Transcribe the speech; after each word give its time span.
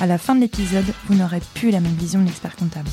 à 0.00 0.06
la 0.06 0.18
fin 0.18 0.34
de 0.34 0.40
l'épisode, 0.40 0.84
vous 1.06 1.14
n'aurez 1.14 1.40
plus 1.54 1.70
la 1.70 1.80
même 1.80 1.94
vision 1.94 2.20
de 2.20 2.26
l'expert 2.26 2.56
comptable. 2.56 2.88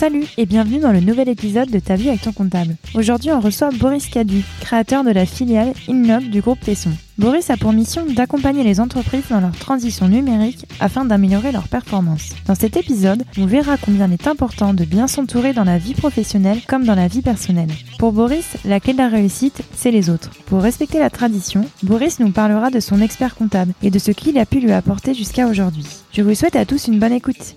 Salut 0.00 0.24
et 0.38 0.46
bienvenue 0.46 0.78
dans 0.78 0.92
le 0.92 1.00
nouvel 1.00 1.28
épisode 1.28 1.68
de 1.68 1.78
Ta 1.78 1.94
vie 1.94 2.08
avec 2.08 2.22
ton 2.22 2.32
comptable. 2.32 2.74
Aujourd'hui, 2.94 3.32
on 3.32 3.40
reçoit 3.40 3.68
Boris 3.68 4.06
Cadu, 4.06 4.42
créateur 4.62 5.04
de 5.04 5.10
la 5.10 5.26
filiale 5.26 5.74
Innob 5.88 6.22
du 6.22 6.40
groupe 6.40 6.58
Tesson. 6.60 6.92
Boris 7.18 7.50
a 7.50 7.58
pour 7.58 7.74
mission 7.74 8.06
d'accompagner 8.06 8.64
les 8.64 8.80
entreprises 8.80 9.28
dans 9.28 9.42
leur 9.42 9.54
transition 9.54 10.08
numérique 10.08 10.64
afin 10.80 11.04
d'améliorer 11.04 11.52
leur 11.52 11.68
performance. 11.68 12.30
Dans 12.46 12.54
cet 12.54 12.78
épisode, 12.78 13.24
on 13.36 13.44
verra 13.44 13.76
combien 13.76 14.06
il 14.06 14.14
est 14.14 14.26
important 14.26 14.72
de 14.72 14.86
bien 14.86 15.06
s'entourer 15.06 15.52
dans 15.52 15.64
la 15.64 15.76
vie 15.76 15.92
professionnelle 15.92 16.62
comme 16.66 16.86
dans 16.86 16.94
la 16.94 17.06
vie 17.06 17.20
personnelle. 17.20 17.68
Pour 17.98 18.12
Boris, 18.12 18.56
la 18.64 18.80
clé 18.80 18.94
de 18.94 18.98
la 18.98 19.08
réussite, 19.08 19.60
c'est 19.76 19.90
les 19.90 20.08
autres. 20.08 20.30
Pour 20.46 20.62
respecter 20.62 20.98
la 20.98 21.10
tradition, 21.10 21.66
Boris 21.82 22.20
nous 22.20 22.30
parlera 22.30 22.70
de 22.70 22.80
son 22.80 23.02
expert 23.02 23.34
comptable 23.34 23.74
et 23.82 23.90
de 23.90 23.98
ce 23.98 24.12
qu'il 24.12 24.38
a 24.38 24.46
pu 24.46 24.60
lui 24.60 24.72
apporter 24.72 25.12
jusqu'à 25.12 25.46
aujourd'hui. 25.46 25.84
Je 26.10 26.22
vous 26.22 26.34
souhaite 26.34 26.56
à 26.56 26.64
tous 26.64 26.86
une 26.86 26.98
bonne 26.98 27.12
écoute. 27.12 27.54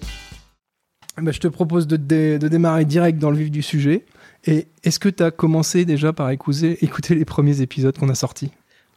Bah, 1.21 1.31
je 1.31 1.39
te 1.39 1.47
propose 1.47 1.85
de, 1.87 1.95
dé- 1.97 2.39
de 2.39 2.47
démarrer 2.47 2.85
direct 2.85 3.19
dans 3.19 3.29
le 3.31 3.37
vif 3.37 3.51
du 3.51 3.61
sujet. 3.61 4.05
Et 4.45 4.67
est-ce 4.83 4.99
que 4.99 5.09
tu 5.09 5.23
as 5.23 5.31
commencé 5.31 5.85
déjà 5.85 6.11
par 6.11 6.29
écouter, 6.31 6.77
écouter 6.83 7.15
les 7.15 7.25
premiers 7.25 7.61
épisodes 7.61 7.97
qu'on 7.97 8.09
a 8.09 8.15
sortis? 8.15 8.51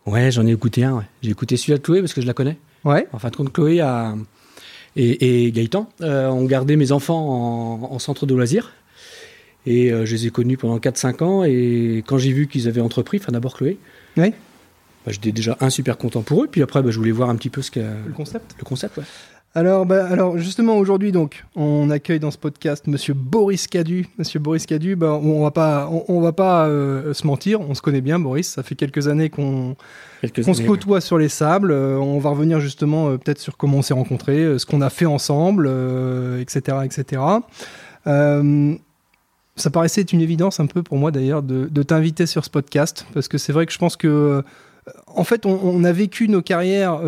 Ouais, 0.06 0.30
j'en 0.30 0.46
ai 0.46 0.52
écouté 0.52 0.84
un. 0.84 0.94
ouais. 0.98 1.04
J'ai 1.22 1.30
écouté 1.30 1.56
celui-là 1.56 1.78
de 1.78 1.82
Chloé 1.82 2.00
parce 2.00 2.14
que 2.14 2.20
je 2.22 2.26
la 2.26 2.32
connais. 2.34 2.56
Ouais. 2.84 3.06
En 3.12 3.18
fin 3.18 3.28
de 3.30 3.36
compte, 3.36 3.52
Chloé 3.52 3.80
a... 3.80 4.14
et, 4.94 5.44
et 5.46 5.52
Gaëtan 5.52 5.88
euh, 6.00 6.28
ont 6.28 6.44
gardé 6.46 6.76
mes 6.76 6.92
enfants 6.92 7.82
en, 7.82 7.92
en 7.92 7.98
centre 7.98 8.24
de 8.26 8.34
loisirs. 8.34 8.72
Et 9.66 9.92
euh, 9.92 10.06
je 10.06 10.12
les 10.14 10.26
ai 10.28 10.30
connus 10.30 10.56
pendant 10.56 10.78
4-5 10.78 11.22
ans. 11.24 11.44
Et 11.44 12.02
quand 12.06 12.18
j'ai 12.18 12.32
vu 12.32 12.46
qu'ils 12.46 12.66
avaient 12.68 12.80
entrepris, 12.80 13.18
enfin 13.20 13.32
d'abord 13.32 13.56
Chloé, 13.56 13.78
Ouais. 14.16 14.30
bah, 15.04 15.12
j'étais 15.12 15.32
déjà 15.32 15.56
un 15.60 15.70
super 15.70 15.98
content 15.98 16.22
pour 16.22 16.44
eux. 16.44 16.48
Puis 16.50 16.62
après, 16.62 16.82
bah, 16.82 16.90
je 16.90 16.98
voulais 16.98 17.10
voir 17.10 17.28
un 17.28 17.36
petit 17.36 17.50
peu 17.50 17.60
ce 17.62 17.70
que 17.72 17.80
Le 17.80 18.12
concept 18.14 18.54
le 18.58 18.64
concept. 18.64 18.96
Ouais. 18.98 19.04
Alors, 19.56 19.86
bah, 19.86 20.06
alors 20.10 20.36
justement, 20.36 20.76
aujourd'hui, 20.76 21.12
donc, 21.12 21.46
on 21.54 21.88
accueille 21.88 22.20
dans 22.20 22.30
ce 22.30 22.36
podcast 22.36 22.86
Monsieur 22.88 23.14
Boris 23.14 23.66
Cadu. 23.66 24.06
Monsieur 24.18 24.38
Boris 24.38 24.66
Cadu, 24.66 24.96
bah, 24.96 25.14
on 25.14 25.42
va 25.42 25.50
pas, 25.50 25.88
on, 25.90 26.04
on 26.08 26.20
va 26.20 26.34
pas 26.34 26.66
euh, 26.66 27.14
se 27.14 27.26
mentir, 27.26 27.62
on 27.62 27.72
se 27.72 27.80
connaît 27.80 28.02
bien, 28.02 28.18
Boris. 28.18 28.48
Ça 28.48 28.62
fait 28.62 28.74
quelques 28.74 29.08
années 29.08 29.30
qu'on 29.30 29.74
se 30.22 30.66
côtoie 30.66 31.00
sur 31.00 31.16
les 31.16 31.30
sables. 31.30 31.70
Euh, 31.70 31.96
on 31.96 32.18
va 32.18 32.28
revenir 32.28 32.60
justement 32.60 33.08
euh, 33.08 33.16
peut-être 33.16 33.38
sur 33.38 33.56
comment 33.56 33.78
on 33.78 33.82
s'est 33.82 33.94
rencontrés, 33.94 34.58
ce 34.58 34.66
qu'on 34.66 34.82
a 34.82 34.90
fait 34.90 35.06
ensemble, 35.06 35.70
etc., 36.38 36.76
etc. 36.84 37.22
Ça 38.04 39.70
paraissait 39.72 40.02
être 40.02 40.12
une 40.12 40.20
évidence 40.20 40.60
un 40.60 40.66
peu 40.66 40.82
pour 40.82 40.98
moi 40.98 41.10
d'ailleurs 41.10 41.42
de, 41.42 41.64
de 41.64 41.82
t'inviter 41.82 42.26
sur 42.26 42.44
ce 42.44 42.50
podcast 42.50 43.06
parce 43.14 43.26
que 43.26 43.38
c'est 43.38 43.54
vrai 43.54 43.64
que 43.64 43.72
je 43.72 43.78
pense 43.78 43.96
que 43.96 44.44
en 45.06 45.24
fait 45.24 45.46
on, 45.46 45.58
on 45.62 45.82
a 45.82 45.92
vécu 45.92 46.28
nos 46.28 46.42
carrières 46.42 47.00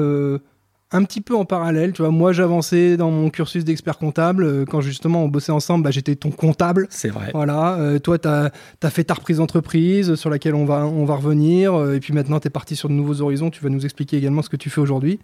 un 0.91 1.05
petit 1.05 1.21
peu 1.21 1.37
en 1.37 1.45
parallèle. 1.45 1.93
Tu 1.93 2.03
vois, 2.03 2.11
moi 2.11 2.33
j'avançais 2.33 2.97
dans 2.97 3.11
mon 3.11 3.31
cursus 3.31 3.65
d'expert 3.65 3.99
comptable 3.99 4.45
euh, 4.45 4.65
quand 4.65 4.81
justement 4.81 5.25
on 5.25 5.29
bossait 5.29 5.53
ensemble. 5.53 5.85
Bah, 5.85 5.91
j'étais 5.91 6.17
ton 6.17 6.31
comptable. 6.31 6.87
C'est 6.91 7.11
vrai. 7.11 7.31
Voilà, 7.33 7.75
euh, 7.75 7.99
toi, 7.99 8.19
tu 8.19 8.29
as, 8.29 8.51
fait 8.91 9.05
ta 9.05 9.15
reprise 9.15 9.39
d'entreprise 9.39 10.11
euh, 10.11 10.17
sur 10.17 10.31
laquelle 10.31 10.55
on 10.55 10.65
va, 10.65 10.87
on 10.87 11.05
va 11.05 11.17
revenir. 11.17 11.93
et 11.93 12.01
puis 12.01 12.13
maintenant, 12.13 12.41
tu 12.41 12.49
es 12.49 12.51
parti 12.51 12.77
sur 12.77 12.89
de 12.89 12.95
nouveaux 12.95 13.21
horizons. 13.21 13.51
Tu 13.51 13.63
vas 13.63 13.71
nous 13.71 13.85
expliquer 13.85 14.17
également 14.17 14.43
ce 14.43 14.49
que 14.49 14.57
tu 14.57 14.71
fais 14.71 14.81
aujourd'hui. 14.81 15.19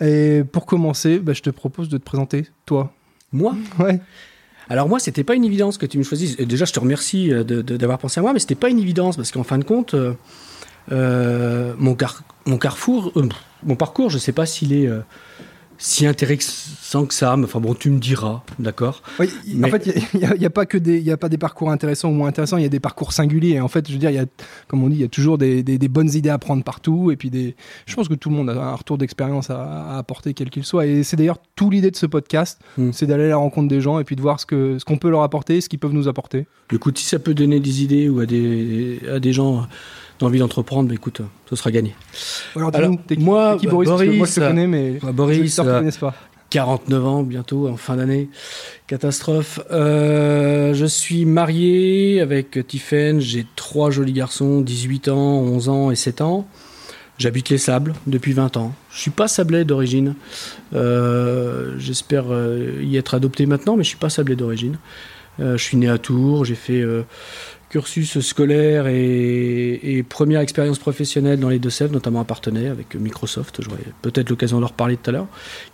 Et 0.00 0.42
pour 0.52 0.66
commencer, 0.66 1.18
bah, 1.18 1.32
je 1.32 1.42
te 1.42 1.50
propose 1.50 1.88
de 1.88 1.98
te 1.98 2.04
présenter, 2.04 2.46
toi. 2.66 2.92
Moi 3.32 3.56
Ouais. 3.78 4.00
Alors 4.70 4.86
moi, 4.86 4.98
c'était 4.98 5.24
pas 5.24 5.34
une 5.34 5.44
évidence 5.44 5.78
que 5.78 5.86
tu 5.86 5.96
me 5.96 6.02
choisisses. 6.02 6.36
Déjà, 6.36 6.66
je 6.66 6.74
te 6.74 6.80
remercie 6.80 7.30
d'avoir 7.30 7.96
pensé 7.98 8.20
à 8.20 8.22
moi, 8.22 8.34
mais 8.34 8.38
c'était 8.38 8.54
pas 8.54 8.68
une 8.68 8.78
évidence 8.78 9.16
parce 9.16 9.30
qu'en 9.30 9.42
fin 9.42 9.56
de 9.56 9.64
compte, 9.64 9.94
mon, 10.90 11.94
car- 11.94 12.22
mon 12.46 12.58
carrefour, 12.58 13.12
euh, 13.16 13.28
mon 13.64 13.76
parcours, 13.76 14.10
je 14.10 14.18
sais 14.18 14.32
pas 14.32 14.46
s'il 14.46 14.72
est 14.72 14.86
euh, 14.86 15.00
si 15.80 16.06
intéressant 16.06 17.06
que 17.06 17.14
ça. 17.14 17.36
Mais 17.36 17.44
enfin 17.44 17.60
bon, 17.60 17.72
tu 17.74 17.90
me 17.90 17.98
diras, 18.00 18.42
d'accord? 18.58 19.00
Oui, 19.20 19.28
y- 19.46 19.54
En 19.56 19.58
Mais- 19.60 19.70
fait, 19.70 19.86
il 20.12 20.18
n'y 20.18 20.24
a, 20.26 20.34
y 20.34 20.44
a 20.44 20.50
pas 20.50 20.66
que 20.66 20.76
des, 20.76 20.98
y 21.00 21.12
a 21.12 21.16
pas 21.16 21.28
des 21.28 21.38
parcours 21.38 21.70
intéressants 21.70 22.08
ou 22.08 22.12
moins 22.14 22.28
intéressants, 22.28 22.56
il 22.56 22.62
y 22.64 22.66
a 22.66 22.70
des 22.70 22.80
parcours 22.80 23.12
singuliers. 23.12 23.50
Et 23.54 23.60
en 23.60 23.68
fait, 23.68 23.86
je 23.86 23.92
veux 23.92 23.98
dire, 23.98 24.10
y 24.10 24.18
a, 24.18 24.24
comme 24.66 24.82
on 24.82 24.88
dit, 24.88 24.96
il 24.96 25.00
y 25.02 25.04
a 25.04 25.08
toujours 25.08 25.38
des, 25.38 25.62
des- 25.62 25.78
des 25.78 25.88
bonnes 25.88 26.10
idées 26.12 26.30
à 26.30 26.38
prendre 26.38 26.64
partout. 26.64 27.12
Et 27.12 27.16
puis, 27.16 27.30
des, 27.30 27.54
je 27.86 27.94
pense 27.94 28.08
que 28.08 28.14
tout 28.14 28.28
le 28.30 28.34
monde 28.36 28.50
a 28.50 28.54
un 28.54 28.74
retour 28.74 28.98
d'expérience 28.98 29.50
à, 29.50 29.62
à 29.94 29.98
apporter, 29.98 30.34
quel 30.34 30.50
qu'il 30.50 30.64
soit. 30.64 30.86
Et 30.86 31.04
c'est 31.04 31.16
d'ailleurs 31.16 31.38
tout 31.54 31.70
l'idée 31.70 31.90
de 31.92 31.96
ce 31.96 32.06
podcast, 32.06 32.60
Mm. 32.76 32.90
c'est 32.92 33.06
d'aller 33.06 33.24
à 33.24 33.28
la 33.28 33.36
rencontre 33.36 33.68
des 33.68 33.80
gens 33.80 34.00
et 34.00 34.04
puis 34.04 34.16
de 34.16 34.20
voir 34.20 34.40
ce 34.40 34.46
que 34.46 34.78
ce 34.80 34.84
qu'on 34.84 34.98
peut 34.98 35.10
leur 35.10 35.22
apporter, 35.22 35.60
ce 35.60 35.68
qu'ils 35.68 35.78
peuvent 35.78 35.92
nous 35.92 36.08
apporter. 36.08 36.46
Écoute, 36.72 36.98
si 36.98 37.04
ça 37.06 37.18
peut 37.20 37.34
donner 37.34 37.60
des 37.60 37.82
idées 37.84 38.08
ou 38.08 38.18
à 38.20 38.26
des 38.26 39.00
à 39.08 39.20
des 39.20 39.32
gens 39.32 39.66
d'envie 40.18 40.38
d'entreprendre, 40.38 40.88
bah, 40.88 40.94
écoute, 40.94 41.22
ce 41.48 41.56
sera 41.56 41.70
gagné. 41.70 41.94
Alors, 42.56 42.74
Alors, 42.74 42.96
moi, 43.18 43.56
qui, 43.58 43.66
bah, 43.66 43.72
Boris, 43.72 43.88
Moi, 43.88 43.96
Boris, 43.98 44.30
je 44.30 44.34
te 44.34 44.40
euh, 44.40 44.48
connais, 44.48 44.66
mais 44.66 44.98
bah, 45.02 45.12
Boris, 45.12 45.58
ne 45.58 45.64
euh, 45.68 45.90
pas. 46.00 46.14
49 46.50 47.06
ans 47.06 47.22
bientôt, 47.22 47.68
en 47.68 47.76
fin 47.76 47.96
d'année. 47.96 48.30
Catastrophe. 48.86 49.60
Euh, 49.70 50.72
je 50.72 50.86
suis 50.86 51.26
marié 51.26 52.20
avec 52.20 52.66
Tiffen. 52.66 53.20
J'ai 53.20 53.46
trois 53.54 53.90
jolis 53.90 54.14
garçons, 54.14 54.62
18 54.62 55.08
ans, 55.08 55.40
11 55.40 55.68
ans 55.68 55.90
et 55.90 55.96
7 55.96 56.22
ans. 56.22 56.48
J'habite 57.18 57.50
les 57.50 57.58
Sables 57.58 57.94
depuis 58.06 58.32
20 58.32 58.56
ans. 58.56 58.72
Je 58.90 59.00
suis 59.00 59.10
pas 59.10 59.28
sablé 59.28 59.64
d'origine. 59.64 60.14
Euh, 60.72 61.74
J'espère 61.78 62.24
y 62.80 62.96
être 62.96 63.14
adopté 63.14 63.44
maintenant, 63.44 63.76
mais 63.76 63.82
je 63.82 63.88
suis 63.88 63.98
pas 63.98 64.08
sablé 64.08 64.34
d'origine. 64.34 64.78
Euh, 65.40 65.56
je 65.56 65.62
suis 65.62 65.76
né 65.76 65.88
à 65.88 65.98
Tours. 65.98 66.44
J'ai 66.44 66.54
fait 66.54 66.80
euh, 66.80 67.02
cursus 67.70 68.20
scolaire 68.20 68.86
et, 68.86 70.04
première 70.08 70.40
expérience 70.40 70.78
professionnelle 70.78 71.38
dans 71.38 71.48
les 71.48 71.58
Deux-Sèvres, 71.58 71.92
notamment 71.92 72.20
à 72.20 72.24
Partenay 72.24 72.68
avec 72.68 72.94
Microsoft. 72.94 73.62
J'aurai 73.62 73.82
peut-être 74.02 74.30
l'occasion 74.30 74.56
de 74.56 74.62
leur 74.62 74.72
parler 74.72 74.96
tout 74.96 75.10
à 75.10 75.12
l'heure 75.12 75.26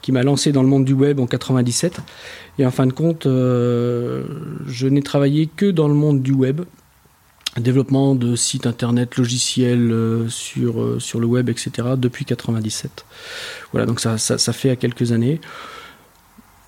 qui 0.03 0.13
m'a 0.13 0.23
lancé 0.23 0.53
dans 0.53 0.63
le 0.63 0.69
monde 0.69 0.85
du 0.85 0.93
web 0.93 1.21
en 1.21 1.27
97. 1.27 2.01
Et 2.59 2.67
en 2.67 2.71
fin 2.71 2.87
de 2.87 2.93
compte, 2.93 3.27
euh, 3.27 4.25
je 4.67 4.87
n'ai 4.87 5.03
travaillé 5.03 5.47
que 5.47 5.71
dans 5.71 5.89
le 5.89 5.95
monde 5.95 6.23
du 6.23 6.33
web, 6.33 6.63
développement 7.57 8.15
de 8.15 8.35
sites 8.35 8.67
internet, 8.67 9.17
logiciels 9.17 9.93
euh, 9.93 10.29
sur, 10.29 10.81
euh, 10.81 10.99
sur 10.99 11.21
le 11.21 11.27
web, 11.27 11.49
etc., 11.49 11.89
depuis 11.97 12.25
97. 12.25 13.05
Voilà, 13.73 13.87
donc 13.87 14.01
ça, 14.01 14.19
ça 14.19 14.53
fait 14.53 14.71
à 14.71 14.77
quelques 14.77 15.13
années. 15.13 15.41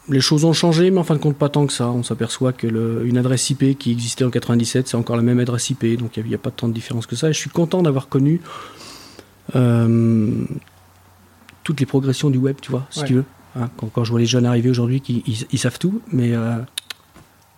Les 0.09 0.21
choses 0.21 0.45
ont 0.45 0.53
changé, 0.53 0.91
mais 0.93 0.99
en 0.99 1.05
fin 1.05 1.15
de 1.15 1.21
compte, 1.21 1.37
pas 1.37 1.49
tant 1.49 1.67
que 1.67 1.73
ça. 1.73 1.89
On 1.91 2.03
s'aperçoit 2.05 2.53
que 2.53 2.67
le- 2.69 3.05
une 3.07 3.19
adresse 3.19 3.51
IP 3.51 3.77
qui 3.77 3.91
existait 3.91 4.25
en 4.25 4.31
97, 4.31 4.87
c'est 4.89 4.97
encore 4.97 5.17
la 5.17 5.23
même 5.23 5.41
adresse 5.41 5.69
IP, 5.71 5.97
donc 5.99 6.17
il 6.17 6.25
n'y 6.25 6.35
a, 6.35 6.39
pas 6.39 6.51
tant 6.53 6.69
de 6.69 6.73
différence 6.73 7.07
que 7.07 7.17
ça. 7.17 7.29
Et 7.29 7.33
je 7.33 7.39
suis 7.39 7.51
content 7.51 7.83
d'avoir 7.83 8.09
connu 8.09 8.41
euh, 9.57 10.45
toutes 11.65 11.81
les 11.81 11.87
progressions 11.87 12.31
du 12.31 12.39
web, 12.39 12.57
tu 12.61 12.71
vois, 12.71 12.87
si 12.91 13.01
Ouais. 13.01 13.07
tu 13.07 13.15
veux. 13.15 13.25
Hein, 13.59 13.71
quand, 13.77 13.87
quand 13.89 14.05
je 14.05 14.11
vois 14.11 14.21
les 14.21 14.27
jeunes 14.27 14.47
arriver 14.47 14.71
aujourd'hui, 14.71 15.01
qui, 15.01 15.23
ils, 15.27 15.47
ils 15.51 15.59
savent 15.59 15.79
tout, 15.79 16.01
mais 16.13 16.35
euh, 16.35 16.57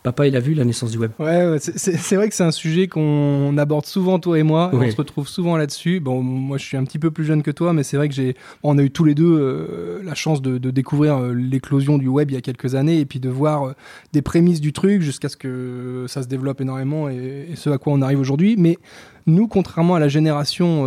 papa, 0.03 0.27
il 0.27 0.37
a 0.37 0.41
vu 0.41 0.55
la 0.55 0.65
naissance 0.65 0.91
du 0.91 0.99
web. 0.99 1.11
Ouais, 1.19 1.57
c'est- 1.59 2.17
vrai 2.17 2.29
que 2.29 2.35
c'est 2.35 2.45
un 2.45 2.51
sujet 2.51 2.87
qu'on 2.89 3.57
aborde 3.59 3.85
souvent, 3.87 4.19
toi 4.19 4.39
et 4.39 4.43
moi. 4.43 4.71
et. 4.73 4.77
On 4.77 4.91
se 4.91 4.97
retrouve 4.97 5.29
souvent 5.29 5.57
là-dessus. 5.57 6.01
Bon, 6.01 6.23
moi, 6.23 6.57
je 6.57 6.65
suis 6.65 6.77
un 6.77 6.85
petit 6.85 6.99
peu 6.99 7.11
plus 7.11 7.25
jeune 7.25 7.43
que 7.43 7.51
toi, 7.51 7.73
mais 7.73 7.83
c'est 7.83 7.97
vrai 7.97 8.09
que 8.09 8.15
j'ai, 8.15 8.35
on 8.63 8.79
a 8.79 8.83
eu 8.83 8.91
tous 8.91 9.05
les 9.05 9.15
deux 9.15 9.37
euh, 9.39 10.01
la 10.05 10.15
chance 10.15 10.41
de, 10.41 10.57
de 10.59 10.71
découvrir 10.71 11.17
euh, 11.19 11.33
l'éclosion 11.35 11.99
du 11.99 12.09
web 12.09 12.31
il 12.31 12.35
y 12.35 12.37
a 12.37 12.41
quelques 12.41 12.75
années 12.75 13.01
et 13.01 13.07
puis 13.07 13.21
de 13.21 13.29
voir 13.29 13.65
euh, 13.69 13.73
des 14.13 14.23
prémices 14.23 14.61
du 14.61 14.73
truc 14.73 15.03
jusqu'à 15.03 15.29
ce 15.29 15.37
que 15.37 16.07
ça 16.09 16.23
se 16.23 16.29
développe 16.29 16.61
énormément 16.61 17.09
et, 17.09 17.49
et 17.53 17.57
ce 17.57 17.69
à 17.71 17.79
quoi 17.79 17.93
on 17.93 18.01
arrive 18.03 18.21
aujourd'hui. 18.21 18.57
Mais 18.59 18.79
nous, 19.27 19.47
contrairement 19.49 19.95
à 19.97 20.01
la 20.01 20.09
génération 20.09 20.85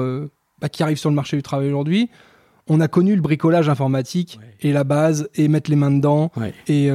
bah, 0.62 0.69
qui 0.69 0.83
arrive 0.83 0.97
sur 0.97 1.09
le 1.09 1.15
marché 1.15 1.38
du 1.38 1.44
travail 1.44 1.68
aujourd'hui, 1.68 2.09
on 2.68 2.80
a 2.80 2.88
connu 2.88 3.15
le 3.15 3.21
bricolage 3.21 3.69
informatique 3.69 4.39
Ouais. 4.41 4.69
et 4.69 4.74
la 4.74 4.83
base 4.83 5.30
et 5.35 5.47
mettre 5.47 5.69
les 5.69 5.75
mains 5.75 5.91
dedans 5.91 6.31
Ouais. 6.38 6.53
et, 6.68 6.89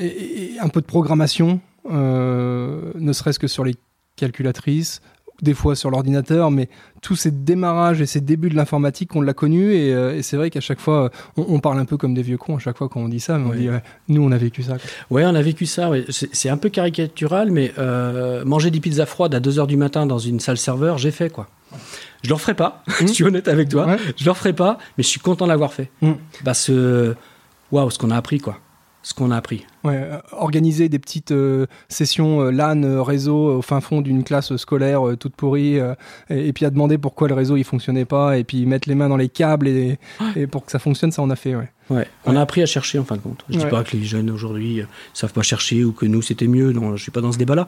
et- 0.00 0.54
et 0.54 0.58
un 0.60 0.68
peu 0.68 0.80
de 0.80 0.86
programmation, 0.86 1.60
euh, 1.90 2.92
ne 2.94 3.12
serait-ce 3.12 3.38
que 3.38 3.46
sur 3.48 3.64
les 3.64 3.74
calculatrices, 4.16 5.00
des 5.40 5.54
fois 5.54 5.76
sur 5.76 5.90
l'ordinateur, 5.90 6.50
mais 6.50 6.68
tous 7.00 7.14
ces 7.14 7.30
démarrages 7.30 8.00
et 8.00 8.06
ces 8.06 8.20
débuts 8.20 8.48
de 8.48 8.56
l'informatique, 8.56 9.14
on 9.14 9.20
l'a 9.20 9.34
connu 9.34 9.72
et, 9.72 9.94
euh, 9.94 10.16
et 10.16 10.22
c'est 10.22 10.36
vrai 10.36 10.50
qu'à 10.50 10.60
chaque 10.60 10.80
fois, 10.80 11.10
on, 11.36 11.46
on 11.48 11.60
parle 11.60 11.78
un 11.78 11.84
peu 11.84 11.96
comme 11.96 12.12
des 12.12 12.22
vieux 12.22 12.36
cons 12.38 12.56
à 12.56 12.58
chaque 12.58 12.76
fois 12.76 12.88
quand 12.88 13.00
on 13.00 13.08
dit 13.08 13.20
ça, 13.20 13.38
mais 13.38 13.48
on 13.48 13.54
dit 13.54 13.70
ouais, 13.70 13.82
nous 14.08 14.20
on 14.22 14.32
a 14.32 14.36
vécu 14.36 14.64
ça. 14.64 14.78
Ouais, 15.10 15.24
on 15.24 15.34
a 15.36 15.42
vécu 15.42 15.64
ça. 15.64 15.90
ouais. 15.90 16.04
C'est 16.10 16.48
un 16.48 16.56
peu 16.56 16.68
caricatural, 16.70 17.52
mais 17.52 17.72
euh, 17.78 18.44
manger 18.44 18.72
des 18.72 18.80
pizzas 18.80 19.06
froides 19.06 19.32
à 19.34 19.38
2h 19.40 19.68
du 19.68 19.76
matin 19.76 20.06
dans 20.06 20.18
une 20.18 20.40
salle 20.40 20.58
serveur, 20.58 20.98
j'ai 20.98 21.12
fait 21.12 21.30
quoi. 21.30 21.46
Je 22.24 22.28
le 22.30 22.34
referai 22.34 22.54
pas, 22.54 22.82
je 23.00 23.06
suis 23.06 23.22
honnête 23.22 23.46
avec 23.46 23.68
toi. 23.68 23.86
Ouais. 23.86 23.96
Je 24.16 24.24
le 24.24 24.30
referai 24.32 24.52
pas, 24.54 24.78
mais 24.96 25.04
je 25.04 25.08
suis 25.08 25.20
content 25.20 25.44
de 25.44 25.50
l'avoir 25.50 25.72
fait. 25.72 25.92
Mm. 26.02 26.12
Parce 26.44 26.66
que, 26.66 27.14
waouh, 27.70 27.90
ce 27.90 27.98
qu'on 27.98 28.10
a 28.10 28.16
appris 28.16 28.40
quoi. 28.40 28.58
Ce 29.02 29.14
qu'on 29.14 29.30
a 29.30 29.36
appris. 29.36 29.64
Ouais, 29.84 29.96
euh, 29.96 30.18
organiser 30.32 30.88
des 30.88 30.98
petites 30.98 31.30
euh, 31.30 31.66
sessions 31.88 32.42
euh, 32.42 32.50
LAN 32.50 33.02
réseau 33.02 33.56
au 33.58 33.62
fin 33.62 33.80
fond 33.80 34.00
d'une 34.00 34.24
classe 34.24 34.54
scolaire 34.56 35.06
euh, 35.08 35.16
toute 35.16 35.34
pourrie 35.36 35.76
et, 35.76 35.82
et 36.30 36.52
puis 36.52 36.64
à 36.66 36.70
demander 36.70 36.98
pourquoi 36.98 37.28
le 37.28 37.34
réseau 37.34 37.56
il 37.56 37.64
fonctionnait 37.64 38.04
pas 38.04 38.36
et 38.38 38.44
puis 38.44 38.66
mettre 38.66 38.88
les 38.88 38.94
mains 38.94 39.08
dans 39.08 39.16
les 39.16 39.28
câbles 39.28 39.68
et, 39.68 39.98
et 40.36 40.46
pour 40.46 40.64
que 40.66 40.72
ça 40.72 40.78
fonctionne 40.78 41.12
ça 41.12 41.22
on 41.22 41.30
a 41.30 41.36
fait 41.36 41.54
ouais. 41.54 41.70
Ouais, 41.90 42.06
on 42.26 42.32
Ouais. 42.32 42.36
a 42.36 42.40
appris 42.42 42.60
à 42.62 42.66
chercher 42.66 42.98
en 42.98 43.04
fin 43.04 43.16
de 43.16 43.22
compte. 43.22 43.44
Je 43.48 43.56
dis 43.58 43.64
pas 43.64 43.82
que 43.82 43.96
les 43.96 44.04
jeunes 44.04 44.28
aujourd'hui 44.30 44.82
savent 45.14 45.32
pas 45.32 45.40
chercher 45.40 45.84
ou 45.84 45.92
que 45.92 46.04
nous 46.04 46.20
c'était 46.20 46.46
mieux, 46.48 46.72
non, 46.72 46.94
je 46.96 47.02
suis 47.02 47.10
pas 47.12 47.22
dans 47.22 47.32
ce 47.32 47.38
débat-là. 47.38 47.66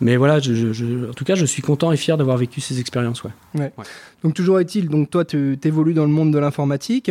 Mais 0.00 0.16
voilà, 0.16 0.38
je, 0.38 0.54
je- 0.54 0.72
je- 0.72 1.10
en 1.10 1.12
tout 1.12 1.24
cas, 1.26 1.34
je 1.34 1.44
suis 1.44 1.60
content 1.60 1.92
et 1.92 1.98
fier 1.98 2.16
d'avoir 2.16 2.38
vécu 2.38 2.62
ces 2.62 2.80
expériences. 2.80 3.22
Ouais. 3.22 3.32
Donc 4.24 4.32
toujours 4.32 4.60
est-il, 4.60 4.88
donc 4.88 5.10
toi 5.10 5.26
tu 5.26 5.58
évolues 5.62 5.92
dans 5.92 6.04
le 6.06 6.10
monde 6.10 6.32
de 6.32 6.38
l'informatique. 6.38 7.10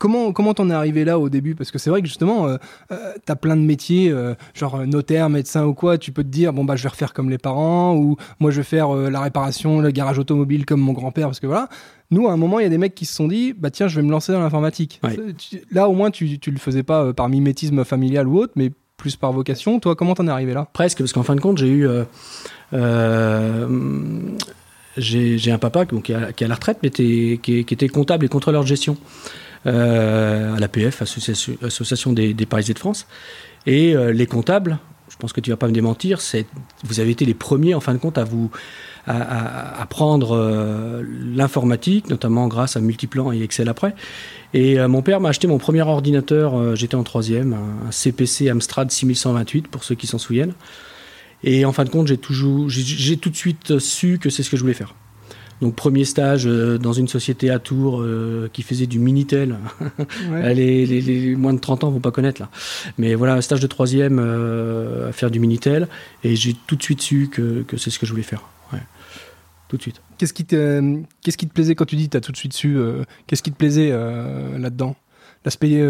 Comment 0.00 0.32
comment 0.32 0.54
t'en 0.54 0.70
es 0.70 0.72
arrivé 0.72 1.04
là 1.04 1.18
au 1.18 1.28
début? 1.28 1.54
Parce 1.54 1.70
que 1.70 1.78
c'est 1.78 1.90
vrai 1.90 2.00
que 2.00 2.08
justement, 2.08 2.46
euh, 2.48 2.56
euh, 2.90 3.12
t'as 3.26 3.34
plein 3.36 3.54
de 3.54 3.60
métiers, 3.60 4.10
euh, 4.10 4.34
genre 4.54 4.86
notaire, 4.86 5.28
médecin 5.28 5.66
ou 5.66 5.74
quoi. 5.74 5.98
Tu 5.98 6.10
peux 6.10 6.24
te 6.24 6.28
dire 6.30 6.54
bon 6.54 6.64
bah 6.64 6.74
je 6.74 6.82
vais 6.84 6.88
refaire 6.88 7.12
comme 7.12 7.28
les 7.28 7.36
parents 7.36 7.94
ou 7.94 8.16
moi 8.40 8.50
je 8.50 8.56
vais 8.56 8.62
faire 8.64 8.94
la 8.94 9.20
réparation, 9.20 9.78
le 9.80 9.90
garage 9.90 10.18
automobile 10.18 10.64
comme 10.64 10.80
mon 10.80 10.94
grand-père 10.94 11.26
parce 11.26 11.38
que 11.38 11.46
voilà. 11.46 11.68
Nous 12.10 12.26
à 12.28 12.32
un 12.32 12.38
moment 12.38 12.58
il 12.60 12.62
y 12.62 12.66
a 12.66 12.70
des 12.70 12.78
mecs 12.78 12.94
qui 12.94 13.04
se 13.04 13.14
sont 13.14 13.28
dit 13.28 13.52
bah 13.52 13.70
tiens 13.70 13.88
je 13.88 13.96
vais 13.96 14.02
me 14.02 14.10
lancer 14.10 14.32
dans 14.32 14.40
l'informatique. 14.40 15.00
Ouais. 15.04 15.16
Là 15.70 15.86
au 15.86 15.92
moins 15.92 16.10
tu 16.10 16.38
tu 16.38 16.50
le 16.50 16.58
faisais 16.58 16.82
pas 16.82 17.12
par 17.12 17.28
mimétisme 17.28 17.84
familial 17.84 18.26
ou 18.26 18.38
autre, 18.38 18.54
mais 18.56 18.72
plus 18.96 19.16
par 19.16 19.32
vocation. 19.34 19.80
Toi 19.80 19.96
comment 19.96 20.14
t'en 20.14 20.26
es 20.26 20.30
arrivé 20.30 20.54
là? 20.54 20.66
Presque, 20.72 20.98
parce 21.00 21.12
qu'en 21.12 21.22
fin 21.24 21.34
de 21.36 21.40
compte, 21.42 21.58
j'ai 21.58 21.68
eu. 21.68 21.86
j'ai 24.96 25.52
un 25.52 25.58
papa 25.58 25.84
qui, 25.86 26.12
est 26.12 26.14
à, 26.14 26.32
qui 26.32 26.44
est 26.44 26.46
à 26.46 26.48
la 26.48 26.54
retraite, 26.54 26.78
mais 26.82 26.88
qui, 26.90 27.32
est- 27.34 27.38
qui 27.38 27.74
était 27.74 27.88
comptable 27.88 28.24
et 28.24 28.28
contrôleur 28.28 28.62
de 28.62 28.68
gestion 28.68 28.96
à 29.64 30.58
l'APF, 30.58 31.02
Association, 31.02 31.54
Association 31.62 32.12
des, 32.12 32.34
Parisiens 32.46 32.74
de 32.74 32.78
France. 32.78 33.06
Et 33.66 33.94
euh, 33.94 34.12
les 34.12 34.26
comptables, 34.26 34.78
je 35.08 35.16
pense 35.16 35.32
que 35.32 35.40
tu 35.40 35.50
vas 35.50 35.56
pas 35.56 35.68
me 35.68 35.72
démentir, 35.72 36.18
vous 36.84 37.00
avez 37.00 37.10
été 37.10 37.24
les 37.24 37.34
premiers 37.34 37.74
en 37.74 37.80
fin 37.80 37.92
de 37.92 37.98
compte 37.98 38.16
à 38.16 38.24
vous 38.24 38.50
prendre 39.90 40.36
euh, 40.36 41.02
l'informatique, 41.34 42.08
notamment 42.08 42.48
grâce 42.48 42.76
à 42.76 42.80
Multiplan 42.80 43.32
et 43.32 43.42
Excel 43.42 43.68
après. 43.68 43.94
Et 44.54 44.78
euh, 44.78 44.88
mon 44.88 45.02
père 45.02 45.20
m'a 45.20 45.28
acheté 45.28 45.46
mon 45.46 45.58
premier 45.58 45.82
ordinateur, 45.82 46.58
euh, 46.58 46.74
j'étais 46.74 46.94
en 46.94 47.02
troisième, 47.02 47.52
un, 47.52 47.90
CPC 47.90 48.48
Amstrad 48.48 48.90
6128 48.90 49.68
pour 49.68 49.84
ceux 49.84 49.94
qui 49.94 50.06
s'en 50.06 50.18
souviennent. 50.18 50.54
Et 51.42 51.64
en 51.64 51.72
fin 51.72 51.84
de 51.84 51.90
compte, 51.90 52.06
j'ai 52.06 52.18
tout 52.18 53.30
de 53.30 53.36
suite 53.36 53.78
su 53.78 54.18
que 54.18 54.30
c'est 54.30 54.42
ce 54.42 54.50
que 54.50 54.56
je 54.56 54.62
voulais 54.62 54.74
faire. 54.74 54.94
Donc 55.60 55.74
premier 55.76 56.04
stage 56.04 56.46
euh, 56.46 56.78
dans 56.78 56.92
une 56.94 57.06
société 57.08 57.50
à 57.50 57.58
Tours 57.58 58.00
euh, 58.00 58.48
qui 58.52 58.62
faisait 58.62 58.86
du 58.86 58.98
Minitel. 58.98 59.56
Ouais. 60.30 60.54
les, 60.54 60.86
les- 60.86 61.00
les 61.02 61.34
moins 61.36 61.52
de 61.52 61.58
30 61.60 61.84
ans 61.84 61.90
vont 61.90 62.00
pas 62.00 62.10
connaître 62.12 62.40
là. 62.40 62.48
Mais 62.96 63.14
voilà, 63.14 63.34
un 63.34 63.40
stage 63.42 63.60
de 63.60 63.66
troisième 63.66 64.18
euh, 64.18 65.10
à 65.10 65.12
faire 65.12 65.30
du 65.30 65.38
Minitel. 65.38 65.86
Et 66.24 66.34
j'ai 66.36 66.54
tout 66.66 66.76
de 66.76 66.82
suite 66.82 67.02
su 67.02 67.28
que, 67.30 67.62
que 67.62 67.76
c'est 67.76 67.90
ce 67.90 67.98
que 67.98 68.06
je 68.06 68.12
voulais 68.12 68.22
faire. 68.22 68.42
Ouais. 68.72 68.78
Tout 69.68 69.76
de 69.76 69.82
suite. 69.82 70.00
Qu'est-ce 70.18 70.32
qui 70.32 70.44
te 70.46 70.98
qu'est-ce 71.22 71.36
qui 71.36 71.46
te 71.46 71.52
plaisait 71.52 71.74
quand 71.74 71.84
tu 71.84 71.96
dis 71.96 72.08
t'as 72.08 72.20
tout 72.20 72.32
de 72.32 72.36
suite 72.36 72.52
su 72.54 72.76
Qu'est-ce 73.26 73.42
qui 73.42 73.52
te 73.52 73.56
plaisait 73.56 73.90
là-dedans? 74.58 74.96
L'aspect 75.44 75.80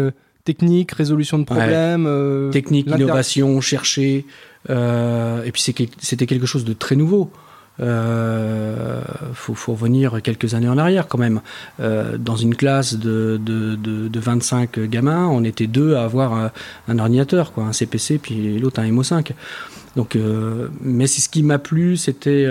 technique, 0.45 0.91
résolution 0.91 1.37
de 1.39 1.43
problèmes. 1.45 2.49
Technique, 2.51 2.87
innovation, 2.87 3.59
chercher. 3.61 4.25
et 4.69 5.51
puis 5.51 5.61
c'était 5.61 6.25
quelque 6.27 6.45
chose 6.45 6.63
de 6.65 6.73
très 6.73 6.95
nouveau. 6.95 7.31
Euh, 7.79 9.01
faut, 9.33 9.73
revenir 9.73 10.21
quelques 10.21 10.53
années 10.53 10.67
en 10.67 10.77
arrière 10.77 11.07
quand 11.07 11.17
même. 11.17 11.41
Euh, 11.79 12.17
dans 12.17 12.35
une 12.35 12.55
classe 12.55 12.95
de, 12.95 13.39
de, 13.43 13.75
de, 13.75 14.07
de 14.07 14.19
25 14.19 14.79
gamins, 14.81 15.27
on 15.27 15.43
était 15.43 15.67
deux 15.67 15.95
à 15.95 16.03
avoir 16.03 16.51
un, 16.87 16.99
ordinateur, 16.99 17.53
quoi, 17.53 17.63
un 17.63 17.73
CPC, 17.73 18.19
puis 18.19 18.59
l'autre 18.59 18.81
un 18.81 18.91
MO5. 18.91 19.31
Donc, 19.95 20.15
euh, 20.15 20.67
mais 20.81 21.07
c'est 21.07 21.21
ce 21.21 21.29
qui 21.29 21.43
m'a 21.43 21.59
plu, 21.59 21.97
c'était 21.97 22.47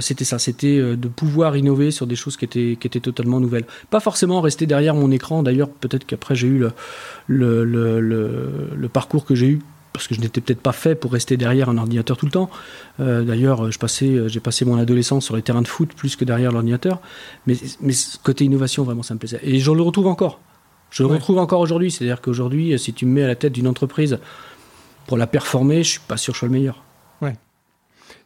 c'était 0.00 0.24
ça, 0.24 0.38
c'était 0.38 0.96
de 0.96 1.08
pouvoir 1.08 1.56
innover 1.56 1.90
sur 1.90 2.06
des 2.06 2.16
choses 2.16 2.36
qui 2.36 2.44
étaient, 2.44 3.00
totalement 3.00 3.40
nouvelles. 3.40 3.66
Pas 3.90 4.00
forcément 4.00 4.40
rester 4.40 4.66
derrière 4.66 4.94
mon 4.94 5.10
écran. 5.10 5.42
D'ailleurs, 5.42 5.68
peut-être 5.68 6.06
qu'après 6.06 6.34
j'ai 6.34 6.48
eu 6.48 6.66
le 7.26 8.88
parcours 8.88 9.24
que 9.24 9.34
j'ai 9.34 9.48
eu 9.48 9.60
parce 9.94 10.06
que 10.06 10.14
je 10.14 10.20
n'étais 10.20 10.42
peut-être 10.42 10.60
pas 10.60 10.72
fait 10.72 10.94
pour 10.94 11.12
rester 11.12 11.38
derrière 11.38 11.70
un 11.70 11.78
ordinateur 11.78 12.18
tout 12.18 12.26
le 12.26 12.32
temps. 12.32 12.50
Euh, 13.00 13.22
D'ailleurs, 13.22 13.66
passais, 13.80 14.28
j'ai 14.28 14.40
passé 14.40 14.66
mon 14.66 14.76
adolescence 14.76 15.24
sur 15.24 15.36
les 15.36 15.42
terrains 15.42 15.62
de 15.62 15.68
foot 15.68 15.94
plus 15.94 16.16
que 16.16 16.26
derrière 16.26 16.52
l'ordinateur. 16.52 17.00
Mais, 17.46 17.54
mais 17.80 17.92
ce 17.92 18.18
côté 18.18 18.44
innovation, 18.44 18.82
vraiment, 18.84 19.02
ça 19.02 19.14
me 19.14 19.18
plaisait. 19.20 19.40
Et 19.42 19.58
je 19.60 19.70
le 19.70 19.80
retrouve 19.80 20.08
encore. 20.08 20.40
Je 20.90 21.02
le 21.02 21.08
Ouais. 21.08 21.14
retrouve 21.14 21.38
encore 21.38 21.60
aujourd'hui. 21.60 21.90
C'est-à-dire 21.90 22.20
qu'aujourd'hui, 22.20 22.78
si 22.78 22.92
tu 22.92 23.06
me 23.06 23.12
mets 23.12 23.22
à 23.22 23.28
la 23.28 23.36
tête 23.36 23.52
d'une 23.54 23.66
entreprise 23.68 24.18
pour 25.06 25.16
la 25.16 25.26
performer, 25.26 25.82
je 25.82 25.90
suis 25.92 26.00
pas 26.00 26.16
sûr 26.16 26.32
que 26.32 26.36
je 26.36 26.38
sois 26.40 26.48
le 26.48 26.52
meilleur. 26.54 26.82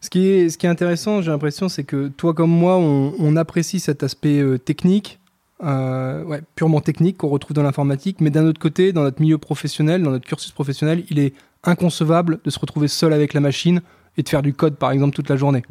Ce 0.00 0.11
qui 0.11 0.26
est, 0.29 0.49
ce 0.49 0.56
qui 0.59 0.67
est 0.67 0.69
intéressant, 0.69 1.23
j'ai 1.23 1.31
l'impression, 1.32 1.69
c'est 1.69 1.82
que 1.82 2.06
toi 2.06 2.32
comme 2.32 2.50
moi, 2.50 2.76
on, 2.76 3.14
on 3.19 3.35
apprécie 3.35 3.81
cet 3.81 4.05
aspect 4.05 4.38
euh, 4.38 4.56
technique, 4.56 5.19
euh, 5.64 6.23
ouais, 6.23 6.41
purement 6.55 6.81
technique 6.81 7.17
qu'on 7.19 7.26
retrouve 7.29 7.55
dans 7.56 7.64
l'informatique, 7.64 8.19
mais 8.21 8.31
d'un 8.31 8.47
autre 8.47 8.61
côté, 8.61 8.93
dans 8.93 9.03
notre 9.03 9.21
milieu 9.21 9.38
professionnel, 9.38 10.05
dans 10.05 10.12
notre 10.12 10.26
cursus 10.26 10.53
professionnel, 10.53 11.03
il 11.11 11.19
est 11.19 11.35
inconcevable 11.65 12.39
de 12.45 12.51
se 12.51 12.59
retrouver 12.59 12.89
seul 12.89 13.13
avec 13.13 13.35
la 13.35 13.41
machine 13.41 13.81
et 14.17 14.23
de 14.23 14.29
faire 14.29 14.43
du 14.43 14.53
code, 14.53 14.77
par 14.77 14.91
exemple, 14.91 15.15
toute 15.15 15.29
la 15.29 15.37
journée. 15.37 15.63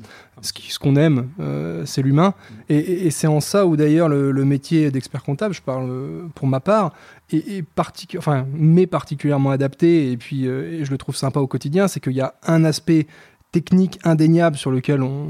Ce 0.42 0.80
qu'on 0.80 0.95
aime, 0.95 1.30
euh, 1.42 1.84
c'est 1.86 2.01
l'humain. 2.01 2.34
Et, 2.69 2.78
et- 2.78 3.07
et 3.07 3.12
c'est 3.12 3.28
en 3.28 3.42
ça 3.42 3.66
où, 3.66 3.75
d'ailleurs, 3.75 4.07
le, 4.07 4.31
le 4.31 4.45
métier 4.45 4.89
d'expert 4.89 5.22
comptable, 5.24 5.54
je 5.54 5.62
parle 5.62 5.89
euh, 5.89 6.22
pour 6.34 6.48
ma 6.48 6.60
part, 6.62 6.94
est, 7.31 7.38
est 7.57 7.66
particu- 7.75 8.18
enfin, 8.18 8.45
m'est 8.54 8.88
particulièrement 8.88 9.51
adapté, 9.51 10.12
et 10.12 10.18
puis 10.18 10.48
euh, 10.48 10.80
et 10.80 10.86
je 10.86 10.92
le 10.92 10.98
trouve 10.98 11.16
sympa 11.16 11.39
au 11.42 11.48
quotidien, 11.48 11.88
c'est 11.89 12.00
qu'il 12.00 12.13
y 12.13 12.22
a 12.22 12.36
un 12.44 12.63
aspect 12.63 13.07
technique 13.51 14.00
indéniable 14.04 14.56
sur 14.56 14.72
lequel 14.72 15.01
on, 15.01 15.28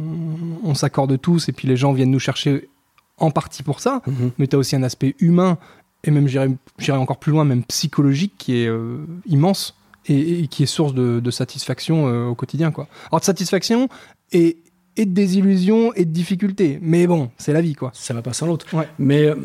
on 0.64 0.76
s'accorde 0.76 1.20
tous, 1.20 1.50
et 1.50 1.54
puis 1.54 1.68
les 1.68 1.78
gens 1.78 1.94
viennent 1.94 2.12
nous 2.12 2.20
chercher 2.20 2.70
en 3.18 3.32
partie 3.32 3.64
pour 3.64 3.80
ça, 3.80 4.02
mais 4.38 4.46
tu 4.46 4.56
as 4.56 4.60
aussi 4.60 4.76
un 4.76 4.84
aspect 4.84 5.16
humain, 5.20 5.58
et 6.04 6.12
même 6.12 6.28
j'irais 6.28 6.50
j'irais 6.78 6.98
encore 7.00 7.18
plus 7.18 7.32
loin, 7.32 7.46
même 7.46 7.64
psychologique, 7.64 8.34
qui 8.38 8.58
est 8.62 8.68
euh, 8.68 8.98
immense, 9.26 9.76
et, 10.08 10.40
et 10.42 10.48
qui 10.48 10.64
est 10.64 10.68
source 10.68 10.94
de, 10.94 11.20
de 11.20 11.32
satisfaction 11.32 12.08
euh, 12.08 12.26
au 12.26 12.36
quotidien. 12.36 12.72
Quoi. 12.72 12.88
Alors 13.12 13.20
de 13.20 13.26
satisfaction 13.26 13.90
et, 14.32 14.58
et 14.96 15.06
de 15.06 15.14
désillusion 15.14 15.94
et 15.94 16.06
de 16.06 16.12
difficulté, 16.12 16.80
mais 16.82 17.08
bon, 17.08 17.30
c'est 17.38 17.54
la 17.54 17.62
vie, 17.62 17.76
quoi. 17.76 17.92
Ça 17.94 18.14
va 18.14 18.22
pas 18.22 18.34
sans 18.34 18.48
l'autre. 18.48 18.66
Ouais. 18.74 18.88
Mais 19.00 19.26
euh, 19.26 19.36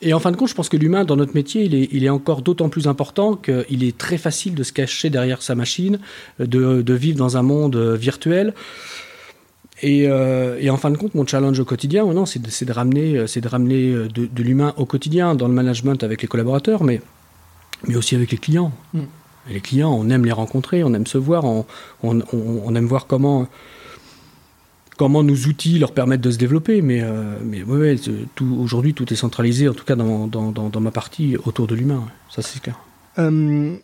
et 0.00 0.12
en 0.12 0.20
fin 0.20 0.30
de 0.30 0.36
compte, 0.36 0.48
je 0.48 0.54
pense 0.54 0.68
que 0.68 0.76
l'humain 0.76 1.04
dans 1.04 1.16
notre 1.16 1.34
métier, 1.34 1.64
il 1.64 1.74
est, 1.74 1.88
il 1.90 2.04
est 2.04 2.08
encore 2.08 2.42
d'autant 2.42 2.68
plus 2.68 2.86
important 2.86 3.34
qu'il 3.34 3.82
est 3.82 3.98
très 3.98 4.16
facile 4.16 4.54
de 4.54 4.62
se 4.62 4.72
cacher 4.72 5.10
derrière 5.10 5.42
sa 5.42 5.56
machine, 5.56 5.98
de, 6.38 6.82
de 6.82 6.94
vivre 6.94 7.18
dans 7.18 7.36
un 7.36 7.42
monde 7.42 7.74
euh, 7.74 7.96
virtuel. 7.96 8.54
Et, 9.82 10.08
euh, 10.08 10.58
et 10.60 10.70
en 10.70 10.76
fin 10.76 10.90
de 10.90 10.96
compte, 10.96 11.14
mon 11.14 11.26
challenge 11.26 11.58
au 11.60 11.64
quotidien, 11.64 12.04
non, 12.06 12.26
c'est 12.26 12.40
de, 12.40 12.72
ramener, 12.72 13.16
euh, 13.16 13.26
c'est 13.26 13.40
de 13.40 13.48
ramener 13.48 13.90
euh, 13.90 14.08
de, 14.08 14.26
de 14.26 14.42
l'humain 14.42 14.74
au 14.76 14.86
quotidien, 14.86 15.34
dans 15.34 15.46
le 15.46 15.54
management 15.54 16.02
avec 16.02 16.22
les 16.22 16.28
collaborateurs, 16.28 16.82
mais, 16.82 17.00
mais 17.86 17.96
aussi 17.96 18.16
avec 18.16 18.30
les 18.32 18.38
clients. 18.38 18.72
Mm. 18.92 19.00
Les 19.50 19.60
clients, 19.60 19.92
on 19.92 20.08
aime 20.10 20.24
les 20.24 20.32
rencontrer, 20.32 20.84
on 20.84 20.92
aime 20.94 21.06
se 21.06 21.18
voir, 21.18 21.44
on, 21.44 21.64
on, 22.02 22.20
on- 22.32 22.62
on 22.64 22.74
aime 22.74 22.86
voir 22.86 23.06
comment, 23.06 23.48
comment 24.96 25.22
nos 25.22 25.34
outils 25.34 25.78
leur 25.78 25.92
permettent 25.92 26.20
de 26.20 26.30
se 26.30 26.38
développer. 26.38 26.82
Mais, 26.82 27.00
euh, 27.02 27.36
mais 27.44 27.62
ouais, 27.62 27.96
tout, 28.34 28.58
aujourd'hui, 28.60 28.94
tout 28.94 29.12
est 29.12 29.16
centralisé, 29.16 29.68
en 29.68 29.74
tout 29.74 29.84
cas 29.84 29.96
dans, 29.96 30.26
dans, 30.26 30.50
dans, 30.52 30.68
dans 30.68 30.80
ma 30.80 30.90
partie, 30.90 31.36
autour 31.44 31.66
de 31.66 31.74
l'humain. 31.74 32.04
Ça, 32.30 32.42
c'est 32.42 32.60
clair. 32.60 32.78
Euh, 33.18 33.74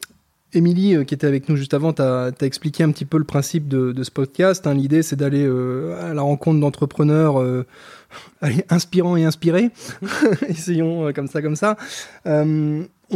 Émilie, 0.52 0.94
euh, 0.94 1.02
qui 1.04 1.14
était 1.14 1.26
avec 1.26 1.48
nous 1.48 1.56
juste 1.56 1.74
avant, 1.74 1.92
t'as 1.92 2.30
as 2.30 2.44
expliqué 2.46 2.84
un 2.84 2.92
petit 2.92 3.04
peu 3.04 3.18
le 3.18 3.24
principe 3.24 3.66
de, 3.68 3.90
de 3.92 4.04
ce 4.04 4.10
podcast. 4.10 4.66
hein. 4.66 4.74
L'idée, 4.74 5.02
c'est 5.02 5.16
d'aller 5.16 5.44
euh, 5.44 6.10
à 6.10 6.14
la 6.14 6.22
rencontre 6.22 6.60
d'entrepreneurs 6.60 7.40
euh, 7.40 7.66
inspirants 8.68 9.16
et 9.16 9.24
inspirés. 9.24 9.70
Essayons 10.48 11.08
euh, 11.08 11.12
comme 11.12 11.26
ça, 11.26 11.42
comme 11.42 11.56
ça. 11.56 11.76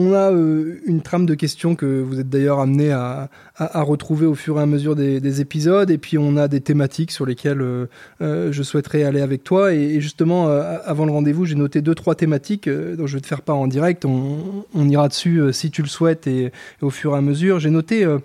On 0.01 0.13
a 0.13 0.31
euh, 0.33 0.81
une 0.87 1.03
trame 1.03 1.27
de 1.27 1.35
questions 1.35 1.75
que 1.75 2.01
vous 2.01 2.21
êtes 2.21 2.29
d'ailleurs 2.29 2.61
amené 2.61 2.93
à, 2.93 3.29
à- 3.57 3.79
à 3.81 3.83
retrouver 3.83 4.27
au 4.27 4.37
fur 4.37 4.59
et 4.61 4.63
à 4.63 4.67
mesure 4.67 4.95
des, 4.95 5.19
des 5.21 5.41
épisodes. 5.41 5.91
Et 5.91 5.99
puis, 5.99 6.19
on 6.19 6.37
a 6.37 6.47
des 6.47 6.61
thématiques 6.61 7.11
sur 7.11 7.27
lesquelles 7.27 7.61
euh, 7.61 7.87
euh, 8.23 8.53
je 8.53 8.63
souhaiterais 8.63 9.03
aller 9.03 9.21
avec 9.21 9.43
toi. 9.43 9.75
Et, 9.75 9.79
et 9.97 10.01
justement, 10.01 10.47
avant 10.49 11.05
le 11.05 11.11
rendez-vous, 11.11 11.47
j'ai 11.47 11.57
noté 11.57 11.83
deux, 11.83 11.97
trois 11.97 12.15
thématiques 12.15 12.69
dont 12.69 13.09
je 13.09 13.15
vais 13.17 13.21
te 13.21 13.27
faire 13.27 13.43
part 13.43 13.57
en 13.57 13.67
direct. 13.67 14.05
On, 14.05 14.65
on 14.73 14.89
ira 14.89 15.09
dessus 15.09 15.43
si 15.53 15.71
tu 15.73 15.83
le 15.83 15.89
souhaites 15.89 16.29
et, 16.29 16.45
et 16.45 16.53
au 16.83 16.91
fur 16.91 17.15
et 17.15 17.19
à 17.19 17.21
mesure. 17.21 17.59
J'ai 17.59 17.71
noté 17.71 18.05
euh, 18.05 18.19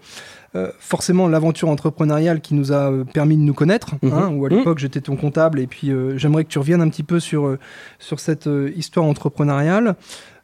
forcément 0.77 1.27
l'aventure 1.27 1.69
entrepreneuriale 1.69 2.39
qui 2.39 2.53
nous 2.53 2.71
a 2.71 2.91
euh, 2.91 3.03
permis 3.03 3.35
de 3.37 3.41
nous 3.41 3.55
connaître, 3.55 3.95
Mhm. 4.03 4.13
hein, 4.13 4.29
où 4.31 4.45
à 4.45 4.49
Mhm. 4.49 4.57
l'époque 4.59 4.77
j'étais 4.77 5.01
ton 5.01 5.15
comptable. 5.15 5.59
Et 5.59 5.65
puis, 5.65 5.89
euh, 5.91 6.15
j'aimerais 6.19 6.43
que 6.43 6.49
tu 6.49 6.59
reviennes 6.59 6.81
un 6.81 6.89
petit 6.89 7.01
peu 7.01 7.19
sur, 7.19 7.57
sur 7.97 8.19
cette 8.19 8.47
histoire 8.75 9.07
entrepreneuriale. 9.07 9.95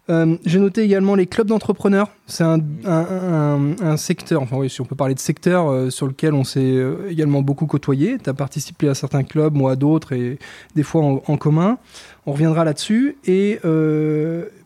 Euh, 0.10 0.38
J'ai 0.46 0.60
noté 0.60 0.82
également 0.82 1.16
les 1.16 1.28
clubs 1.28 1.48
d'entrepreneurs. 1.48 2.10
C'est 2.26 2.44
un, 2.44 2.60
un, 2.86 3.06
un, 3.06 3.76
un, 3.82 3.98
secteur, 3.98 4.42
enfin 4.42 4.58
oui, 4.58 4.70
si 4.70 4.82
on 4.82 4.86
peut 4.86 4.96
parler 4.96 5.14
de 5.14 5.20
secteur, 5.20 5.70
euh, 5.70 5.90
sur 5.90 6.08
lequel 6.08 6.34
on 6.34 6.44
s'est 6.44 6.60
euh, 6.60 7.10
également 7.10 7.42
beaucoup 7.42 7.68
côtoyé. 7.68 8.18
Tu 8.24 8.30
as 8.30 8.34
participé 8.34 8.90
à 8.90 8.96
certains 8.96 9.24
clubs, 9.24 9.54
moi 9.56 9.74
à 9.74 9.76
d'autres, 9.76 10.14
et 10.14 10.40
des 10.76 10.84
fois 10.84 11.04
en, 11.04 11.22
en 11.28 11.38
commun. 11.38 11.78
On 12.26 12.32
reviendra 12.34 12.64
là-dessus. 12.64 13.18
Et 13.26 13.60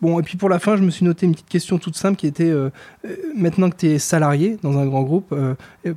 bon, 0.02 0.20
et 0.20 0.24
puis 0.24 0.38
pour 0.38 0.50
la 0.50 0.60
fin, 0.60 0.76
je 0.76 0.84
me 0.84 0.90
suis 0.90 1.06
noté 1.06 1.26
une 1.26 1.32
petite 1.32 1.48
question 1.48 1.78
toute 1.78 1.96
simple 1.96 2.18
qui 2.18 2.28
était 2.28 2.52
maintenant 3.38 3.70
que 3.70 3.78
tu 3.78 3.88
es 3.88 4.00
salarié 4.00 4.58
dans 4.64 4.78
un 4.78 4.86
grand 4.86 5.04
groupe, 5.04 5.34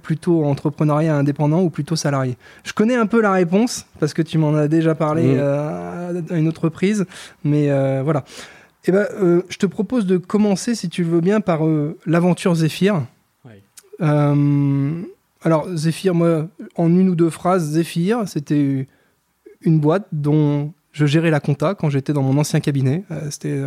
plutôt 0.00 0.44
entrepreneuriat 0.44 1.16
indépendant 1.16 1.62
ou 1.62 1.70
plutôt 1.70 1.96
salarié? 1.96 2.36
Je 2.62 2.72
connais 2.72 2.94
un 2.94 3.06
peu 3.06 3.20
la 3.20 3.32
réponse 3.32 3.84
parce 3.98 4.14
que 4.14 4.22
tu 4.22 4.38
m'en 4.38 4.54
as 4.54 4.68
déjà 4.68 4.94
parlé 4.94 5.34
mmh. 5.34 5.40
à 6.30 6.36
une 6.36 6.46
autre 6.46 6.64
reprise, 6.64 7.04
mais 7.42 7.68
voilà. 8.02 8.22
Eh 8.86 8.92
ben, 8.92 9.06
euh, 9.20 9.42
je 9.48 9.58
te 9.58 9.66
propose 9.66 10.06
de 10.06 10.16
commencer, 10.16 10.74
si 10.74 10.88
tu 10.88 11.02
veux 11.02 11.20
bien, 11.20 11.40
par 11.40 11.66
euh, 11.66 11.98
l'aventure 12.06 12.54
Zephyr. 12.54 13.04
Oui. 13.44 13.54
Euh, 14.00 15.02
alors, 15.42 15.68
Zephyr, 15.74 16.14
moi, 16.14 16.48
en 16.76 16.88
une 16.88 17.08
ou 17.08 17.16
deux 17.16 17.30
phrases, 17.30 17.64
Zephyr, 17.70 18.28
c'était 18.28 18.86
une 19.62 19.80
boîte 19.80 20.06
dont 20.12 20.72
je 20.92 21.04
gérais 21.04 21.30
la 21.30 21.40
compta 21.40 21.74
quand 21.74 21.90
j'étais 21.90 22.12
dans 22.12 22.22
mon 22.22 22.38
ancien 22.38 22.60
cabinet. 22.60 23.04
c'était 23.30 23.60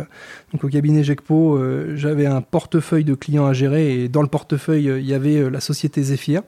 donc 0.52 0.64
au 0.64 0.68
cabinet 0.68 1.04
Gecpo, 1.04 1.60
j'avais 1.94 2.26
un 2.26 2.40
portefeuille 2.40 3.04
de 3.04 3.14
clients 3.14 3.46
à 3.46 3.52
gérer 3.52 4.02
et 4.02 4.08
dans 4.08 4.22
le 4.22 4.28
portefeuille, 4.28 4.86
il 4.86 5.06
y 5.06 5.14
avait 5.14 5.48
la 5.48 5.60
société 5.60 6.02
Zephyr. 6.02 6.42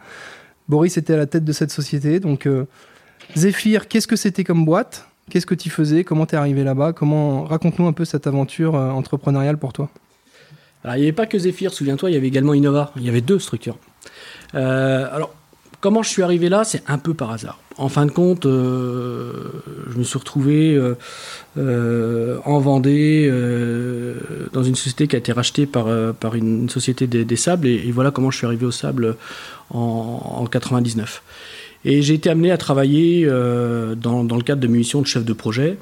Boris 0.69 0.97
était 0.97 1.12
à 1.12 1.17
la 1.17 1.26
tête 1.26 1.45
de 1.45 1.52
cette 1.52 1.71
société. 1.71 2.19
Donc, 2.19 2.49
Zephyr, 3.37 3.87
qu'est-ce 3.87 4.09
que 4.09 4.17
c'était 4.17 4.43
comme 4.43 4.64
boîte? 4.64 5.07
Qu'est-ce 5.33 5.47
que 5.47 5.55
tu 5.55 5.71
faisais? 5.71 6.05
Comment 6.05 6.27
tu 6.27 6.35
es 6.35 6.39
arrivé 6.39 6.62
là-bas? 6.62 6.93
Comment 6.93 7.45
Raconte-nous 7.45 7.87
un 7.87 7.95
peu 7.95 8.05
cette 8.05 8.27
aventure 8.27 8.77
euh, 8.77 8.91
entrepreneuriale 8.91 9.57
pour 9.57 9.73
toi. 9.73 9.89
Alors, 10.85 10.97
il 10.97 10.99
n'y 10.99 11.07
avait 11.07 11.15
pas 11.15 11.25
que 11.25 11.39
Zephyr, 11.39 11.73
souviens-toi, 11.73 12.11
il 12.11 12.12
y 12.12 12.17
avait 12.19 12.27
également 12.27 12.53
Innova. 12.53 12.93
Il 12.97 13.03
y 13.03 13.09
avait 13.09 13.23
deux 13.23 13.39
structures. 13.39 13.79
Euh, 14.55 15.09
alors, 15.11 15.35
comment 15.81 16.03
je 16.03 16.11
suis 16.11 16.23
arrivé 16.23 16.51
là? 16.51 16.65
C'est 16.65 16.83
un 16.87 16.99
peu 16.99 17.15
par 17.15 17.31
hasard. 17.31 17.59
En 17.79 17.89
fin 17.89 18.05
de 18.05 18.11
compte, 18.11 18.45
euh, 18.45 19.53
je 19.91 19.97
me 19.97 20.05
suis 20.05 20.19
retrouvé 20.19 20.79
en 21.57 22.59
Vendée 22.59 23.31
dans 24.53 24.62
une 24.62 24.75
société 24.75 25.09
qui 25.09 25.17
a 25.17 25.19
été 25.19 25.33
rachetée 25.33 25.65
par, 25.65 25.87
par 26.12 26.35
une, 26.35 26.69
société 26.69 27.07
des, 27.07 27.37
sables. 27.37 27.67
Et, 27.67 27.89
et, 27.89 27.91
voilà 27.91 28.11
comment 28.11 28.31
je 28.31 28.37
suis 28.37 28.47
arrivé 28.47 28.67
au 28.67 28.71
sable 28.71 29.17
en, 29.71 30.41
en 30.43 30.45
99. 30.45 31.23
Et 31.85 32.03
j'ai 32.03 32.15
été 32.15 32.31
amené 32.31 32.51
à 32.51 32.57
travailler 32.57 33.25
euh, 33.27 33.95
dans, 33.95 34.23
le 34.23 34.43
cadre 34.43 34.61
de 34.61 34.69
mes 34.69 34.79
missions 34.79 35.01
de 35.01 35.07
chef 35.07 35.25
de 35.25 35.33
projet, 35.33 35.79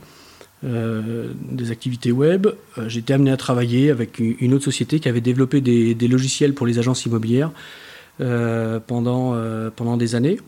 euh, 0.65 1.33
des 1.51 1.71
activités 1.71 2.13
web. 2.13 2.47
Euh, 2.79 2.89
j'ai 2.89 3.01
été 3.01 3.13
amené 3.13 3.31
à 3.31 3.37
travailler 3.37 3.91
avec 3.91 4.19
une 4.19 4.55
autre 4.55 4.65
société 4.65 5.01
qui 5.01 5.09
avait 5.09 5.21
développé 5.21 5.61
des, 5.61 6.09
logiciels 6.09 6.55
pour 6.55 6.67
les 6.67 6.79
agences 6.79 7.05
immobilières 7.05 7.51
pendant, 8.19 9.35
pendant 9.77 9.97
des 9.97 10.15
années. 10.15 10.39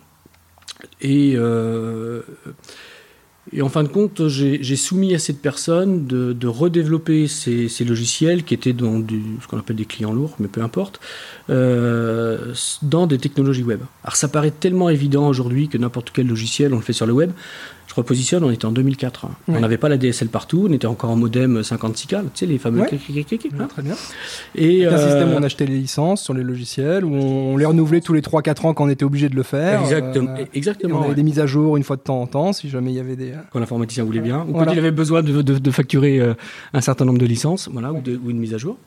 Et 1.01 1.37
et 3.51 3.61
en 3.61 3.69
fin 3.69 3.83
de 3.83 3.89
compte, 3.89 4.29
j'ai 4.29 4.77
soumis 4.77 5.15
à 5.15 5.19
cette 5.19 5.43
personne 5.43 6.07
de, 6.07 6.47
redévelopper 6.47 7.27
ces, 7.27 7.85
logiciels 7.85 8.45
qui 8.45 8.55
étaient 8.55 8.73
dans 8.73 9.03
ce 9.03 9.49
qu'on 9.49 9.59
appelle 9.59 9.77
des 9.77 9.85
clients 9.85 10.13
lourds, 10.13 10.37
mais 10.39 10.47
peu 10.47 10.63
importe, 10.63 11.01
euh, 11.51 12.55
dans 12.83 13.09
des 13.09 13.19
technologies 13.19 13.65
web. 13.65 13.81
Alors 14.05 14.15
ça 14.15 14.29
paraît 14.29 14.53
tellement 14.53 14.89
évident 14.91 15.27
aujourd'hui 15.27 15.69
que 15.69 15.77
n'importe 15.77 16.13
quel 16.15 16.29
logiciel, 16.29 16.73
on 16.73 16.77
le 16.77 16.83
fait 16.83 16.93
sur 16.93 17.07
le 17.07 17.13
web. 17.13 17.33
Je 17.93 17.97
repositionne, 17.97 18.43
on 18.43 18.51
était 18.51 18.65
en 18.65 18.73
2004. 18.73 19.27
Hein. 19.27 19.31
Ouais. 19.47 19.55
On 19.59 19.61
n'avait 19.61 19.77
pas 19.77 19.91
la 19.91 19.99
DSL 19.99 20.29
partout, 20.29 20.67
on 20.71 20.73
était 20.73 20.87
encore 20.87 21.11
en 21.11 21.17
modem 21.17 21.61
56K, 21.61 22.07
tu 22.07 22.17
sais, 22.35 22.47
les 22.47 22.57
fameux... 22.57 22.81
Ouais. 22.81 22.89
Hein. 22.91 23.67
Très 23.69 23.83
bien. 23.83 23.95
Et 24.55 24.87
un 24.87 24.93
euh... 24.93 24.97
système 24.97 25.35
où 25.35 25.37
on 25.37 25.43
achetait 25.43 25.67
les 25.67 25.77
licences 25.77 26.23
sur 26.23 26.33
les 26.33 26.43
logiciels, 26.43 27.05
où 27.05 27.15
on 27.15 27.59
les 27.59 27.67
renouvelait 27.67 28.01
tous 28.01 28.15
les 28.15 28.23
3-4 28.23 28.67
ans 28.67 28.73
quand 28.73 28.85
on 28.85 28.89
était 28.89 29.05
obligé 29.05 29.29
de 29.29 29.37
le 29.37 29.43
faire. 29.43 29.83
Exactement. 29.83 30.31
Euh, 30.31 30.37
on 30.39 30.57
exactement 30.57 31.01
avait 31.01 31.11
ouais. 31.11 31.15
des 31.17 31.23
mises 31.23 31.39
à 31.39 31.45
jour 31.45 31.77
une 31.77 31.85
fois 31.85 31.97
de 31.97 32.01
temps 32.01 32.23
en 32.23 32.27
temps, 32.27 32.55
si 32.55 32.71
jamais 32.71 32.93
il 32.93 32.97
y 32.97 33.01
avait 33.01 33.17
des... 33.17 33.35
Quand 33.53 33.61
l'informaticien 33.61 34.05
voulait 34.05 34.21
bien, 34.21 34.47
ou 34.49 34.53
voilà. 34.53 34.69
quand 34.69 34.73
il 34.73 34.79
avait 34.79 34.91
besoin 34.91 35.23
de, 35.23 35.43
de, 35.43 35.59
de 35.59 35.71
facturer 35.71 36.19
euh, 36.19 36.33
un 36.73 36.81
certain 36.81 37.05
nombre 37.05 37.19
de 37.19 37.27
licences, 37.27 37.69
voilà, 37.71 37.93
ou, 37.93 38.01
de, 38.01 38.19
ou 38.25 38.31
une 38.31 38.39
mise 38.39 38.55
à 38.55 38.59
jour. 38.59 38.79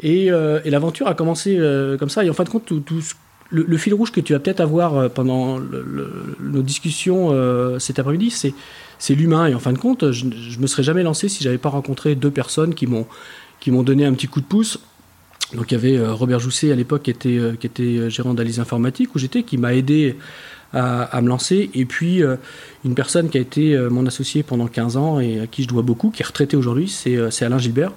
Et, 0.00 0.30
euh, 0.30 0.60
et 0.64 0.70
l'aventure 0.70 1.08
a 1.08 1.14
commencé 1.14 1.56
euh, 1.58 1.98
comme 1.98 2.08
ça. 2.08 2.24
Et 2.24 2.30
en 2.30 2.32
fin 2.32 2.44
de 2.44 2.48
compte, 2.48 2.64
tout, 2.64 2.80
tout 2.80 3.02
le, 3.54 3.76
fil 3.78 3.94
rouge 3.94 4.10
que 4.10 4.20
tu 4.20 4.32
vas 4.32 4.40
peut-être 4.40 4.60
avoir 4.60 4.96
euh, 4.96 5.08
pendant 5.08 5.60
nos 5.60 6.62
discussions 6.62 7.28
euh, 7.30 7.78
cet 7.78 7.98
après-midi, 7.98 8.30
c'est 8.30 8.54
c'est 8.98 9.14
l'humain. 9.14 9.46
Et 9.46 9.54
en 9.54 9.58
fin 9.58 9.72
de 9.72 9.78
compte, 9.78 10.12
je, 10.12 10.26
je 10.30 10.58
me 10.58 10.66
serais 10.66 10.82
jamais 10.82 11.02
lancé 11.02 11.28
si 11.28 11.42
j'avais 11.44 11.58
pas 11.58 11.68
rencontré 11.68 12.14
deux 12.14 12.30
personnes 12.30 12.74
qui 12.74 12.86
m'ont 12.86 13.06
qui 13.60 13.70
m'ont 13.70 13.82
donné 13.82 14.04
un 14.04 14.12
petit 14.12 14.28
coup 14.28 14.40
de 14.40 14.46
pouce. 14.46 14.78
Donc 15.54 15.70
il 15.70 15.74
y 15.74 15.76
avait 15.76 15.96
euh, 15.96 16.12
Robert 16.12 16.40
Jousset 16.40 16.72
à 16.72 16.74
l'époque 16.74 17.02
qui 17.02 17.10
était 17.10 17.40
qui 17.58 17.66
était 17.66 18.10
gérant 18.10 18.34
d'analyse 18.34 18.60
informatique 18.60 19.14
où 19.14 19.18
j'étais, 19.18 19.42
qui 19.42 19.58
m'a 19.58 19.74
aidé 19.74 20.16
à, 20.72 21.20
me 21.22 21.28
lancer. 21.28 21.70
Et 21.74 21.84
puis 21.84 22.20
une 22.84 22.94
personne 22.96 23.28
qui 23.30 23.38
a 23.38 23.40
été 23.40 23.78
mon 23.90 24.06
associé 24.06 24.42
pendant 24.42 24.66
15 24.66 24.96
ans 24.96 25.20
et 25.20 25.38
à 25.38 25.46
qui 25.46 25.62
je 25.62 25.68
dois 25.68 25.82
beaucoup, 25.82 26.10
qui 26.10 26.22
est 26.22 26.26
retraité 26.26 26.56
aujourd'hui, 26.56 26.88
c'est 26.88 27.44
Alain 27.44 27.58
Gilbert. 27.58 27.92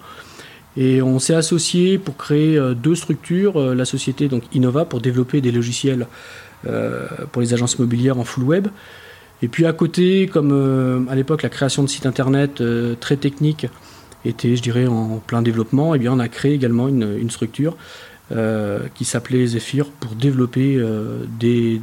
Et 0.77 1.01
on 1.01 1.17
s'est 1.17 1.33
associé 1.33 1.97
pour 1.97 2.15
créer 2.17 2.55
euh, 2.55 2.75
deux 2.75 2.93
structures, 2.93 3.59
euh, 3.59 3.73
la 3.73 3.83
société 3.83 4.27
donc 4.27 4.43
Innova 4.53 4.85
pour 4.85 5.01
développer 5.01 5.41
des 5.41 5.51
logiciels 5.51 6.07
euh, 6.67 7.07
pour 7.31 7.41
les 7.41 7.53
agences 7.55 7.73
immobilières 7.73 8.19
en 8.19 8.23
full 8.23 8.43
web. 8.43 8.67
Et 9.41 9.47
puis 9.47 9.65
à 9.65 9.73
côté, 9.73 10.27
comme 10.27 11.07
à 11.11 11.15
l'époque 11.15 11.43
la 11.43 11.49
création 11.49 11.83
de 11.83 11.87
sites 11.87 12.07
internet 12.07 12.63
très 12.99 13.17
techniques 13.17 13.67
était, 14.25 14.55
je 14.55 14.63
dirais, 14.63 14.87
en 14.87 15.19
plein 15.19 15.43
développement, 15.43 15.93
et 15.93 15.97
eh 15.97 15.99
bien 15.99 16.11
on 16.11 16.17
a 16.17 16.27
créé 16.27 16.53
également 16.55 16.87
une, 16.87 17.29
structure 17.29 17.77
qui 18.95 19.05
s'appelait 19.05 19.45
Zephyr 19.45 19.91
pour 19.91 20.15
développer 20.15 20.83
des, 21.39 21.81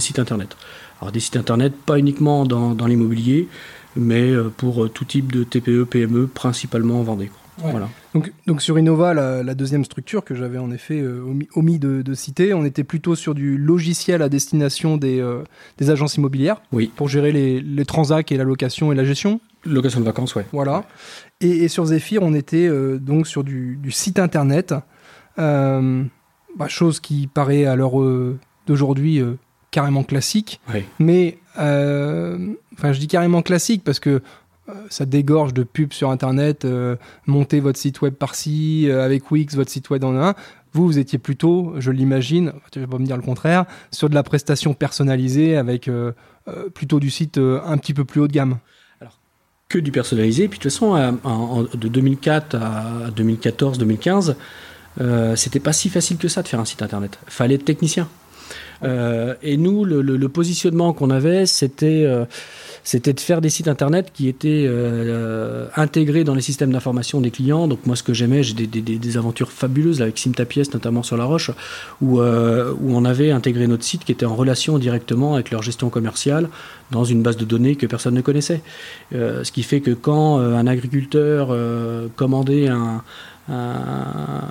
sites 0.00 0.18
internet. 0.18 0.54
Alors 1.00 1.12
des 1.12 1.20
sites 1.20 1.38
internet 1.38 1.72
pas 1.74 1.98
uniquement 1.98 2.44
dans, 2.44 2.74
dans 2.74 2.86
l'immobilier, 2.86 3.48
mais 3.96 4.34
pour 4.58 4.90
tout 4.90 5.06
type 5.06 5.32
de 5.32 5.44
TPE, 5.44 5.84
PME, 5.84 6.26
principalement 6.26 7.00
en 7.00 7.04
Vendée. 7.04 7.30
Quoi. 7.56 7.66
Ouais. 7.66 7.70
Voilà. 7.72 7.88
Donc, 8.14 8.32
donc, 8.46 8.62
sur 8.62 8.78
Innova, 8.78 9.14
la, 9.14 9.42
la 9.42 9.54
deuxième 9.54 9.84
structure 9.84 10.24
que 10.24 10.34
j'avais 10.34 10.58
en 10.58 10.70
effet 10.70 11.00
euh, 11.00 11.22
omis, 11.22 11.48
omis 11.54 11.78
de, 11.78 12.02
de, 12.02 12.14
citer, 12.14 12.54
on 12.54 12.64
était 12.64 12.84
plutôt 12.84 13.14
sur 13.14 13.34
du 13.34 13.56
logiciel 13.56 14.22
à 14.22 14.28
destination 14.28 14.96
des, 14.96 15.20
euh, 15.20 15.42
des 15.78 15.90
agences 15.90 16.16
immobilières 16.16 16.60
oui. 16.72 16.90
pour 16.94 17.08
gérer 17.08 17.32
les, 17.32 17.60
les 17.60 17.84
transacts 17.84 18.32
et 18.32 18.36
la 18.36 18.44
location 18.44 18.92
et 18.92 18.94
la 18.94 19.04
gestion. 19.04 19.40
Location 19.64 20.00
de 20.00 20.04
vacances, 20.04 20.34
ouais. 20.34 20.46
Voilà. 20.52 20.84
Et, 21.40 21.48
et 21.48 21.68
sur 21.68 21.84
Zephyr, 21.86 22.22
on 22.22 22.34
était 22.34 22.68
euh, 22.68 22.98
donc 22.98 23.26
sur 23.26 23.44
du, 23.44 23.78
du, 23.82 23.90
site 23.90 24.18
internet, 24.18 24.74
bah, 25.36 26.68
chose 26.68 27.00
qui 27.00 27.26
paraît 27.26 27.66
à 27.66 27.76
l'heure 27.76 27.96
d'aujourd'hui 28.66 29.22
carrément 29.70 30.04
classique. 30.04 30.60
Mais, 30.98 31.38
enfin, 31.56 32.92
je 32.92 32.98
dis 32.98 33.08
carrément 33.08 33.42
classique 33.42 33.82
parce 33.84 34.00
que 34.00 34.22
ça 34.90 35.06
dégorge 35.06 35.54
de 35.54 35.62
pubs 35.62 35.92
sur 35.92 36.10
internet, 36.10 36.64
euh, 36.64 36.96
montez 37.26 37.60
votre 37.60 37.78
site 37.78 38.00
web 38.00 38.14
par-ci, 38.14 38.88
euh, 38.88 39.04
avec 39.04 39.30
Wix, 39.30 39.54
votre 39.54 39.70
site 39.70 39.90
web 39.90 40.04
en 40.04 40.16
un. 40.16 40.34
Vous, 40.72 40.86
vous 40.86 40.98
étiez 40.98 41.18
plutôt, 41.18 41.74
je 41.78 41.90
l'imagine, 41.90 42.52
tu 42.70 42.80
vas 42.80 42.86
pas 42.86 42.98
me 42.98 43.06
dire 43.06 43.16
le 43.16 43.22
contraire, 43.22 43.64
sur 43.90 44.10
de 44.10 44.14
la 44.14 44.22
prestation 44.22 44.74
personnalisée 44.74 45.56
avec 45.56 45.88
euh, 45.88 46.12
plutôt 46.74 47.00
du 47.00 47.10
site 47.10 47.38
un 47.38 47.78
petit 47.78 47.94
peu 47.94 48.04
plus 48.04 48.20
haut 48.20 48.28
de 48.28 48.32
gamme. 48.32 48.58
Alors, 49.00 49.18
que 49.68 49.78
du 49.78 49.90
personnalisé. 49.90 50.48
Puis 50.48 50.58
de 50.58 50.62
toute 50.64 50.72
façon, 50.72 50.94
de 51.74 51.88
2004 51.88 52.56
à 52.56 53.10
2014, 53.16 53.78
2015, 53.78 54.36
c'était 55.34 55.60
pas 55.60 55.72
si 55.72 55.88
facile 55.88 56.18
que 56.18 56.28
ça 56.28 56.42
de 56.42 56.48
faire 56.48 56.60
un 56.60 56.66
site 56.66 56.82
internet. 56.82 57.18
Fallait 57.26 57.54
être 57.54 57.64
technicien. 57.64 58.06
Euh, 58.82 59.34
et 59.42 59.56
nous, 59.56 59.84
le, 59.84 60.28
positionnement 60.28 60.92
qu'on 60.92 61.10
avait, 61.10 61.46
c'était 61.46 62.04
euh, 62.04 62.24
c'était 62.82 63.12
de 63.12 63.20
faire 63.20 63.40
des 63.40 63.48
sites 63.48 63.68
internet 63.68 64.10
qui 64.12 64.28
étaient 64.28 64.66
euh, 64.68 65.66
intégrés 65.76 66.24
dans 66.24 66.34
les 66.34 66.42
systèmes 66.42 66.72
d'information 66.72 67.20
des 67.20 67.30
clients. 67.30 67.68
Donc 67.68 67.86
moi, 67.86 67.96
ce 67.96 68.02
que 68.02 68.12
j'aimais, 68.12 68.42
j'ai 68.42 68.54
des, 68.54 69.16
aventures 69.16 69.50
fabuleuses 69.50 70.02
avec 70.02 70.18
Simtapies, 70.18 70.68
notamment 70.72 71.02
sur 71.02 71.16
La 71.16 71.24
Roche, 71.24 71.50
où, 72.02 72.20
on 72.20 73.04
avait 73.04 73.30
intégré 73.30 73.66
notre 73.66 73.84
site 73.84 74.04
qui 74.04 74.12
était 74.12 74.26
en 74.26 74.34
relation 74.34 74.78
directement 74.78 75.34
avec 75.34 75.50
leur 75.50 75.62
gestion 75.62 75.90
commerciale 75.90 76.48
dans 76.90 77.04
une 77.04 77.22
base 77.22 77.36
de 77.36 77.44
données 77.44 77.76
que 77.76 77.86
personne 77.86 78.14
ne 78.14 78.20
connaissait. 78.20 78.62
Ce 79.12 79.50
qui 79.50 79.62
fait 79.62 79.80
que 79.80 79.92
quand 79.92 80.38
un 80.38 80.66
agriculteur 80.66 81.56
commandait 82.16 82.68
un 82.68 83.02
un, 83.48 84.44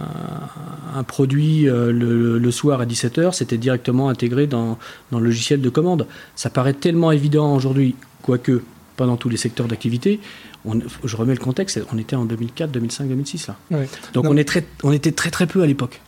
produit 1.08 1.68
euh, 1.68 1.92
le, 1.92 2.40
le, 2.40 2.52
soir 2.52 2.82
à 2.82 2.86
17h, 2.86 3.34
c'était 3.34 3.58
directement 3.58 4.10
intégré 4.10 4.48
dans, 4.48 4.78
dans, 5.12 5.20
le 5.20 5.26
logiciel 5.26 5.62
de 5.62 5.70
commande. 5.70 6.08
Ça 6.36 6.50
paraît 6.50 6.74
tellement 6.74 7.12
évident 7.12 7.56
aujourd'hui, 7.56 7.96
quoique 8.22 8.64
pas 8.96 9.06
dans 9.06 9.18
tous 9.18 9.30
les 9.30 9.38
secteurs 9.38 9.68
d'activité. 9.68 10.20
je 11.04 11.16
remets 11.16 11.34
le 11.34 11.40
contexte, 11.40 11.82
on 11.94 11.98
était 11.98 12.16
en 12.16 12.26
2004, 12.26 12.72
2005, 12.72 13.08
2006 13.10 13.48
là. 13.48 13.58
Ouais. 13.72 13.90
Donc 14.14 14.26
on, 14.26 14.38
est 14.38 14.46
très, 14.46 14.66
on 14.84 14.92
était 14.92 15.12
très 15.12 15.32
très 15.32 15.48
peu 15.48 15.62
à 15.62 15.68
l'époque. 15.68 16.02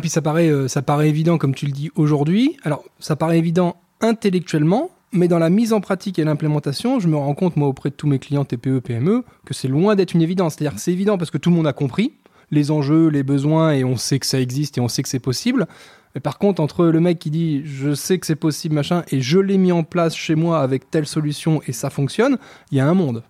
puis 0.00 0.10
ça 0.10 0.20
paraît, 0.20 0.50
euh, 0.50 0.68
ça 0.68 0.82
paraît 0.82 1.08
évident 1.08 1.38
comme 1.38 1.54
tu 1.54 1.66
le 1.66 1.72
dis 1.72 1.90
aujourd'hui. 1.96 2.56
Alors 2.62 2.84
ça 3.00 3.16
paraît 3.16 3.38
évident 3.38 3.76
intellectuellement, 4.00 4.90
Mais 5.12 5.28
dans 5.28 5.38
la 5.38 5.48
mise 5.48 5.72
en 5.72 5.80
pratique 5.80 6.18
et 6.18 6.24
l'implémentation, 6.24 7.00
je 7.00 7.08
me 7.08 7.16
rends 7.16 7.34
compte, 7.34 7.56
moi, 7.56 7.68
auprès 7.68 7.88
de 7.88 7.94
tous 7.94 8.08
mes 8.08 8.18
clients 8.18 8.44
TPE, 8.44 8.80
PME, 8.80 9.24
que 9.46 9.54
c'est 9.54 9.68
loin 9.68 9.94
d'être 9.94 10.12
une 10.12 10.22
évidence. 10.22 10.54
C'est-à-dire 10.54 10.74
que 10.74 10.80
c'est 10.80 10.92
évident 10.92 11.16
parce 11.16 11.30
que 11.30 11.38
tout 11.38 11.50
le 11.50 11.56
monde 11.56 11.66
a 11.66 11.72
compris 11.72 12.12
les 12.54 12.70
enjeux, 12.70 13.08
les 13.08 13.22
besoins, 13.22 13.72
et 13.72 13.84
on 13.84 13.96
sait 13.96 14.18
que 14.18 14.26
ça 14.26 14.40
existe 14.40 14.78
et 14.78 14.80
on 14.80 14.88
sait 14.88 15.02
que 15.02 15.08
c'est 15.08 15.18
possible. 15.18 15.66
Mais 16.14 16.20
par 16.20 16.38
contre, 16.38 16.62
entre 16.62 16.86
le 16.86 17.00
mec 17.00 17.18
qui 17.18 17.30
dit 17.30 17.62
je 17.64 17.94
sais 17.94 18.18
que 18.18 18.26
c'est 18.26 18.36
possible, 18.36 18.74
machin, 18.74 19.02
et 19.10 19.20
je 19.20 19.38
l'ai 19.38 19.58
mis 19.58 19.72
en 19.72 19.82
place 19.82 20.14
chez 20.14 20.34
moi 20.34 20.60
avec 20.60 20.90
telle 20.90 21.06
solution 21.06 21.60
et 21.66 21.72
ça 21.72 21.90
fonctionne, 21.90 22.38
il 22.70 22.78
y 22.78 22.80
a 22.80 22.88
un 22.88 22.94
monde. 22.94 23.22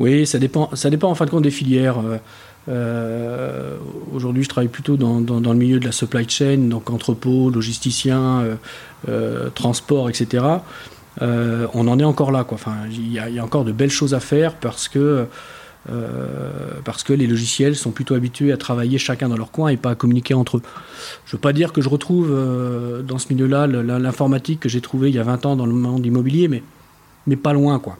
Oui, 0.00 0.26
ça 0.26 0.38
dépend, 0.38 0.74
ça 0.74 0.88
dépend 0.88 1.10
en 1.10 1.14
fin 1.14 1.26
de 1.26 1.30
compte 1.30 1.42
des 1.42 1.50
filières. 1.50 1.98
Euh, 1.98 2.16
euh, 2.68 3.76
aujourd'hui, 4.12 4.42
je 4.42 4.48
travaille 4.48 4.68
plutôt 4.68 4.96
dans, 4.96 5.20
le 5.20 5.58
milieu 5.58 5.78
de 5.78 5.84
la 5.84 5.92
supply 5.92 6.28
chain, 6.28 6.56
donc 6.56 6.88
entrepôt, 6.88 7.50
logisticien, 7.50 8.56
euh, 9.08 9.50
transport, 9.50 10.08
etc. 10.08 10.44
on 11.20 11.86
en 11.86 11.98
est 11.98 12.04
encore 12.04 12.32
là. 12.32 12.46
Enfin, 12.50 12.76
il 12.90 13.12
y, 13.12 13.18
a 13.18 13.44
encore 13.44 13.64
de 13.64 13.72
belles 13.72 13.90
choses 13.90 14.14
à 14.14 14.20
faire 14.20 14.54
parce 14.54 14.88
que 14.88 15.26
parce 16.84 17.02
que 17.02 17.12
les 17.12 17.26
logiciels 17.26 17.74
sont 17.74 17.90
plutôt 17.90 18.14
habitués 18.14 18.52
à 18.52 18.56
travailler 18.56 18.98
chacun 18.98 19.28
dans 19.28 19.36
leur 19.36 19.50
coin 19.50 19.68
et 19.68 19.76
pas 19.76 19.90
à 19.90 19.94
communiquer 19.94 20.34
entre 20.34 20.58
eux. 20.58 20.62
Je 21.24 21.30
ne 21.30 21.38
veux 21.38 21.40
pas 21.40 21.52
dire 21.52 21.72
que 21.72 21.80
je 21.80 21.88
retrouve 21.88 22.30
euh, 22.30 23.02
dans 23.02 23.18
ce 23.18 23.32
milieu-là 23.32 23.66
l'informatique 23.66 24.60
que 24.60 24.68
j'ai 24.68 24.80
trouvée 24.80 25.08
il 25.08 25.14
y 25.14 25.18
a 25.18 25.22
20 25.22 25.46
ans 25.46 25.56
dans 25.56 25.66
le 25.66 25.72
monde 25.72 26.04
immobilier, 26.04 26.48
mais, 26.48 26.62
mais 27.26 27.36
pas 27.36 27.52
loin. 27.52 27.78
Quoi. 27.78 27.98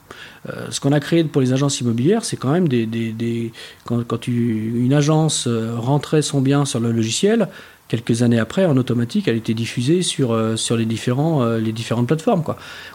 Euh, 0.48 0.66
ce 0.70 0.80
qu'on 0.80 0.92
a 0.92 1.00
créé 1.00 1.24
pour 1.24 1.40
les 1.40 1.52
agences 1.52 1.80
immobilières, 1.80 2.24
c'est 2.24 2.36
quand 2.36 2.52
même 2.52 2.68
des... 2.68 3.52
quand, 3.84 4.26
une 4.26 4.92
agence 4.92 5.48
rentrait 5.48 6.22
son 6.22 6.40
bien 6.40 6.64
sur 6.64 6.80
le 6.80 6.92
logiciel, 6.92 7.48
quelques 7.88 8.22
années 8.22 8.38
après, 8.38 8.66
en 8.66 8.76
automatique, 8.76 9.26
elle 9.26 9.36
était 9.36 9.54
diffusée 9.54 10.02
sur, 10.02 10.36
sur 10.56 10.76
les, 10.76 10.84
différents, 10.86 11.44
les 11.56 11.72
différentes 11.72 12.06
plateformes. 12.06 12.44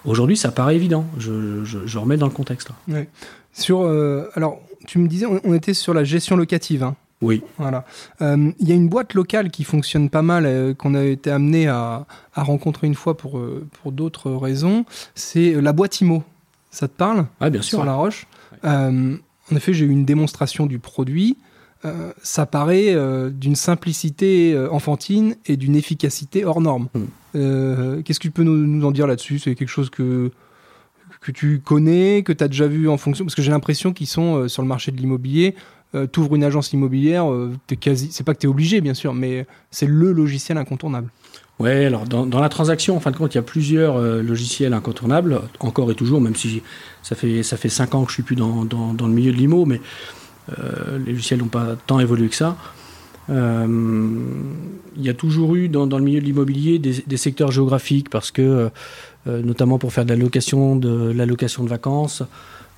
Aujourd'hui, 0.06 0.38
ça 0.38 0.52
paraît 0.52 0.76
évident. 0.76 1.06
Je, 1.18 1.98
remets 1.98 2.18
dans 2.18 2.28
le 2.28 2.32
contexte. 2.32 2.70
Là. 2.88 3.02
Sur, 3.54 3.82
alors, 4.36 4.62
tu 4.86 5.00
me 5.00 5.08
disais, 5.08 5.26
on, 5.26 5.54
était 5.54 5.74
sur 5.74 5.94
la 5.94 6.04
gestion 6.04 6.36
locative. 6.36 6.84
Hein. 6.84 6.96
Oui. 7.22 7.42
Voilà. 7.58 7.86
Euh, 8.22 8.52
il 8.60 8.68
y 8.68 8.72
a 8.72 8.76
une 8.76 8.90
boîte 8.90 9.14
locale 9.14 9.50
qui 9.50 9.64
fonctionne 9.64 10.10
pas 10.10 10.22
mal, 10.22 10.46
euh, 10.46 10.74
qu'on 10.74 10.96
a 10.96 11.04
été 11.04 11.32
amené 11.32 11.68
à, 11.68 12.06
rencontrer 12.36 12.88
une 12.88 12.96
fois 12.96 13.18
pour, 13.18 13.40
euh, 13.40 13.68
pour 13.82 13.92
d'autres 13.92 14.32
raisons. 14.32 14.86
C'est 15.16 15.54
la 15.62 15.74
boîte 15.74 16.02
IMO. 16.02 16.24
Ça 16.72 16.88
te 16.88 16.94
parle? 16.94 17.26
Ah, 17.40 17.50
bien 17.50 17.62
sûr. 17.62 17.80
Sur 17.80 17.86
la 17.86 17.96
roche. 17.96 18.28
en 18.64 19.56
effet, 19.56 19.74
j'ai 19.74 19.86
eu 19.86 19.90
une 19.90 20.06
démonstration 20.06 20.66
du 20.66 20.80
produit. 20.80 21.38
ça 22.22 22.46
paraît 22.46 22.96
d'une 23.32 23.56
simplicité 23.56 24.58
enfantine 24.72 25.36
et 25.46 25.56
d'une 25.56 25.76
efficacité 25.76 26.44
hors 26.44 26.60
norme. 26.60 26.90
Hmm. 26.94 28.02
Qu'est-ce 28.04 28.20
que 28.20 28.28
tu 28.28 28.32
peux 28.32 28.44
nous, 28.44 28.58
nous 28.68 28.86
en 28.86 28.92
dire 28.92 29.08
là-dessus? 29.08 29.40
C'est 29.40 29.56
quelque 29.56 29.70
chose 29.70 29.90
que 29.90 30.32
que 31.26 31.32
tu 31.32 31.60
connais, 31.60 32.22
que 32.22 32.32
tu 32.32 32.44
as 32.44 32.48
déjà 32.48 32.68
vu 32.68 32.88
en 32.88 32.98
fonction 32.98 33.26
Parce 33.26 33.34
que 33.34 33.42
j'ai 33.42 33.50
l'impression 33.50 33.94
qu'ils 33.94 34.06
sont 34.08 34.36
euh, 34.36 34.48
sur 34.48 34.62
le 34.62 34.68
marché 34.68 34.92
de 34.92 34.98
l'immobilier. 34.98 35.56
Euh, 35.96 36.06
tu 36.12 36.20
ouvres 36.20 36.36
une 36.36 36.44
agence 36.44 36.72
immobilière, 36.72 37.32
euh, 37.32 37.52
quasi... 37.80 38.10
c'est 38.12 38.24
pas 38.24 38.36
que 38.36 38.40
tu 38.40 38.46
es 38.46 38.50
obligé, 38.50 38.80
bien 38.80 38.94
sûr, 38.94 39.16
mais 39.16 39.48
c'est 39.72 39.88
le 39.88 40.12
logiciel 40.12 40.60
incontournable. 40.60 41.10
Ouais, 41.58 41.86
alors 41.86 42.06
dans, 42.06 42.40
la 42.40 42.50
transaction, 42.50 42.96
en 42.96 43.00
fin 43.00 43.10
de 43.10 43.18
compte, 43.18 43.34
il 43.34 43.38
y 43.38 43.40
a 43.40 43.44
plusieurs 43.44 43.98
logiciels 43.98 44.74
incontournables, 44.74 45.42
encore 45.62 45.90
et 45.90 45.96
toujours, 45.96 46.20
même 46.20 46.36
si 46.36 46.62
ça 47.02 47.16
fait, 47.16 47.44
ça 47.44 47.56
fait 47.56 47.70
5 47.70 47.96
ans 47.96 48.04
que 48.04 48.10
je 48.10 48.16
suis 48.16 48.24
plus 48.24 48.36
dans, 48.36 48.66
le 48.66 49.08
milieu 49.08 49.32
de 49.32 49.38
l'IMO, 49.38 49.66
mais 49.66 49.80
les 50.50 51.14
logiciels 51.14 51.40
n'ont 51.40 51.48
pas 51.48 51.78
tant 51.88 52.02
évolué 52.02 52.28
que 52.28 52.36
ça. 52.36 52.58
il 53.30 53.36
y 54.98 55.08
a 55.08 55.14
toujours 55.14 55.56
eu 55.56 55.70
dans, 55.70 55.86
le 55.86 56.04
milieu 56.04 56.20
de 56.20 56.26
l'immobilier 56.26 56.78
des, 56.78 57.18
secteurs 57.18 57.52
géographiques 57.52 58.10
parce 58.10 58.32
que 58.32 58.70
notamment 59.26 59.80
pour 59.80 59.92
faire 59.92 60.06
de 60.06 60.10
l'allocation 60.10 60.76
de, 60.76 61.12
l'allocation 61.12 61.64
de 61.64 61.70
vacances. 61.70 62.24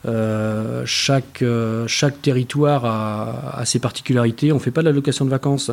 Euh, 0.06 0.84
chaque, 0.86 1.42
euh, 1.42 1.86
chaque 1.88 2.22
territoire 2.22 2.86
a, 2.86 3.66
ses 3.66 3.80
particularités. 3.80 4.52
On 4.52 4.56
ne 4.56 4.60
fait 4.60 4.72
pas 4.72 4.82
de 4.82 4.88
l'allocation 4.88 5.26
de 5.26 5.30
vacances 5.30 5.72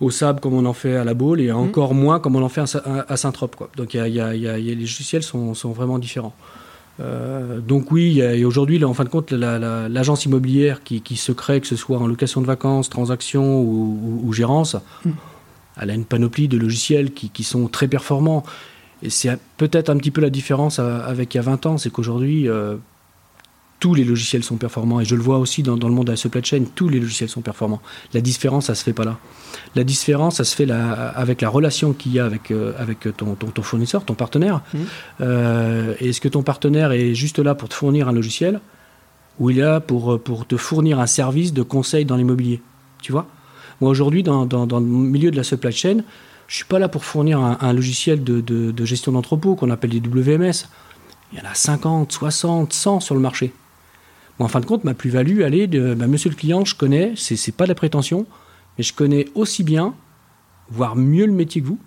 au 0.00 0.10
sable 0.10 0.40
comme 0.40 0.54
on 0.54 0.64
en 0.64 0.72
fait 0.72 0.96
à 0.96 1.04
la 1.04 1.14
Baule 1.14 1.40
et 1.40 1.50
mmh. 1.50 1.56
encore 1.56 1.94
moins 1.94 2.20
comme 2.20 2.36
on 2.36 2.42
en 2.42 2.48
fait 2.48 2.62
à, 2.84 3.16
Saint-Trope. 3.16 3.68
Donc 3.76 3.94
y 3.94 3.98
y 3.98 4.20
a, 4.20 4.32
les 4.32 4.74
logiciels 4.74 5.22
sont, 5.22 5.54
sont 5.54 5.72
vraiment 5.72 5.98
différents. 5.98 6.34
donc 6.98 7.92
oui, 7.92 8.20
et 8.20 8.44
aujourd'hui, 8.44 8.84
en 8.84 8.94
fin 8.94 9.04
de 9.04 9.08
compte, 9.08 9.32
l'agence 9.32 10.24
immobilière 10.24 10.82
qui, 10.82 11.00
qui, 11.00 11.16
se 11.16 11.32
crée, 11.32 11.60
que 11.60 11.66
ce 11.66 11.76
soit 11.76 11.98
en 11.98 12.06
location 12.06 12.40
de 12.40 12.46
vacances, 12.46 12.90
transaction 12.90 13.60
ou, 13.60 14.32
gérance, 14.32 14.76
mmh. 15.04 15.10
elle 15.80 15.90
a 15.90 15.94
une 15.94 16.04
panoplie 16.04 16.48
de 16.48 16.58
logiciels 16.58 17.12
qui, 17.12 17.30
qui 17.30 17.44
sont 17.44 17.68
très 17.68 17.88
performants. 17.88 18.44
Et 19.02 19.10
c'est 19.10 19.38
peut-être 19.56 19.90
un 19.90 19.96
petit 19.96 20.10
peu 20.10 20.20
la 20.20 20.30
différence 20.30 20.78
avec 20.78 21.34
il 21.34 21.38
y 21.38 21.40
a 21.40 21.42
20 21.42 21.66
ans, 21.66 21.78
c'est 21.78 21.90
qu'aujourd'hui, 21.90 22.48
euh, 22.48 22.76
tous 23.80 23.94
les 23.94 24.04
logiciels 24.04 24.42
sont 24.42 24.56
performants. 24.56 25.00
Et 25.00 25.04
je 25.04 25.14
le 25.14 25.22
vois 25.22 25.38
aussi 25.38 25.62
dans, 25.62 25.76
le 25.76 25.94
monde 25.94 26.06
de 26.06 26.12
la 26.12 26.16
supply 26.16 26.44
chain, 26.44 26.64
tous 26.74 26.88
les 26.88 26.98
logiciels 26.98 27.28
sont 27.28 27.40
performants. 27.40 27.80
La 28.12 28.20
différence, 28.20 28.66
ça 28.66 28.74
se 28.74 28.82
fait 28.82 28.92
pas 28.92 29.04
là. 29.04 29.18
La 29.76 29.84
différence, 29.84 30.36
ça 30.36 30.44
se 30.44 30.54
fait 30.56 30.68
avec 30.70 31.40
la 31.40 31.48
relation 31.48 31.92
qu'il 31.92 32.12
y 32.12 32.18
a 32.18 32.24
avec, 32.24 32.50
euh, 32.50 32.72
avec 32.78 33.08
ton, 33.16 33.34
ton, 33.34 33.62
fournisseur, 33.62 34.04
ton 34.04 34.14
partenaire. 34.14 34.62
Mmh. 34.74 34.78
Euh, 35.20 35.94
est-ce 36.00 36.20
que 36.20 36.28
ton 36.28 36.42
partenaire 36.42 36.92
est 36.92 37.14
juste 37.14 37.38
là 37.38 37.54
pour 37.54 37.68
te 37.68 37.74
fournir 37.74 38.08
un 38.08 38.12
logiciel 38.12 38.60
ou 39.38 39.50
il 39.50 39.58
est 39.60 39.62
là 39.62 39.78
pour, 39.78 40.20
pour 40.20 40.46
te 40.46 40.56
fournir 40.56 40.98
un 40.98 41.06
service 41.06 41.52
de 41.52 41.62
conseil 41.62 42.04
dans 42.04 42.16
l'immobilier? 42.16 42.60
Tu 43.00 43.12
vois? 43.12 43.28
Moi, 43.80 43.90
aujourd'hui, 43.90 44.24
dans, 44.24 44.44
dans, 44.44 44.66
dans, 44.66 44.80
le 44.80 44.86
milieu 44.86 45.30
de 45.30 45.36
la 45.36 45.44
supply 45.44 45.72
chain, 45.72 45.98
je 46.48 46.56
suis 46.56 46.64
pas 46.64 46.78
là 46.78 46.88
pour 46.88 47.04
fournir 47.04 47.38
un, 47.40 47.72
logiciel 47.74 48.24
de, 48.24 48.84
gestion 48.84 49.12
d'entrepôt 49.12 49.54
qu'on 49.54 49.70
appelle 49.70 49.90
des 49.90 50.00
WMS. 50.00 50.66
Il 51.32 51.38
y 51.38 51.42
en 51.42 51.44
a 51.44 51.54
50, 51.54 52.10
60, 52.10 52.72
100 52.72 53.00
sur 53.00 53.14
le 53.14 53.20
marché. 53.20 53.52
en 54.38 54.48
fin 54.48 54.60
de 54.60 54.64
compte, 54.64 54.82
ma 54.82 54.94
plus-value, 54.94 55.42
elle 55.42 55.54
est 55.54 55.66
de 55.66 55.92
bah, 55.92 56.06
monsieur 56.06 56.30
le 56.30 56.36
client, 56.36 56.64
je 56.64 56.74
connais, 56.74 57.12
c'est 57.16 57.34
n'est 57.34 57.52
pas 57.52 57.64
de 57.64 57.68
la 57.68 57.74
prétention, 57.74 58.26
mais 58.76 58.84
je 58.84 58.94
connais 58.94 59.26
aussi 59.34 59.62
bien, 59.62 59.94
voire 60.70 60.96
mieux 60.96 61.26
le 61.26 61.32
métier 61.32 61.60
que 61.60 61.66
vous, 61.66 61.78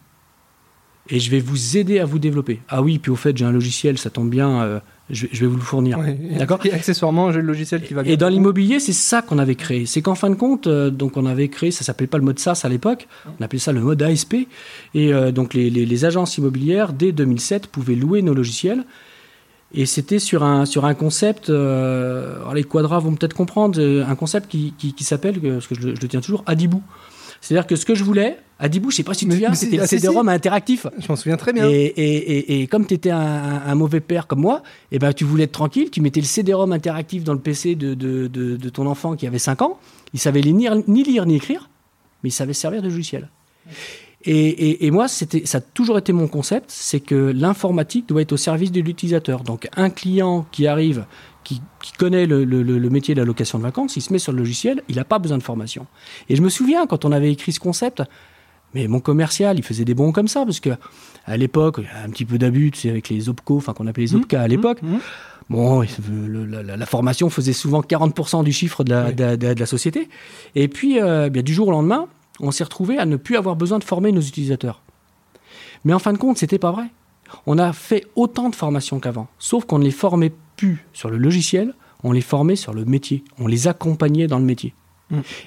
et 1.10 1.20
je 1.20 1.32
vais 1.32 1.40
vous 1.40 1.76
aider 1.78 1.98
à 1.98 2.06
vous 2.06 2.20
développer. 2.20 2.62
Ah 2.70 2.84
oui, 2.84 3.00
puis 3.00 3.10
au 3.10 3.16
fait, 3.16 3.36
j'ai 3.36 3.46
un 3.46 3.52
logiciel, 3.52 3.98
ça 3.98 4.12
tombe 4.12 4.30
bien, 4.30 4.62
euh, 4.62 4.80
je, 5.12 5.28
vais 5.28 5.48
vous 5.48 5.56
le 5.56 5.62
fournir. 5.62 6.00
D'accord 6.38 6.60
Et 6.66 6.72
accessoirement, 6.72 7.32
j'ai 7.32 7.42
le 7.42 7.48
logiciel 7.48 7.82
qui 7.82 7.94
va 7.94 8.04
bien. 8.04 8.14
Et 8.14 8.18
dans 8.18 8.30
l'immobilier, 8.30 8.80
c'est 8.80 8.94
ça 8.94 9.22
qu'on 9.22 9.40
avait 9.40 9.56
créé. 9.56 9.86
C'est 9.86 10.02
qu'en 10.02 10.16
fin 10.16 10.30
de 10.30 10.36
compte, 10.36 10.68
euh, 10.68 10.90
donc 10.90 11.18
on 11.18 11.26
avait 11.26 11.50
créé, 11.50 11.72
ça 11.72 11.84
s'appelait 11.84 12.08
pas 12.08 12.18
le 12.18 12.24
mode 12.24 12.40
SaaS 12.40 12.62
à 12.64 12.70
l'époque, 12.70 13.08
on 13.40 13.44
appelait 13.44 13.60
ça 13.60 13.72
le 13.72 13.82
mode 13.82 14.02
ASP. 14.02 14.36
Et 14.94 15.14
euh, 15.14 15.32
donc 15.32 15.54
les, 15.54 15.70
les, 15.70 16.06
agences 16.06 16.38
immobilières, 16.38 16.94
dès 16.94 17.12
2007, 17.12 17.68
pouvaient 17.68 17.96
louer 17.96 18.22
nos 18.22 18.34
logiciels. 18.34 18.84
Et 19.74 19.86
c'était 19.86 20.20
sur 20.20 20.44
un, 20.44 20.66
sur 20.66 20.86
un 20.86 20.94
concept, 20.94 21.50
alors 21.50 22.54
les 22.54 22.66
quadras 22.66 23.00
vont 23.00 23.16
peut-être 23.16 23.34
comprendre, 23.34 23.80
un 23.80 24.16
concept 24.16 24.52
qui, 24.52 24.74
qui, 24.74 25.04
s'appelle, 25.06 25.40
parce 25.40 25.68
que 25.68 25.76
je, 25.76 25.96
je, 25.96 26.02
le 26.02 26.08
tiens 26.10 26.20
toujours, 26.20 26.44
Adibou. 26.46 26.82
C'est-à-dire 27.40 27.66
que 27.68 27.78
ce 27.78 27.86
que 27.86 27.96
je 27.96 28.04
voulais, 28.04 28.38
à 28.62 28.70
Dibou, 28.70 28.92
je 28.92 28.98
sais 28.98 29.04
pas 29.04 29.16
si 29.16 29.26
tu 29.26 29.30
te 29.30 29.34
souviens, 29.34 29.54
c'était 29.56 29.78
le 29.78 29.88
CD-ROM 29.88 30.30
interactif. 30.30 30.86
Je 31.00 31.08
m'en 31.10 31.16
souviens 31.16 31.36
très 31.36 31.52
bien. 31.52 31.68
Et, 31.68 31.86
et, 31.86 32.62
et, 32.62 32.68
comme 32.68 32.86
tu 32.86 32.94
étais 32.94 33.10
un, 33.10 33.74
mauvais 33.74 34.02
père 34.02 34.28
comme 34.28 34.42
moi, 34.42 34.62
et 34.92 34.98
eh 34.98 35.00
ben, 35.00 35.14
tu 35.14 35.24
voulais 35.24 35.46
être 35.46 35.52
tranquille, 35.52 35.90
tu 35.90 36.00
mettais 36.00 36.20
le 36.20 36.28
CD-ROM 36.28 36.72
interactif 36.72 37.24
dans 37.24 37.34
le 37.34 37.40
PC 37.40 37.74
de, 37.74 37.96
de, 37.96 38.28
de, 38.28 38.70
ton 38.70 38.86
enfant 38.86 39.16
qui 39.16 39.26
avait 39.26 39.40
5 39.40 39.64
ans. 39.64 39.80
Il 40.14 40.20
savait 40.20 40.42
ni, 40.42 40.68
ni 40.88 41.04
lire 41.04 41.26
ni 41.26 41.38
écrire, 41.38 41.72
mais 42.24 42.30
il 42.30 42.34
savait 42.34 42.54
servir 42.54 42.84
de 42.84 42.88
logiciel. 42.88 43.30
Et, 44.26 44.86
et, 44.86 44.92
moi, 44.92 45.08
ça 45.08 45.26
a 45.58 45.62
toujours 45.62 45.98
été 45.98 46.14
mon 46.14 46.28
concept, 46.28 46.66
c'est 46.70 47.00
que 47.00 47.34
l'informatique 47.36 48.08
doit 48.08 48.22
être 48.22 48.34
au 48.34 48.38
service 48.38 48.72
de 48.72 48.80
l'utilisateur. 48.80 49.42
Donc 49.42 49.68
un 49.76 49.90
client 49.90 50.46
qui 50.52 50.68
arrive, 50.68 51.06
qui, 51.44 51.62
connaît 51.98 52.28
le, 52.28 52.90
métier 52.92 53.16
de 53.16 53.22
la 53.22 53.26
location 53.26 53.58
de 53.58 53.64
vacances, 53.64 53.96
il 53.96 54.02
se 54.02 54.14
met 54.14 54.20
sur 54.20 54.32
le 54.34 54.38
logiciel, 54.38 54.84
il 54.88 54.98
n'a 54.98 55.04
pas 55.04 55.18
besoin 55.18 55.40
de 55.40 55.44
formation. 55.44 55.88
Et 56.30 56.36
je 56.36 56.44
me 56.44 56.50
souviens, 56.50 56.86
quand 56.86 57.06
on 57.06 57.12
avait 57.12 57.32
écrit 57.32 57.52
ce 57.52 57.60
concept, 57.60 58.04
mais 58.74 58.88
mon 58.88 59.00
commercial, 59.00 59.58
il 59.58 59.64
faisait 59.64 59.86
des 59.86 59.94
bons 59.94 60.12
comme 60.12 60.28
ça, 60.28 60.46
parce 60.46 60.60
que 60.60 60.72
à 61.26 61.38
l'époque, 61.38 61.76
il 61.80 61.84
y 61.84 61.88
a 61.88 62.04
un 62.04 62.10
petit 62.10 62.26
peu 62.26 62.38
d'abus, 62.38 62.72
tu 62.72 62.90
avec 62.90 63.10
les 63.10 63.30
OPCO, 63.30 63.58
enfin 63.58 63.74
qu'on 63.74 63.88
appelait 63.88 64.06
les 64.06 64.16
OPCA 64.16 64.42
à 64.42 64.48
mmh, 64.48 64.50
l'époque. 64.50 64.82
Mmh, 64.82 64.96
mmh. 64.96 65.00
Bon, 65.50 65.82
la, 65.82 66.86
formation 66.86 67.30
faisait 67.30 67.54
souvent 67.54 67.82
40% 67.82 68.44
du 68.44 68.54
chiffre 68.54 68.86
de 68.86 69.60
la, 69.60 69.66
société. 69.66 70.08
Et 70.56 70.70
puis, 70.70 71.02
euh, 71.02 71.30
bien, 71.30 71.44
du 71.44 71.54
jour 71.54 71.68
au 71.68 71.72
lendemain, 71.72 72.08
on 72.40 72.52
s'est 72.52 72.64
retrouvé 72.64 72.98
à 72.98 73.06
ne 73.06 73.18
plus 73.18 73.36
avoir 73.36 73.58
besoin 73.58 73.78
de 73.78 73.84
former 73.84 74.14
nos 74.14 74.22
utilisateurs. 74.22 74.82
Mais 75.84 75.94
en 75.94 76.00
fin 76.00 76.14
de 76.14 76.18
compte, 76.18 76.38
c'était 76.38 76.60
pas 76.60 76.72
vrai. 76.72 76.86
On 77.46 77.58
a 77.58 77.74
fait 77.74 78.06
autant 78.16 78.50
de 78.50 78.56
formations 78.56 79.00
qu'avant, 79.00 79.28
sauf 79.40 79.66
qu'on 79.66 79.80
ne 79.80 79.84
les 79.84 79.92
formait 79.92 80.32
plus 80.56 80.86
sur 80.94 81.10
le 81.10 81.18
logiciel, 81.18 81.74
on 82.04 82.12
les 82.12 82.22
formait 82.22 82.56
sur 82.56 82.74
le 82.74 82.86
métier, 82.86 83.24
on 83.38 83.48
les 83.48 83.68
accompagnait 83.68 84.28
dans 84.28 84.40
le 84.40 84.46
métier. 84.46 84.74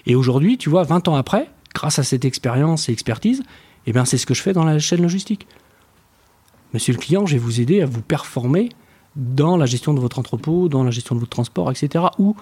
Et 0.04 0.14
aujourd'hui, 0.14 0.58
tu 0.58 0.68
vois, 0.68 0.82
20 0.82 1.08
ans 1.08 1.14
après, 1.14 1.48
grâce 1.74 1.98
à 1.98 2.02
cette 2.02 2.24
expérience 2.24 2.88
et 2.88 2.92
expertise, 2.92 3.42
eh 3.86 3.92
bien, 3.92 4.04
c'est 4.04 4.18
ce 4.18 4.26
que 4.26 4.34
je 4.34 4.42
fais 4.42 4.52
dans 4.52 4.64
la 4.64 4.78
chaîne 4.78 5.02
logistique. 5.02 5.46
Monsieur 6.72 6.92
le 6.92 6.98
client, 6.98 7.26
je 7.26 7.34
vais 7.34 7.38
vous 7.38 7.60
aider 7.60 7.82
à 7.82 7.86
vous 7.86 8.00
performer 8.00 8.70
dans 9.16 9.56
la 9.56 9.66
gestion 9.66 9.94
de 9.94 10.00
votre 10.00 10.18
entrepôt, 10.18 10.68
dans 10.68 10.82
la 10.82 10.90
gestion 10.90 11.14
de 11.14 11.20
votre 11.20 11.30
transport, 11.30 11.70
etc. 11.70 12.06
Ou 12.18 12.36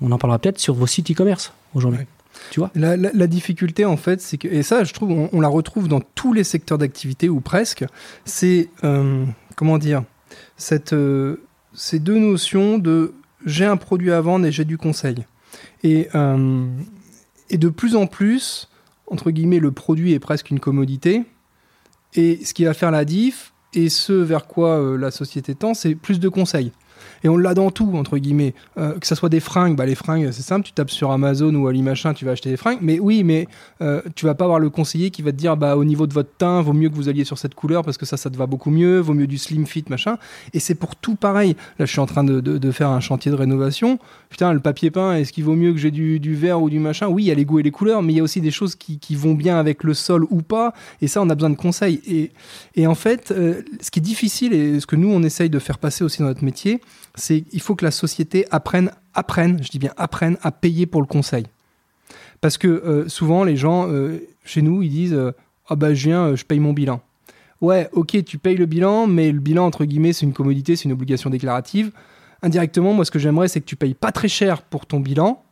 on 0.00 0.10
en 0.12 0.18
parlera 0.18 0.38
peut-être 0.38 0.58
sur 0.58 0.74
vos 0.74 0.86
sites 0.86 1.10
e-commerce 1.10 1.52
aujourd'hui. 1.74 2.06
Tu 2.50 2.60
vois? 2.60 2.70
La, 2.74 3.26
difficulté, 3.26 3.84
en 3.84 3.96
fait, 3.96 4.20
c'est 4.20 4.38
que, 4.38 4.48
et 4.48 4.62
ça, 4.62 4.84
je 4.84 4.92
trouve, 4.92 5.28
on, 5.32 5.40
la 5.40 5.48
retrouve 5.48 5.88
dans 5.88 6.00
tous 6.00 6.32
les 6.32 6.44
secteurs 6.44 6.78
d'activité 6.78 7.28
ou 7.28 7.40
presque, 7.40 7.84
c'est 8.24 8.68
euh, 8.82 9.24
comment 9.56 9.78
dire, 9.78 10.02
cette, 10.56 10.92
euh, 10.92 11.42
ces 11.72 12.00
deux 12.00 12.18
notions 12.18 12.78
de 12.78 13.14
j'ai 13.46 13.64
un 13.64 13.76
produit 13.76 14.10
à 14.10 14.20
vendre 14.20 14.46
et 14.46 14.52
j'ai 14.52 14.64
du 14.64 14.78
conseil. 14.78 15.24
Et, 15.82 16.08
euh, 16.14 16.66
et 17.50 17.58
de 17.58 17.68
plus 17.68 17.96
en 17.96 18.06
plus, 18.06 18.68
entre 19.06 19.30
guillemets, 19.30 19.58
le 19.58 19.72
produit 19.72 20.12
est 20.12 20.18
presque 20.18 20.50
une 20.50 20.60
commodité. 20.60 21.24
Et 22.14 22.44
ce 22.44 22.54
qui 22.54 22.64
va 22.64 22.74
faire 22.74 22.90
la 22.90 23.04
diff, 23.04 23.52
et 23.74 23.88
ce 23.88 24.12
vers 24.12 24.46
quoi 24.46 24.80
euh, 24.80 24.96
la 24.96 25.10
société 25.10 25.54
tend, 25.54 25.74
c'est 25.74 25.94
plus 25.94 26.20
de 26.20 26.28
conseils. 26.28 26.72
Et 27.22 27.28
on 27.28 27.36
l'a 27.36 27.54
dans 27.54 27.70
tout, 27.70 27.90
entre 27.94 28.18
guillemets. 28.18 28.54
Euh, 28.78 28.98
que 28.98 29.06
ce 29.06 29.14
soit 29.14 29.28
des 29.28 29.40
fringues, 29.40 29.76
bah, 29.76 29.86
les 29.86 29.94
fringues, 29.94 30.30
c'est 30.32 30.42
simple, 30.42 30.66
tu 30.66 30.72
tapes 30.72 30.90
sur 30.90 31.10
Amazon 31.10 31.54
ou 31.54 31.66
Ali 31.68 31.82
Machin, 31.82 32.14
tu 32.14 32.24
vas 32.24 32.32
acheter 32.32 32.50
des 32.50 32.56
fringues. 32.56 32.78
Mais 32.80 32.98
oui, 32.98 33.24
mais 33.24 33.46
euh, 33.80 34.00
tu 34.14 34.26
vas 34.26 34.34
pas 34.34 34.44
avoir 34.44 34.58
le 34.58 34.70
conseiller 34.70 35.10
qui 35.10 35.22
va 35.22 35.32
te 35.32 35.36
dire, 35.36 35.56
bah, 35.56 35.76
au 35.76 35.84
niveau 35.84 36.06
de 36.06 36.12
votre 36.12 36.30
teint, 36.36 36.60
vaut 36.62 36.72
mieux 36.72 36.88
que 36.88 36.94
vous 36.94 37.08
alliez 37.08 37.24
sur 37.24 37.38
cette 37.38 37.54
couleur 37.54 37.84
parce 37.84 37.98
que 37.98 38.06
ça, 38.06 38.16
ça 38.16 38.30
te 38.30 38.36
va 38.36 38.46
beaucoup 38.46 38.70
mieux, 38.70 38.98
vaut 39.00 39.14
mieux 39.14 39.26
du 39.26 39.38
slim 39.38 39.66
fit, 39.66 39.84
machin. 39.88 40.18
Et 40.52 40.60
c'est 40.60 40.74
pour 40.74 40.96
tout 40.96 41.14
pareil. 41.14 41.56
Là, 41.78 41.86
je 41.86 41.90
suis 41.90 42.00
en 42.00 42.06
train 42.06 42.24
de, 42.24 42.40
de- 42.40 42.58
de 42.58 42.70
faire 42.70 42.90
un 42.90 43.00
chantier 43.00 43.30
de 43.30 43.36
rénovation. 43.36 43.98
Putain, 44.30 44.52
le 44.52 44.60
papier 44.60 44.90
peint, 44.90 45.14
est-ce 45.16 45.32
qu'il 45.32 45.44
vaut 45.44 45.54
mieux 45.54 45.72
que 45.72 45.78
j'ai 45.78 45.90
du, 45.90 46.20
du 46.20 46.34
vert 46.34 46.60
ou 46.60 46.70
du 46.70 46.78
machin? 46.78 47.08
Oui, 47.08 47.24
il 47.24 47.26
y 47.26 47.30
a 47.30 47.34
les 47.34 47.44
goûts 47.44 47.58
et 47.58 47.62
les 47.62 47.70
couleurs, 47.70 48.02
mais 48.02 48.12
il 48.12 48.16
y 48.16 48.20
a 48.20 48.22
aussi 48.22 48.40
des 48.40 48.50
choses 48.50 48.74
qui, 48.74 48.98
qui 48.98 49.14
vont 49.14 49.34
bien 49.34 49.58
avec 49.58 49.84
le 49.84 49.94
sol 49.94 50.26
ou 50.30 50.42
pas. 50.42 50.74
Et 51.00 51.08
ça, 51.08 51.22
on 51.22 51.30
a 51.30 51.34
besoin 51.34 51.50
de 51.50 51.56
conseils. 51.56 52.00
Et, 52.06 52.32
et 52.74 52.86
en 52.86 52.94
fait, 52.94 53.30
euh, 53.30 53.62
ce 53.80 53.90
qui 53.90 54.00
est 54.00 54.02
difficile 54.02 54.52
et 54.52 54.80
ce 54.80 54.86
que 54.86 54.96
nous, 54.96 55.10
on 55.10 55.22
essaye 55.22 55.50
de 55.50 55.58
faire 55.58 55.78
passer 55.78 56.04
aussi 56.04 56.18
dans 56.20 56.26
notre 56.28 56.44
métier, 56.44 56.80
c'est 57.14 57.42
qu'il 57.42 57.60
faut 57.60 57.74
que 57.74 57.84
la 57.84 57.90
société 57.90 58.46
apprenne, 58.50 58.90
apprenne, 59.14 59.62
je 59.62 59.70
dis 59.70 59.78
bien 59.78 59.92
apprenne 59.96 60.36
à 60.42 60.50
payer 60.50 60.86
pour 60.86 61.00
le 61.00 61.06
conseil. 61.06 61.44
Parce 62.40 62.58
que 62.58 62.68
euh, 62.68 63.08
souvent, 63.08 63.44
les 63.44 63.56
gens, 63.56 63.88
euh, 63.88 64.18
chez 64.44 64.62
nous, 64.62 64.82
ils 64.82 64.90
disent 64.90 65.14
euh, 65.14 65.32
Ah 65.68 65.76
bah, 65.76 65.94
je 65.94 66.08
viens, 66.08 66.34
je 66.34 66.44
paye 66.44 66.60
mon 66.60 66.72
bilan. 66.72 67.00
Ouais, 67.60 67.88
ok, 67.92 68.22
tu 68.24 68.36
payes 68.38 68.56
le 68.56 68.66
bilan, 68.66 69.06
mais 69.06 69.32
le 69.32 69.40
bilan, 69.40 69.64
entre 69.64 69.84
guillemets, 69.84 70.12
c'est 70.12 70.26
une 70.26 70.34
commodité, 70.34 70.76
c'est 70.76 70.84
une 70.84 70.92
obligation 70.92 71.30
déclarative. 71.30 71.92
Indirectement, 72.42 72.92
moi, 72.92 73.04
ce 73.04 73.10
que 73.10 73.18
j'aimerais, 73.18 73.48
c'est 73.48 73.60
que 73.60 73.66
tu 73.66 73.76
payes 73.76 73.94
pas 73.94 74.12
très 74.12 74.28
cher 74.28 74.62
pour 74.62 74.84
ton 74.84 75.00
bilan, 75.00 75.42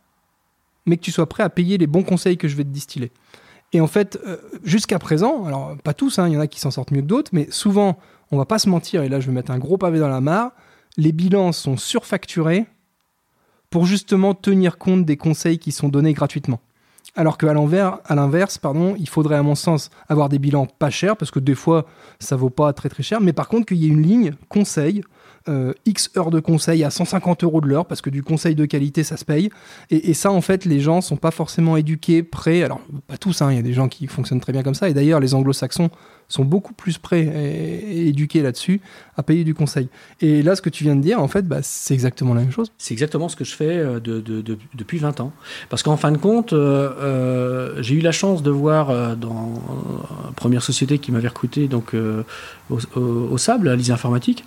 mais 0.85 0.97
que 0.97 1.01
tu 1.01 1.11
sois 1.11 1.27
prêt 1.27 1.41
à 1.41 1.49
payer 1.49 1.77
les 1.77 1.87
bons 1.87 2.03
conseils 2.03 2.37
que 2.37 2.47
je 2.47 2.55
vais 2.55 2.63
te 2.63 2.69
distiller. 2.69 3.11
Et 3.71 3.81
en 3.81 3.87
fait, 3.87 4.19
jusqu'à 4.63 4.99
présent, 4.99 5.45
alors 5.45 5.75
pas 5.83 5.95
tous, 5.95 6.19
hein, 6.19 6.27
il 6.27 6.35
y 6.35 6.37
en 6.37 6.41
a 6.41 6.45
qui 6.45 6.59
s'en 6.59 6.69
sortent 6.69 6.91
mieux 6.91 7.01
que 7.01 7.07
d'autres, 7.07 7.31
mais 7.33 7.47
souvent, 7.49 7.97
on 8.29 8.37
va 8.37 8.45
pas 8.45 8.59
se 8.59 8.69
mentir, 8.69 9.01
et 9.01 9.09
là 9.09 9.19
je 9.19 9.25
vais 9.25 9.33
mettre 9.33 9.51
un 9.51 9.57
gros 9.57 9.77
pavé 9.77 9.97
dans 9.97 10.09
la 10.09 10.21
mare, 10.21 10.51
les 10.97 11.11
bilans 11.11 11.51
sont 11.51 11.77
surfacturés 11.77 12.65
pour 13.69 13.85
justement 13.85 14.33
tenir 14.33 14.77
compte 14.77 15.05
des 15.05 15.17
conseils 15.17 15.57
qui 15.57 15.71
sont 15.71 15.89
donnés 15.89 16.13
gratuitement. 16.13 16.61
Alors 17.15 17.37
qu'à 17.37 17.53
l'inverse, 17.53 18.57
pardon, 18.57 18.95
il 18.97 19.07
faudrait 19.07 19.35
à 19.35 19.43
mon 19.43 19.55
sens 19.55 19.89
avoir 20.09 20.29
des 20.29 20.39
bilans 20.39 20.65
pas 20.65 20.89
chers 20.89 21.15
parce 21.15 21.31
que 21.31 21.39
des 21.39 21.55
fois 21.55 21.85
ça 22.19 22.35
vaut 22.35 22.49
pas 22.49 22.73
très 22.73 22.89
très 22.89 23.03
cher, 23.03 23.21
mais 23.21 23.33
par 23.33 23.47
contre 23.47 23.67
qu'il 23.67 23.77
y 23.77 23.85
ait 23.85 23.89
une 23.89 24.01
ligne 24.01 24.33
conseil, 24.49 25.03
euh, 25.49 25.73
X 25.85 26.09
heures 26.17 26.31
de 26.31 26.39
conseil 26.39 26.83
à 26.83 26.89
150 26.89 27.43
euros 27.43 27.59
de 27.61 27.67
l'heure 27.67 27.85
parce 27.85 28.01
que 28.01 28.09
du 28.09 28.23
conseil 28.23 28.55
de 28.55 28.65
qualité 28.65 29.03
ça 29.03 29.17
se 29.17 29.25
paye. 29.25 29.49
Et, 29.89 30.13
ça 30.13 30.31
en 30.31 30.41
fait 30.41 30.65
les 30.65 30.79
gens 30.79 31.01
sont 31.01 31.17
pas 31.17 31.31
forcément 31.31 31.75
éduqués, 31.77 32.23
prêts. 32.23 32.63
Alors 32.63 32.79
pas 33.07 33.17
tous, 33.17 33.41
hein, 33.41 33.51
il 33.51 33.55
y 33.55 33.59
a 33.59 33.63
des 33.63 33.73
gens 33.73 33.87
qui 33.89 34.07
fonctionnent 34.07 34.39
très 34.39 34.53
bien 34.53 34.63
comme 34.63 34.75
ça. 34.75 34.89
Et 34.89 34.93
d'ailleurs 34.93 35.19
les 35.19 35.33
anglo-saxons 35.33 35.89
sont 36.29 36.45
beaucoup 36.45 36.73
plus 36.73 36.97
prêts 36.97 37.23
et, 37.23 38.07
éduqués 38.07 38.41
là-dessus 38.41 38.79
à 39.17 39.23
payer 39.23 39.43
du 39.43 39.53
conseil. 39.53 39.89
Et 40.21 40.41
là 40.41 40.55
ce 40.55 40.61
que 40.61 40.69
tu 40.69 40.83
viens 40.85 40.95
de 40.95 41.01
dire 41.01 41.19
en 41.21 41.27
fait, 41.27 41.47
bah, 41.47 41.59
c'est 41.61 41.93
exactement 41.93 42.33
la 42.33 42.41
même 42.41 42.51
chose. 42.51 42.71
C'est 42.77 42.93
exactement 42.93 43.27
ce 43.27 43.35
que 43.35 43.43
je 43.43 43.53
fais 43.53 43.77
euh, 43.77 43.99
de- 43.99 44.21
de- 44.21 44.41
de- 44.41 44.57
depuis 44.75 44.97
20 44.97 45.19
ans. 45.19 45.33
Parce 45.69 45.83
qu'en 45.83 45.97
fin 45.97 46.11
de 46.11 46.17
compte, 46.17 46.53
euh, 46.53 47.81
j'ai 47.81 47.95
eu 47.95 48.01
la 48.01 48.11
chance 48.11 48.43
de 48.43 48.51
voir 48.51 49.17
dans 49.17 49.53
la 50.25 50.31
première 50.31 50.63
société 50.63 50.99
qui 50.99 51.11
m'avait 51.11 51.27
recruté 51.27 51.67
donc, 51.67 51.93
au 52.95 53.37
Sable, 53.37 53.67
à 53.69 53.75
l'ISE 53.75 53.91
Informatique. 53.91 54.43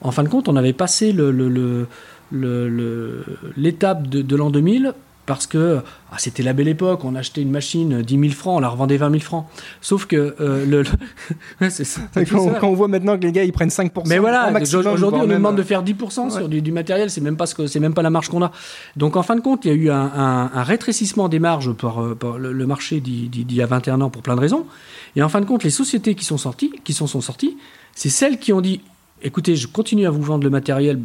En 0.00 0.10
fin 0.12 0.22
de 0.22 0.28
compte, 0.28 0.48
on 0.48 0.56
avait 0.56 0.72
passé 0.72 1.12
le- 1.12 1.30
le- 1.30 1.48
le- 1.48 1.86
le- 2.30 2.68
le- 2.68 3.24
l'étape 3.56 4.06
de, 4.08 4.22
de 4.22 4.36
l'an 4.36 4.50
2000 4.50 4.92
parce 5.26 5.48
que 5.48 5.80
ah, 6.12 6.16
c'était 6.18 6.44
la 6.44 6.52
belle 6.52 6.68
époque, 6.68 7.04
on 7.04 7.16
achetait 7.16 7.42
une 7.42 7.50
machine 7.50 8.00
10 8.02 8.18
000 8.20 8.30
francs, 8.32 8.58
on 8.58 8.60
la 8.60 8.68
revendait 8.68 8.96
20 8.96 9.10
000 9.10 9.20
francs. 9.22 9.46
Sauf 9.80 10.06
que 10.06 10.36
euh, 10.40 10.64
le, 10.64 10.82
le- 10.82 10.88
Ouais, 11.60 11.68
c'est 11.70 11.82
ça, 11.82 12.02
c'est 12.14 12.24
tout 12.26 12.36
Quand, 12.60 12.68
on 12.68 12.74
voit 12.74 12.86
maintenant 12.86 13.16
que 13.16 13.22
les 13.22 13.32
gars 13.32 13.42
ils 13.42 13.50
prennent 13.52 13.68
5%. 13.70 14.02
Mais 14.06 14.18
voilà, 14.18 14.52
aujourd'hui 14.92 15.20
on 15.20 15.26
nous 15.26 15.32
demande 15.34 15.56
de 15.56 15.62
euh, 15.62 15.64
faire 15.64 15.82
10% 15.82 16.30
sur 16.30 16.42
Ouais. 16.42 16.48
du, 16.48 16.62
du 16.62 16.70
matériel, 16.70 17.10
c'est 17.10 17.20
même 17.20 17.36
pas 17.36 17.46
ce 17.46 17.56
que 17.56 17.66
c'est 17.66 17.80
même 17.80 17.94
pas 17.94 18.02
la 18.02 18.10
marge 18.10 18.28
qu'on 18.28 18.42
a. 18.44 18.52
Donc 18.96 19.16
en 19.16 19.24
fin 19.24 19.34
de 19.34 19.40
compte, 19.40 19.64
il 19.64 19.68
y 19.68 19.70
a 19.72 19.74
eu 19.74 19.90
un, 19.90 19.96
un- 20.14 20.50
un 20.54 20.62
rétrécissement 20.62 21.28
des 21.28 21.40
marges 21.40 21.72
par, 21.72 22.00
euh, 22.04 22.14
par 22.14 22.38
le, 22.38 22.52
le 22.52 22.66
marché 22.66 23.00
d'il 23.00 23.52
y 23.52 23.62
a 23.62 23.66
21 23.66 24.00
ans 24.02 24.10
pour 24.10 24.22
plein 24.22 24.36
de 24.36 24.40
raisons. 24.40 24.64
Et 25.16 25.22
en 25.24 25.28
fin 25.28 25.40
de 25.40 25.46
compte, 25.46 25.64
les 25.64 25.70
sociétés 25.70 26.14
qui 26.14 26.24
sont 26.24 26.38
sorties, 26.38 26.70
qui 26.84 26.92
sont, 26.92 27.08
sont 27.08 27.20
sorties, 27.20 27.56
c'est 27.96 28.10
celles 28.10 28.38
qui 28.38 28.52
ont 28.52 28.60
dit 28.60 28.80
écoutez, 29.22 29.56
je 29.56 29.66
continue 29.66 30.06
à 30.06 30.10
vous 30.10 30.22
vendre 30.22 30.44
le 30.44 30.50
matériel 30.50 31.00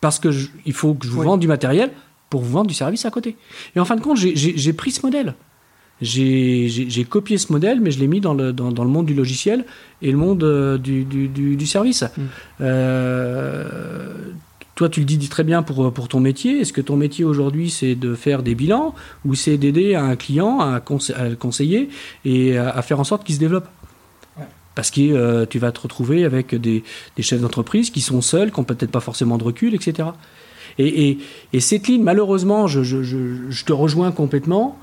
parce 0.00 0.18
que 0.18 0.30
je- 0.30 0.48
il 0.66 0.72
faut 0.72 0.94
que 0.94 1.06
je 1.06 1.10
vous 1.12 1.20
Oui. 1.20 1.26
vende 1.26 1.40
du 1.40 1.46
matériel 1.48 1.90
pour 2.30 2.40
vous 2.42 2.50
vendre 2.52 2.68
du 2.68 2.74
service 2.74 3.04
à 3.04 3.10
côté. 3.10 3.36
Et 3.76 3.80
en 3.80 3.84
fin 3.84 3.96
de 3.96 4.00
compte, 4.00 4.16
j'ai- 4.16 4.34
pris 4.72 4.90
ce 4.90 5.04
modèle. 5.04 5.34
J'ai 6.00 7.06
copié 7.08 7.38
ce 7.38 7.52
modèle, 7.52 7.80
mais 7.80 7.90
je 7.92 8.00
l'ai 8.00 8.08
mis 8.08 8.20
dans 8.20 8.34
le, 8.34 8.52
dans, 8.52 8.72
dans 8.72 8.82
le 8.84 8.90
monde 8.90 9.06
du 9.06 9.14
logiciel 9.14 9.64
et 10.00 10.10
le 10.10 10.16
monde 10.18 10.42
euh, 10.42 10.76
du, 10.78 11.04
du- 11.04 11.28
du- 11.28 11.54
du 11.56 11.66
service. 11.66 12.02
Mm. 12.02 12.20
Euh, 12.62 13.64
toi, 14.74 14.88
tu 14.88 15.00
le 15.00 15.06
dis 15.06 15.28
très 15.28 15.44
bien 15.44 15.62
pour, 15.62 15.92
pour 15.92 16.08
ton 16.08 16.18
métier. 16.18 16.60
Est-ce 16.60 16.72
que 16.72 16.80
ton 16.80 16.96
métier 16.96 17.24
aujourd'hui, 17.24 17.70
c'est 17.70 17.94
de 17.94 18.14
faire 18.14 18.42
des 18.42 18.54
bilans 18.54 18.94
ou 19.24 19.34
c'est 19.34 19.58
d'aider 19.58 19.94
un 19.94 20.16
client 20.16 20.58
le 20.60 21.34
conseiller 21.36 21.90
et 22.24 22.56
à, 22.56 22.70
à 22.70 22.82
faire 22.82 22.98
en 22.98 23.04
sorte 23.04 23.22
qu'il 23.24 23.34
se 23.34 23.40
développe? 23.40 23.68
Parce 24.74 24.90
que 24.90 25.00
euh, 25.00 25.44
tu 25.46 25.58
vas 25.58 25.70
te 25.72 25.80
retrouver 25.80 26.24
avec 26.24 26.54
des, 26.54 26.82
des 27.16 27.22
chefs 27.22 27.40
d'entreprise 27.40 27.90
qui 27.90 28.00
sont 28.00 28.20
seuls, 28.22 28.50
qui 28.50 28.60
n'ont 28.60 28.64
peut-être 28.64 28.90
pas 28.90 29.00
forcément 29.00 29.36
de 29.38 29.44
recul, 29.44 29.74
etc. 29.74 30.08
Et, 30.78 31.08
et, 31.10 31.18
et 31.52 31.60
cette 31.60 31.86
ligne, 31.88 32.02
malheureusement, 32.02 32.66
je, 32.66 32.82
je- 32.82 33.02
je- 33.02 33.50
je 33.50 33.64
te 33.64 33.72
rejoins 33.72 34.12
complètement, 34.12 34.78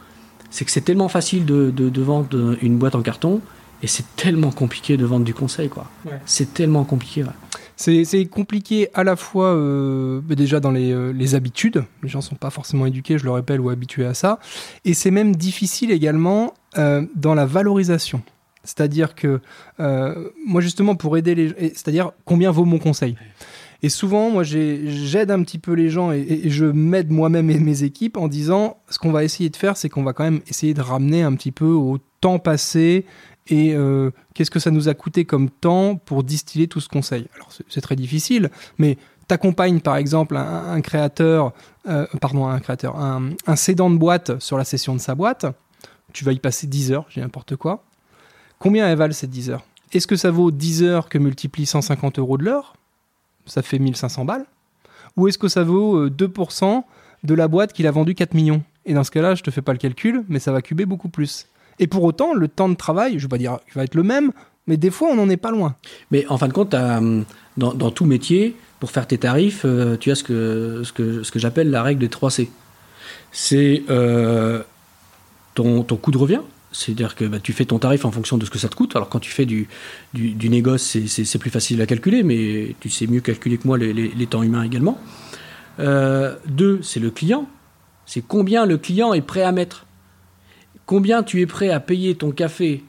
c'est 0.52 0.66
que 0.66 0.72
c'est 0.72 0.82
tellement 0.82 1.10
facile 1.10 1.46
de, 1.46 1.72
de- 1.72 1.90
de 1.90 2.02
vendre 2.02 2.56
une 2.62 2.78
boîte 2.78 2.94
en 2.96 3.02
carton 3.02 3.42
et 3.82 3.88
c'est 3.88 4.06
tellement 4.16 4.52
compliqué 4.52 4.98
de 4.98 5.06
vendre 5.06 5.26
du 5.26 5.34
conseil. 5.34 5.70
quoi. 5.70 5.90
Ouais. 6.06 6.20
C'est 6.26 6.54
tellement 6.54 6.84
compliqué. 6.84 7.24
ouais. 7.24 7.30
C'est 7.76 8.26
compliqué 8.26 8.90
à 8.94 9.06
la 9.06 9.16
fois 9.16 9.54
euh, 9.56 10.20
bah, 10.22 10.36
déjà 10.36 10.60
dans 10.60 10.72
les, 10.72 10.92
euh, 10.92 11.14
les 11.14 11.34
habitudes. 11.34 11.86
Les 12.04 12.10
gens 12.10 12.20
sont 12.20 12.36
pas 12.36 12.50
forcément 12.50 12.86
éduqués, 12.86 13.18
je 13.18 13.24
le 13.24 13.32
rappelle, 13.32 13.62
ou 13.62 13.70
habitués 13.70 14.06
à 14.06 14.14
ça. 14.14 14.38
Et 14.84 14.94
c'est 14.94 15.12
même 15.12 15.34
difficile 15.36 15.90
également 15.92 16.54
euh, 16.78 17.06
dans 17.16 17.36
la 17.36 17.46
valorisation. 17.46 18.22
C'est-à-dire 18.70 19.16
que 19.16 19.40
euh, 19.80 20.30
moi 20.46 20.62
justement 20.62 20.96
pour 20.96 21.18
aider 21.18 21.34
les, 21.36 21.50
c'est-à-dire 21.74 22.12
combien 22.26 22.52
vaut 22.52 22.66
mon 22.66 22.78
conseil. 22.80 23.16
Et 23.82 23.88
souvent, 23.88 24.30
moi, 24.30 24.44
j'ai- 24.44 24.90
j'aide 24.90 25.32
un 25.32 25.42
petit 25.42 25.58
peu 25.58 25.72
les 25.72 25.90
gens 25.90 26.12
et, 26.12 26.50
je 26.50 26.66
m'aide 26.66 27.12
moi-même 27.12 27.50
et 27.50 27.58
mes 27.60 27.84
équipes 27.84 28.18
en 28.18 28.28
disant 28.28 28.76
ce 28.90 29.00
qu'on 29.00 29.12
va 29.14 29.24
essayer 29.24 29.50
de 29.50 29.56
faire, 29.56 29.78
c'est 29.78 29.88
qu'on 29.88 30.04
va 30.04 30.12
quand 30.12 30.26
même 30.26 30.42
essayer 30.50 30.74
de 30.74 30.82
ramener 30.82 31.22
un 31.24 31.34
petit 31.34 31.54
peu 31.54 31.66
au 31.72 31.98
temps 32.20 32.40
passé 32.40 33.06
et 33.48 33.74
euh, 33.74 34.12
qu'est-ce 34.34 34.52
que 34.52 34.60
ça 34.60 34.70
nous 34.70 34.90
a 34.90 34.94
coûté 34.94 35.24
comme 35.24 35.50
temps 35.50 35.96
pour 35.96 36.24
distiller 36.26 36.68
tout 36.68 36.82
ce 36.82 36.90
conseil. 36.90 37.28
Alors, 37.36 37.54
c'est- 37.54 37.64
c'est 37.70 37.80
très 37.82 37.96
difficile, 37.96 38.50
mais 38.80 38.98
t'accompagnes 39.30 39.80
par 39.80 39.96
exemple 39.96 40.36
un, 40.36 40.72
un 40.74 40.82
créateur, 40.82 41.54
euh, 41.88 42.06
pardon, 42.20 42.48
un 42.48 42.60
créateur, 42.60 43.00
un, 43.00 43.30
un 43.48 43.56
cédant 43.56 43.90
de 43.90 43.98
boîte 43.98 44.40
sur 44.42 44.58
la 44.58 44.66
session 44.66 44.94
de 44.94 45.00
sa 45.00 45.16
boîte, 45.16 45.46
tu 46.12 46.26
vas 46.26 46.34
y 46.34 46.40
passer 46.40 46.68
10 46.68 46.92
heures, 46.92 47.06
j'ai 47.10 47.22
n'importe 47.22 47.56
quoi. 47.56 47.86
Combien 48.60 48.90
elles 48.90 48.98
valent 48.98 49.14
ces 49.14 49.28
10 49.28 49.52
heures? 49.52 49.64
Est-ce 49.94 50.06
que 50.06 50.18
ça 50.18 50.32
vaut 50.32 50.52
10 50.52 50.84
heures 50.84 51.08
que 51.08 51.18
multiplie 51.18 51.66
150 51.66 52.20
euros 52.20 52.38
de 52.38 52.44
l'heure? 52.44 52.74
Ça 53.46 53.62
fait 53.62 53.80
1500 53.80 54.26
balles. 54.26 54.46
Ou 55.16 55.30
est-ce 55.30 55.38
que 55.38 55.48
ça 55.48 55.64
vaut 55.64 55.96
euh, 55.96 56.10
2% 56.10 56.84
de 57.24 57.34
la 57.34 57.48
boîte 57.48 57.72
qu'il 57.72 57.88
a 57.88 57.92
vendu 57.92 58.14
4 58.16 58.34
millions? 58.34 58.62
Et 58.86 58.94
dans 58.94 59.06
ce 59.06 59.12
cas-là, 59.12 59.36
je 59.36 59.44
te 59.44 59.50
fais 59.50 59.62
pas 59.62 59.72
le 59.72 59.78
calcul, 59.78 60.26
mais 60.28 60.40
ça 60.40 60.52
va 60.52 60.62
cuber 60.62 60.86
beaucoup 60.86 61.08
plus. 61.08 61.48
Et 61.80 61.88
pour 61.88 62.04
autant, 62.04 62.34
le 62.34 62.50
temps 62.50 62.68
de 62.68 62.76
travail, 62.76 63.18
je 63.18 63.24
vais 63.24 63.30
pas 63.30 63.38
dire 63.38 63.60
qu'il 63.66 63.76
va 63.76 63.86
être 63.86 63.96
le 63.96 64.04
même, 64.04 64.34
mais 64.68 64.76
des 64.76 64.92
fois, 64.92 65.08
on 65.10 65.16
n'en 65.16 65.30
est 65.30 65.38
pas 65.38 65.52
loin. 65.52 65.76
Mais 66.12 66.28
en 66.28 66.38
fin 66.38 66.50
de 66.50 66.54
compte, 66.54 66.74
hum, 66.74 67.24
dans, 67.56 67.92
tout 67.92 68.06
métier, 68.06 68.58
pour 68.82 68.92
faire 68.92 69.08
tes 69.08 69.18
tarifs, 69.18 69.62
euh, 69.64 69.96
tu 69.98 70.12
as 70.12 70.16
ce 70.16 70.24
que, 70.24 71.24
j'appelle 71.36 71.72
la 71.72 71.82
règle 71.82 72.02
des 72.02 72.10
3 72.10 72.30
C. 72.30 72.52
C'est 73.32 73.84
euh, 73.90 74.64
ton 75.56 75.84
coût 75.84 76.12
de 76.12 76.18
revient. 76.18 76.42
C'est-à-dire 76.72 77.16
que 77.16 77.26
bah, 77.26 77.40
tu 77.40 77.54
fais 77.54 77.66
ton 77.66 77.80
tarif 77.80 78.06
en 78.06 78.12
fonction 78.12 78.38
de 78.38 78.46
ce 78.46 78.52
que 78.52 78.60
ça 78.60 78.70
te 78.70 78.76
coûte. 78.76 78.96
Alors 78.96 79.10
quand 79.10 79.20
tu 79.20 79.32
fais 79.32 79.46
du, 79.46 79.68
du, 80.14 80.50
négoce, 80.50 80.84
c'est- 80.84 81.38
plus 81.40 81.50
facile 81.50 81.82
à 81.82 81.86
calculer, 81.86 82.22
mais 82.24 82.76
tu 82.80 82.90
sais 82.90 83.08
mieux 83.08 83.22
calculer 83.22 83.58
que 83.58 83.68
moi 83.68 83.78
les, 83.78 84.28
temps 84.28 84.44
humains 84.44 84.64
également. 84.64 85.00
Euh, 85.80 86.36
deux, 86.48 86.80
c'est 86.82 87.00
le 87.00 87.10
client. 87.10 87.48
C'est 88.06 88.22
combien 88.22 88.66
le 88.66 88.78
client 88.78 89.14
est 89.14 89.22
prêt 89.22 89.44
à 89.44 89.52
mettre. 89.52 89.86
Combien 90.86 91.24
tu 91.24 91.42
es 91.42 91.46
prêt 91.46 91.70
à 91.70 91.80
payer 91.80 92.16
ton 92.16 92.32
café 92.32 92.84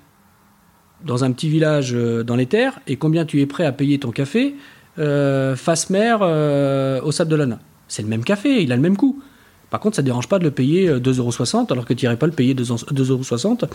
dans 1.05 1.25
un 1.25 1.33
petit 1.33 1.49
village 1.49 1.95
euh, 1.95 2.23
dans 2.23 2.37
les 2.37 2.47
terres 2.47 2.81
et 2.87 2.97
combien 2.97 3.25
tu 3.25 3.40
es 3.40 3.47
prêt 3.47 3.64
à 3.64 3.73
payer 3.73 3.99
ton 3.99 4.11
café 4.11 4.57
euh, 4.99 5.57
face 5.57 5.88
mer 5.88 6.21
au 6.21 7.12
Sable 7.12 7.31
de 7.31 7.37
l'Ana. 7.37 7.59
C'est 7.88 8.03
le 8.03 8.09
même 8.09 8.25
café, 8.25 8.62
il 8.62 8.73
a 8.73 8.77
le 8.77 8.83
même 8.83 8.97
coût. 8.97 9.23
Par 9.71 9.81
contre, 9.81 9.97
ça 9.97 10.03
ne 10.03 10.07
dérange 10.07 10.29
pas 10.29 10.39
de 10.39 10.45
le 10.45 10.51
payer 10.51 10.89
euh, 10.89 11.01
2,60€ 11.01 11.73
alors 11.73 11.85
que 11.85 11.95
tu 11.95 12.05
n'irais 12.05 12.17
pas 12.17 12.27
le 12.27 12.33
payer 12.33 12.55
2,60€ 12.55 13.69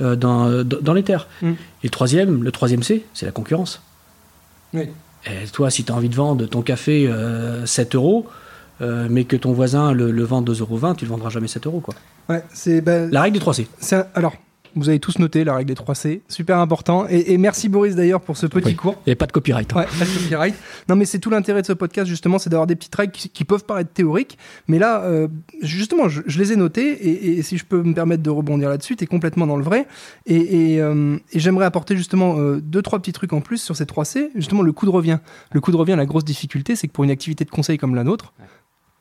euh, 0.00 0.16
dans, 0.16 0.64
dans, 0.64 0.94
les 0.94 1.02
terres. 1.02 1.28
Mm. 1.42 1.50
Et 1.50 1.54
le 1.84 1.90
troisième, 1.90 2.42
le 2.42 2.52
troisième 2.52 2.82
C, 2.82 3.04
c'est 3.14 3.26
la 3.26 3.32
concurrence. 3.32 3.82
Oui. 4.74 4.88
Et 5.26 5.46
toi, 5.52 5.70
si 5.70 5.84
tu 5.84 5.92
as 5.92 5.94
envie 5.94 6.08
de 6.08 6.14
vendre 6.16 6.46
ton 6.46 6.62
café 6.62 7.08
7 7.64 7.94
euros, 7.94 8.26
mais 8.80 9.22
que 9.22 9.36
ton 9.36 9.52
voisin 9.52 9.92
le, 9.92 10.10
le 10.10 10.24
vend 10.24 10.42
2,20 10.42 10.60
euros, 10.60 10.94
tu 10.94 11.04
le 11.04 11.10
vendras 11.10 11.30
jamais 11.30 11.46
7 11.46 11.66
euros. 11.66 11.78
Quoi. 11.78 11.94
Ouais, 12.28 12.42
c'est 12.52 12.80
ben, 12.80 13.08
La 13.12 13.22
règle 13.22 13.34
des 13.34 13.40
3 13.40 13.54
C. 13.54 13.68
c'est 13.78 13.96
un- 13.96 14.06
alors. 14.14 14.34
Vous 14.74 14.88
avez 14.88 14.98
tous 14.98 15.18
noté 15.18 15.44
la 15.44 15.54
règle 15.56 15.68
des 15.68 15.74
3 15.74 15.94
C, 15.94 16.22
super 16.28 16.58
important. 16.58 17.06
Et, 17.10 17.32
et 17.32 17.38
merci 17.38 17.68
Boris 17.68 17.94
d'ailleurs 17.94 18.20
pour 18.20 18.36
ce 18.36 18.46
petit 18.46 18.68
Oui. 18.68 18.74
cours. 18.76 18.96
A 19.06 19.14
pas 19.14 19.26
de 19.26 19.32
copyright. 19.32 19.70
hein. 19.74 19.80
Ouais, 19.80 19.86
pas 19.98 20.04
de 20.04 20.10
copyright. 20.18 20.54
Non, 20.88 20.96
mais 20.96 21.04
c'est 21.04 21.18
tout 21.18 21.30
l'intérêt 21.30 21.60
de 21.62 21.66
ce 21.66 21.72
podcast, 21.74 22.08
justement, 22.08 22.38
c'est 22.38 22.48
d'avoir 22.50 22.66
des 22.66 22.74
petites 22.76 22.94
règles 22.94 23.12
qui, 23.12 23.28
qui 23.28 23.44
peuvent 23.44 23.64
paraître 23.64 23.92
théoriques. 23.92 24.38
Mais 24.68 24.78
là, 24.78 25.02
euh, 25.02 25.28
justement, 25.60 26.08
je, 26.08 26.22
je 26.26 26.38
les 26.38 26.52
ai 26.52 26.56
notées. 26.56 26.90
Et, 26.90 27.38
et 27.38 27.42
si 27.42 27.58
je 27.58 27.64
peux 27.64 27.82
me 27.82 27.92
permettre 27.94 28.22
de 28.22 28.30
rebondir 28.30 28.68
là-dessus, 28.68 28.96
tu 28.96 29.04
es 29.04 29.06
complètement 29.06 29.46
dans 29.46 29.56
le 29.56 29.64
vrai. 29.64 29.86
Et, 30.26 30.74
et, 30.74 30.80
euh, 30.80 31.16
et 31.32 31.38
j'aimerais 31.38 31.66
apporter 31.66 31.96
justement 31.96 32.38
euh, 32.38 32.60
deux, 32.62 32.82
trois 32.82 32.98
petits 32.98 33.12
trucs 33.12 33.32
en 33.32 33.40
plus 33.40 33.58
sur 33.62 33.76
ces 33.76 33.86
3 33.86 34.04
C. 34.04 34.30
Justement, 34.34 34.62
le 34.62 34.72
coût 34.72 34.86
de 34.86 34.90
revient. 34.90 35.18
Le 35.52 35.60
coût 35.60 35.72
de 35.72 35.76
revient, 35.76 35.94
la 35.96 36.06
grosse 36.06 36.24
difficulté, 36.24 36.76
c'est 36.76 36.88
que 36.88 36.92
pour 36.92 37.04
une 37.04 37.10
activité 37.10 37.44
de 37.44 37.50
conseil 37.50 37.78
comme 37.78 37.94
la 37.94 38.04
nôtre, 38.04 38.32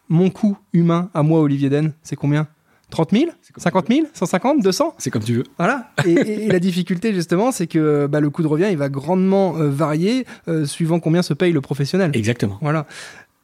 mon 0.10 0.30
coût 0.30 0.58
humain 0.74 1.10
à 1.14 1.24
moi, 1.24 1.40
Olivier 1.40 1.70
Den, 1.70 1.94
c'est 2.04 2.16
combien? 2.18 2.48
30 2.92 3.12
000 3.12 3.26
50 3.58 3.88
000 3.90 4.06
150 4.14 4.62
200 4.62 4.94
C'est 5.00 5.10
comme 5.10 5.24
tu 5.24 5.34
veux. 5.34 5.44
voilà. 5.58 5.92
Et, 6.06 6.12
et- 6.12 6.44
et 6.46 6.48
la 6.50 6.60
difficulté, 6.60 7.14
justement, 7.14 7.52
c'est 7.52 7.66
que 7.68 8.06
bah, 8.06 8.20
le 8.20 8.30
coût 8.30 8.44
de 8.44 8.48
revient, 8.48 8.68
il 8.70 8.78
va 8.78 8.90
grandement 8.90 9.58
euh, 9.58 9.70
varier 9.70 10.26
euh, 10.48 10.66
suivant 10.66 11.00
combien 11.00 11.24
se 11.24 11.34
paye 11.34 11.52
le 11.52 11.62
professionnel. 11.62 12.12
Exactement. 12.14 12.60
Voilà. 12.62 12.86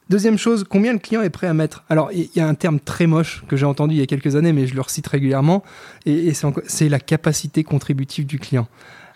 Deuxième 0.10 0.38
chose, 0.38 0.64
combien 0.70 0.94
le 0.94 1.00
client 1.00 1.22
est 1.22 1.30
prêt 1.30 1.48
à 1.48 1.54
mettre? 1.54 1.84
Alors, 1.90 2.12
il 2.14 2.30
y 2.36 2.40
a 2.40 2.48
un 2.48 2.54
terme 2.54 2.80
très 2.80 3.08
moche 3.08 3.44
que 3.50 3.58
j'ai 3.58 3.66
entendu 3.66 3.96
il 3.96 4.00
y 4.00 4.04
a 4.04 4.06
quelques 4.06 4.38
années, 4.38 4.54
mais 4.54 4.66
je 4.68 4.74
le 4.76 4.80
recite 4.82 5.06
régulièrement, 5.08 5.64
et, 6.06 6.28
et 6.28 6.34
c'est 6.68 6.88
la 6.88 7.00
capacité 7.00 7.64
contributive 7.66 8.26
du 8.26 8.40
client. 8.40 8.68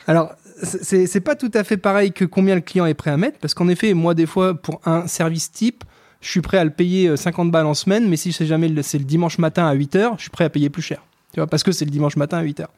Alors, 0.07 0.33
c'est 0.63 1.21
pas 1.21 1.35
tout 1.35 1.49
à 1.53 1.63
fait 1.63 1.77
pareil 1.77 2.11
que 2.11 2.25
combien 2.25 2.55
le 2.55 2.61
client 2.61 2.85
est 2.85 2.93
prêt 2.93 3.09
à 3.11 3.17
mettre, 3.17 3.37
parce 3.39 3.53
qu'en 3.53 3.67
effet, 3.69 3.93
moi, 3.93 4.13
des 4.13 4.25
fois, 4.25 4.53
pour 4.53 4.81
un 4.85 5.07
service 5.07 5.51
type, 5.51 5.83
je 6.21 6.29
suis 6.29 6.41
prêt 6.41 6.57
à 6.57 6.63
le 6.63 6.69
payer 6.69 7.07
euh, 7.09 7.15
50 7.15 7.51
balles 7.51 7.65
en 7.65 7.73
semaine, 7.73 8.07
mais 8.07 8.15
si 8.17 8.31
c'est 8.31 8.45
jamais 8.45 8.69
le, 8.69 8.81
c'est 8.83 8.97
le 8.99 9.03
dimanche 9.05 9.37
matin 9.37 9.65
à 9.67 9.73
8 9.73 9.95
heures, 9.95 10.13
je 10.17 10.21
suis 10.23 10.29
prêt 10.31 10.45
à 10.45 10.49
payer 10.49 10.69
plus 10.69 10.81
cher. 10.83 11.01
Tu 11.33 11.39
vois, 11.39 11.47
parce 11.47 11.63
que 11.63 11.71
c'est 11.71 11.85
le 11.85 11.91
dimanche 11.91 12.15
matin 12.17 12.37
à 12.37 12.41
8 12.43 12.59
heures. 12.61 12.71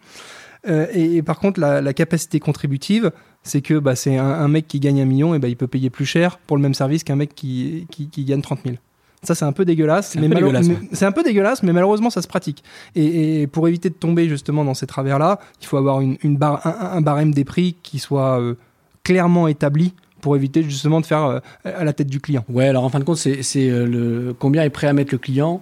Euh, 0.67 0.87
et, 0.93 1.17
et 1.17 1.21
par 1.23 1.39
contre, 1.39 1.59
la, 1.59 1.81
la 1.81 1.93
capacité 1.93 2.39
contributive, 2.39 3.11
c'est 3.43 3.61
que 3.61 3.79
bah, 3.79 3.95
c'est 3.95 4.17
un, 4.17 4.25
un 4.25 4.47
mec 4.47 4.67
qui 4.67 4.79
gagne 4.79 5.01
un 5.01 5.05
million, 5.05 5.35
et 5.35 5.39
bah, 5.39 5.49
il 5.49 5.57
peut 5.57 5.67
payer 5.67 5.89
plus 5.89 6.05
cher 6.05 6.37
pour 6.39 6.55
le 6.55 6.63
même 6.63 6.73
service 6.73 7.03
qu'un 7.03 7.17
mec 7.17 7.35
qui, 7.35 7.85
qui, 7.91 8.07
qui 8.09 8.23
gagne 8.23 8.41
30 8.41 8.59
000. 8.63 8.75
Ça, 9.23 9.35
c'est 9.35 9.45
un 9.45 9.51
peu 9.53 9.63
dégueulasse. 9.65 10.11
C'est 10.11 10.19
un 10.19 10.21
peu 10.29 10.35
dégueulasse, 10.35 10.67
mais- 10.67 10.75
ouais. 10.75 10.89
C'est 10.93 11.05
un 11.05 11.11
peu 11.11 11.23
dégueulasse, 11.23 11.63
mais 11.63 11.71
malheureusement, 11.73 12.09
ça 12.09 12.21
se 12.21 12.27
pratique. 12.27 12.63
Et, 12.95 13.41
et 13.41 13.47
pour 13.47 13.67
éviter 13.67 13.89
de 13.89 13.93
tomber 13.95 14.27
justement 14.29 14.63
dans 14.65 14.73
ces 14.73 14.85
travers-là, 14.87 15.39
il 15.61 15.67
faut 15.67 15.77
avoir 15.77 15.99
une, 16.01 16.17
une 16.23 16.35
bar- 16.37 16.65
un, 16.65 16.97
un 16.97 17.01
barème 17.01 17.33
des 17.33 17.43
prix 17.45 17.75
qui 17.83 17.99
soit 17.99 18.39
euh, 18.39 18.55
clairement 19.03 19.47
établi 19.47 19.93
pour 20.23 20.35
éviter 20.37 20.63
justement 20.63 21.01
de 21.01 21.05
faire 21.05 21.25
euh, 21.25 21.39
à 21.65 21.83
la 21.83 21.93
tête 21.93 22.07
du 22.07 22.19
client. 22.19 22.45
Ouais, 22.49 22.67
alors 22.67 22.85
en 22.85 22.89
fin 22.89 22.99
de 22.99 23.03
compte, 23.03 23.17
c'est 23.17 23.69
euh, 23.69 23.85
le 23.85 24.33
combien 24.33 24.63
est 24.63 24.69
prêt 24.71 24.87
à 24.87 24.93
mettre 24.93 25.13
le 25.13 25.17
client. 25.19 25.61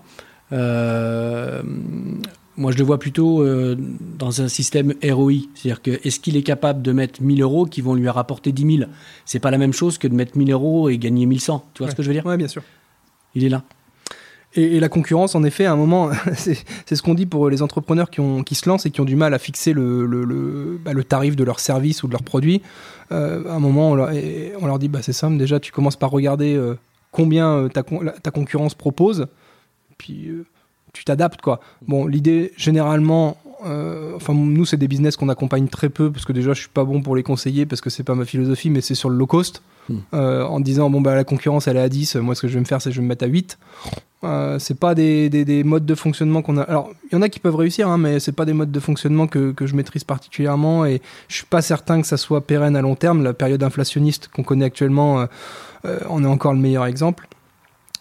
Euh, 0.53 1.63
moi, 2.57 2.71
je 2.71 2.77
le 2.77 2.83
vois 2.83 2.99
plutôt 2.99 3.41
euh, 3.41 3.75
dans 4.19 4.41
un 4.41 4.47
système 4.47 4.93
ROI. 5.03 5.33
C'est-à-dire 5.55 5.81
que 5.81 5.99
est-ce 6.07 6.19
qu'il 6.19 6.37
est 6.37 6.43
capable 6.43 6.83
de 6.83 6.91
mettre 6.91 7.21
1000 7.23 7.41
euros 7.41 7.65
qui 7.65 7.81
vont 7.81 7.95
lui 7.95 8.07
rapporter 8.07 8.51
10 8.51 8.77
000 8.77 8.89
C'est 9.25 9.39
pas 9.39 9.49
la 9.49 9.57
même 9.57 9.73
chose 9.73 9.97
que 9.97 10.07
de 10.07 10.13
mettre 10.13 10.37
1000 10.37 10.51
euros 10.51 10.89
et 10.89 10.97
gagner 10.99 11.25
1100. 11.25 11.65
Tu 11.73 11.81
vois 11.83 11.89
ce 11.89 11.95
que 11.95 12.03
je 12.03 12.07
veux 12.07 12.13
dire? 12.13 12.25
Ouais, 12.25 12.37
bien 12.37 12.47
sûr. 12.47 12.61
Il 13.33 13.43
est 13.43 13.49
là. 13.49 13.63
Et, 14.53 14.81
la 14.81 14.89
concurrence, 14.89 15.35
en 15.35 15.43
effet, 15.43 15.65
à 15.65 15.71
un 15.71 15.77
moment, 15.77 16.09
c'est 16.35 16.55
ce 16.95 17.01
qu'on 17.01 17.13
dit 17.13 17.25
pour 17.25 17.49
les 17.49 17.61
entrepreneurs 17.61 18.09
qui, 18.09 18.55
se 18.55 18.67
lancent 18.67 18.85
et 18.85 18.91
qui 18.91 18.99
ont 18.99 19.05
du 19.05 19.15
mal 19.15 19.33
à 19.33 19.39
fixer 19.39 19.71
le, 19.73 20.79
bah, 20.83 20.91
tarif 21.07 21.35
de 21.35 21.43
leur 21.43 21.59
service 21.59 22.03
ou 22.03 22.07
de 22.07 22.11
leur 22.11 22.23
produit. 22.23 22.61
Euh, 23.11 23.47
à 23.49 23.53
un 23.53 23.59
moment, 23.59 23.91
on 23.91 23.95
leur, 23.95 24.79
dit 24.79 24.89
bah, 24.89 24.99
c'est 25.01 25.13
simple, 25.13 25.37
déjà, 25.37 25.59
tu 25.59 25.71
commences 25.71 25.95
par 25.95 26.11
regarder 26.11 26.55
euh, 26.55 26.77
combien 27.11 27.49
euh, 27.51 27.69
ta, 27.69 28.31
concurrence 28.31 28.75
propose, 28.75 29.27
puis 29.97 30.29
tu 30.91 31.05
t'adaptes. 31.05 31.39
Bon, 31.87 32.05
l'idée, 32.05 32.51
généralement, 32.57 33.37
enfin, 33.63 34.33
nous, 34.33 34.65
c'est 34.65 34.77
des 34.77 34.89
business 34.89 35.15
qu'on 35.15 35.29
accompagne 35.29 35.69
très 35.69 35.89
peu, 35.89 36.11
parce 36.11 36.25
que 36.25 36.33
déjà, 36.33 36.53
je 36.53 36.59
suis 36.59 36.69
pas 36.69 36.83
bon 36.83 37.01
pour 37.01 37.15
les 37.15 37.23
conseiller, 37.23 37.65
parce 37.65 37.79
que 37.79 37.89
c'est 37.89 38.03
pas 38.03 38.15
ma 38.15 38.25
philosophie, 38.25 38.69
mais 38.69 38.81
c'est 38.81 38.95
sur 38.95 39.09
le 39.09 39.15
low 39.15 39.27
cost. 39.27 39.61
Euh, 40.13 40.43
en 40.45 40.59
disant, 40.59 40.89
bon, 40.89 41.01
bah, 41.01 41.15
la 41.15 41.23
concurrence, 41.23 41.67
elle 41.67 41.77
est 41.77 41.81
à 41.81 41.89
10, 41.89 42.15
moi, 42.17 42.35
ce 42.35 42.41
que 42.41 42.47
je 42.47 42.53
vais 42.55 42.59
me 42.59 42.65
faire, 42.65 42.81
c'est 42.81 42.91
je 42.91 42.97
vais 42.97 43.03
me 43.03 43.07
mettre 43.09 43.23
à 43.25 43.27
8. 43.27 43.57
Euh, 44.23 44.59
c'est 44.59 44.77
pas 44.79 44.93
des, 44.93 45.29
des- 45.29 45.45
des 45.45 45.63
modes 45.63 45.85
de 45.85 45.95
fonctionnement 45.95 46.41
qu'on 46.43 46.57
a. 46.57 46.61
Alors, 46.61 46.91
il 47.11 47.15
y 47.15 47.17
en 47.17 47.23
a 47.23 47.29
qui 47.29 47.39
peuvent 47.39 47.55
réussir, 47.55 47.87
hein, 47.89 47.97
mais 47.97 48.19
c'est 48.19 48.31
pas 48.33 48.45
des 48.45 48.53
modes 48.53 48.71
de 48.71 48.79
fonctionnement 48.79 49.25
que, 49.25 49.51
que 49.51 49.65
je 49.65 49.75
maîtrise 49.75 50.03
particulièrement 50.03 50.85
et 50.85 51.01
je 51.27 51.35
suis 51.37 51.45
pas 51.47 51.61
certain 51.63 52.01
que 52.01 52.07
ça 52.07 52.17
soit 52.17 52.41
pérenne 52.45 52.75
à 52.75 52.81
long 52.81 52.93
terme. 52.95 53.23
La 53.23 53.33
période 53.33 53.63
inflationniste 53.63 54.27
qu'on 54.27 54.43
connaît 54.43 54.65
actuellement, 54.65 55.21
euh, 55.21 55.25
euh, 55.85 55.99
on 56.09 56.23
est 56.23 56.27
encore 56.27 56.53
le 56.53 56.59
meilleur 56.59 56.85
exemple. 56.85 57.27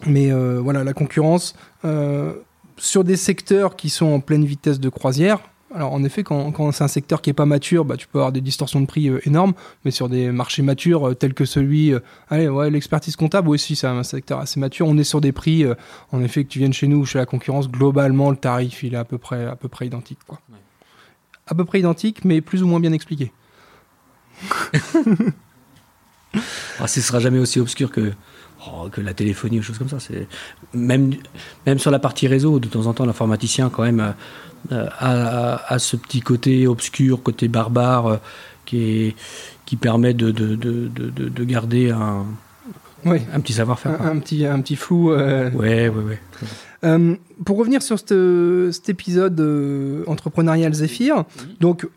Mais 0.05 0.31
euh, 0.31 0.59
voilà, 0.61 0.83
la 0.83 0.93
concurrence 0.93 1.55
euh, 1.85 2.33
sur 2.77 3.03
des 3.03 3.15
secteurs 3.17 3.75
qui 3.75 3.89
sont 3.89 4.07
en 4.07 4.19
pleine 4.19 4.45
vitesse 4.45 4.79
de 4.79 4.89
croisière. 4.89 5.39
Alors 5.73 5.93
en 5.93 6.03
effet, 6.03 6.23
quand, 6.23 6.51
quand 6.51 6.71
c'est 6.71 6.83
un 6.83 6.89
secteur 6.89 7.21
qui 7.21 7.29
est 7.29 7.33
pas 7.33 7.45
mature, 7.45 7.85
bah, 7.85 7.95
tu 7.95 8.07
peux 8.07 8.19
avoir 8.19 8.31
des 8.31 8.41
distorsions 8.41 8.81
de 8.81 8.85
prix 8.85 9.07
euh, 9.07 9.25
énormes, 9.25 9.53
mais 9.85 9.91
sur 9.91 10.09
des 10.09 10.31
marchés 10.31 10.61
matures 10.61 11.09
euh, 11.09 11.15
tels 11.15 11.33
que 11.33 11.45
celui, 11.45 11.93
euh, 11.93 11.99
allez, 12.29 12.49
ouais, 12.49 12.69
l'expertise 12.69 13.15
comptable 13.15 13.49
aussi, 13.49 13.75
c'est 13.75 13.87
un 13.87 14.03
secteur 14.03 14.39
assez 14.39 14.59
mature. 14.59 14.87
On 14.87 14.97
est 14.97 15.05
sur 15.05 15.21
des 15.21 15.31
prix, 15.31 15.65
en 16.11 16.21
effet, 16.21 16.43
que 16.43 16.49
tu 16.49 16.59
viennes 16.59 16.73
chez 16.73 16.87
nous 16.87 16.97
ou 16.97 17.05
chez 17.05 17.19
la 17.19 17.25
concurrence, 17.25 17.69
globalement, 17.69 18.29
le 18.29 18.37
tarif, 18.37 18.83
il 18.83 18.93
est 18.95 18.97
à 18.97 19.05
peu 19.05 19.17
près, 19.17 19.45
à 19.45 19.55
peu 19.55 19.69
près 19.69 19.87
identique. 19.87 20.19
Quoi. 20.27 20.39
Ouais. 20.51 20.57
À 21.47 21.55
peu 21.55 21.63
près 21.63 21.79
identique, 21.79 22.25
mais 22.25 22.41
plus 22.41 22.63
ou 22.63 22.67
moins 22.67 22.79
bien 22.79 22.93
expliqué. 22.93 23.31
Ah, 26.79 26.87
ce 26.87 27.01
sera 27.01 27.19
jamais 27.19 27.39
aussi 27.39 27.59
obscur 27.59 27.91
que, 27.91 28.13
oh, 28.67 28.89
que 28.89 29.01
la 29.01 29.13
téléphonie 29.13 29.59
ou 29.59 29.61
choses 29.63 29.77
comme 29.77 29.89
ça. 29.89 29.99
C'est 29.99 30.27
même, 30.73 31.11
même 31.65 31.79
sur 31.79 31.91
la 31.91 31.99
partie 31.99 32.27
réseau, 32.27 32.59
de 32.59 32.67
temps 32.67 32.85
en 32.87 32.93
temps, 32.93 33.05
l'informaticien 33.05 33.69
quand 33.69 33.83
même 33.83 34.13
euh, 34.71 34.85
a, 34.99 35.55
a- 35.55 35.73
a 35.73 35.79
ce 35.79 35.95
petit 35.95 36.19
côté 36.21 36.67
obscur, 36.67 37.23
côté 37.23 37.47
barbare, 37.47 38.07
euh, 38.07 38.17
qui, 38.65 38.77
est, 39.07 39.15
qui 39.65 39.75
permet 39.75 40.13
de, 40.13 40.31
de, 40.31 40.55
de, 40.55 40.87
de, 40.87 41.09
de- 41.09 41.29
de 41.29 41.43
garder 41.43 41.89
un, 41.91 42.25
Oui, 43.05 43.19
un 43.33 43.39
petit 43.39 43.53
savoir-faire. 43.53 43.99
un, 44.01 44.19
petit, 44.19 44.45
un 44.45 44.61
petit 44.61 44.75
flou. 44.75 45.11
euh, 45.11 45.49
Ouais, 45.51 45.89
ouais, 45.89 46.03
ouais. 46.03 46.19
Euh, 46.83 47.15
pour 47.45 47.57
revenir 47.57 47.81
sur 47.83 47.99
cet 47.99 48.89
épisode 48.89 49.39
euh, 49.39 50.03
entrepreneurial 50.07 50.73
Zephyr, 50.73 51.25
donc 51.59 51.87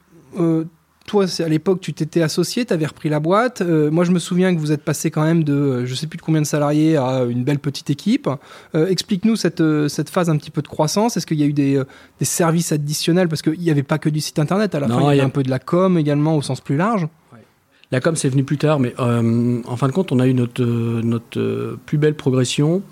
toi, 1.07 1.27
à 1.39 1.49
l'époque, 1.49 1.81
tu 1.81 1.93
t'étais 1.93 2.23
associé, 2.23 2.65
tu 2.65 2.73
avais 2.73 2.87
repris 2.87 3.09
la 3.11 3.21
boîte. 3.21 3.61
Euh, 3.61 3.91
moi, 3.91 4.05
je 4.05 4.11
me 4.11 4.19
souviens 4.19 4.55
que 4.55 4.61
vous 4.61 4.73
êtes 4.73 4.83
passé 4.83 5.11
quand 5.11 5.23
même 5.23 5.45
de, 5.45 5.53
euh, 5.53 5.87
je 5.87 5.95
sais 5.95 6.07
plus 6.07 6.17
de 6.17 6.23
combien 6.23 6.41
de 6.41 6.47
salariés 6.47 6.97
à 6.97 7.25
une 7.25 7.45
belle 7.45 7.59
petite 7.59 7.91
équipe. 7.91 8.29
Euh, 8.75 8.87
Explique-nous 8.89 9.37
cette, 9.37 9.63
cette 9.89 10.09
phase 10.09 10.31
un 10.31 10.37
petit 10.39 10.51
peu 10.51 10.63
de 10.63 10.69
croissance. 10.69 11.17
Est-ce 11.17 11.27
qu'il 11.27 11.39
y 11.39 11.43
a 11.43 11.47
eu 11.47 11.53
des, 11.53 11.83
des 12.19 12.25
services 12.25 12.73
additionnels? 12.73 13.29
Parce 13.29 13.43
qu'il 13.43 13.59
n'y 13.61 13.71
avait 13.71 13.83
pas 13.83 13.99
que 13.99 14.09
du 14.09 14.21
site 14.21 14.39
internet. 14.39 14.75
À 14.75 14.81
la 14.81 14.87
Non, 14.89 14.95
fin, 14.95 15.01
il 15.03 15.05
y 15.05 15.09
avait 15.09 15.17
y 15.19 15.21
a- 15.21 15.25
un 15.25 15.29
peu 15.31 15.43
de 15.43 15.51
la 15.51 15.59
com 15.59 15.99
également 15.99 16.37
au 16.37 16.43
sens 16.43 16.61
plus 16.61 16.77
large. 16.77 17.07
La 17.91 18.01
com, 18.01 18.17
c'est 18.17 18.31
venu 18.31 18.43
plus 18.43 18.57
tard, 18.59 18.81
mais 18.81 18.93
euh, 18.99 19.61
en 19.67 19.77
fin 19.77 19.87
de 19.89 19.93
compte, 19.93 20.11
on 20.11 20.19
a 20.19 20.27
eu 20.27 20.35
notre, 20.35 20.65
notre 20.65 21.79
plus 21.87 21.99
belle 21.99 22.15
progression 22.15 22.83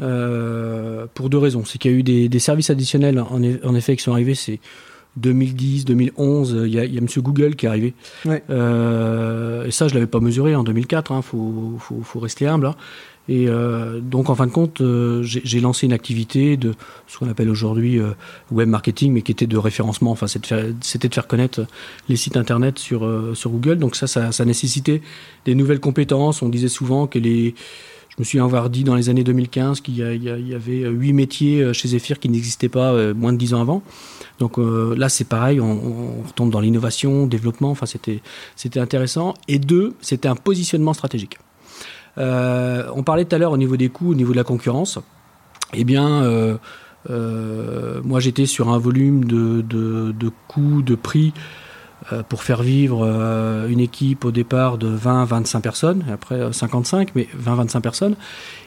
euh, 0.00 1.06
pour 1.14 1.28
deux 1.30 1.38
raisons. 1.38 1.64
C'est 1.64 1.78
qu'il 1.78 1.90
y 1.90 1.94
a 1.94 1.96
eu 1.98 2.02
des, 2.02 2.28
des 2.28 2.38
services 2.38 2.70
additionnels, 2.70 3.18
en, 3.20 3.40
en 3.64 3.74
effet, 3.74 3.96
qui 3.96 4.02
sont 4.02 4.12
arrivés. 4.12 4.34
C'est 4.34 4.58
2010, 5.16 5.84
2011. 5.84 6.62
Il 6.66 6.72
y 6.74 6.78
a, 6.78 6.84
il 6.84 6.94
y 6.94 6.98
a 6.98 7.00
Monsieur 7.00 7.22
Google 7.22 7.56
qui 7.56 7.66
est 7.66 7.68
arrivé. 7.68 7.94
Ouais. 8.24 8.42
Euh, 8.50 9.64
et 9.66 9.70
ça, 9.70 9.88
je 9.88 9.94
l'avais 9.94 10.06
pas 10.06 10.20
mesuré 10.20 10.54
en 10.54 10.64
2004. 10.64 11.12
Il 11.16 11.22
faut, 11.22 11.76
faut, 11.78 12.00
faut 12.02 12.20
rester 12.20 12.46
humble. 12.46 12.66
hein. 12.66 12.76
Et 13.28 13.48
euh, 13.48 14.00
donc, 14.00 14.28
en 14.28 14.34
fin 14.34 14.46
de 14.46 14.50
compte, 14.50 14.80
euh, 14.80 15.22
j'ai 15.22 15.60
lancé 15.60 15.86
une 15.86 15.92
activité 15.92 16.56
de 16.56 16.74
ce 17.06 17.18
qu'on 17.18 17.28
appelle 17.28 17.48
aujourd'hui 17.50 18.00
web 18.50 18.68
marketing, 18.68 19.12
mais 19.12 19.22
qui 19.22 19.30
était 19.30 19.46
de 19.46 19.56
référencement. 19.58 20.10
Enfin, 20.10 20.26
de 20.26 20.74
c'était 20.80 21.08
de 21.08 21.14
faire 21.14 21.26
connaître 21.28 21.64
les 22.08 22.16
sites 22.16 22.36
internet 22.36 22.78
sur, 22.78 23.08
sur 23.34 23.50
Google. 23.50 23.78
Donc 23.78 23.94
ça, 23.94 24.06
ça, 24.06 24.32
ça 24.32 24.44
nécessitait 24.44 25.02
des 25.44 25.54
nouvelles 25.54 25.80
compétences. 25.80 26.42
On 26.42 26.48
disait 26.48 26.68
souvent 26.68 27.06
que 27.06 27.18
les... 27.18 27.54
Je 28.20 28.22
me 28.22 28.26
souviens 28.26 28.44
avoir 28.44 28.68
dit 28.68 28.84
dans 28.84 28.96
les 28.96 29.08
années 29.08 29.24
2015 29.24 29.80
qu'il 29.80 29.96
y, 29.96 30.02
avait 30.52 30.84
euh, 30.84 30.90
huit 30.90 31.14
métiers 31.14 31.62
euh, 31.62 31.72
chez 31.72 31.88
Zephyr 31.88 32.18
qui 32.18 32.28
n'existaient 32.28 32.68
pas 32.68 32.92
euh, 32.92 33.14
moins 33.14 33.32
de 33.32 33.38
dix 33.38 33.54
ans 33.54 33.62
avant. 33.62 33.82
Donc 34.38 34.58
là, 34.58 35.08
c'est 35.08 35.24
pareil, 35.24 35.58
on, 35.58 36.22
retombe 36.26 36.50
dans 36.50 36.60
l'innovation, 36.60 37.26
développement. 37.26 37.70
Enfin, 37.70 37.86
c'était 37.86 38.20
c'était 38.56 38.78
intéressant. 38.78 39.32
Et 39.48 39.58
deux, 39.58 39.94
c'était 40.02 40.28
un 40.28 40.34
positionnement 40.34 40.92
stratégique. 40.92 41.38
On 42.18 43.02
parlait 43.04 43.24
tout 43.24 43.36
à 43.36 43.38
l'heure 43.38 43.52
au 43.52 43.58
niveau 43.58 43.78
des 43.78 43.88
coûts, 43.88 44.10
au 44.10 44.14
niveau 44.14 44.32
de 44.32 44.36
la 44.36 44.44
concurrence. 44.44 44.98
Eh 45.74 45.84
bien, 45.84 46.58
moi, 47.08 48.20
j'étais 48.20 48.46
sur 48.46 48.70
un 48.70 48.78
volume 48.78 49.24
de, 49.24 49.62
de, 49.62 50.30
coûts, 50.48 50.80
de 50.80 50.94
prix 50.94 51.34
pour 52.28 52.42
faire 52.42 52.62
vivre 52.62 53.04
euh, 53.04 53.68
une 53.68 53.80
équipe 53.80 54.24
au 54.24 54.30
départ 54.30 54.78
de 54.78 54.88
20-25 54.88 55.60
personnes, 55.60 56.04
et 56.08 56.12
après 56.12 56.52
55, 56.52 57.10
mais 57.14 57.28
20-25 57.38 57.80
personnes. 57.80 58.16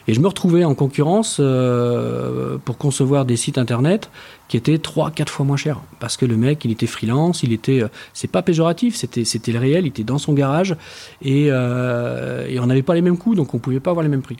Et 0.06 0.14
je 0.14 0.20
me 0.20 0.26
retrouvais 0.26 0.64
en 0.64 0.74
concurrence 0.74 1.40
pour 2.64 2.78
concevoir 2.78 3.24
des 3.24 3.36
sites 3.36 3.56
internet 3.56 4.10
qui 4.48 4.58
étaient 4.58 4.76
3-4 4.76 5.28
fois 5.28 5.46
moins 5.46 5.56
chers. 5.56 5.80
Parce 5.98 6.18
que 6.18 6.26
le 6.26 6.36
mec, 6.36 6.62
il 6.64 6.70
était 6.70 6.86
freelance, 6.86 7.42
il 7.42 7.54
était. 7.54 7.82
c'est 8.12 8.30
pas 8.30 8.42
péjoratif, 8.42 8.96
c'était, 8.96 9.24
c'était 9.24 9.52
le 9.52 9.60
réel, 9.60 9.86
il 9.86 9.88
était 9.88 10.04
dans 10.04 10.18
son 10.18 10.34
garage 10.34 10.76
et, 11.22 11.46
et 11.46 11.50
on 12.60 12.66
n'avait 12.66 12.82
pas 12.82 12.94
les 12.94 13.00
mêmes 13.00 13.16
coûts, 13.16 13.34
donc 13.34 13.54
on 13.54 13.58
pouvait 13.58 13.80
pas 13.80 13.90
avoir 13.90 14.02
les 14.02 14.10
mêmes 14.10 14.20
prix. 14.20 14.36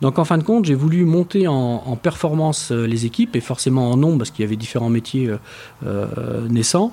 Donc 0.00 0.18
en 0.18 0.24
fin 0.24 0.38
de 0.38 0.42
compte, 0.42 0.64
j'ai 0.64 0.74
voulu 0.74 1.04
monter 1.04 1.48
en, 1.48 1.96
performance 2.02 2.70
les 2.70 3.04
équipes, 3.04 3.36
et 3.36 3.40
forcément 3.40 3.90
en 3.90 3.98
nombre, 3.98 4.18
parce 4.18 4.30
qu'il 4.30 4.42
y 4.42 4.46
avait 4.46 4.56
différents 4.56 4.90
métiers 4.90 5.30
naissants. 6.48 6.92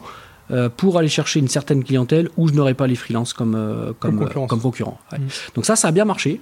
Euh, 0.52 0.68
pour 0.68 0.98
aller 0.98 1.08
chercher 1.08 1.40
une 1.40 1.48
certaine 1.48 1.82
clientèle 1.82 2.28
où 2.36 2.50
je 2.50 2.54
n'aurais 2.54 2.74
pas 2.74 2.86
les 2.86 2.96
freelances 2.96 3.32
comme, 3.32 3.56
euh, 3.56 3.94
comme, 4.00 4.28
comme, 4.48 4.60
concurrents. 4.60 5.00
Mm. 5.14 5.16
Donc 5.56 5.66
ça, 5.66 5.78
ça 5.78 5.88
a 5.88 5.92
bien 5.92 6.04
marché. 6.04 6.42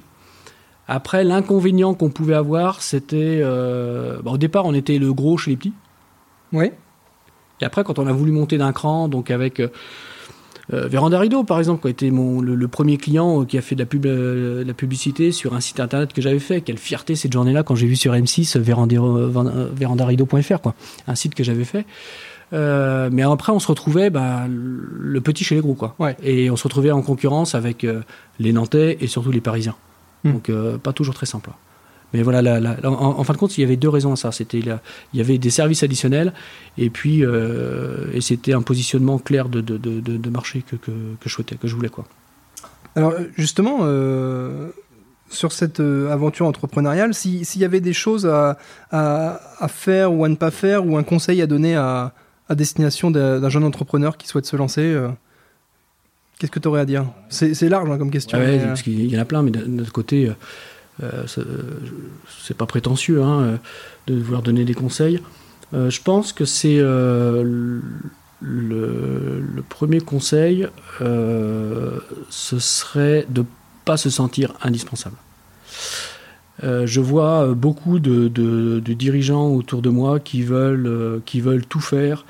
Après, 0.87 1.23
l'inconvénient 1.23 1.93
qu'on 1.93 2.09
pouvait 2.09 2.33
avoir, 2.33 2.81
c'était... 2.81 3.39
Euh, 3.43 4.19
bah, 4.23 4.31
au 4.31 4.39
départ, 4.39 4.65
on 4.65 4.73
était 4.73 4.97
le 4.97 5.13
gros 5.13 5.37
chez 5.37 5.51
les 5.51 5.57
petits. 5.57 5.73
Oui. 6.53 6.71
Et 7.61 7.65
après, 7.65 7.83
quand 7.83 7.99
on 7.99 8.07
a 8.07 8.11
voulu 8.11 8.31
monter 8.31 8.57
d'un 8.57 8.73
cran, 8.73 9.07
donc 9.07 9.31
avec... 9.31 9.61
Véranda 10.71 11.17
Rideau, 11.17 11.43
par 11.43 11.57
exemple, 11.57 11.81
qui 11.81 11.87
a 11.87 11.89
été 11.89 12.11
mon, 12.11 12.41
le, 12.41 12.67
premier 12.67 12.97
client 12.97 13.43
qui 13.43 13.57
a 13.57 13.61
fait 13.61 13.73
de 13.73 13.79
la, 13.79 13.87
pub, 13.87 14.05
la 14.05 14.73
publicité 14.75 15.31
sur 15.31 15.55
un 15.55 15.61
site 15.61 15.79
internet 15.79 16.13
que 16.13 16.21
j'avais 16.21 16.37
fait. 16.37 16.61
Quelle 16.61 16.77
fierté 16.77 17.15
cette 17.15 17.33
journée-là 17.33 17.63
quand 17.63 17.73
j'ai 17.73 17.87
vu 17.87 17.95
sur 17.95 18.13
M6 18.13 18.59
vérandarideau.fr, 18.59 20.61
quoi. 20.61 20.75
Un 21.07 21.15
site 21.15 21.33
que 21.33 21.43
j'avais 21.43 21.63
fait. 21.63 21.87
Euh, 22.53 23.09
mais 23.11 23.23
après, 23.23 23.51
on 23.51 23.59
se 23.59 23.67
retrouvait 23.67 24.09
bah, 24.09 24.45
le 24.47 25.21
petit 25.21 25.43
chez 25.43 25.55
les 25.55 25.61
gros. 25.61 25.75
Quoi. 25.75 25.95
Et 26.23 26.49
on 26.49 26.55
se 26.55 26.63
retrouvait 26.63 26.91
en 26.91 27.01
concurrence 27.01 27.55
avec 27.55 27.83
euh, 27.83 28.01
les 28.39 28.53
Nantais 28.53 28.97
et 29.01 29.07
surtout 29.07 29.31
les 29.31 29.41
Parisiens. 29.41 29.75
Hmm. 30.23 30.33
Donc, 30.33 30.49
euh, 30.49 30.77
pas 30.77 30.93
toujours 30.93 31.13
très 31.13 31.25
simple. 31.25 31.51
Mais 32.11 32.23
voilà, 32.23 32.59
en, 32.83 33.23
fin 33.23 33.33
de 33.33 33.37
compte, 33.37 33.55
il 33.59 33.61
y 33.61 33.63
avait 33.63 33.75
deux 33.75 33.87
raisons 33.87 34.13
à 34.13 34.15
ça. 34.15 34.31
C'était 34.31 34.57
il 34.57 34.79
y 35.13 35.21
avait 35.21 35.37
des 35.37 35.51
services 35.51 35.83
additionnels 35.83 36.33
et 36.75 36.89
puis 36.89 37.21
et 37.21 38.21
c'était 38.21 38.53
un 38.53 38.63
positionnement 38.63 39.19
clair 39.19 39.47
de, 39.47 39.61
de, 39.61 39.77
de, 39.77 40.29
marché 40.31 40.63
que, 40.67 40.75
que, 40.75 40.89
que, 40.89 41.29
je 41.29 41.29
souhaitais, 41.29 41.55
que 41.55 41.67
je 41.67 41.75
voulais 41.75 41.89
quoi. 41.89 42.05
Alors 42.95 43.13
justement, 43.37 43.81
sur 45.29 45.51
cette 45.51 45.79
aventure 45.79 46.47
entrepreneuriale, 46.47 47.13
s'il 47.13 47.61
y 47.61 47.63
avait 47.63 47.79
des 47.79 47.93
choses 47.93 48.25
à, 48.25 48.57
à, 48.89 49.39
à, 49.59 49.67
faire 49.67 50.11
ou 50.11 50.25
à 50.25 50.29
ne 50.29 50.35
pas 50.35 50.49
faire 50.49 50.87
ou 50.87 50.97
un 50.97 51.03
conseil 51.03 51.43
à 51.43 51.45
donner 51.45 51.75
à, 51.75 52.15
à 52.49 52.55
destination 52.55 53.11
d'un 53.11 53.49
jeune 53.49 53.63
entrepreneur 53.63 54.17
qui 54.17 54.27
souhaite 54.27 54.47
se 54.47 54.55
lancer 54.55 54.81
euh, 54.81 55.09
Qu'est-ce 56.39 56.51
que 56.51 56.59
tu 56.59 56.67
aurais 56.67 56.81
à 56.81 56.85
dire? 56.85 57.05
C'est 57.29 57.69
large 57.69 57.89
hein, 57.91 57.97
comme 57.97 58.11
question. 58.11 58.37
Ah 58.41 58.45
ouais, 58.45 58.59
parce 58.59 58.81
qu'il 58.81 59.05
y 59.05 59.17
en 59.17 59.21
a 59.21 59.25
plein, 59.25 59.43
mais 59.43 59.51
de 59.51 59.65
notre 59.65 59.91
côté, 59.91 60.29
euh, 60.29 60.33
euh, 61.03 61.43
c'est 62.41 62.55
pas 62.55 62.65
prétentieux 62.65 63.21
hein, 63.21 63.59
de 64.07 64.15
vouloir 64.15 64.41
donner 64.41 64.63
des 64.63 64.73
conseils. 64.73 65.19
je 65.73 66.01
pense 66.01 66.31
que 66.31 66.45
c'est 66.45 66.77
le, 66.79 67.81
le, 68.39 69.63
premier 69.67 69.99
conseil, 69.99 70.67
ce 71.01 72.59
serait 72.59 73.25
de 73.27 73.41
ne 73.41 73.45
pas 73.83 73.97
se 73.97 74.09
sentir 74.09 74.53
indispensable. 74.61 75.17
Euh, 76.63 76.85
je 76.85 76.99
vois 76.99 77.45
euh, 77.45 77.53
beaucoup 77.53 77.99
de, 77.99 78.79
dirigeants 78.93 79.47
autour 79.47 79.81
de 79.81 79.89
moi 79.89 80.19
qui 80.19 80.41
veulent, 80.41 80.87
euh, 80.87 81.19
qui 81.25 81.41
veulent 81.41 81.65
tout 81.65 81.79
faire, 81.79 82.25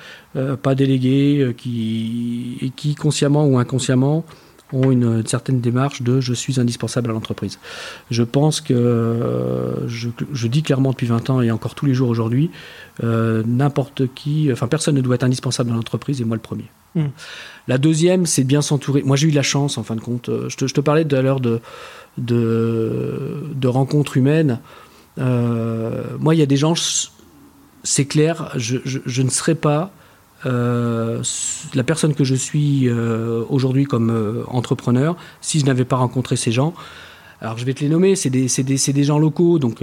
pas 0.62 0.76
déléguer, 0.76 1.54
qui, 1.58 2.58
et 2.62 2.70
qui 2.70 2.94
consciemment 2.96 3.46
ou 3.46 3.58
inconsciemment 3.58 4.24
ont 4.72 4.92
une, 4.92 5.26
certaine 5.26 5.62
démarche 5.62 6.02
de 6.02 6.22
je 6.22 6.34
suis 6.34 6.60
indispensable 6.60 7.10
à 7.10 7.14
l'entreprise. 7.14 7.60
Je 8.12 8.24
pense 8.24 8.62
que, 8.62 9.86
je, 9.88 10.48
dis 10.48 10.64
clairement 10.64 10.92
depuis 10.92 11.08
20 11.08 11.30
ans 11.30 11.42
et 11.42 11.52
encore 11.52 11.76
tous 11.76 11.86
les 11.86 11.94
jours 11.94 12.10
aujourd'hui, 12.10 12.52
n'importe 13.02 14.14
qui, 14.14 14.50
enfin 14.52 14.68
personne 14.68 14.96
ne 14.96 15.02
doit 15.02 15.16
être 15.16 15.24
indispensable 15.24 15.70
dans 15.70 15.76
l'entreprise 15.76 16.22
et 16.22 16.26
moi 16.26 16.36
le 16.36 16.42
premier. 16.42 16.66
Hmm. 16.96 17.08
La 17.68 17.78
deuxième, 17.78 18.26
c'est 18.26 18.44
bien 18.44 18.62
s'entourer. 18.62 19.04
Moi 19.04 19.16
j'ai 19.16 19.28
eu 19.28 19.32
la 19.32 19.44
chance 19.44 19.78
en 19.78 19.84
fin 19.84 19.96
de 19.96 20.02
compte. 20.02 20.30
Je 20.48 20.56
te, 20.56 20.68
je 20.68 20.74
te 20.74 20.82
parlais 20.82 21.06
tout 21.06 21.16
à 21.16 21.22
l'heure 21.22 21.40
de 21.40 21.62
de, 22.20 23.44
de 23.54 23.68
rencontres 23.68 24.18
humaines. 24.18 24.60
Euh, 25.18 26.04
moi, 26.20 26.36
il 26.36 26.40
y 26.40 26.44
a 26.44 26.46
des 26.46 26.58
gens, 26.58 26.74
c'est 27.84 28.06
clair, 28.06 28.52
je, 28.56 28.78
je, 28.86 29.22
ne 29.22 29.30
serais 29.30 29.56
pas 29.56 29.92
euh, 30.46 31.22
la 31.74 31.84
personne 31.84 32.14
que 32.14 32.24
je 32.24 32.36
suis 32.36 32.88
euh, 32.88 33.44
aujourd'hui 33.50 33.86
comme 33.86 34.46
entrepreneur 34.48 35.16
si 35.42 35.60
je 35.60 35.66
n'avais 35.66 35.86
pas 35.86 35.98
rencontré 35.98 36.36
ces 36.36 36.52
gens. 36.52 36.74
Alors 37.42 37.58
je 37.58 37.66
vais 37.66 37.74
te 37.74 37.80
les 37.80 37.90
nommer, 37.90 38.16
c'est 38.16 38.30
des, 38.30 38.48
des, 38.48 38.94
des, 38.94 39.04
gens 39.04 39.18
locaux, 39.18 39.60
donc 39.60 39.82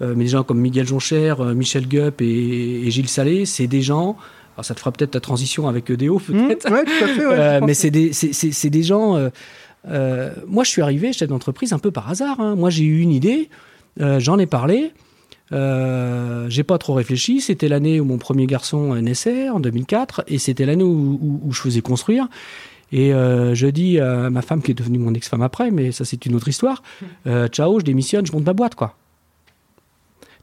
mais 0.00 0.24
des 0.24 0.28
gens 0.28 0.42
comme 0.42 0.58
Miguel 0.58 0.88
Joncher, 0.88 1.34
Michel 1.54 1.86
Gup 1.86 2.20
et, 2.20 2.90
Gilles 2.90 3.08
Salé, 3.08 3.46
c'est 3.46 3.68
des 3.68 3.82
gens. 3.82 4.16
Alors 4.56 4.64
ça 4.64 4.74
te 4.74 4.80
fera 4.80 4.90
peut-être 4.90 5.12
ta 5.12 5.20
transition 5.20 5.68
avec 5.68 5.88
EDO, 5.88 6.18
mmh, 6.18 6.20
peut-être. 6.32 6.70
ouais, 6.72 6.84
tout 6.84 7.04
à 7.04 7.06
fait. 7.06 7.60
mais 7.60 7.74
c'est 7.74 7.90
des, 7.90 8.10
des, 8.70 8.82
gens. 8.82 9.30
Euh, 9.88 10.30
moi, 10.46 10.64
je 10.64 10.70
suis 10.70 10.82
arrivé 10.82 11.12
chef 11.12 11.28
d'entreprise 11.28 11.72
un 11.72 11.78
peu 11.78 11.90
par 11.90 12.10
hasard. 12.10 12.40
Hein. 12.40 12.56
Moi, 12.56 12.70
j'ai 12.70 12.84
eu 12.84 13.00
une 13.00 13.12
idée, 13.12 13.48
euh, 14.00 14.18
j'en 14.18 14.38
ai 14.38 14.46
parlé. 14.46 14.92
Euh, 15.52 16.46
j'ai 16.48 16.62
pas 16.62 16.78
trop 16.78 16.94
réfléchi. 16.94 17.40
C'était 17.40 17.68
l'année 17.68 18.00
où 18.00 18.04
mon 18.04 18.18
premier 18.18 18.46
garçon 18.46 18.94
naissait, 18.96 19.48
en 19.48 19.60
2004, 19.60 20.24
et 20.28 20.38
c'était 20.38 20.66
l'année 20.66 20.84
où, 20.84 21.40
je 21.50 21.60
faisais 21.60 21.80
construire. 21.80 22.28
Et 22.92 23.10
je 23.10 23.66
dis 23.66 23.98
à 23.98 24.30
ma 24.30 24.42
femme, 24.42 24.62
qui 24.62 24.70
est 24.70 24.74
devenue 24.74 24.98
mon 24.98 25.14
ex-femme 25.14 25.42
après, 25.42 25.70
mais 25.70 25.92
ça 25.92 26.04
c'est 26.04 26.24
une 26.26 26.34
autre 26.34 26.48
histoire, 26.48 26.82
ciao, 27.48 27.80
je 27.80 27.84
démissionne, 27.84 28.26
je 28.26 28.32
monte 28.32 28.46
ma 28.46 28.52
boîte, 28.52 28.74
quoi. 28.74 28.96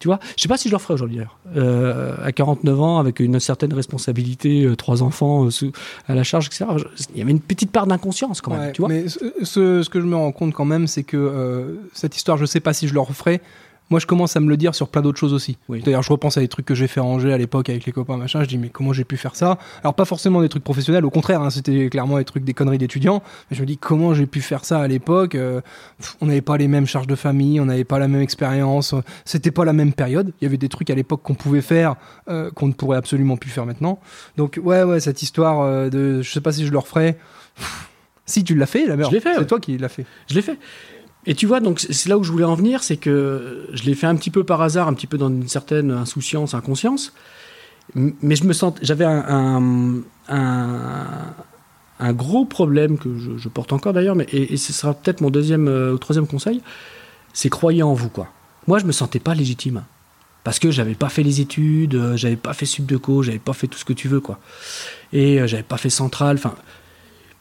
Tu 0.03 0.09
vois, 0.09 0.19
je 0.35 0.41
sais 0.41 0.49
pas 0.49 0.57
si 0.57 0.67
je 0.67 0.73
le 0.73 0.79
ferai 0.79 0.95
aujourd'hui 0.95 1.21
euh, 1.55 2.17
à 2.21 2.33
49 2.33 2.81
ans, 2.81 2.99
avec 2.99 3.21
une 3.21 3.39
certaine 3.39 3.73
responsabilité, 3.73 4.65
euh, 4.65 4.75
trois 4.75 5.01
enfants 5.01 5.47
euh, 5.47 5.71
à 6.09 6.13
la 6.13 6.23
charge, 6.23 6.47
etc. 6.47 6.65
Il 7.13 7.19
y 7.19 7.21
avait 7.21 7.31
une 7.31 7.39
petite 7.39 7.71
part 7.71 7.87
d'inconscience 7.87 8.41
quand 8.41 8.51
même. 8.51 8.73
tu 8.73 8.81
vois 8.81 8.89
mais 8.89 9.07
ce, 9.07 9.31
ce, 9.81 9.89
que 9.89 10.01
je 10.01 10.05
me 10.05 10.17
rends 10.17 10.33
compte 10.33 10.53
quand 10.53 10.65
même, 10.65 10.87
c'est 10.87 11.03
que 11.03 11.79
cette 11.93 12.17
histoire, 12.17 12.37
je 12.37 12.43
sais 12.43 12.59
pas 12.59 12.73
si 12.73 12.89
je 12.89 12.93
le 12.93 12.99
referai, 12.99 13.39
moi 13.89 13.99
je 13.99 14.05
commence 14.05 14.35
à 14.35 14.39
me 14.39 14.49
le 14.49 14.57
dire 14.57 14.73
sur 14.75 14.87
plein 14.87 15.01
d'autres 15.01 15.19
choses 15.19 15.33
aussi. 15.33 15.57
D'ailleurs, 15.69 16.03
je 16.03 16.11
repense 16.11 16.37
à 16.37 16.41
des 16.41 16.47
trucs 16.47 16.65
que 16.65 16.75
j'ai 16.75 16.87
fait 16.87 16.99
à 16.99 17.03
Angers 17.03 17.33
à 17.33 17.37
l'époque 17.37 17.69
avec 17.69 17.85
les 17.85 17.91
copains, 17.91 18.17
machin. 18.17 18.41
Je 18.43 18.47
dis, 18.47 18.57
mais 18.57 18.69
comment 18.69 18.93
j'ai 18.93 19.03
pu 19.03 19.17
faire 19.17 19.35
ça? 19.35 19.57
Alors, 19.81 19.93
pas 19.93 20.05
forcément 20.05 20.41
des 20.41 20.49
trucs 20.49 20.63
professionnels, 20.63 21.05
au 21.05 21.09
contraire, 21.09 21.41
hein, 21.41 21.49
c'était 21.49 21.89
clairement 21.89 22.17
des 22.17 22.25
trucs, 22.25 22.43
des 22.43 22.53
conneries 22.53 22.77
d'étudiants. 22.77 23.21
Mais 23.49 23.57
je 23.57 23.61
me 23.61 23.67
dis, 23.67 23.77
comment 23.77 24.13
j'ai 24.13 24.25
pu 24.25 24.41
faire 24.41 24.65
ça 24.65 24.79
à 24.79 24.87
l'époque? 24.87 25.35
Euh, 25.35 25.61
On 26.21 26.25
n'avait 26.25 26.41
pas 26.41 26.57
les 26.57 26.67
mêmes 26.67 26.87
charges 26.87 27.07
de 27.07 27.15
famille, 27.15 27.59
on 27.59 27.65
n'avait 27.65 27.83
pas 27.83 27.99
la 27.99 28.07
même 28.07 28.21
expérience, 28.21 28.95
c'était 29.25 29.51
pas 29.51 29.65
la 29.65 29.73
même 29.73 29.93
période. 29.93 30.33
Il 30.41 30.45
y 30.45 30.47
avait 30.47 30.57
des 30.57 30.69
trucs 30.69 30.89
à 30.89 30.95
l'époque 30.95 31.21
qu'on 31.23 31.35
pouvait 31.35 31.61
faire 31.61 31.95
euh, 32.29 32.51
qu'on 32.51 32.67
ne 32.67 32.73
pourrait 32.73 32.97
absolument 32.97 33.37
plus 33.37 33.49
faire 33.49 33.65
maintenant. 33.65 33.99
Donc, 34.37 34.59
ouais, 34.63 34.83
ouais, 34.83 34.99
cette 34.99 35.21
histoire 35.21 35.61
euh, 35.61 35.89
de. 35.89 36.21
Je 36.21 36.31
sais 36.31 36.41
pas 36.41 36.51
si 36.51 36.65
je 36.65 36.71
le 36.71 36.77
referai. 36.77 37.17
Si 38.25 38.43
tu 38.43 38.55
l'as 38.55 38.65
fait, 38.65 38.85
la 38.85 38.95
merde. 38.95 39.13
C'est 39.21 39.47
toi 39.47 39.59
qui 39.59 39.77
l'as 39.77 39.89
fait. 39.89 40.05
Je 40.29 40.35
l'ai 40.35 40.41
fait. 40.41 40.57
Et 41.25 41.35
tu 41.35 41.45
vois, 41.45 41.59
donc 41.59 41.79
c'est 41.79 42.09
là 42.09 42.17
où 42.17 42.23
je 42.23 42.31
voulais 42.31 42.43
en 42.43 42.55
venir, 42.55 42.83
c'est 42.83 42.97
que 42.97 43.67
je 43.71 43.83
l'ai 43.83 43.95
fait 43.95 44.07
un 44.07 44.15
petit 44.15 44.29
peu 44.29 44.43
par 44.43 44.61
hasard, 44.61 44.87
un 44.87 44.93
petit 44.93 45.07
peu 45.07 45.17
dans 45.17 45.29
une 45.29 45.47
certaine 45.47 45.91
insouciance, 45.91 46.53
inconscience. 46.53 47.13
Mais 47.95 48.35
je 48.35 48.45
me 48.45 48.53
sens, 48.53 48.73
j'avais 48.81 49.05
un, 49.05 50.01
un, 50.29 52.13
gros 52.13 52.45
problème 52.45 52.97
que 52.97 53.09
je, 53.37 53.49
porte 53.49 53.73
encore 53.73 53.93
d'ailleurs, 53.93 54.15
mais 54.15 54.25
et, 54.31 54.57
ce 54.57 54.73
sera 54.73 54.93
peut-être 54.93 55.21
mon 55.21 55.29
deuxième 55.29 55.67
euh, 55.67 55.93
ou 55.93 55.97
troisième 55.97 56.27
conseil, 56.27 56.61
c'est 57.33 57.49
croyez 57.49 57.83
en 57.83 57.93
vous 57.93 58.09
quoi. 58.09 58.29
Moi, 58.67 58.79
je 58.79 58.85
me 58.85 58.91
sentais 58.91 59.19
pas 59.19 59.35
légitime 59.35 59.83
parce 60.43 60.59
que 60.59 60.71
j'avais 60.71 60.95
pas 60.95 61.09
fait 61.09 61.23
les 61.23 61.41
études, 61.41 61.95
euh, 61.95 62.17
j'avais 62.17 62.35
pas 62.35 62.53
fait 62.53 62.65
subdeco, 62.65 63.23
j'avais 63.23 63.39
pas 63.39 63.53
fait 63.53 63.67
tout 63.67 63.77
ce 63.77 63.85
que 63.85 63.93
tu 63.93 64.07
veux 64.07 64.19
quoi, 64.19 64.39
et 65.11 65.39
euh, 65.39 65.47
j'avais 65.47 65.63
pas 65.63 65.77
fait 65.77 65.89
central. 65.89 66.37
Enfin, 66.37 66.55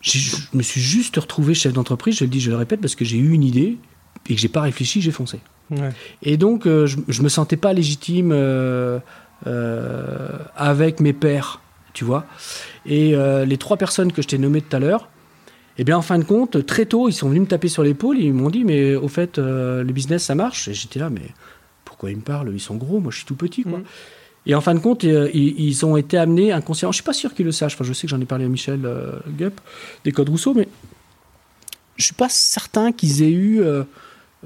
je 0.02 0.36
me 0.52 0.62
suis 0.62 0.80
juste 0.80 1.16
retrouvé 1.16 1.54
chef 1.54 1.72
d'entreprise, 1.72 2.18
je 2.18 2.24
le 2.24 2.30
dis, 2.30 2.40
je 2.40 2.50
le 2.50 2.56
répète, 2.56 2.80
parce 2.80 2.94
que 2.94 3.04
j'ai 3.04 3.18
eu 3.18 3.30
une 3.32 3.44
idée 3.44 3.78
et 4.28 4.34
que 4.34 4.40
j'ai 4.40 4.48
pas 4.48 4.60
réfléchi, 4.60 5.00
j'ai 5.00 5.12
foncé. 5.12 5.38
Et 6.22 6.36
donc, 6.36 6.66
euh, 6.66 6.86
je, 6.86 6.98
je, 7.08 7.22
me 7.22 7.30
sentais 7.30 7.56
pas 7.56 7.72
légitime 7.72 8.30
euh, 8.32 8.98
euh, 9.46 10.28
avec 10.54 11.00
mes 11.00 11.14
pairs, 11.14 11.62
tu 11.94 12.04
vois. 12.04 12.26
Et 12.84 13.14
les 13.46 13.56
trois 13.56 13.76
personnes 13.76 14.12
que 14.12 14.22
je 14.22 14.28
t'ai 14.28 14.38
nommées 14.38 14.60
tout 14.60 14.76
à 14.76 14.80
l'heure, 14.80 15.08
eh 15.78 15.84
bien, 15.84 15.96
en 15.96 16.02
fin 16.02 16.18
de 16.18 16.24
compte, 16.24 16.66
très 16.66 16.84
tôt, 16.84 17.08
ils 17.08 17.14
sont 17.14 17.28
venus 17.28 17.42
me 17.42 17.46
taper 17.46 17.68
sur 17.68 17.82
l'épaule 17.82 18.18
et 18.18 18.24
ils 18.24 18.34
m'ont 18.34 18.50
dit, 18.50 18.64
mais 18.64 18.94
au 18.94 19.08
fait, 19.08 19.38
le 19.38 19.90
business, 19.92 20.24
ça 20.24 20.34
marche? 20.34 20.68
Et 20.68 20.74
j'étais 20.74 20.98
là, 20.98 21.10
mais 21.10 21.28
pourquoi 21.84 22.10
ils 22.10 22.16
me 22.16 22.22
parlent? 22.22 22.50
Ils 22.52 22.60
sont 22.60 22.76
gros, 22.76 23.00
moi 23.00 23.10
je 23.10 23.18
suis 23.18 23.26
tout 23.26 23.36
petit, 23.36 23.62
quoi. 23.62 23.78
Mm. 23.78 23.84
Et 24.46 24.55
en 24.55 24.61
fin 24.61 24.74
de 24.74 24.81
compte, 24.81 25.05
euh, 25.05 25.31
ils, 25.33 25.87
ont 25.87 25.96
été 25.96 26.18
amenés 26.18 26.52
inconsciemment. 26.52 26.92
Je 26.92 26.96
suis 26.96 27.05
pas 27.05 27.12
sûr 27.12 27.33
qu'ils 27.35 27.46
le 27.46 27.52
sachent. 27.52 27.74
Enfin, 27.74 27.85
je 27.85 27.92
sais 27.92 28.07
que 28.07 28.11
j'en 28.11 28.20
ai 28.20 28.24
parlé 28.24 28.44
à 28.44 28.48
Michel 28.48 28.81
euh, 28.85 29.12
Gup 29.28 29.61
des 30.05 30.12
Codes 30.12 30.28
Rousseau, 30.28 30.52
mais 30.55 30.68
je 31.96 32.05
suis 32.05 32.14
pas 32.14 32.28
certain 32.28 32.90
qu'ils 32.90 33.22
aient 33.22 33.31
eu 33.31 33.62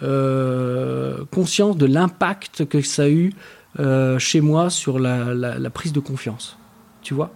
euh, 0.03 1.25
conscience 1.31 1.79
de 1.79 1.87
l'impact 1.87 2.66
que 2.66 2.83
ça 2.83 3.05
a 3.05 3.09
eu 3.09 3.33
chez 4.18 4.41
moi 4.41 4.68
sur 4.68 4.99
la, 4.99 5.70
prise 5.70 5.93
de 5.93 6.01
confiance. 6.01 6.59
Tu 7.03 7.14
vois? 7.14 7.33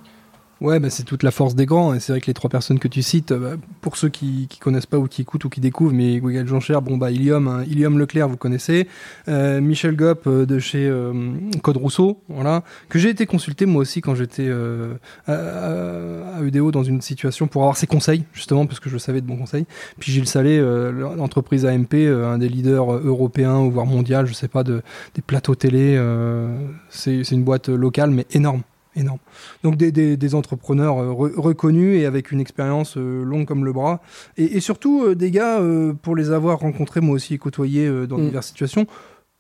Ouais, 0.61 0.79
bah, 0.79 0.91
c'est 0.91 1.05
toute 1.05 1.23
la 1.23 1.31
force 1.31 1.55
des 1.55 1.65
grands. 1.65 1.95
Et 1.95 2.01
c'est 2.01 2.13
vrai 2.13 2.21
que 2.21 2.27
les 2.27 2.35
trois 2.35 2.51
personnes 2.51 2.79
que 2.79 2.87
tu 2.89 3.01
cites, 3.01 3.33
bah, 3.33 3.53
pour 3.81 3.97
ceux 3.97 4.11
qui, 4.11 4.47
qui 4.47 4.59
connaissent 4.59 4.85
pas 4.85 4.99
ou 4.99 5.07
qui 5.09 5.23
écoutent 5.23 5.47
ou 5.47 5.49
qui 5.49 5.61
découvrent, 5.63 5.95
mais 5.95 6.19
Google 6.21 6.47
Joncher, 6.47 6.79
bon 6.83 6.99
bah 6.99 7.11
Ilium, 7.11 7.49
hein, 7.49 7.65
Ilium 7.67 7.99
Leclerc, 7.99 8.29
vous 8.29 8.37
connaissez. 8.37 8.87
Euh, 9.29 9.63
Michel 9.63 9.97
Gopp 9.97 10.27
euh, 10.27 10.45
de 10.45 10.59
chez 10.59 10.87
euh, 10.87 11.15
Code 11.63 11.79
Rousseau, 11.79 12.21
voilà, 12.29 12.63
que 12.91 12.99
j'ai 12.99 13.09
été 13.09 13.25
consulté 13.25 13.65
moi 13.65 13.81
aussi 13.81 14.03
quand 14.03 14.15
j'étais 14.15 14.47
euh, 14.49 14.95
à, 15.27 15.33
à- 15.33 16.37
à 16.41 16.43
EDO 16.45 16.71
dans 16.73 16.83
une 16.85 17.01
situation 17.01 17.47
pour 17.47 17.63
avoir 17.63 17.79
ses 17.79 17.87
conseils, 17.87 18.25
justement 18.35 18.67
parce 18.67 18.81
que 18.81 18.91
je 18.91 18.99
savais 18.99 19.23
de 19.23 19.27
bons 19.27 19.37
conseils. 19.39 19.65
Puis 19.99 20.13
Gilles 20.13 20.29
Salé, 20.29 20.59
euh, 20.59 20.93
l'entreprise 21.17 21.65
AMP, 21.65 21.95
euh, 21.95 22.31
un 22.35 22.37
des 22.37 22.51
leaders 22.51 22.93
euh, 22.97 23.03
européens 23.07 23.59
ou 23.61 23.71
voire 23.71 23.87
mondial, 23.87 24.27
je 24.27 24.35
sais 24.35 24.49
pas, 24.49 24.63
de, 24.63 24.83
des 25.15 25.23
plateaux 25.23 25.55
télé. 25.55 25.95
euh, 25.97 26.55
c'est 26.91 27.23
une 27.31 27.45
boîte 27.45 27.71
locale 27.71 28.11
mais 28.11 28.27
énorme, 28.33 28.61
énorme. 28.97 29.19
Donc 29.63 29.77
des, 29.77 29.93
des- 29.93 30.17
des 30.17 30.35
entrepreneurs 30.35 30.99
euh, 30.99 31.11
re- 31.13 31.35
reconnus 31.39 32.01
et 32.01 32.07
avec 32.07 32.33
une 32.33 32.41
expérience 32.41 32.97
euh, 32.97 33.23
longue 33.25 33.47
comme 33.47 33.65
le 33.65 33.73
bras. 33.73 34.01
Et, 34.37 34.57
et 34.57 34.61
surtout 34.61 35.05
euh, 35.05 35.15
des 35.15 35.31
gars, 35.31 35.61
euh, 35.61 35.93
pour 35.93 36.17
les 36.17 36.31
avoir 36.33 36.59
rencontrés 36.59 37.01
moi 37.01 37.15
aussi 37.15 37.35
et 37.35 37.39
côtoyés 37.39 37.89
dans 38.09 38.19
Mm. 38.19 38.25
diverses 38.27 38.49
situations, 38.49 38.87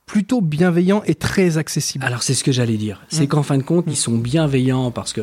plutôt 0.06 0.40
bienveillants 0.40 1.02
et 1.06 1.14
très 1.14 1.58
accessibles. 1.58 2.04
Alors 2.04 2.22
c'est 2.22 2.34
ce 2.34 2.44
que 2.44 2.52
j'allais 2.52 2.76
dire. 2.76 3.00
C'est 3.08 3.24
Mm. 3.24 3.28
qu'en 3.28 3.42
fin 3.42 3.58
de 3.58 3.62
compte, 3.62 3.84
ils 3.88 3.96
sont 3.96 4.16
bienveillants 4.18 4.90
parce 4.90 5.12
que 5.12 5.22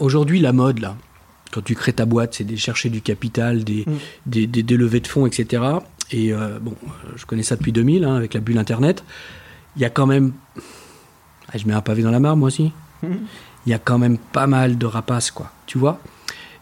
aujourd'hui 0.00 0.40
la 0.40 0.52
mode 0.52 0.80
là, 0.80 0.96
quand 1.52 1.62
tu 1.62 1.74
crées 1.74 1.92
ta 1.92 2.04
boîte, 2.06 2.34
c'est 2.34 2.44
de 2.44 2.54
chercher 2.56 2.90
du 2.90 3.00
capital, 3.02 3.64
des, 3.64 3.84
Mm. 3.86 3.92
des, 4.26 4.46
des- 4.46 4.62
des 4.62 4.76
levées 4.76 5.00
de 5.00 5.06
fonds, 5.08 5.26
etc. 5.26 5.62
Et 6.12 6.32
bon, 6.60 6.74
je 7.16 7.24
connais 7.24 7.42
ça 7.42 7.56
depuis 7.56 7.72
2000 7.72 8.04
hein, 8.04 8.16
avec 8.16 8.34
la 8.34 8.40
bulle 8.40 8.58
Internet. 8.58 9.04
Il 9.76 9.82
y 9.82 9.84
a 9.84 9.90
quand 9.90 10.06
même, 10.06 10.32
Ah, 11.52 11.58
je 11.58 11.66
mets 11.66 11.72
un 11.74 11.80
pavé 11.80 12.02
dans 12.02 12.10
la 12.12 12.20
mare 12.20 12.36
moi 12.36 12.46
aussi. 12.48 12.70
Il 13.02 13.70
y 13.70 13.74
a 13.74 13.78
quand 13.78 13.98
même 13.98 14.18
pas 14.18 14.46
mal 14.46 14.78
de 14.78 14.86
rapaces 14.86 15.30
quoi, 15.30 15.50
tu 15.66 15.78
vois. 15.78 16.00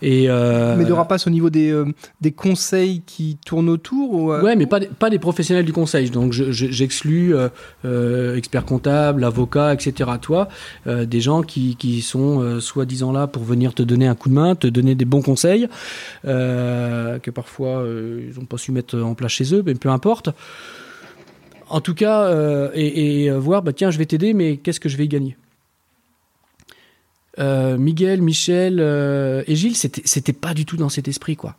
Et 0.00 0.26
euh, 0.28 0.76
Mais 0.78 0.84
de 0.84 0.92
rapace 0.92 1.26
au 1.26 1.30
niveau 1.30 1.50
des, 1.50 1.70
euh, 1.72 1.84
des 2.20 2.30
conseils 2.30 3.02
qui 3.04 3.36
tournent 3.44 3.68
autour 3.68 4.14
ou, 4.14 4.32
euh, 4.32 4.42
Ouais, 4.44 4.54
mais 4.54 4.66
pas, 4.66 4.78
des- 4.78 4.86
pas 4.86 5.10
des 5.10 5.18
professionnels 5.18 5.64
du 5.64 5.72
conseil. 5.72 6.08
Donc 6.10 6.32
je- 6.32 6.52
je- 6.52 6.68
j'exclus 6.70 7.34
euh, 7.84 8.36
experts 8.36 8.64
comptables, 8.64 9.24
avocats, 9.24 9.74
etc. 9.74 10.08
Toi, 10.22 10.46
des 10.86 11.20
gens 11.20 11.42
qui, 11.42 11.74
qui 11.74 12.00
sont 12.02 12.60
soi-disant 12.60 13.10
là 13.10 13.26
pour 13.26 13.42
venir 13.42 13.74
te 13.74 13.82
donner 13.82 14.06
un 14.06 14.14
coup 14.14 14.28
de 14.28 14.34
main, 14.34 14.54
te 14.54 14.68
donner 14.68 14.94
des 14.94 15.04
bons 15.04 15.22
conseils, 15.22 15.66
que 16.22 17.30
parfois 17.30 17.82
ils 17.84 18.38
n'ont 18.38 18.46
pas 18.46 18.56
su 18.58 18.70
mettre 18.70 18.96
en 19.00 19.14
place 19.14 19.32
chez 19.32 19.52
eux, 19.52 19.64
mais 19.66 19.74
peu 19.74 19.88
importe. 19.88 20.28
En 21.70 21.80
tout 21.80 21.94
cas, 21.94 22.32
et, 22.72 23.24
et, 23.24 23.30
voir, 23.32 23.62
bah, 23.62 23.72
tiens, 23.72 23.90
je 23.90 23.98
vais 23.98 24.06
t'aider, 24.06 24.32
mais 24.32 24.58
qu'est-ce 24.58 24.78
que 24.80 24.88
je 24.88 24.96
vais 24.96 25.06
y 25.06 25.08
gagner? 25.08 25.36
Euh, 27.38 27.78
Miguel, 27.78 28.20
Michel 28.22 28.78
euh, 28.80 29.42
et 29.46 29.54
Gilles, 29.54 29.76
c'était 29.76 30.32
pas 30.32 30.54
du 30.54 30.64
tout 30.66 30.76
dans 30.76 30.88
cet 30.88 31.06
esprit, 31.08 31.36
quoi. 31.36 31.54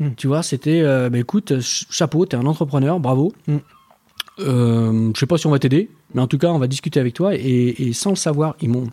Hmm. 0.00 0.10
Tu 0.16 0.26
vois, 0.26 0.42
c'était, 0.42 0.80
euh, 0.82 1.10
bah, 1.10 1.18
écoute, 1.18 1.48
ch- 1.48 1.86
chapeau, 1.90 2.24
t'es 2.24 2.36
un 2.36 2.46
entrepreneur, 2.46 2.98
bravo. 3.00 3.32
Euh, 4.40 5.10
je 5.14 5.18
sais 5.18 5.26
pas 5.26 5.36
si 5.38 5.46
on 5.46 5.50
va 5.50 5.58
t'aider, 5.58 5.90
mais 6.14 6.22
en 6.22 6.26
tout 6.28 6.38
cas, 6.38 6.48
on 6.48 6.58
va 6.58 6.68
discuter 6.68 7.00
avec 7.00 7.14
toi. 7.14 7.34
Et, 7.34 7.74
et 7.88 7.92
sans 7.92 8.10
le 8.10 8.16
savoir, 8.16 8.56
ils 8.60 8.68
m'ont 8.70 8.88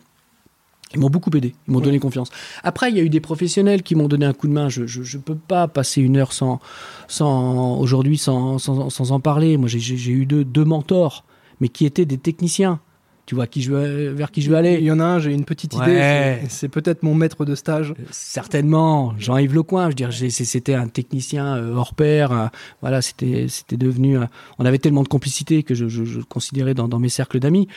ils 0.94 1.00
m'ont 1.00 1.10
beaucoup 1.10 1.32
aidé, 1.36 1.54
ils 1.68 1.72
m'ont 1.74 1.82
donné 1.82 2.00
confiance. 2.00 2.30
Après, 2.64 2.90
il 2.90 2.96
y 2.96 3.00
a 3.00 3.04
eu 3.04 3.10
des 3.10 3.20
professionnels 3.20 3.84
qui 3.84 3.96
m'ont 3.96 4.08
donné 4.08 4.26
un 4.26 4.34
coup 4.34 4.48
de 4.48 4.54
main. 4.54 4.70
Je, 4.70 4.86
je 4.88 5.18
peux 5.18 5.36
pas 5.36 5.68
passer 5.68 6.00
une 6.02 6.16
heure 6.16 6.32
sans, 6.32 6.60
sans 7.08 7.78
aujourd'hui 7.80 8.18
sans, 8.18 8.60
sans, 8.60 8.90
sans 8.90 9.12
en 9.12 9.20
parler. 9.20 9.58
Moi, 9.58 9.68
j'ai 9.68 10.12
eu 10.12 10.26
deux, 10.26 10.46
deux 10.46 10.64
mentors, 10.64 11.26
mais 11.60 11.70
qui 11.70 11.86
étaient 11.86 12.06
des 12.06 12.18
techniciens. 12.20 12.80
Tu 13.26 13.34
vois, 13.34 13.48
qui 13.48 13.64
je 13.64 13.72
vers 13.74 14.30
qui 14.30 14.44
je 14.44 14.52
vais 14.52 14.58
aller 14.58 14.76
Il 14.76 14.84
y 14.84 14.92
en 14.92 15.00
a 15.00 15.04
un, 15.04 15.20
j'ai 15.20 15.34
une 15.34 15.46
petite 15.46 15.74
idée. 15.74 15.86
Ouais. 15.96 16.44
c'est- 16.48 16.70
peut-être 16.70 17.02
mon 17.02 17.16
maître 17.16 17.44
de 17.44 17.56
stage. 17.56 17.92
Euh, 18.00 18.04
Certainement, 18.12 19.16
Jean-Yves 19.18 19.56
Lecoin, 19.56 19.86
je 19.86 19.88
veux 19.90 19.94
dire, 19.96 20.14
c'était 20.30 20.76
un 20.76 20.88
technicien 20.88 21.56
euh, 21.56 21.74
hors 21.74 21.96
pair. 21.96 22.32
euh, 22.32 22.48
voilà, 22.82 23.02
c'était 23.02 23.48
c'était 23.50 23.78
devenu. 23.78 24.18
on 24.60 24.66
avait 24.66 24.78
tellement 24.78 25.02
de 25.02 25.08
complicité 25.08 25.64
que 25.64 25.74
je, 25.74 25.88
je- 25.88 26.20
considérais 26.22 26.74
dans, 26.76 26.88
dans 26.88 27.00
mes 27.00 27.10
cercles 27.10 27.40
d'amis. 27.40 27.68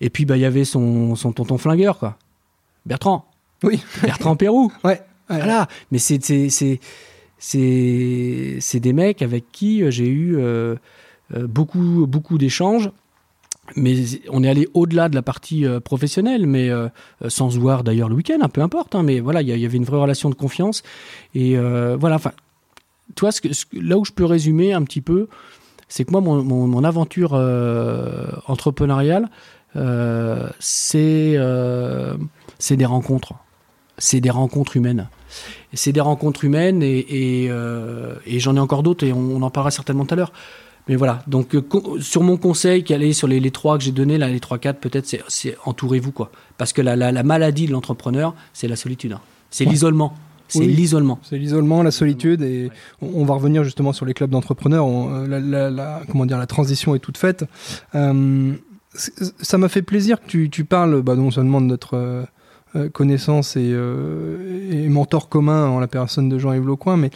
Et 0.00 0.10
puis, 0.10 0.24
bah, 0.24 0.36
il 0.36 0.40
y 0.40 0.44
avait 0.44 0.64
son, 0.64 1.14
son 1.14 1.32
tonton 1.32 1.56
flingueur, 1.58 1.98
quoi. 1.98 2.18
Bertrand. 2.84 3.24
Oui. 3.62 3.80
Bertrand 4.02 4.34
Pérou. 4.36 4.72
Ouais. 4.84 4.90
ouais. 5.30 5.36
Voilà. 5.38 5.68
Mais 5.92 5.98
c'est 5.98 6.20
c'est 6.22 6.80
c'est 7.38 8.80
des 8.80 8.92
mecs 8.92 9.22
avec 9.22 9.44
qui 9.52 9.82
j'ai 9.90 10.08
eu 10.08 10.36
euh, 10.38 10.76
beaucoup 11.34 12.06
beaucoup 12.08 12.38
d'échanges. 12.38 12.90
Mais 13.74 13.94
on 14.30 14.44
est 14.44 14.48
allé 14.48 14.68
au-delà 14.74 15.08
de 15.08 15.14
la 15.14 15.22
partie 15.22 15.66
euh, 15.66 15.80
professionnelle, 15.80 16.46
mais 16.46 16.70
euh, 16.70 16.88
sans 17.28 17.50
se 17.50 17.58
voir 17.58 17.82
d'ailleurs 17.82 18.08
le 18.08 18.14
week-end, 18.14 18.38
hein, 18.40 18.48
peu 18.48 18.62
importe. 18.62 18.94
hein, 18.94 19.02
mais 19.02 19.20
voilà, 19.20 19.42
il 19.42 19.48
y, 19.48 19.64
avait 19.64 19.76
une 19.76 19.84
vraie 19.84 19.98
relation 19.98 20.30
de 20.30 20.34
confiance. 20.34 20.82
Et 21.34 21.58
euh, 21.58 21.96
voilà, 21.98 22.16
enfin, 22.16 22.32
toi, 23.16 23.32
ce 23.32 23.40
là 23.72 23.98
où 23.98 24.04
je 24.04 24.12
peux 24.12 24.24
résumer 24.24 24.72
un 24.72 24.82
petit 24.82 25.00
peu, 25.00 25.28
c'est 25.88 26.04
que 26.04 26.12
moi, 26.12 26.20
mon, 26.20 26.84
aventure 26.84 27.32
euh, 27.34 28.26
entrepreneuriale, 28.46 29.28
c'est 30.58 31.36
des 31.36 32.84
rencontres. 32.84 33.34
C'est 33.98 34.20
des 34.20 34.30
rencontres 34.30 34.76
humaines. 34.76 35.08
C'est 35.72 35.92
des 35.92 36.00
rencontres 36.00 36.44
humaines 36.44 36.82
et, 36.82 37.48
j'en 38.38 38.56
ai 38.56 38.60
encore 38.60 38.82
d'autres 38.82 39.04
et 39.04 39.12
on 39.12 39.42
en 39.42 39.50
parlera 39.50 39.70
certainement 39.70 40.04
tout 40.04 40.14
à 40.14 40.16
l'heure. 40.16 40.32
Mais 40.88 40.94
voilà, 40.96 41.22
donc 41.26 41.54
euh, 41.54 41.62
sur 42.00 42.22
mon 42.22 42.36
conseil 42.36 42.84
qui 42.84 42.94
allait 42.94 43.12
sur 43.12 43.26
les, 43.26 43.40
les 43.40 43.50
trois 43.50 43.76
que 43.76 43.82
j'ai 43.84 43.90
donnés, 43.92 44.18
là, 44.18 44.28
les 44.28 44.38
trois, 44.40 44.58
quatre, 44.58 44.78
peut-être, 44.78 45.06
c'est- 45.28 45.56
entourez-vous 45.64 46.12
quoi. 46.12 46.30
Parce 46.58 46.72
que 46.72 46.80
la, 46.82 46.94
la, 46.94 47.10
la 47.10 47.22
maladie 47.24 47.66
de 47.66 47.72
l'entrepreneur, 47.72 48.34
c'est 48.52 48.68
la 48.68 48.76
solitude. 48.76 49.12
hein. 49.12 49.20
C'est 49.50 49.64
Ouais. 49.64 49.70
l'isolement. 49.72 50.14
C'est 50.48 50.60
Oui. 50.60 50.68
l'isolement. 50.68 51.18
C'est 51.24 51.38
l'isolement, 51.38 51.82
la 51.82 51.90
solitude, 51.90 52.40
et 52.42 52.70
on 53.02 53.22
on 53.22 53.24
va 53.24 53.34
revenir 53.34 53.64
justement 53.64 53.92
sur 53.92 54.06
les 54.06 54.14
clubs 54.14 54.30
d'entrepreneurs. 54.30 54.86
Euh, 54.86 55.26
La, 55.26 55.40
la- 55.40 55.70
la- 55.70 56.02
comment 56.08 56.24
dire, 56.24 56.38
la 56.38 56.46
transition 56.46 56.94
est 56.94 57.00
toute 57.00 57.18
faite. 57.18 57.44
Euh, 57.96 58.52
ça 58.94 59.58
m'a 59.58 59.68
fait 59.68 59.82
plaisir 59.82 60.20
que 60.20 60.26
tu, 60.28 60.48
tu 60.50 60.64
parles 60.64 61.02
bah, 61.02 61.16
non 61.16 61.30
seulement 61.32 61.60
de 61.60 61.66
notre 61.66 61.94
euh, 62.76 62.88
connaissance 62.90 63.56
et, 63.56 63.70
euh, 63.72 64.70
et 64.70 64.88
mentor 64.88 65.28
commun 65.28 65.66
en 65.66 65.80
la 65.80 65.86
personne 65.88 66.28
de 66.28 66.38
Jean-Yves 66.38 66.66
Lecoin, 66.66 66.96
mais 66.96 67.10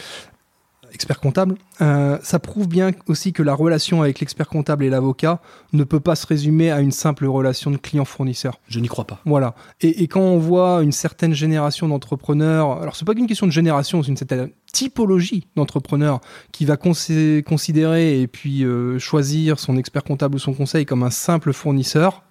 expert 0.92 1.20
comptable. 1.20 1.56
Euh, 1.80 2.18
ça 2.22 2.38
prouve 2.38 2.68
bien 2.68 2.90
aussi 3.06 3.32
que 3.32 3.42
la 3.42 3.54
relation 3.54 4.02
avec 4.02 4.20
l'expert 4.20 4.48
comptable 4.48 4.84
et 4.84 4.90
l'avocat 4.90 5.40
ne 5.72 5.84
peut 5.84 6.00
pas 6.00 6.16
se 6.16 6.26
résumer 6.26 6.70
à 6.70 6.80
une 6.80 6.92
simple 6.92 7.26
relation 7.26 7.70
de 7.70 7.76
client-fournisseur. 7.76 8.58
Je 8.68 8.80
n'y 8.80 8.88
crois 8.88 9.06
pas. 9.06 9.20
Voilà. 9.24 9.54
Et, 9.80 10.02
et 10.02 10.08
quand 10.08 10.20
on 10.20 10.38
voit 10.38 10.82
une 10.82 10.92
certaine 10.92 11.34
génération 11.34 11.88
d'entrepreneurs, 11.88 12.80
alors 12.80 12.96
c'est 12.96 13.04
pas 13.04 13.14
qu'une 13.14 13.26
question 13.26 13.46
de 13.46 13.52
génération, 13.52 14.02
c'est 14.02 14.10
une 14.10 14.16
certaine 14.16 14.50
typologie 14.72 15.48
d'entrepreneurs 15.56 16.20
qui 16.52 16.64
va 16.64 16.76
consi- 16.76 17.42
considérer 17.42 18.20
et 18.20 18.26
puis 18.26 18.64
euh, 18.64 18.98
choisir 18.98 19.58
son 19.58 19.76
expert 19.76 20.04
comptable 20.04 20.36
ou 20.36 20.38
son 20.38 20.54
conseil 20.54 20.86
comme 20.86 21.02
un 21.02 21.10
simple 21.10 21.52
fournisseur 21.52 22.22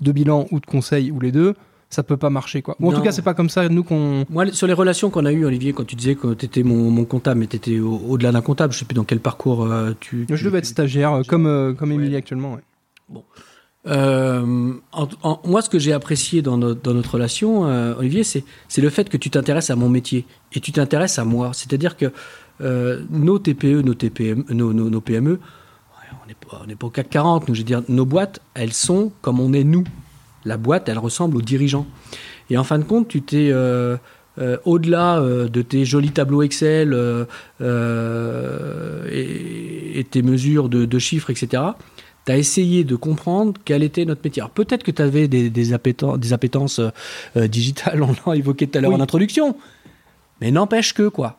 de 0.00 0.12
bilan 0.12 0.46
ou 0.50 0.60
de 0.60 0.66
conseil 0.66 1.10
ou 1.10 1.20
les 1.20 1.32
deux, 1.32 1.54
ça 1.94 2.02
peut 2.02 2.16
pas 2.16 2.30
marcher 2.30 2.60
quoi. 2.62 2.76
Ou 2.80 2.88
en 2.88 2.90
Non. 2.90 2.98
tout 2.98 3.02
cas, 3.04 3.12
c'est 3.12 3.22
pas 3.22 3.34
comme 3.34 3.48
ça 3.48 3.68
nous 3.68 3.84
qu'on. 3.84 4.24
Moi, 4.30 4.50
sur 4.52 4.66
les 4.66 4.72
relations 4.72 5.10
qu'on 5.10 5.24
a 5.26 5.32
eues, 5.32 5.44
Olivier, 5.44 5.72
quand 5.72 5.84
tu 5.84 5.96
disais 5.96 6.14
que 6.16 6.34
tu 6.34 6.44
étais 6.46 6.62
mon, 6.62 6.90
mon 6.90 7.04
comptable, 7.04 7.40
mais 7.40 7.46
tu 7.46 7.56
étais 7.56 7.78
au- 7.80 8.00
au-delà 8.08 8.32
d'un 8.32 8.40
comptable, 8.42 8.72
je 8.72 8.78
sais 8.80 8.84
plus 8.84 8.94
dans 8.94 9.04
quel 9.04 9.20
parcours 9.20 9.64
euh, 9.64 9.92
tu, 10.00 10.26
Je 10.28 10.44
devais 10.44 10.58
être 10.58 10.66
stagiaire 10.66 11.12
euh, 11.12 11.22
comme 11.26 11.46
euh, 11.46 11.72
comme 11.72 11.90
Ouais. 11.90 11.94
Émilie 11.96 12.16
actuellement. 12.16 12.54
ouais. 12.54 13.20
Euh, 13.86 14.72
en- 14.92 15.08
en- 15.22 15.40
moi, 15.44 15.60
ce 15.60 15.68
que 15.68 15.78
j'ai 15.78 15.92
apprécié 15.92 16.40
dans, 16.40 16.56
notre- 16.56 16.80
dans 16.80 16.94
notre 16.94 17.12
relation, 17.12 17.66
euh, 17.66 17.94
Olivier, 17.98 18.24
c'est 18.24 18.44
le 18.78 18.88
fait 18.90 19.08
que 19.10 19.18
tu 19.18 19.28
t'intéresses 19.28 19.68
à 19.70 19.76
mon 19.76 19.90
métier 19.90 20.24
et 20.54 20.60
tu 20.60 20.72
t'intéresses 20.72 21.18
à 21.18 21.24
moi. 21.24 21.50
C'est-à-dire 21.52 21.96
que 21.96 22.06
euh, 22.62 23.02
nos 23.10 23.38
TPE, 23.38 23.82
nos, 23.82 23.94
TPM, 23.94 24.44
nos, 24.48 24.72
nos, 24.72 24.88
nos 24.88 25.00
PME, 25.02 25.38
on 26.22 26.26
n'est 26.26 26.34
pas, 26.34 26.76
pas 26.78 26.86
au 26.86 26.90
CAC 26.90 27.10
40. 27.10 27.48
Nous, 27.48 27.54
je 27.54 27.60
veux 27.60 27.64
dire, 27.66 27.82
nos 27.88 28.06
boîtes, 28.06 28.40
elles 28.54 28.72
sont 28.72 29.12
comme 29.20 29.38
on 29.40 29.52
est 29.52 29.64
nous. 29.64 29.84
La 30.44 30.56
boîte, 30.56 30.88
elle 30.88 30.98
ressemble 30.98 31.36
aux 31.36 31.42
dirigeants. 31.42 31.86
Et 32.50 32.58
en 32.58 32.64
fin 32.64 32.78
de 32.78 32.84
compte, 32.84 33.08
tu 33.08 33.22
t'es 33.22 33.50
euh, 33.52 33.96
euh, 34.38 34.56
au-delà 34.64 35.18
euh, 35.20 35.48
de 35.48 35.62
tes 35.62 35.84
jolis 35.84 36.10
tableaux 36.10 36.42
Excel 36.42 36.92
euh, 36.92 37.24
et, 39.10 40.00
et 40.00 40.04
tes 40.04 40.22
mesures 40.22 40.68
de, 40.68 40.84
de 40.84 40.98
chiffres, 40.98 41.30
etc 41.30 41.62
tu 42.26 42.32
as 42.32 42.38
essayé 42.38 42.84
de 42.84 42.96
comprendre 42.96 43.52
quel 43.66 43.82
était 43.82 44.06
notre 44.06 44.22
métier. 44.24 44.40
Alors 44.40 44.48
peut-être 44.48 44.82
que 44.82 44.90
tu 44.90 45.02
avais 45.02 45.28
des, 45.28 45.50
des, 45.50 45.74
appéten- 45.74 46.18
des 46.18 46.32
appétences 46.32 46.80
digitales, 47.36 48.02
on 48.02 48.30
l'a 48.30 48.36
évoqué 48.38 48.66
tout 48.66 48.78
à 48.78 48.80
l'heure 48.80 48.92
Oui. 48.92 48.96
en 48.96 49.02
introduction, 49.02 49.54
mais 50.40 50.50
n'empêche 50.50 50.94
que 50.94 51.06
quoi 51.08 51.36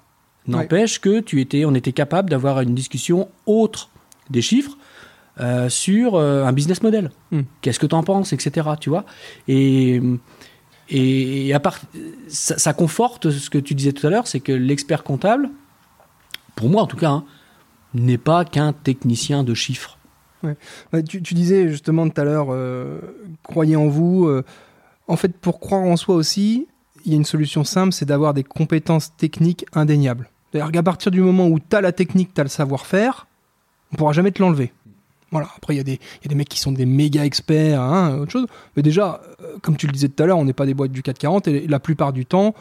N'empêche 0.47 1.01
que 1.01 1.21
tu 1.21 1.41
étais, 1.41 1.65
on 1.65 1.73
était 1.73 1.91
capable 1.91 2.29
d'avoir 2.29 2.61
une 2.61 2.75
discussion 2.75 3.29
autre 3.47 3.89
des 4.29 4.43
chiffres 4.43 4.77
euh, 5.39 5.67
sur 5.69 6.15
euh, 6.15 6.45
un 6.45 6.53
business 6.53 6.81
model. 6.81 7.11
Hmm. 7.31 7.41
Qu'est-ce 7.61 7.79
que 7.79 7.85
tu 7.85 7.95
en 7.95 8.03
penses, 8.03 8.31
etc. 8.33 8.69
Tu 8.79 8.89
vois 8.89 9.05
et, 9.47 10.01
et 10.89 11.53
à 11.53 11.59
part, 11.59 11.79
ça, 12.27 12.57
ça 12.57 12.73
conforte 12.73 13.31
ce 13.31 13.49
que 13.49 13.57
tu 13.57 13.73
disais 13.73 13.91
tout 13.91 14.05
à 14.07 14.09
l'heure, 14.09 14.27
c'est 14.27 14.39
que 14.39 14.51
l'expert 14.51 15.03
comptable, 15.03 15.49
pour 16.55 16.69
moi 16.69 16.83
en 16.83 16.87
tout 16.87 16.97
cas, 16.97 17.09
hein, 17.09 17.25
n'est 17.93 18.17
pas 18.17 18.45
qu'un 18.45 18.71
technicien 18.71 19.43
de 19.43 19.53
chiffres. 19.53 19.97
Ouais, 20.43 21.03
tu, 21.03 21.23
tu 21.23 21.33
disais 21.33 21.69
justement 21.69 22.07
tout 22.07 22.21
à 22.21 22.23
l'heure, 22.23 22.47
euh, 22.51 22.99
croyez 23.41 23.75
en 23.75 23.87
vous. 23.87 24.29
en 25.07 25.15
fait, 25.17 25.35
pour 25.35 25.59
croire 25.59 25.81
en 25.81 25.97
soi 25.97 26.15
aussi, 26.15 26.67
il 27.03 27.11
y 27.11 27.15
a 27.15 27.17
une 27.17 27.25
solution 27.25 27.63
simple, 27.63 27.93
c'est 27.93 28.05
d'avoir 28.05 28.33
des 28.33 28.43
compétences 28.43 29.15
techniques 29.17 29.65
indéniables. 29.73 30.29
C'est-à-dire 30.51 30.71
qu'à 30.71 30.83
partir 30.83 31.11
du 31.11 31.21
moment 31.21 31.47
où 31.47 31.59
tu 31.59 31.75
as 31.75 31.81
la 31.81 31.91
technique, 31.91 32.33
tu 32.33 32.41
as 32.41 32.43
le 32.43 32.49
savoir-faire, 32.49 33.27
on 33.91 33.95
pourra 33.95 34.13
jamais 34.13 34.31
te 34.31 34.41
l'enlever. 34.41 34.71
Voilà. 35.35 35.49
Après, 35.57 35.73
il 35.73 35.77
y, 35.77 35.81
a 35.81 35.83
des- 35.83 35.99
il 36.21 36.23
y 36.23 36.27
a 36.27 36.29
des 36.29 36.35
mecs 36.35 36.47
qui 36.47 36.59
sont 36.59 36.71
des 36.71 36.85
méga 36.85 37.25
experts, 37.25 37.81
hein, 37.81 38.17
autre 38.19 38.31
chose. 38.31 38.47
Mais 38.77 38.83
déjà, 38.83 39.19
euh, 39.41 39.57
comme 39.61 39.75
tu 39.75 39.85
le 39.85 39.91
disais 39.91 40.07
tout 40.07 40.23
à 40.23 40.25
l'heure, 40.25 40.37
on 40.37 40.45
n'est 40.45 40.53
pas 40.53 40.65
des 40.65 40.73
boîtes 40.73 40.91
du 40.93 41.03
440 41.03 41.49
et 41.49 41.67
la 41.67 41.79
plupart 41.81 42.13
du 42.13 42.25
temps, 42.25 42.53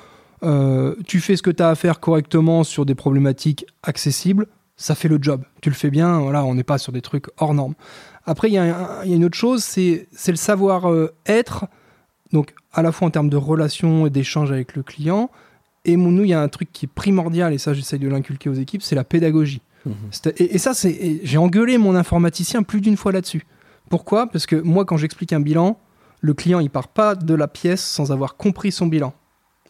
euh, 0.43 0.97
tu 1.07 1.21
fais 1.21 1.37
ce 1.37 1.43
que 1.43 1.53
tu 1.53 1.63
as 1.63 1.69
à 1.69 1.75
faire 1.77 2.01
correctement 2.01 2.65
sur 2.65 2.85
des 2.85 2.97
problématiques 2.97 3.65
accessibles, 3.85 4.49
ça 4.77 4.97
fait 4.97 5.07
le 5.07 5.19
job. 5.23 5.43
Tu 5.61 5.71
le 5.71 5.77
fais 5.77 5.89
bien, 5.91 6.19
voilà, 6.19 6.45
on 6.45 6.55
n'est 6.57 6.65
pas 6.65 6.79
sur 6.79 6.91
des 6.93 7.01
trucs 7.01 7.27
hors 7.39 7.55
normes. 7.55 7.75
Après, 8.27 8.49
il 8.49 8.55
y, 8.55 8.59
a 8.59 9.05
une 9.05 9.25
autre 9.25 9.37
chose, 9.39 9.63
c'est 9.63 10.09
le 10.27 10.37
savoir-être, 10.37 11.67
donc 12.33 12.55
à 12.73 12.83
la 12.83 12.91
fois 12.91 13.07
en 13.07 13.11
termes 13.11 13.29
de 13.29 13.37
relation 13.37 14.07
et 14.07 14.11
d'échange 14.11 14.51
avec 14.51 14.75
le 14.75 14.83
client. 14.83 15.31
Et 15.85 15.97
nous, 15.97 16.25
il 16.25 16.31
y 16.31 16.35
a 16.35 16.41
un 16.41 16.49
truc 16.49 16.73
qui 16.73 16.87
est 16.87 16.93
primordial, 16.93 17.53
et 17.53 17.59
ça, 17.59 17.73
j'essaye 17.75 17.99
de 18.01 18.09
l'inculquer 18.09 18.49
aux 18.49 18.55
équipes, 18.55 18.83
c'est 18.83 18.95
la 18.97 19.05
pédagogie. 19.05 19.61
C'est- 20.11 20.41
Et, 20.41 20.59
ça, 20.59 20.75
c'est. 20.75 21.21
J'ai 21.23 21.39
engueulé 21.39 21.79
mon 21.79 21.95
informaticien 21.95 22.63
plus 22.63 22.81
d'une 22.81 22.97
fois 22.97 23.13
là-dessus. 23.13 23.47
Pourquoi? 23.91 24.29
Parce 24.29 24.47
que 24.47 24.57
moi, 24.57 24.85
quand 24.85 24.97
j'explique 24.97 25.33
un 25.33 25.41
bilan, 25.41 25.79
le 26.21 26.35
client, 26.35 26.61
il 26.61 26.71
part 26.71 26.89
pas 26.89 27.15
de 27.15 27.35
la 27.35 27.49
pièce 27.49 27.85
sans 27.85 28.13
avoir 28.13 28.37
compris 28.37 28.73
son 28.73 28.87
bilan. 28.87 29.13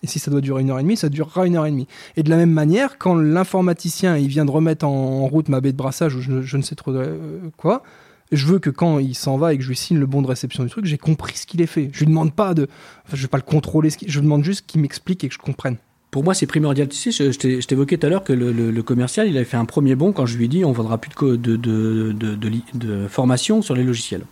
Et 0.03 0.07
si 0.07 0.19
ça 0.19 0.31
doit 0.31 0.41
durer 0.41 0.62
une 0.62 0.71
heure 0.71 0.79
et 0.79 0.83
demie, 0.83 0.97
ça 0.97 1.09
durera 1.09 1.47
une 1.47 1.57
heure 1.57 1.67
et 1.67 1.71
demie. 1.71 1.89
Et 2.17 2.23
de 2.23 2.31
la 2.31 2.37
même 2.37 2.51
manière, 2.51 2.99
quand 2.99 3.15
l'informaticien 3.15 4.19
il 4.19 4.29
vient 4.29 4.45
de 4.45 4.51
remettre 4.51 4.87
en, 4.87 5.27
route 5.27 5.49
ma 5.49 5.61
baie 5.61 5.73
de 5.73 5.77
brassage 5.77 6.15
ou 6.15 6.21
je, 6.21 6.57
ne 6.57 6.62
sais 6.62 6.75
trop 6.75 6.93
euh, 6.93 7.51
quoi, 7.57 7.83
je 8.31 8.47
veux 8.47 8.59
que 8.59 8.71
quand 8.71 8.99
il 8.99 9.15
s'en 9.15 9.39
va 9.39 9.55
et 9.55 9.57
que 9.57 9.62
je 9.62 9.69
lui 9.69 9.77
signe 9.77 9.99
le 9.99 10.07
bon 10.07 10.21
de 10.21 10.27
réception 10.27 10.62
du 10.62 10.71
truc, 10.71 10.85
j'ai 10.85 10.99
compris 10.99 11.37
ce 11.37 11.47
qu'il 11.47 11.62
est 11.62 11.67
fait. 11.67 11.89
Je 11.93 12.01
lui 12.01 12.07
demande 12.07 12.35
pas 12.35 12.53
de, 12.53 12.69
enfin, 13.07 13.17
je 13.17 13.23
vais 13.23 13.29
pas 13.29 13.39
le 13.39 13.45
contrôler, 13.45 13.89
je 14.07 14.21
demande 14.21 14.45
juste 14.45 14.67
qu'il 14.67 14.83
m'explique 14.83 15.25
et 15.25 15.29
que 15.29 15.35
je 15.35 15.39
comprenne. 15.39 15.79
Pour 16.15 16.23
moi, 16.23 16.33
c'est 16.33 16.47
primordial. 16.47 16.89
Tu 16.89 16.97
sais, 16.97 17.11
je, 17.11 17.67
t'évoquais 17.67 17.99
tout 17.99 18.07
à 18.07 18.09
l'heure 18.09 18.23
que 18.23 18.33
le, 18.33 18.83
commercial, 18.85 19.27
il 19.27 19.35
avait 19.37 19.45
fait 19.45 19.57
un 19.57 19.65
premier 19.65 19.97
bond 19.97 20.12
quand 20.12 20.27
je 20.27 20.39
lui 20.39 20.45
ai 20.45 20.49
dit 20.49 20.65
on 20.65 20.69
ne 20.69 20.75
vendra 20.75 20.97
plus 20.97 21.11
de 21.12 23.09
formation 23.09 23.62
sur 23.62 23.75
les 23.75 23.83
logiciels. 23.83 24.23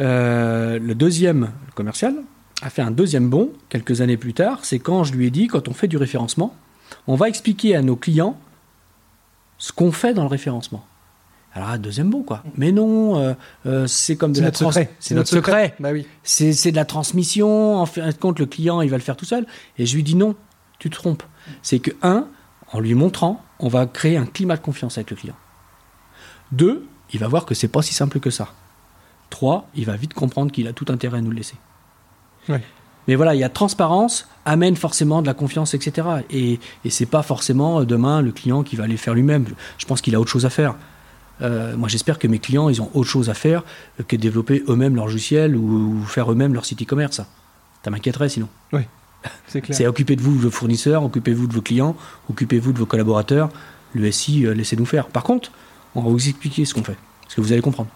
Euh, 0.00 0.80
le 0.80 0.94
deuxième 0.96 1.52
le 1.66 1.72
commercial 1.76 2.16
a 2.62 2.68
fait 2.68 2.82
un 2.82 2.90
deuxième 2.90 3.30
bond 3.30 3.50
quelques 3.68 4.00
années 4.00 4.16
plus 4.16 4.34
tard. 4.34 4.64
C'est 4.64 4.80
quand 4.80 5.04
je 5.04 5.12
lui 5.12 5.28
ai 5.28 5.30
dit 5.30 5.46
quand 5.46 5.68
on 5.68 5.72
fait 5.72 5.86
du 5.86 5.96
référencement, 5.96 6.56
on 7.06 7.14
va 7.14 7.28
expliquer 7.28 7.76
à 7.76 7.82
nos 7.82 7.94
clients 7.94 8.36
ce 9.58 9.70
qu'on 9.70 9.92
fait 9.92 10.14
dans 10.14 10.22
le 10.24 10.28
référencement. 10.30 10.84
Alors, 11.52 11.78
deuxième 11.78 12.10
bond, 12.10 12.22
quoi. 12.22 12.44
Mais 12.56 12.70
non, 12.70 13.18
euh, 13.18 13.34
euh, 13.66 13.86
c'est 13.86 14.16
comme 14.16 14.32
de 14.32 14.40
la 14.40 14.46
notre 14.46 14.58
secret. 14.58 14.94
C'est 15.00 15.14
notre 15.14 15.28
secret 15.28 15.74
Bah 15.80 15.90
oui. 15.92 16.06
c'est 16.22 16.52
c'est 16.52 16.70
de 16.70 16.76
la 16.76 16.84
transmission. 16.84 17.76
En 17.76 17.86
fin 17.86 18.08
de 18.08 18.14
compte, 18.14 18.38
le 18.38 18.46
client, 18.46 18.80
il 18.82 18.90
va 18.90 18.96
le 18.96 19.02
faire 19.02 19.16
tout 19.16 19.24
seul. 19.24 19.46
Et 19.76 19.84
je 19.84 19.96
lui 19.96 20.04
dis 20.04 20.14
non, 20.14 20.36
tu 20.78 20.90
te 20.90 20.94
trompes. 20.94 21.24
C'est 21.62 21.80
que, 21.80 21.90
un, 22.02 22.28
en 22.72 22.78
lui 22.78 22.94
montrant, 22.94 23.42
on 23.58 23.68
va 23.68 23.86
créer 23.86 24.16
un 24.16 24.26
climat 24.26 24.56
de 24.56 24.62
confiance 24.62 24.96
avec 24.96 25.10
le 25.10 25.16
client. 25.16 25.36
Deux, 26.52 26.86
il 27.12 27.18
va 27.18 27.26
voir 27.26 27.46
que 27.46 27.54
c'est 27.54 27.68
pas 27.68 27.82
si 27.82 27.94
simple 27.94 28.20
que 28.20 28.30
ça. 28.30 28.48
Trois, 29.28 29.68
il 29.74 29.86
va 29.86 29.96
vite 29.96 30.14
comprendre 30.14 30.52
qu'il 30.52 30.68
a 30.68 30.72
tout 30.72 30.86
intérêt 30.88 31.18
à 31.18 31.20
nous 31.20 31.30
le 31.30 31.36
laisser. 31.36 31.56
Ouais. 32.48 32.62
Mais 33.08 33.16
voilà, 33.16 33.34
il 33.34 33.40
y 33.40 33.44
a 33.44 33.48
transparence, 33.48 34.28
amène 34.44 34.76
forcément 34.76 35.22
de 35.22 35.26
la 35.26 35.34
confiance, 35.34 35.74
etc. 35.74 36.06
Et, 36.30 36.60
et 36.84 36.90
c'est 36.90 37.06
pas 37.06 37.22
forcément 37.22 37.80
euh, 37.80 37.84
demain 37.84 38.22
le 38.22 38.30
client 38.30 38.62
qui 38.62 38.76
va 38.76 38.84
aller 38.84 38.96
faire 38.96 39.14
lui-même. 39.14 39.46
Je 39.78 39.86
pense 39.86 40.00
qu'il 40.00 40.14
a 40.14 40.20
autre 40.20 40.30
chose 40.30 40.46
à 40.46 40.50
faire. 40.50 40.76
Euh, 41.42 41.76
moi, 41.76 41.88
j'espère 41.88 42.18
que 42.18 42.26
mes 42.26 42.38
clients, 42.38 42.68
ils 42.68 42.82
ont 42.82 42.90
autre 42.94 43.08
chose 43.08 43.30
à 43.30 43.34
faire 43.34 43.64
que 44.08 44.16
développer 44.16 44.62
eux-mêmes 44.68 44.96
leur 44.96 45.06
logiciel 45.06 45.56
ou, 45.56 46.00
ou 46.00 46.04
faire 46.04 46.30
eux-mêmes 46.30 46.54
leur 46.54 46.64
site 46.64 46.82
e-commerce. 46.82 47.16
Ça, 47.16 47.26
Ça 47.84 47.90
m'inquiéterait 47.90 48.28
sinon. 48.28 48.48
C'est 49.46 49.60
clair. 49.60 49.76
C'est 49.76 49.86
occupez-vous 49.86 50.36
de 50.36 50.42
vos 50.42 50.50
fournisseurs, 50.50 51.04
occupez-vous 51.04 51.46
de 51.46 51.52
vos 51.52 51.60
clients, 51.60 51.94
occupez-vous 52.30 52.72
de 52.72 52.78
vos 52.78 52.86
collaborateurs. 52.86 53.50
Le 53.94 54.10
SI, 54.10 54.46
euh, 54.46 54.54
laissez-nous 54.54 54.86
faire. 54.86 55.08
Par 55.08 55.24
contre, 55.24 55.50
on 55.94 56.02
va 56.02 56.08
vous 56.08 56.28
expliquer 56.28 56.64
ce 56.64 56.74
qu'on 56.74 56.84
fait. 56.84 56.96
Parce 57.22 57.34
que 57.34 57.40
vous 57.40 57.52
allez 57.52 57.60
comprendre. 57.60 57.90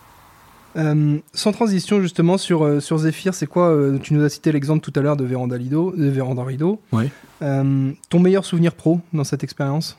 Euh, 0.76 1.18
sans 1.32 1.52
transition 1.52 2.00
justement 2.00 2.36
sur, 2.36 2.64
euh, 2.64 2.80
sur 2.80 2.98
Zephyr, 2.98 3.34
c'est 3.34 3.46
quoi 3.46 3.68
euh, 3.68 3.98
Tu 3.98 4.14
nous 4.14 4.24
as 4.24 4.28
cité 4.28 4.50
l'exemple 4.50 4.80
tout 4.80 4.98
à 4.98 5.02
l'heure 5.02 5.16
de 5.16 5.24
Véranda 5.24 5.56
Lido, 5.56 5.92
de 5.96 6.08
Véranda 6.08 6.42
Rideau. 6.42 6.80
Ouais. 6.92 7.10
Ton 7.40 8.18
meilleur 8.18 8.44
souvenir 8.44 8.74
pro 8.74 9.00
dans 9.12 9.24
cette 9.24 9.44
expérience? 9.44 9.98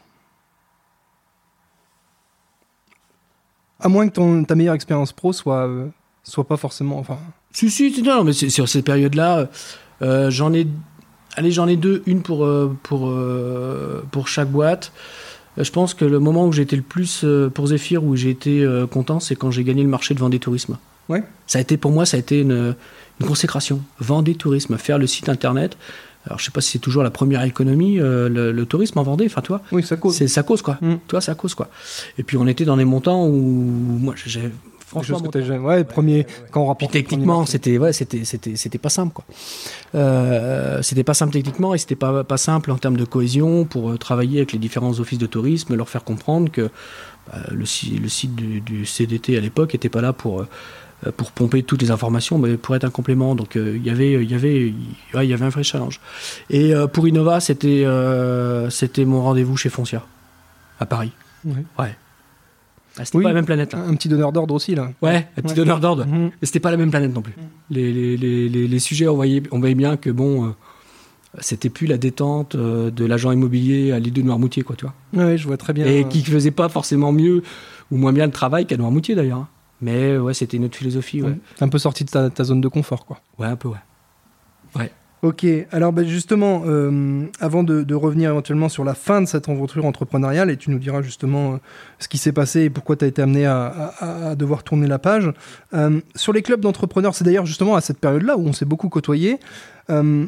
À 3.86 3.88
moins 3.88 4.08
que 4.08 4.14
ton, 4.14 4.44
ta 4.44 4.56
meilleure 4.56 4.74
expérience 4.74 5.12
pro 5.14 5.32
soit, 5.32 5.68
euh, 5.68 5.86
soit 6.24 6.48
pas 6.48 6.58
forcément. 6.58 6.98
Enfin, 6.98 7.20
Si, 7.52 7.70
si, 7.70 8.02
non, 8.02 8.24
mais 8.24 8.34
sur 8.34 8.68
ces 8.68 8.82
périodes-là, 8.82 9.48
euh, 10.02 10.32
j'en 10.32 10.52
ai, 10.54 10.66
allez, 11.36 11.52
j'en 11.52 11.68
ai 11.68 11.76
deux, 11.76 12.02
une 12.08 12.24
pour, 12.24 12.46
euh, 12.46 12.76
pour, 12.82 13.14
pour 14.10 14.28
chaque 14.28 14.50
boîte. 14.50 14.92
Je 15.56 15.70
pense 15.70 15.94
que 15.94 16.04
le 16.04 16.18
moment 16.18 16.48
où 16.48 16.52
j'ai 16.52 16.64
été 16.64 16.76
le 16.76 16.82
plus 16.82 17.24
pour 17.54 17.68
Zephyr, 17.68 18.04
où 18.04 18.16
j'ai 18.16 18.32
été 18.32 18.68
content, 18.90 19.20
c'est 19.20 19.36
quand 19.36 19.52
j'ai 19.52 19.64
gagné 19.64 19.84
le 19.84 19.90
marché 19.90 20.16
de 20.16 20.20
Vendée 20.20 20.40
Tourisme. 20.40 20.80
Ouais. 21.08 21.24
Ça 21.46 21.60
a 21.60 21.62
été 21.62 21.78
pour 21.78 21.92
moi, 21.92 22.08
ça 22.08 22.18
a 22.18 22.20
été 22.20 22.42
une, 22.42 22.76
une 23.22 23.28
consécration. 23.28 23.82
Vendée 24.00 24.34
Tourisme, 24.34 24.78
faire 24.78 24.98
le 24.98 25.06
site 25.06 25.30
internet. 25.30 25.78
Alors 26.26 26.40
je 26.40 26.46
sais 26.46 26.52
pas 26.52 26.62
si 26.62 26.72
c'est 26.72 26.80
toujours 26.80 27.04
la 27.04 27.12
première 27.12 27.44
économie, 27.44 28.00
euh, 28.00 28.30
le, 28.30 28.52
le 28.52 28.66
tourisme 28.66 28.98
en 29.00 29.04
Vendée. 29.04 29.26
Enfin 29.28 29.42
toi, 29.42 29.62
oui, 29.72 29.84
ça 29.84 29.96
cause. 29.98 30.16
c'est 30.16 30.28
ça 30.28 30.44
cause 30.44 30.62
quoi. 30.62 30.78
Mm. 30.82 30.96
Toi, 31.08 31.22
ça 31.22 31.36
cause 31.36 31.54
quoi. 31.56 31.70
Et 32.18 32.24
puis 32.24 32.38
on 32.38 32.48
était 32.48 32.66
dans 32.66 32.78
des 32.78 32.86
montants 32.86 33.26
où 33.28 33.32
moi 33.34 34.14
j'ai 34.26 34.52
franchement 34.88 35.20
que 35.20 35.58
ouais, 35.60 35.84
premier, 35.84 36.26
quand 36.52 36.62
on 36.62 36.64
puis 36.66 36.70
rapporte. 36.70 36.92
techniquement, 36.94 37.46
c'était 37.46 37.78
ouais, 37.78 37.92
c'était 37.94 38.24
c'était 38.24 38.56
c'était 38.56 38.78
pas 38.78 38.90
simple 38.90 39.14
quoi. 39.14 39.26
Euh, 39.94 40.82
c'était 40.82 41.04
pas 41.04 41.14
simple 41.14 41.34
techniquement 41.34 41.74
et 41.74 41.78
c'était 41.78 41.96
pas 41.96 42.24
pas 42.24 42.38
simple 42.38 42.72
en 42.72 42.78
termes 42.78 42.98
de 42.98 43.06
cohésion 43.06 43.66
pour 43.66 43.92
euh, 43.92 43.98
travailler 43.98 44.40
avec 44.40 44.52
les 44.52 44.60
différents 44.60 45.00
offices 45.00 45.20
de 45.20 45.26
tourisme, 45.28 45.76
leur 45.76 45.90
faire 45.90 46.04
comprendre 46.04 46.52
que 46.52 46.70
bah, 47.32 47.40
le, 47.52 47.66
si- 47.66 47.98
le 47.98 48.10
site 48.10 48.36
du, 48.36 48.62
du 48.62 48.86
CDT 48.86 49.38
à 49.38 49.42
l'époque 49.42 49.74
était 49.76 49.90
pas 49.90 50.02
là 50.02 50.14
pour 50.14 50.46
pour 51.12 51.32
pomper 51.32 51.64
toutes 51.64 51.82
les 51.82 51.92
informations, 51.92 52.38
mais 52.38 52.58
pour 52.58 52.76
être 52.76 52.84
un 52.86 52.90
complément. 52.90 53.36
Donc 53.36 53.56
euh, 53.56 53.74
il 53.78 53.86
y 53.86 53.90
avait 53.90 54.14
il 54.14 54.30
y 54.32 54.34
avait 54.36 54.74
ouais, 55.14 55.26
il 55.26 55.30
y 55.30 55.34
avait 55.34 55.46
un 55.46 55.50
vrai 55.50 55.64
challenge. 55.64 56.00
Et 56.50 56.74
euh, 56.74 56.88
pour 56.88 57.08
Innova, 57.08 57.40
c'était 57.40 57.84
euh, 57.86 58.70
c'était 58.70 59.06
mon 59.06 59.22
rendez-vous 59.24 59.58
chez 59.58 59.70
Foncia 59.70 60.04
à 60.80 60.86
Paris. 60.86 61.12
Ouais. 61.46 61.96
Ah, 62.98 63.04
c'était 63.04 63.18
Oui. 63.18 63.24
pas 63.24 63.30
la 63.30 63.36
même 63.36 63.46
planète. 63.46 63.74
là. 63.74 63.80
Un 63.80 63.94
petit 63.96 64.08
donneur 64.08 64.32
d'ordre 64.32 64.54
aussi 64.54 64.74
là. 64.74 64.90
Ouais, 65.02 65.28
un 65.38 65.42
petit 65.42 65.50
Ouais. 65.50 65.56
donneur 65.56 65.80
d'ordre. 65.82 66.06
Mhm. 66.06 66.32
Mais 66.42 66.46
c'était 66.46 66.62
pas 66.62 66.72
la 66.72 66.78
même 66.78 66.90
planète 66.92 67.14
non 67.14 67.22
plus. 67.22 67.34
Les, 67.70 67.92
les, 67.92 68.16
les, 68.18 68.48
les, 68.50 68.68
les 68.68 68.80
sujets, 68.80 69.08
on 69.10 69.16
voyait, 69.16 69.44
on 69.52 69.60
voyait 69.60 69.76
bien 69.76 69.98
que 69.98 70.10
bon, 70.10 70.46
euh, 70.46 70.50
c'était 71.40 71.68
plus 71.70 71.88
la 71.88 71.98
détente 71.98 72.56
euh, 72.56 72.92
de 72.92 73.04
l'agent 73.06 73.32
immobilier 73.34 73.92
à 73.92 74.00
l'île 74.00 74.14
de 74.14 74.22
Noirmoutier, 74.22 74.64
quoi, 74.64 74.78
tu 74.78 74.86
vois. 74.86 75.26
Ouais, 75.26 75.38
je 75.38 75.46
vois 75.46 75.58
très 75.58 75.74
bien. 75.74 75.86
Et 75.86 76.08
qui 76.08 76.24
faisait 76.24 76.52
pas 76.52 76.70
forcément 76.70 77.12
mieux 77.12 77.44
ou 77.92 77.98
moins 77.98 78.14
bien 78.14 78.26
le 78.28 78.32
travail 78.32 78.66
qu'à 78.66 78.78
Noirmoutier 78.78 79.14
d'ailleurs. 79.14 79.40
hein. 79.40 79.48
Mais 79.86 80.18
ouais, 80.18 80.34
c'était 80.34 80.58
une 80.58 80.66
autre 80.66 80.76
philosophie, 80.78 81.22
ouais. 81.22 81.30
Ouais. 81.30 81.38
Un 81.62 81.68
peu 81.70 81.78
sorti 81.78 82.04
de 82.06 82.10
ta, 82.10 82.30
ta 82.30 82.44
zone 82.44 82.60
de 82.62 82.68
confort, 82.68 83.06
quoi. 83.06 83.20
Ouais, 83.38 83.46
un 83.48 83.56
peu, 83.56 83.70
ouais. 83.70 84.92
Ok, 85.22 85.44
alors 85.72 85.92
ben, 85.92 86.06
justement, 86.06 86.64
euh, 86.68 87.26
avant 87.40 87.64
de, 87.64 87.82
de 87.82 87.96
revenir 87.96 88.30
éventuellement 88.30 88.70
sur 88.70 88.84
la 88.84 88.94
fin 88.94 89.22
de 89.22 89.26
cette 89.26 89.50
aventure 89.50 89.84
entrepreneuriale, 89.86 90.52
et 90.52 90.58
tu 90.58 90.70
nous 90.70 90.78
diras 90.78 91.02
justement 91.02 91.54
euh, 91.54 91.58
ce 91.98 92.08
qui 92.08 92.20
s'est 92.20 92.32
passé 92.34 92.62
et 92.64 92.70
pourquoi 92.70 92.96
tu 92.96 93.06
as 93.06 93.08
été 93.08 93.24
amené 93.24 93.46
à, 93.48 93.66
à- 94.00 94.30
à 94.32 94.36
devoir 94.36 94.62
tourner 94.64 94.86
la 94.86 95.00
page, 95.00 95.32
euh, 95.74 96.00
sur 96.16 96.32
les 96.32 96.44
clubs 96.44 96.60
d'entrepreneurs, 96.62 97.16
c'est 97.16 97.24
d'ailleurs 97.24 97.48
justement 97.48 97.76
à 97.76 97.82
cette 97.82 97.98
période-là 98.00 98.38
où 98.38 98.46
on 98.46 98.54
s'est 98.54 98.66
beaucoup 98.66 98.90
côtoyé. 98.90 99.40
Euh, 99.90 100.28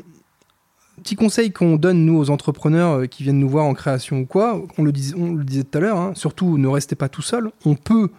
petit 1.03 1.15
conseil 1.15 1.51
qu'on 1.51 1.75
donne, 1.75 2.03
nous, 2.05 2.17
aux 2.17 2.31
entrepreneurs 2.31 2.93
euh, 3.01 3.05
qui 3.05 3.21
viennent 3.21 3.39
nous 3.39 3.49
voir 3.49 3.65
en 3.65 3.75
création 3.75 4.21
ou 4.21 4.25
quoi, 4.25 4.59
on 4.79 4.83
le, 4.83 4.91
dis- 4.91 5.13
on 5.15 5.33
le 5.33 5.43
disait 5.43 5.63
tout 5.63 5.77
à 5.77 5.81
l'heure, 5.81 5.97
hein, 5.97 6.11
surtout 6.15 6.57
ne 6.57 6.67
restez 6.67 6.95
pas 6.95 7.09
tout 7.09 7.21
seul. 7.21 7.51
On 7.65 7.75
peut 7.75 8.09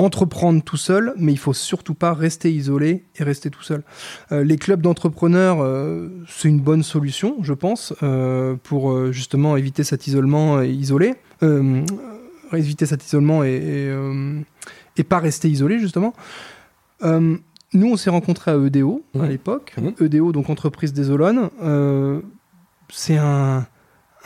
entreprendre 0.00 0.62
tout 0.62 0.76
seul, 0.76 1.12
mais 1.16 1.32
il 1.32 1.38
faut 1.38 1.52
surtout 1.52 1.94
pas 1.94 2.14
rester 2.14 2.52
isolé 2.52 3.04
et 3.16 3.24
rester 3.24 3.50
tout 3.50 3.62
seul. 3.62 3.82
Euh, 4.32 4.44
les 4.44 4.56
clubs 4.56 4.80
d'entrepreneurs, 4.80 5.58
euh, 5.60 6.08
c'est 6.28 6.48
une 6.48 6.60
bonne 6.60 6.82
solution, 6.82 7.36
je 7.42 7.52
pense, 7.52 7.92
euh, 8.02 8.54
pour 8.62 9.12
justement 9.12 9.56
éviter 9.56 9.84
cet 9.84 10.06
isolement 10.06 10.62
et 10.62 10.70
isolé, 10.70 11.14
éviter 12.52 12.86
cet 12.86 13.04
isolement 13.04 13.44
et, 13.44 13.50
et, 13.56 13.94
et 14.96 15.04
pas 15.04 15.18
rester 15.18 15.48
isolé 15.48 15.78
justement. 15.78 16.14
Nous, 17.02 17.86
on 17.92 17.96
s'est 17.98 18.10
rencontrés 18.10 18.50
à 18.50 18.56
EDO 18.56 19.02
à 19.14 19.18
Mhm. 19.18 19.28
l'époque. 19.28 19.74
Mhm. 19.80 19.92
EDO, 20.00 20.32
donc 20.32 20.48
entreprise 20.48 20.92
des 20.94 21.10
Olonnes. 21.10 21.50
C'est 22.90 23.18
un, 23.18 23.66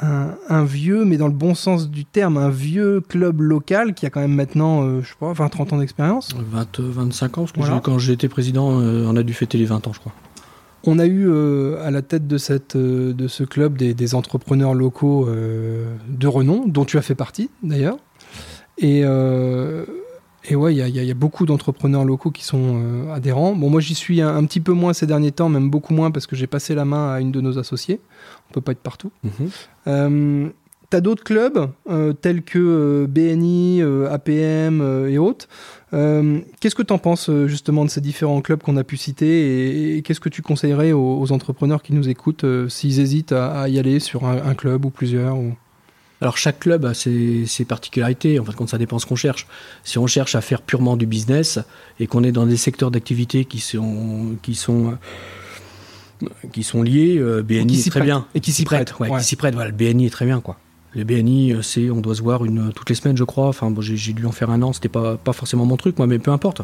un, 0.03 0.35
un 0.49 0.65
vieux, 0.65 1.05
mais 1.05 1.17
dans 1.17 1.29
le 1.29 1.33
bon 1.33 1.55
sens 1.55 1.89
du 1.89 2.05
terme, 2.05 2.37
un 2.37 2.51
vieux 2.51 3.01
club 3.01 3.41
local 3.41 3.95
qui 3.95 4.05
a 4.05 4.11
quand 4.11 4.21
même 4.21 4.35
maintenant, 4.35 4.83
euh, 4.85 5.01
je 5.03 5.09
sais 5.09 5.15
pas, 5.19 5.33
20-30 5.33 5.75
ans 5.75 5.79
d'expérience. 5.79 6.31
20, 6.37 6.81
25 6.81 7.39
ans, 7.39 7.41
parce 7.43 7.53
que 7.53 7.61
Voilà. 7.61 7.81
quand 7.83 7.99
j'ai 7.99 8.13
été 8.13 8.29
président, 8.29 8.81
euh, 8.81 9.07
on 9.09 9.17
a 9.17 9.23
dû 9.23 9.33
fêter 9.33 9.57
les 9.59 9.65
20 9.65 9.87
ans, 9.87 9.93
je 9.93 10.01
crois. 10.01 10.13
On 10.85 10.99
a 10.99 11.07
eu 11.07 11.29
euh, 11.29 11.81
à 11.87 11.93
la 11.93 12.03
tête 12.03 12.27
de, 12.27 12.37
cette, 12.39 12.75
euh, 12.75 13.13
de 13.13 13.29
ce 13.29 13.45
club 13.45 13.79
des, 13.79 13.95
des 13.95 14.15
entrepreneurs 14.17 14.75
locaux 14.75 15.29
euh, 15.29 15.95
de 16.09 16.27
renom, 16.27 16.65
dont 16.67 16.85
tu 16.85 16.99
as 16.99 17.03
fait 17.03 17.15
partie 17.15 17.51
d'ailleurs. 17.63 17.97
Et, 18.79 19.03
euh, 19.05 19.85
Et 20.45 20.57
ouais, 20.57 20.75
il 20.75 20.87
y, 20.87 21.05
y, 21.07 21.11
a 21.11 21.15
beaucoup 21.15 21.47
d'entrepreneurs 21.47 22.05
locaux 22.05 22.31
qui 22.31 22.45
sont 22.45 23.09
adhérents. 23.13 23.55
Bon, 23.55 23.71
moi 23.71 23.81
j'y 23.81 23.95
suis 23.95 24.21
un, 24.21 24.37
un, 24.37 24.45
petit 24.45 24.61
peu 24.61 24.73
moins 24.73 24.93
ces 24.93 25.07
derniers 25.07 25.31
temps, 25.31 25.49
même 25.49 25.71
beaucoup 25.71 25.95
moins 25.95 26.11
parce 26.11 26.27
que 26.27 26.35
j'ai 26.35 26.49
passé 26.49 26.75
la 26.75 26.85
main 26.85 27.13
à 27.13 27.21
une 27.21 27.31
de 27.31 27.41
nos 27.41 27.59
associés. 27.59 28.01
On 28.51 28.55
peut 28.55 28.61
pas 28.61 28.73
être 28.73 28.81
partout. 28.83 29.13
Mhm. 29.23 30.51
tu 30.91 30.97
as 30.97 31.01
d'autres 31.01 31.23
clubs 31.23 31.71
tels 32.21 32.43
que 32.43 33.07
BNI, 33.09 33.83
APM 34.11 35.07
et 35.09 35.19
autres. 35.19 35.47
qu'est-ce 35.93 36.75
que 36.75 36.83
tu 36.83 36.93
en 36.93 36.99
penses 36.99 37.31
justement 37.47 37.85
de 37.85 37.91
ces 37.91 38.01
différents 38.01 38.41
clubs 38.41 38.63
qu'on 38.63 38.77
a 38.77 38.85
pu 38.85 38.97
citer 38.97 39.27
et, 39.27 39.97
et 39.97 40.03
qu'est-ce 40.03 40.21
que 40.21 40.29
tu 40.29 40.43
conseillerais 40.43 40.91
aux, 40.91 41.21
aux, 41.21 41.31
entrepreneurs 41.31 41.83
qui 41.85 41.93
nous 41.93 42.09
écoutent 42.09 42.45
s'ils 42.69 42.99
hésitent 42.99 43.33
à, 43.33 43.61
à, 43.61 43.69
y 43.69 43.79
aller 43.79 44.01
sur 44.01 44.27
un, 44.27 44.43
un 44.45 44.55
club 44.55 44.85
ou 44.85 44.91
plusieurs 44.91 45.37
ou... 45.39 45.55
Alors 46.23 46.37
chaque 46.37 46.61
club 46.61 46.85
a 46.85 46.95
ses, 46.95 47.47
ses 47.47 47.65
particularités, 47.65 48.39
en 48.39 48.45
fait, 48.45 48.55
quand 48.55 48.69
ça 48.69 48.79
dépend 48.79 49.01
ce 49.01 49.07
qu'on 49.07 49.17
cherche. 49.17 49.49
Si 49.83 49.99
on 49.99 50.07
cherche 50.07 50.37
à 50.37 50.41
faire 50.41 50.63
purement 50.63 50.97
du 50.97 51.05
business 51.05 51.59
et 51.99 52.07
qu'on 52.07 52.23
est 52.23 52.31
dans 52.31 52.47
des 52.47 52.57
secteurs 52.57 52.93
d'activité 52.93 53.45
qui 53.45 53.59
sont, 53.59 54.37
qui 54.41 54.55
sont, 54.55 54.97
qui 56.53 56.63
sont 56.63 56.83
liés, 56.83 57.17
euh, 57.19 57.43
BNI 57.43 57.81
est 57.81 57.83
très 57.83 57.91
prête. 57.91 58.05
bien. 58.05 58.27
Et 58.37 58.41
qui 58.41 58.53
s'y 58.53 58.65
prête. 58.65 58.99
Ouais, 59.01 59.11
ouais. 59.11 59.19
Qui 59.19 59.25
s'y 59.25 59.35
prête, 59.37 59.55
voilà, 59.55 59.71
le 59.71 59.77
BNI 59.77 60.07
est 60.07 60.11
très 60.11 60.25
bien, 60.25 60.41
quoi. 60.41 60.59
Le 60.95 61.03
BNI, 61.03 61.57
c'est, 61.63 61.91
on 61.91 62.01
doit 62.01 62.15
se 62.15 62.23
voir 62.23 62.45
une, 62.45 62.73
toutes 62.73 62.89
les 62.89 62.95
semaines, 62.95 63.17
je 63.17 63.25
crois. 63.25 63.49
Enfin, 63.49 63.71
bon, 63.71 63.81
j'ai 63.81 64.13
dû 64.13 64.25
en 64.25 64.33
faire 64.33 64.51
un 64.51 64.63
an, 64.63 64.73
c'était 64.73 64.89
pas, 64.89 65.17
pas 65.17 65.33
forcément 65.33 65.67
mon 65.67 65.77
truc, 65.77 65.99
moi, 65.99 66.07
mais 66.07 66.21
peu 66.21 66.31
importe. 66.31 66.63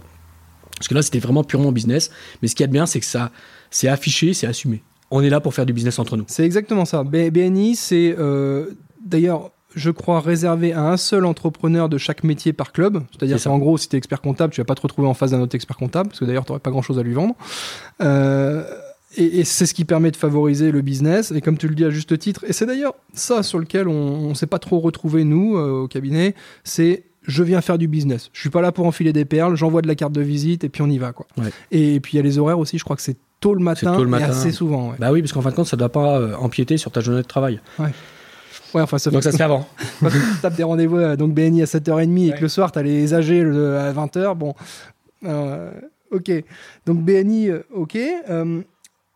Parce 0.77 0.87
que 0.87 0.95
là, 0.95 1.03
c'était 1.03 1.19
vraiment 1.19 1.43
purement 1.43 1.73
business. 1.73 2.13
Mais 2.41 2.49
ce 2.49 2.55
qu'il 2.55 2.63
y 2.63 2.65
a 2.65 2.69
de 2.69 2.73
bien, 2.73 2.87
c'est 2.87 3.01
que 3.01 3.07
ça, 3.07 3.33
c'est 3.71 3.89
affiché, 3.89 4.35
c'est 4.35 4.47
assumé. 4.47 4.83
On 5.11 5.23
est 5.23 5.31
là 5.31 5.41
pour 5.41 5.55
faire 5.55 5.67
du 5.67 5.73
business 5.73 5.99
entre 5.99 6.17
nous. 6.17 6.25
C'est 6.29 6.45
exactement 6.45 6.85
ça. 6.85 7.03
B 7.03 7.31
BNI, 7.31 7.75
c'est 7.75 8.15
euh, 8.19 8.67
d'ailleurs, 9.05 9.51
je 9.75 9.91
crois, 9.91 10.21
réservé 10.21 10.73
à 10.73 10.85
un 10.89 10.97
seul 10.97 11.25
entrepreneur 11.25 11.89
de 11.89 11.99
chaque 11.99 12.25
métier 12.25 12.53
par 12.53 12.73
club. 12.73 13.03
C'est-à-dire 13.13 13.43
qu'en 13.43 13.59
gros, 13.59 13.79
si 13.79 13.89
tu 13.89 13.97
es 13.97 13.99
expert 13.99 14.21
comptable, 14.21 14.53
tu 14.53 14.61
vas 14.61 14.65
pas 14.65 14.75
te 14.75 14.83
retrouver 14.83 15.09
en 15.09 15.15
face 15.15 15.33
d'un 15.33 15.41
autre 15.41 15.55
expert 15.55 15.77
comptable, 15.77 16.09
parce 16.09 16.21
que 16.21 16.25
d'ailleurs, 16.25 16.45
tu 16.45 16.53
n'aurais 16.53 16.61
pas 16.61 16.71
grand-chose 16.71 16.99
à 16.99 17.03
lui 17.03 17.15
vendre. 17.15 17.35
Euh, 18.01 18.65
et, 19.17 19.41
et 19.41 19.45
c'est 19.45 19.67
ce 19.67 19.75
qui 19.75 19.85
permet 19.85 20.11
de 20.11 20.17
favoriser 20.17 20.71
le 20.71 20.81
business. 20.81 21.33
Et 21.33 21.41
comme 21.41 21.59
tu 21.59 21.69
le 21.69 21.75
dis 21.75 21.85
à 21.85 21.91
juste 21.91 22.19
titre, 22.19 22.45
et 22.47 22.53
c'est 22.53 22.67
d'ailleurs 22.67 22.95
ça 23.15 23.43
sur 23.43 23.59
lequel 23.59 23.89
on 23.89 24.31
ne 24.31 24.35
s'est 24.35 24.47
pas 24.47 24.59
trop 24.59 24.81
retrouvé, 24.81 25.25
nous, 25.25 25.57
euh, 25.57 25.83
au 25.83 25.89
cabinet, 25.89 26.35
c'est 26.65 27.05
je 27.23 27.43
viens 27.43 27.61
faire 27.61 27.79
du 27.79 27.89
business. 27.89 28.31
Je 28.33 28.41
suis 28.41 28.51
pas 28.51 28.63
là 28.63 28.73
pour 28.73 28.87
enfiler 28.87 29.13
des 29.13 29.27
perles, 29.27 29.55
j'envoie 29.55 29.83
de 29.83 29.87
la 29.87 29.95
carte 29.95 30.13
de 30.13 30.23
visite 30.23 30.65
et 30.65 30.71
puis 30.71 30.83
on 30.83 30.89
y 30.89 30.99
va. 30.99 31.13
Quoi. 31.13 31.27
Ouais. 31.37 31.51
Et, 31.71 31.97
et, 31.97 32.01
puis 32.01 32.15
il 32.15 32.17
y 32.17 32.21
a 32.21 32.23
les 32.23 32.39
horaires 32.39 32.59
aussi, 32.59 32.79
je 32.79 32.85
crois 32.85 32.97
que 32.97 33.03
c'est 33.03 33.19
tôt 33.41 33.55
le 33.55 33.61
matin, 33.61 33.95
tôt 33.95 34.03
le 34.03 34.11
matin. 34.11 34.27
et 34.27 34.31
assez 34.31 34.51
souvent. 34.51 34.91
Ouais. 34.91 34.97
Bah 34.99 35.13
oui, 35.13 35.21
parce 35.21 35.33
qu'en 35.33 35.43
fin 35.43 35.51
de 35.51 35.55
compte, 35.55 35.67
ça 35.67 35.77
ne 35.77 35.81
doit 35.81 35.93
pas 35.93 36.19
euh, 36.19 36.35
empiéter 36.37 36.79
sur 36.79 36.91
ta 36.91 37.01
journée 37.01 37.23
de 37.23 37.27
travail. 37.27 37.61
Ouais. 37.79 37.91
Ouais, 38.75 38.83
enfin, 38.83 38.99
ça 38.99 39.11
donc 39.11 39.23
ça 39.23 39.33
se 39.33 39.37
fait 39.37 39.43
avant. 39.43 39.67
Quand 40.01 40.11
tu 40.11 40.41
tapes 40.43 40.57
des 40.57 40.63
rendez-vous 40.63 40.99
euh, 40.99 41.17
donc 41.17 41.33
BNI 41.33 41.63
à 41.63 41.65
7h30 41.65 42.15
ouais. 42.15 42.27
et 42.27 42.33
que 42.33 42.43
le 42.43 42.49
soir, 42.49 42.73
tu 42.73 42.79
as 42.79 42.83
les 42.83 43.15
AG 43.15 43.31
à 43.31 43.93
20h, 43.93 44.35
bon. 44.35 44.55
Euh, 45.25 45.71
ok. 46.11 46.31
Donc 46.87 47.03
BNI, 47.03 47.51
euh, 47.51 47.63
ok. 47.75 47.97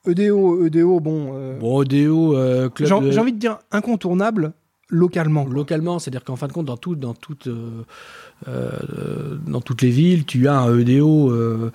EDO, 0.04 0.66
EDO, 0.66 1.00
bon. 1.00 1.58
bon, 1.60 1.82
EDO, 1.82 2.70
club. 2.70 2.88
J'ai 3.04 3.10
de... 3.10 3.18
envie 3.18 3.32
de 3.32 3.38
dire 3.38 3.58
incontournable 3.70 4.52
localement. 4.88 5.46
Localement, 5.46 5.98
c'est-à-dire 5.98 6.22
qu'en 6.22 6.36
fin 6.36 6.48
de 6.48 6.52
compte, 6.52 6.66
dans, 6.66 6.76
tout, 6.76 6.94
dans, 6.94 7.14
toute, 7.14 7.48
euh, 8.48 9.38
dans 9.46 9.60
toutes 9.60 9.82
les 9.82 9.90
villes, 9.90 10.24
tu 10.24 10.48
as 10.48 10.58
un 10.58 10.78
EDO, 10.78 11.30
euh, 11.30 11.70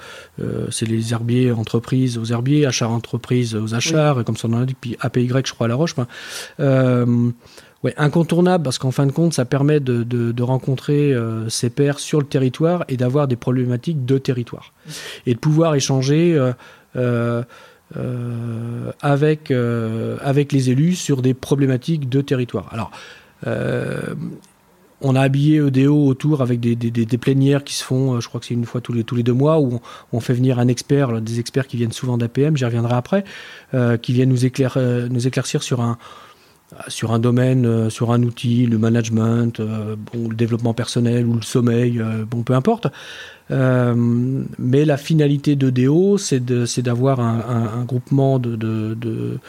c'est 0.69 0.85
les 0.85 1.13
herbiers 1.13 1.51
entreprises 1.51 2.17
aux 2.17 2.25
herbiers, 2.25 2.65
achats 2.65 2.87
entreprises 2.87 3.55
aux 3.55 3.73
achats, 3.73 4.13
oui. 4.15 4.23
comme 4.23 4.37
ça 4.37 4.47
on 4.47 4.53
en 4.53 4.61
a 4.61 4.65
dit, 4.65 4.75
puis 4.79 4.97
APY, 4.99 5.27
je 5.27 5.53
crois, 5.53 5.65
à 5.65 5.67
La 5.69 5.75
Roche. 5.75 5.95
Ben, 5.95 6.05
ouais, 7.83 7.93
incontournable, 7.97 8.63
parce 8.63 8.77
qu'en 8.77 8.91
fin 8.91 9.05
de 9.05 9.11
compte, 9.11 9.33
ça 9.33 9.45
permet 9.45 9.79
de, 9.79 10.03
de, 10.03 10.43
rencontrer 10.43 11.13
ses 11.49 11.69
pairs 11.69 11.99
sur 11.99 12.19
le 12.19 12.25
territoire 12.25 12.85
et 12.87 12.97
d'avoir 12.97 13.27
des 13.27 13.35
problématiques 13.35 14.05
de 14.05 14.17
territoire. 14.17 14.73
Et 15.25 15.33
de 15.33 15.39
pouvoir 15.39 15.75
échanger. 15.75 16.37
Euh, 17.95 18.91
avec, 19.01 19.49
euh, 19.49 20.17
avec 20.21 20.51
les 20.51 20.69
élus 20.69 20.95
sur 20.95 21.21
des 21.21 21.33
problématiques 21.33 22.09
de 22.09 22.19
territoire. 22.19 22.67
Alors, 22.73 22.91
euh, 23.47 24.13
on 24.99 25.15
a 25.15 25.21
habillé 25.21 25.57
EDO 25.57 26.05
autour 26.05 26.41
avec 26.41 26.59
des, 26.59 26.75
des, 26.75 27.17
plénières 27.17 27.63
qui 27.63 27.75
se 27.75 27.83
font, 27.83 28.19
je 28.19 28.27
crois 28.27 28.41
que 28.41 28.47
c'est 28.47 28.55
une 28.55 28.65
fois 28.65 28.81
tous 28.81 28.91
les, 28.91 29.05
tous 29.05 29.15
les 29.15 29.23
deux 29.23 29.33
mois, 29.33 29.59
où 29.59 29.79
on, 30.11 30.19
fait 30.19 30.33
venir 30.33 30.59
un 30.59 30.67
expert, 30.67 31.21
des 31.21 31.39
experts 31.39 31.67
qui 31.67 31.77
viennent 31.77 31.93
souvent 31.93 32.17
d'APM, 32.17 32.57
j'y 32.57 32.65
reviendrai 32.65 32.95
après, 32.95 33.23
euh, 33.73 33.95
qui 33.95 34.11
viennent 34.11 34.29
nous, 34.29 34.45
éclair, 34.45 34.77
nous 34.77 35.27
éclaircir 35.27 35.63
sur 35.63 35.81
un, 35.81 35.97
sur 36.87 37.13
un 37.13 37.19
domaine, 37.19 37.89
sur 37.89 38.11
un 38.11 38.21
outil, 38.23 38.65
le 38.65 38.77
management, 38.77 39.61
bon, 39.61 40.29
le 40.29 40.35
développement 40.35 40.73
personnel 40.73 41.25
ou 41.25 41.35
le 41.35 41.41
sommeil, 41.41 42.01
bon, 42.29 42.43
peu 42.43 42.53
importe. 42.53 42.87
Euh, 43.49 43.95
mais 44.59 44.83
la 44.83 44.97
finalité 44.97 45.55
de 45.55 45.69
DO, 45.69 46.17
c'est 46.17 46.41
d'avoir 46.81 47.19
un, 47.19 47.39
un, 47.47 47.79
un, 47.79 47.83
groupement 47.85 48.39
de 48.39 49.39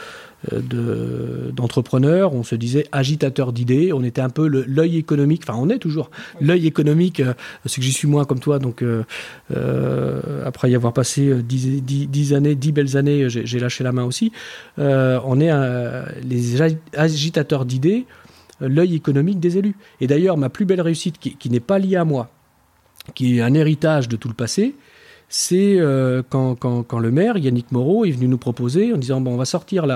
d'entrepreneurs, 0.53 2.32
on 2.32 2.45
se 2.45 2.55
disait 2.55 2.86
agitateur 2.93 3.53
d'idées, 3.53 3.93
on 3.93 4.05
était 4.05 4.20
un 4.20 4.28
peu 4.28 4.47
l'œil 4.47 4.97
économique, 4.97 5.43
enfin 5.45 5.59
on 5.61 5.68
est 5.68 5.78
toujours 5.78 6.11
l'œil 6.41 6.66
économique, 6.66 7.20
euh, 7.20 7.34
c'est 7.66 7.80
que 7.80 7.84
j'y 7.84 7.93
suis 7.93 8.07
moins 8.07 8.24
comme 8.24 8.39
toi, 8.39 8.61
donc 8.61 8.82
euh, 8.82 9.03
euh, 9.57 10.47
après 10.47 10.70
y 10.70 10.76
avoir 10.76 10.93
passé 10.93 11.43
dix, 11.43 11.82
dix, 11.82 12.07
dix 12.07 12.34
années, 12.34 12.55
dix 12.55 12.70
belles 12.70 12.97
années, 12.97 13.28
j'ai 13.28 13.59
lâché 13.59 13.82
la 13.82 13.93
main 13.93 14.05
aussi, 14.05 14.32
euh, 14.78 15.18
on 15.24 15.41
est 15.41 15.51
les 16.22 16.62
agitateurs 16.95 17.64
d'idées, 17.64 18.07
l'œil 18.61 18.95
économique 18.95 19.41
des 19.41 19.59
élus. 19.59 19.76
Et 20.01 20.07
d'ailleurs, 20.07 20.36
ma 20.36 20.51
plus 20.51 20.64
belle 20.64 20.80
réussite, 20.80 21.18
qui, 21.18 21.36
qui 21.36 21.51
n'est 21.51 21.61
pas 21.61 21.78
liée 21.78 21.97
à 21.97 22.05
moi, 22.05 22.30
qui 23.14 23.39
est 23.39 23.43
un 23.43 23.55
héritage 23.55 24.09
de 24.09 24.16
tout 24.16 24.28
le 24.28 24.34
passé, 24.34 24.74
c'est 25.29 25.76
euh, 25.79 26.22
quand, 26.29 26.99
le 26.99 27.11
maire, 27.11 27.37
Yannick 27.37 27.70
Moreau, 27.72 28.05
est 28.05 28.11
venu 28.11 28.29
nous 28.29 28.39
proposer 28.39 28.93
en 28.93 28.97
disant 28.97 29.20
bon, 29.20 29.35
on 29.35 29.37
va 29.37 29.45
sortir 29.45 29.87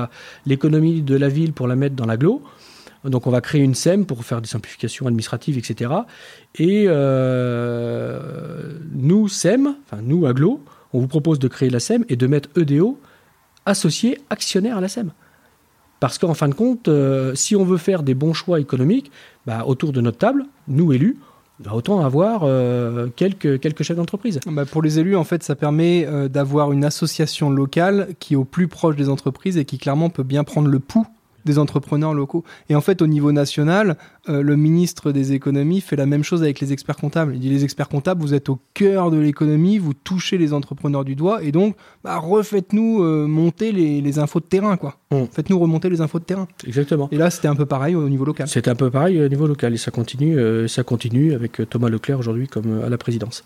l'économie 0.47 1.03
de 1.03 1.17
la 1.17 1.29
ville 1.29 1.53
pour 1.53 1.67
la 1.67 1.77
mettre 1.77 1.97
dans 1.97 2.07
l'agglo. 2.07 2.43
Donc 3.05 3.27
on 3.27 3.31
va 3.31 3.41
créer 3.41 3.63
une 3.63 3.75
SEM 3.75 4.07
pour 4.07 4.25
faire 4.25 4.41
des 4.41 4.49
simplifications 4.49 5.07
administratives, 5.07 5.59
etc. 5.59 5.91
Et 6.57 6.85
euh, 6.87 8.79
nous, 8.93 9.29
SEM, 9.29 9.75
enfin 9.85 10.03
nous, 10.03 10.27
Aglo, 10.27 10.61
on 10.93 11.01
vous 11.01 11.09
propose 11.09 11.39
de 11.39 11.49
créer 11.49 11.71
la 11.71 11.81
SEM 11.81 12.05
et 12.09 12.17
de 12.17 12.27
mettre 12.27 12.49
EDO 12.57 12.99
associé 13.67 14.21
actionnaire 14.31 14.77
à 14.77 14.81
la 14.81 14.89
SEM. 14.89 15.13
Parce 15.99 16.19
qu'en 16.19 16.35
fin 16.35 16.49
de 16.49 16.55
compte, 16.55 16.89
euh, 16.89 17.35
si 17.35 17.57
on 17.57 17.65
veut 17.65 17.77
faire 17.77 18.03
des 18.03 18.15
bons 18.15 18.35
choix 18.35 18.61
économiques, 18.61 19.11
bah, 19.47 19.65
autour 19.67 19.93
de 19.93 20.01
notre 20.01 20.19
table, 20.19 20.47
nous 20.69 20.93
élus, 20.93 21.17
bah, 21.61 21.73
autant 21.75 22.01
avoir 22.01 22.43
euh, 22.45 23.09
quelques, 23.15 23.61
quelques 23.61 23.83
chefs 23.83 23.97
d'entreprise. 23.97 24.41
Bah 24.47 24.65
pour 24.65 24.83
les 24.83 24.99
élus, 24.99 25.17
en 25.17 25.25
fait, 25.25 25.43
ça 25.43 25.55
permet 25.55 26.05
euh, 26.07 26.29
d'avoir 26.29 26.73
une 26.73 26.85
association 26.85 27.51
locale 27.51 28.09
qui 28.19 28.35
est 28.35 28.37
au 28.37 28.45
plus 28.45 28.69
proche 28.69 28.97
des 28.97 29.09
entreprises 29.09 29.59
et 29.59 29.65
qui 29.65 29.79
clairement 29.79 30.11
peut 30.11 30.23
bien 30.23 30.45
prendre 30.45 30.69
le 30.69 30.79
pouls 30.79 31.07
des 31.45 31.59
entrepreneurs 31.59 32.15
locaux. 32.15 32.45
Et 32.69 32.75
en 32.75 32.81
fait, 32.81 33.03
au 33.03 33.07
niveau 33.07 33.33
national, 33.33 33.97
euh, 34.29 34.43
le 34.43 34.57
ministre 34.57 35.13
des 35.13 35.33
économies 35.33 35.81
fait 35.81 35.97
la 35.97 36.07
même 36.07 36.23
chose 36.23 36.43
avec 36.43 36.61
les 36.61 36.73
experts 36.73 36.97
comptables. 36.97 37.35
Il 37.35 37.41
dit 37.41 37.49
les 37.49 37.65
experts 37.65 37.89
comptables, 37.89 38.21
vous 38.21 38.35
êtes 38.35 38.49
au 38.49 38.59
cœur 38.75 39.11
de 39.11 39.19
l'économie, 39.19 39.79
vous 39.79 39.95
touchez 39.95 40.39
les 40.39 40.53
entrepreneurs 40.53 41.05
du 41.05 41.15
doigt, 41.15 41.43
et 41.43 41.53
donc 41.53 41.77
bah, 42.05 42.19
refaites-nous 42.19 43.03
euh, 43.03 43.27
monter 43.27 43.73
les, 43.73 44.01
les, 44.01 44.19
infos 44.19 44.41
de 44.41 44.45
terrain, 44.45 44.77
quoi. 44.77 44.97
Mm. 45.11 45.25
Faites-nous 45.33 45.59
remonter 45.59 45.91
les 45.91 46.01
infos 46.01 46.19
de 46.19 46.25
terrain. 46.25 46.49
Exactement. 46.67 47.09
Et 47.13 47.17
là, 47.17 47.31
c'était 47.31 47.49
un 47.49 47.57
peu 47.57 47.67
pareil 47.67 47.95
au 47.95 48.09
niveau 48.09 48.25
local. 48.25 48.49
C'était 48.49 48.71
un 48.71 48.75
peu 48.75 48.91
pareil 48.91 49.21
au 49.23 49.29
niveau 49.29 49.47
local, 49.47 49.75
et 49.75 49.79
ça 49.79 49.91
continue, 49.91 50.39
euh, 50.39 50.69
ça 50.69 50.83
continue 50.83 51.35
avec 51.35 51.61
Thomas 51.69 51.89
Leclerc 51.89 52.19
aujourd'hui 52.19 52.49
comme 52.49 52.83
à 52.83 52.89
la 52.89 52.99
présidence. 52.99 53.45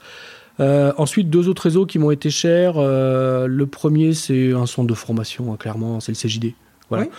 Euh, 0.60 0.92
ensuite, 0.96 1.28
deux 1.28 1.48
autres 1.48 1.62
réseaux 1.62 1.86
qui 1.86 1.98
m'ont 1.98 2.10
été 2.10 2.30
chers. 2.30 2.74
Euh, 2.76 3.46
le 3.46 3.66
premier, 3.66 4.14
c'est 4.14 4.52
un 4.52 4.66
centre 4.66 4.88
de 4.88 4.94
formation, 4.94 5.52
hein, 5.52 5.56
clairement, 5.58 6.00
c'est 6.00 6.12
le 6.12 6.16
CJD. 6.16 6.54
Voilà. 6.88 7.04
Oui 7.04 7.10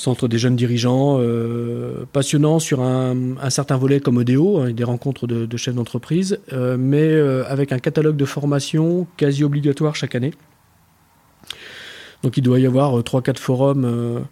centre 0.00 0.28
des 0.28 0.38
jeunes 0.38 0.56
dirigeants, 0.56 1.18
euh, 1.20 2.06
passionnant 2.12 2.58
sur 2.58 2.80
un, 2.80 3.14
certain 3.50 3.76
volet 3.76 4.00
comme 4.00 4.16
ODO, 4.16 4.58
hein, 4.58 4.70
des 4.72 4.84
rencontres 4.84 5.26
de, 5.26 5.56
chefs 5.58 5.74
d'entreprise, 5.74 6.40
euh, 6.52 6.76
mais 6.78 7.02
euh, 7.02 7.44
avec 7.46 7.70
un 7.70 7.78
catalogue 7.78 8.16
de 8.16 8.24
formation 8.24 9.06
quasi 9.18 9.44
obligatoire 9.44 9.94
chaque 9.94 10.14
année. 10.14 10.32
Donc 12.22 12.38
il 12.38 12.42
doit 12.42 12.58
y 12.60 12.66
avoir 12.66 12.98
3-4 12.98 13.36
forums 13.36 14.24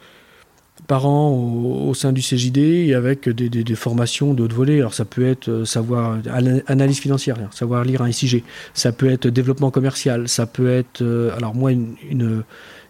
par 0.87 1.07
an 1.07 1.31
au, 1.33 1.93
sein 1.95 2.13
du 2.13 2.23
CJD 2.23 2.59
et 2.59 2.95
avec 2.95 3.29
des, 3.29 3.75
formations 3.75 4.33
de 4.35 4.45
haut 4.45 4.49
volet. 4.49 4.79
Alors 4.79 4.95
ça 4.95 5.05
peut 5.05 5.27
être 5.27 5.65
savoir 5.65 6.19
analyse 6.67 6.99
financière, 6.99 7.37
savoir 7.51 7.85
lire 7.85 8.03
un 8.03 8.13
SIG, 8.13 8.43
ça 8.75 8.93
peut 8.93 9.11
être 9.11 9.29
développement 9.29 9.71
commercial, 9.71 10.29
ça 10.29 10.47
peut 10.47 10.69
être 10.69 11.03
alors 11.37 11.55
moi 11.55 11.73
une 11.73 12.45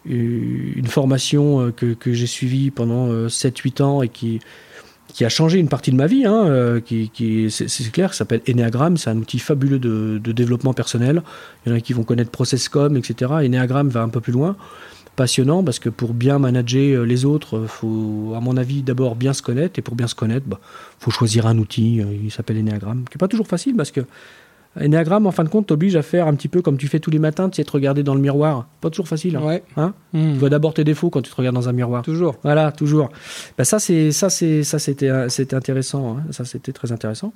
une 0.09 0.87
formation 0.87 1.73
que, 1.73 1.95
que 1.95 2.13
j'ai 2.13 2.27
suivie 2.27 2.71
pendant 2.71 3.09
7-8 3.29 3.83
ans 3.83 4.03
et 4.03 4.09
qui, 4.09 4.41
qui 5.13 5.25
a 5.25 5.29
changé 5.29 5.59
une 5.59 5.69
partie 5.69 5.91
de 5.91 5.97
ma 5.97 6.07
vie, 6.07 6.25
hein, 6.25 6.47
euh, 6.47 6.81
qui, 6.81 7.11
qui 7.11 7.51
c'est 7.51 7.91
clair, 7.91 8.15
s'appelle 8.15 8.43
Enneagram, 8.49 8.97
c'est 8.97 9.11
un 9.11 9.17
outil 9.17 9.39
fabuleux 9.39 9.79
de, 9.79 10.21
de, 10.23 10.33
développement 10.33 10.75
personnel. 10.75 11.23
Il 11.65 11.71
y 11.71 11.73
en 11.73 11.77
a 11.77 11.81
qui 11.81 11.93
vont 11.93 12.05
connaître 12.05 12.31
ProcessCom, 12.31 12.97
etc. 12.97 13.33
Enneagram 13.45 13.89
va 13.89 14.03
un 14.03 14.09
peu 14.09 14.21
plus 14.21 14.33
loin 14.33 14.57
passionnant 15.17 15.65
parce 15.65 15.81
que 15.81 15.89
pour 15.89 16.15
bien 16.15 16.39
manager 16.39 17.01
euh, 17.01 17.05
les 17.05 17.25
autres, 17.25 17.65
faut, 17.67 18.35
à 18.37 18.41
mon 18.41 18.57
avis, 18.57 18.83
d'abord 18.83 19.17
bien 19.17 19.33
se 19.33 19.43
connaître. 19.43 19.79
Et 19.79 19.83
pour 19.83 19.97
bien 19.97 20.07
se 20.07 20.15
connaître, 20.15 20.45
il 20.47 20.51
bah, 20.51 20.61
faut 21.01 21.11
choisir 21.11 21.47
un 21.47 21.59
outil. 21.59 22.01
euh, 22.01 22.05
Il 22.23 22.31
s'appelle 22.31 22.59
Enneagram, 22.59 23.05
qui 23.11 23.17
n'est 23.17 23.19
pas 23.19 23.29
toujours 23.29 23.49
facile 23.49 23.75
parce 23.75 23.91
que 23.91 24.03
Enneagram, 24.81 25.27
en 25.27 25.31
fin 25.33 25.45
de 25.45 25.49
compte, 25.49 25.67
t'oblige 25.67 25.97
à 25.97 26.03
faire 26.03 26.27
un 26.27 26.35
petit 26.35 26.49
peu 26.49 26.63
comme 26.63 26.77
tu 26.79 26.87
fais 26.89 27.01
tous 27.01 27.11
les 27.11 27.19
matins, 27.19 27.49
tu 27.49 27.57
sais, 27.57 27.65
te 27.65 27.71
regarder 27.73 28.03
dans 28.03 28.15
le 28.15 28.21
miroir. 28.21 28.69
Pas 28.81 28.91
toujours 28.91 29.09
facile. 29.09 29.37
hein. 29.37 29.43
Ouais. 29.45 29.63
Hein 29.77 29.95
Hmm. 30.13 30.33
Tu 30.33 30.39
vois 30.39 30.49
d'abord 30.51 30.73
tes 30.75 30.85
défauts 30.85 31.11
quand 31.11 31.21
tu 31.23 31.31
te 31.31 31.37
regardes 31.37 31.55
dans 31.57 31.69
un 31.69 31.73
miroir. 31.73 32.03
Toujours. 32.03 32.37
Voilà, 32.43 32.73
toujours. 32.73 33.11
Bah, 33.59 33.65
ça, 33.65 33.79
c'est 33.79 34.11
ça, 34.13 34.31
c'est 34.31 34.63
ça, 34.65 34.79
c'était 34.79 35.09
euh, 35.11 35.29
c'était 35.29 35.57
intéressant. 35.57 36.19
hein. 36.19 36.23
Ça, 36.31 36.45
c'était 36.45 36.73
très 36.73 36.93
intéressant. 36.93 37.33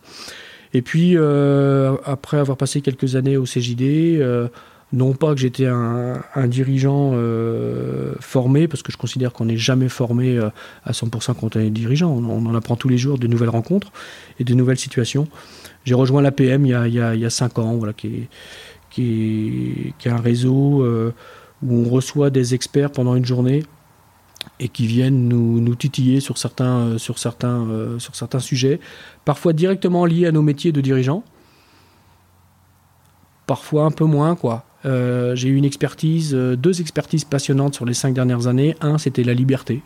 Et 0.75 0.81
puis 0.83 1.17
euh, 1.17 1.97
après 2.05 2.39
avoir 2.39 2.57
passé 2.57 2.81
quelques 2.81 3.15
années 3.17 3.37
au 3.37 3.45
CJD, 3.45 3.83
euh, 4.21 4.49
non 4.95 5.13
pas 5.15 5.35
que 5.35 5.41
j'étais 5.41 5.67
un, 5.67 6.23
un 6.35 6.47
dirigeant 6.47 7.13
euh, 7.15 8.13
formé, 8.21 8.69
parce 8.69 8.83
que 8.83 8.93
je 8.93 8.97
considère 8.99 9.33
qu'on 9.33 9.47
n'est 9.47 9.57
jamais 9.57 9.89
formé 9.89 10.39
à 10.85 10.93
100% 10.93 11.35
quand 11.39 11.57
on 11.57 11.61
est 11.61 11.71
dirigeant. 11.71 12.11
On, 12.11 12.25
on 12.25 12.47
en 12.47 12.55
apprend 12.55 12.77
tous 12.77 12.89
les 12.89 12.99
jours 12.99 13.19
de 13.19 13.27
nouvelles 13.27 13.49
rencontres 13.51 13.91
et 14.39 14.45
de 14.45 14.55
nouvelles 14.55 14.79
situations. 14.79 15.29
J'ai 15.85 15.95
rejoint 15.95 16.23
l'APM 16.23 16.65
il 16.67 16.71
y 16.71 16.75
a, 16.75 16.87
il 16.87 16.95
y 16.95 17.01
a, 17.01 17.15
il 17.15 17.21
y 17.21 17.25
a 17.25 17.31
cinq 17.31 17.59
ans, 17.59 17.75
voilà, 17.77 17.93
qui 17.93 18.07
est, 18.07 18.29
qui 18.91 19.89
est, 19.89 19.93
qui 19.99 20.09
est 20.09 20.11
un 20.11 20.21
réseau 20.21 20.83
euh, 20.83 21.13
où 21.63 21.75
on 21.75 21.89
reçoit 21.89 22.31
des 22.31 22.55
experts 22.55 22.93
pendant 22.93 23.15
une 23.17 23.25
journée 23.25 23.65
et 24.61 24.69
qui 24.69 24.87
viennent 24.87 25.29
nous, 25.29 25.61
nous 25.61 25.75
titiller 25.75 26.21
sur 26.21 26.39
certains, 26.39 26.79
euh, 26.79 26.99
sur, 26.99 27.19
certains, 27.19 27.67
euh, 27.69 27.99
sur 27.99 28.15
certains 28.15 28.41
sujets, 28.41 28.81
parfois 29.25 29.53
directement 29.53 30.05
liés 30.05 30.27
à 30.27 30.33
nos 30.33 30.43
métiers 30.43 30.73
de 30.73 30.81
dirigeants, 30.81 31.25
parfois 33.47 33.85
un 33.85 33.91
peu 33.91 34.05
moins. 34.05 34.37
quoi. 34.37 34.65
J'ai 34.85 35.49
eu 35.49 35.55
une 35.55 35.65
expertise, 35.65 36.35
deux 36.35 36.81
expertises 36.81 37.25
passionnantes 37.25 37.75
sur 37.75 37.85
les 37.85 37.95
cinq 37.95 38.15
dernières 38.15 38.49
années. 38.49 38.75
Un, 38.81 38.99
c'était 38.99 39.23
la 39.23 39.33
liberté. 39.33 39.81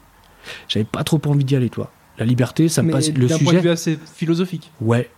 J'avais 0.68 0.86
pas 0.86 1.05
trop 1.05 1.20
envie 1.26 1.44
d'y 1.44 1.55
aller, 1.55 1.68
toi. 1.68 1.90
La 2.18 2.24
liberté, 2.24 2.68
ça 2.70 2.82
me 2.82 2.92
passe. 2.92 3.09
Le 3.09 3.26
d'un 3.26 3.36
point 3.36 3.38
de 3.38 3.49
sujet, 3.49 3.61
vue 3.61 3.68
assez 3.68 3.99
philosophique. 4.14 4.72
ouais, 4.80 5.11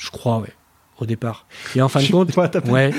je 0.00 0.10
crois, 0.10 0.38
ouais, 0.38 0.52
au 0.98 1.04
départ. 1.06 1.46
Et 1.76 1.82
en 1.82 1.88
fin 1.88 2.00
de 2.02 2.10
compte. 2.10 2.34
Ouais. 2.68 2.90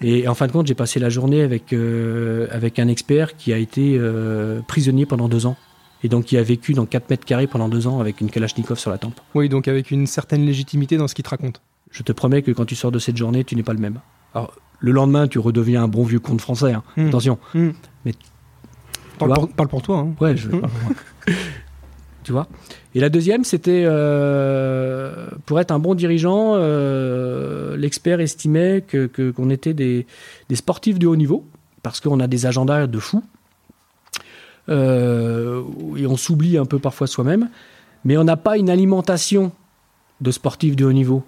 Et 0.00 0.28
en 0.28 0.34
fin 0.34 0.46
de 0.46 0.52
compte, 0.52 0.66
j'ai 0.66 0.74
passé 0.74 1.00
la 1.00 1.08
journée 1.10 1.42
avec, 1.42 1.72
euh, 1.72 2.46
avec 2.50 2.78
un 2.78 2.88
expert 2.88 3.36
qui 3.36 3.52
a 3.52 3.56
été 3.58 3.96
euh, 3.98 4.60
prisonnier 4.68 5.04
pendant 5.06 5.28
deux 5.28 5.46
ans. 5.46 5.56
Et 6.04 6.08
donc 6.08 6.26
qui 6.26 6.36
a 6.36 6.42
vécu 6.42 6.74
dans 6.74 6.84
4 6.86 7.08
mètres 7.10 7.24
carrés 7.24 7.46
pendant 7.46 7.68
deux 7.68 7.86
ans 7.86 7.98
avec 7.98 8.20
une 8.20 8.30
Kalachnikov 8.30 8.78
sur 8.78 8.90
la 8.90 8.98
tempe. 8.98 9.18
Oui, 9.34 9.48
donc 9.48 9.68
avec 9.68 9.90
une 9.90 10.06
certaine 10.06 10.44
légitimité 10.44 10.96
dans 10.98 11.08
ce 11.08 11.14
qu'il 11.14 11.24
te 11.24 11.30
raconte. 11.30 11.62
Je 11.90 12.02
te 12.02 12.12
promets 12.12 12.42
que 12.42 12.50
quand 12.50 12.66
tu 12.66 12.74
sors 12.76 12.92
de 12.92 12.98
cette 12.98 13.16
journée, 13.16 13.42
tu 13.44 13.56
n'es 13.56 13.62
pas 13.62 13.72
le 13.72 13.78
même. 13.78 14.00
Alors, 14.34 14.54
le 14.80 14.92
lendemain, 14.92 15.26
tu 15.28 15.38
redeviens 15.38 15.82
un 15.84 15.88
bon 15.88 16.04
vieux 16.04 16.20
conte 16.20 16.40
français. 16.42 16.72
hein. 16.74 16.82
Hmm. 16.96 17.08
Attention. 17.08 17.38
Hmm. 17.54 17.70
Mais- 18.04 18.12
Parle, 19.18 19.32
pour, 19.32 19.48
parle 19.48 19.68
pour 19.68 19.80
toi. 19.80 19.98
hein. 20.00 20.14
Ouais, 20.20 20.36
je... 20.36 20.48
Et 22.94 23.00
la 23.00 23.08
deuxième, 23.08 23.44
c'était 23.44 23.84
euh, 23.86 25.28
pour 25.46 25.60
être 25.60 25.70
un 25.70 25.78
bon 25.78 25.94
dirigeant, 25.94 26.54
euh, 26.54 27.76
l'expert 27.76 28.20
estimait 28.20 28.82
que 28.86 29.06
que- 29.06 29.30
qu'on 29.30 29.50
était 29.50 29.74
des, 29.74 30.06
des 30.48 30.56
sportifs 30.56 30.98
de 30.98 31.06
haut 31.06 31.16
niveau 31.16 31.44
parce 31.82 32.00
qu'on 32.00 32.20
a 32.20 32.26
des 32.26 32.46
agendas 32.46 32.86
de 32.86 32.98
fous. 32.98 33.22
Euh, 34.68 35.62
et 35.96 36.06
on 36.06 36.16
s'oublie 36.16 36.56
un 36.56 36.64
peu 36.64 36.78
parfois 36.78 37.06
soi-même, 37.06 37.48
mais 38.04 38.16
on 38.16 38.24
n'a 38.24 38.36
pas 38.36 38.56
une 38.56 38.70
alimentation 38.70 39.52
de 40.20 40.30
sportifs 40.30 40.76
de 40.76 40.84
haut 40.86 40.92
niveau. 40.92 41.22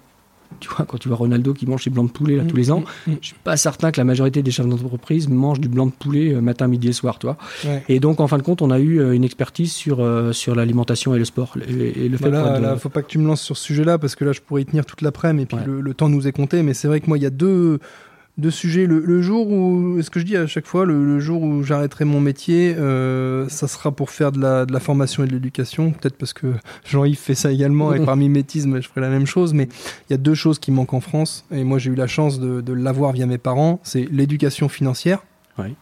Tu 0.59 0.69
vois, 0.69 0.85
quand 0.87 0.97
tu 0.97 1.07
vois 1.07 1.17
Ronaldo 1.17 1.53
qui 1.53 1.67
mange 1.67 1.83
ses 1.83 1.89
blancs 1.91 2.07
de 2.07 2.11
poulet 2.11 2.35
là, 2.37 2.43
tous 2.43 2.55
les 2.55 2.71
ans, 2.71 2.83
Mm, 3.05 3.11
mm, 3.11 3.15
je 3.21 3.27
suis 3.27 3.35
pas 3.43 3.57
certain 3.57 3.91
que 3.91 3.99
la 3.99 4.05
majorité 4.05 4.41
des 4.41 4.49
chefs 4.49 4.65
d'entreprise 4.67 5.27
mangent 5.29 5.59
du 5.59 5.67
blanc 5.69 5.85
de 5.85 5.91
poulet 5.91 6.33
euh, 6.33 6.41
matin, 6.41 6.67
midi 6.67 6.87
et 6.87 6.93
soir. 6.93 7.19
Ouais. 7.63 7.83
Et 7.89 7.99
donc, 7.99 8.19
en 8.19 8.27
fin 8.27 8.37
de 8.37 8.43
compte, 8.43 8.61
on 8.63 8.71
a 8.71 8.79
eu 8.79 8.99
euh, 8.99 9.11
une 9.13 9.23
expertise 9.23 9.71
sur, 9.71 9.99
euh, 9.99 10.31
sur 10.33 10.55
l'alimentation 10.55 11.13
et 11.13 11.19
le 11.19 11.25
sport. 11.25 11.55
Et, 11.69 12.05
et 12.05 12.09
le 12.09 12.17
fait 12.17 12.29
Voilà, 12.29 12.57
de- 12.57 12.63
là, 12.63 12.75
faut 12.77 12.89
pas 12.89 13.01
que 13.03 13.07
tu 13.07 13.19
me 13.19 13.27
lances 13.27 13.41
sur 13.41 13.55
ce 13.55 13.63
sujet-là 13.65 13.97
parce 13.99 14.15
que 14.15 14.25
là, 14.25 14.31
je 14.31 14.41
pourrais 14.41 14.63
y 14.63 14.65
tenir 14.65 14.85
toute 14.85 15.01
l'après-midi 15.01 15.43
et 15.43 15.45
puis 15.45 15.57
Ouais. 15.57 15.65
le, 15.65 15.81
le 15.81 15.93
temps 15.93 16.09
nous 16.09 16.27
est 16.27 16.31
compté. 16.31 16.63
Mais 16.63 16.73
c'est 16.73 16.87
vrai 16.87 17.01
que 17.01 17.07
moi, 17.07 17.17
il 17.17 17.23
y 17.23 17.27
a 17.27 17.29
deux, 17.29 17.79
deux 18.37 18.51
sujets. 18.51 18.85
Le, 18.85 18.99
le 18.99 19.21
jour 19.21 19.49
où, 19.49 20.01
ce 20.01 20.09
que 20.09 20.19
je 20.19 20.25
dis 20.25 20.37
à 20.37 20.47
chaque 20.47 20.65
fois, 20.65 20.85
le, 20.85 21.05
le 21.05 21.19
jour 21.19 21.41
où 21.41 21.63
j'arrêterai 21.63 22.05
mon 22.05 22.19
métier, 22.19 22.75
euh, 22.77 23.47
ça 23.49 23.67
sera 23.67 23.91
pour 23.91 24.09
faire 24.11 24.31
de 24.31 24.39
la, 24.39 24.65
de 24.65 24.73
la 24.73 24.79
formation 24.79 25.23
et 25.23 25.27
de 25.27 25.31
l'éducation. 25.33 25.91
Peut-être 25.91 26.17
parce 26.17 26.33
que 26.33 26.47
Jean-Yves 26.85 27.17
fait 27.17 27.35
ça 27.35 27.51
également 27.51 27.93
et 27.93 27.99
par 28.05 28.15
mimétisme, 28.15 28.81
je 28.81 28.87
ferai 28.87 29.01
la 29.01 29.09
même 29.09 29.25
chose. 29.25 29.53
Mais 29.53 29.67
il 30.09 30.11
y 30.11 30.13
a 30.13 30.17
deux 30.17 30.35
choses 30.35 30.59
qui 30.59 30.71
manquent 30.71 30.93
en 30.93 31.01
France 31.01 31.45
et 31.51 31.63
moi, 31.63 31.79
j'ai 31.79 31.91
eu 31.91 31.95
la 31.95 32.07
chance 32.07 32.39
de, 32.39 32.61
de 32.61 32.73
l'avoir 32.73 33.11
via 33.11 33.25
mes 33.25 33.37
parents. 33.37 33.79
C'est 33.83 34.07
l'éducation 34.11 34.69
financière. 34.69 35.19
Ouais. 35.57 35.73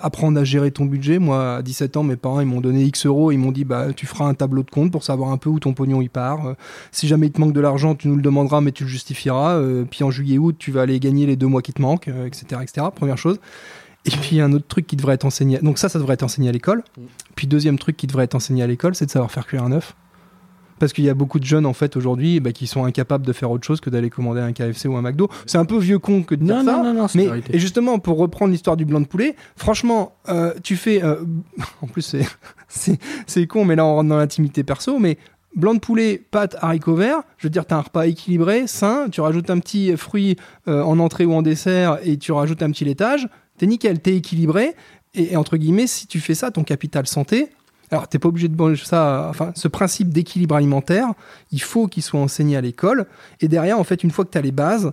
Apprendre 0.00 0.38
à 0.38 0.44
gérer 0.44 0.70
ton 0.70 0.84
budget. 0.84 1.18
Moi, 1.18 1.56
à 1.56 1.62
17 1.62 1.96
ans, 1.96 2.02
mes 2.02 2.16
parents, 2.16 2.40
ils 2.40 2.46
m'ont 2.46 2.60
donné 2.60 2.82
X 2.84 3.06
euros. 3.06 3.32
Ils 3.32 3.38
m'ont 3.38 3.52
dit, 3.52 3.64
bah, 3.64 3.92
tu 3.94 4.06
feras 4.06 4.26
un 4.26 4.34
tableau 4.34 4.62
de 4.62 4.70
compte 4.70 4.92
pour 4.92 5.02
savoir 5.02 5.30
un 5.30 5.38
peu 5.38 5.48
où 5.48 5.58
ton 5.58 5.72
pognon 5.72 6.02
il 6.02 6.10
part. 6.10 6.46
Euh, 6.46 6.54
si 6.90 7.08
jamais 7.08 7.28
il 7.28 7.32
te 7.32 7.40
manque 7.40 7.52
de 7.52 7.60
l'argent, 7.60 7.94
tu 7.94 8.08
nous 8.08 8.16
le 8.16 8.22
demanderas, 8.22 8.60
mais 8.60 8.72
tu 8.72 8.84
le 8.84 8.88
justifieras. 8.88 9.56
Euh, 9.56 9.84
puis 9.90 10.04
en 10.04 10.10
juillet-août, 10.10 10.56
tu 10.58 10.72
vas 10.72 10.82
aller 10.82 11.00
gagner 11.00 11.26
les 11.26 11.36
deux 11.36 11.46
mois 11.46 11.62
qui 11.62 11.72
te 11.72 11.80
manquent, 11.80 12.08
euh, 12.08 12.26
etc., 12.26 12.60
etc. 12.62 12.86
Première 12.94 13.18
chose. 13.18 13.40
Et 14.04 14.10
puis 14.10 14.40
un 14.40 14.52
autre 14.52 14.66
truc 14.66 14.86
qui 14.86 14.96
devrait 14.96 15.14
être 15.14 15.24
enseigné. 15.24 15.58
Donc 15.58 15.78
ça, 15.78 15.88
ça 15.88 15.98
devrait 15.98 16.14
être 16.14 16.24
enseigné 16.24 16.48
à 16.48 16.52
l'école. 16.52 16.82
Mm. 16.98 17.02
Puis 17.36 17.46
deuxième 17.46 17.78
truc 17.78 17.96
qui 17.96 18.06
devrait 18.06 18.24
être 18.24 18.34
enseigné 18.34 18.62
à 18.62 18.66
l'école, 18.66 18.94
c'est 18.94 19.06
de 19.06 19.10
savoir 19.10 19.30
faire 19.30 19.46
cuire 19.46 19.62
un 19.62 19.72
œuf. 19.72 19.94
Parce 20.82 20.92
qu'il 20.92 21.04
y 21.04 21.10
a 21.10 21.14
beaucoup 21.14 21.38
de 21.38 21.44
jeunes 21.44 21.64
en 21.64 21.74
fait 21.74 21.96
aujourd'hui 21.96 22.40
bah, 22.40 22.50
qui 22.50 22.66
sont 22.66 22.84
incapables 22.84 23.24
de 23.24 23.32
faire 23.32 23.52
autre 23.52 23.64
chose 23.64 23.80
que 23.80 23.88
d'aller 23.88 24.10
commander 24.10 24.40
un 24.40 24.52
KFC 24.52 24.88
ou 24.88 24.96
un 24.96 25.02
McDo. 25.02 25.28
C'est 25.46 25.58
un 25.58 25.64
peu 25.64 25.78
vieux 25.78 26.00
con 26.00 26.24
que 26.24 26.34
de 26.34 26.44
dire 26.44 26.56
Non, 26.56 26.64
ça. 26.64 26.82
non, 26.82 26.92
non, 26.92 27.06
Mais 27.14 27.28
et 27.50 27.60
justement 27.60 28.00
pour 28.00 28.18
reprendre 28.18 28.50
l'histoire 28.50 28.76
du 28.76 28.84
blanc 28.84 29.00
de 29.00 29.06
poulet, 29.06 29.36
franchement, 29.54 30.16
euh, 30.28 30.52
tu 30.64 30.74
fais, 30.74 31.04
euh, 31.04 31.22
en 31.82 31.86
plus 31.86 32.16
c'est 33.28 33.46
con, 33.46 33.64
mais 33.64 33.76
là 33.76 33.84
on 33.84 33.94
rentre 33.94 34.08
dans 34.08 34.16
l'intimité 34.16 34.64
perso, 34.64 34.98
mais 34.98 35.18
blanc 35.54 35.74
de 35.74 35.78
poulet, 35.78 36.20
pâte, 36.32 36.56
haricots 36.60 36.96
verts, 36.96 37.22
je 37.38 37.46
veux 37.46 37.50
dire 37.52 37.64
t'as 37.64 37.76
un 37.76 37.82
repas 37.82 38.08
équilibré, 38.08 38.66
sain, 38.66 39.06
tu 39.08 39.20
rajoutes 39.20 39.50
un 39.50 39.60
petit 39.60 39.96
fruit 39.96 40.34
euh, 40.66 40.82
en 40.82 40.98
entrée 40.98 41.26
ou 41.26 41.32
en 41.32 41.42
dessert 41.42 42.00
et 42.02 42.16
tu 42.16 42.32
rajoutes 42.32 42.60
un 42.60 42.72
petit 42.72 42.84
laitage, 42.84 43.28
t'es 43.56 43.66
nickel, 43.66 44.00
t'es 44.00 44.16
équilibré 44.16 44.74
et, 45.14 45.34
et 45.34 45.36
entre 45.36 45.58
guillemets 45.58 45.86
si 45.86 46.08
tu 46.08 46.18
fais 46.18 46.34
ça, 46.34 46.50
ton 46.50 46.64
capital 46.64 47.06
santé. 47.06 47.50
Alors, 47.92 48.08
t'es 48.08 48.18
pas 48.18 48.28
obligé 48.28 48.48
de 48.48 48.56
manger 48.56 48.84
ça. 48.84 49.26
Enfin, 49.30 49.52
ce 49.54 49.68
principe 49.68 50.08
d'équilibre 50.08 50.56
alimentaire, 50.56 51.08
il 51.52 51.62
faut 51.62 51.86
qu'il 51.86 52.02
soit 52.02 52.18
enseigné 52.18 52.56
à 52.56 52.60
l'école. 52.60 53.06
Et 53.40 53.46
derrière, 53.46 53.78
en 53.78 53.84
fait, 53.84 54.02
une 54.02 54.10
fois 54.10 54.24
que 54.24 54.30
tu 54.30 54.38
as 54.38 54.42
les 54.42 54.50
bases, 54.50 54.92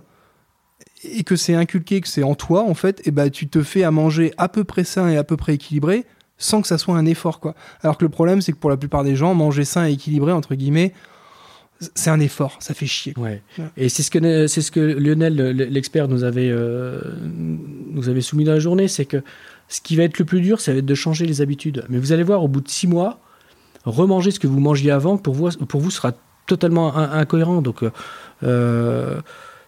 et 1.02 1.24
que 1.24 1.34
c'est 1.34 1.54
inculqué, 1.54 2.00
que 2.02 2.08
c'est 2.08 2.22
en 2.22 2.34
toi, 2.34 2.62
en 2.62 2.74
fait, 2.74 3.00
et 3.06 3.10
ben 3.10 3.30
tu 3.30 3.48
te 3.48 3.62
fais 3.62 3.82
à 3.84 3.90
manger 3.90 4.32
à 4.36 4.48
peu 4.48 4.64
près 4.64 4.84
sain 4.84 5.08
et 5.08 5.16
à 5.16 5.24
peu 5.24 5.36
près 5.38 5.54
équilibré, 5.54 6.04
sans 6.36 6.60
que 6.62 6.68
ça 6.68 6.76
soit 6.78 6.94
un 6.96 7.06
effort, 7.06 7.40
quoi. 7.40 7.54
Alors 7.82 7.96
que 7.98 8.04
le 8.04 8.10
problème, 8.10 8.40
c'est 8.42 8.52
que 8.52 8.58
pour 8.58 8.68
la 8.70 8.76
plupart 8.76 9.02
des 9.02 9.16
gens, 9.16 9.34
manger 9.34 9.64
sain 9.64 9.86
et 9.88 9.92
équilibré, 9.92 10.32
entre 10.32 10.54
guillemets, 10.54 10.92
c'est 11.94 12.10
un 12.10 12.20
effort, 12.20 12.58
ça 12.60 12.74
fait 12.74 12.86
chier. 12.86 13.14
Ouais. 13.16 13.42
Ouais. 13.58 13.64
Et 13.78 13.88
c'est 13.88 14.02
ce 14.02 14.10
que 14.10 14.46
c'est 14.46 14.60
ce 14.60 14.70
que 14.70 14.80
Lionel, 14.80 15.34
le- 15.36 15.52
l'expert, 15.52 16.06
nous 16.08 16.22
avait 16.24 16.50
euh, 16.50 17.00
nous 17.24 18.10
avait 18.10 18.20
soumis 18.20 18.44
dans 18.44 18.52
la 18.52 18.58
journée, 18.60 18.86
c'est 18.86 19.06
que 19.06 19.22
ce 19.70 19.80
qui 19.80 19.96
va 19.96 20.02
être 20.02 20.18
le 20.18 20.24
plus 20.26 20.42
dur, 20.42 20.60
ça 20.60 20.72
va 20.72 20.78
être 20.78 20.84
de 20.86 20.94
changer 20.94 21.24
les 21.24 21.40
habitudes. 21.40 21.86
Mais 21.88 21.98
vous 21.98 22.12
allez 22.12 22.22
voir, 22.24 22.42
au 22.44 22.48
bout 22.48 22.60
de 22.60 22.68
six 22.68 22.86
mois, 22.86 23.18
remanger 23.86 24.30
ce 24.32 24.38
que 24.38 24.46
vous 24.46 24.60
mangiez 24.60 24.90
avant, 24.90 25.16
pour 25.16 25.32
vous, 25.34 25.48
pour 25.66 25.80
vous 25.80 25.90
sera 25.90 26.12
totalement 26.46 26.94
in- 26.96 27.12
incohérent. 27.20 27.62
Donc, 27.62 27.82
euh, 27.82 27.90
euh, 28.42 29.20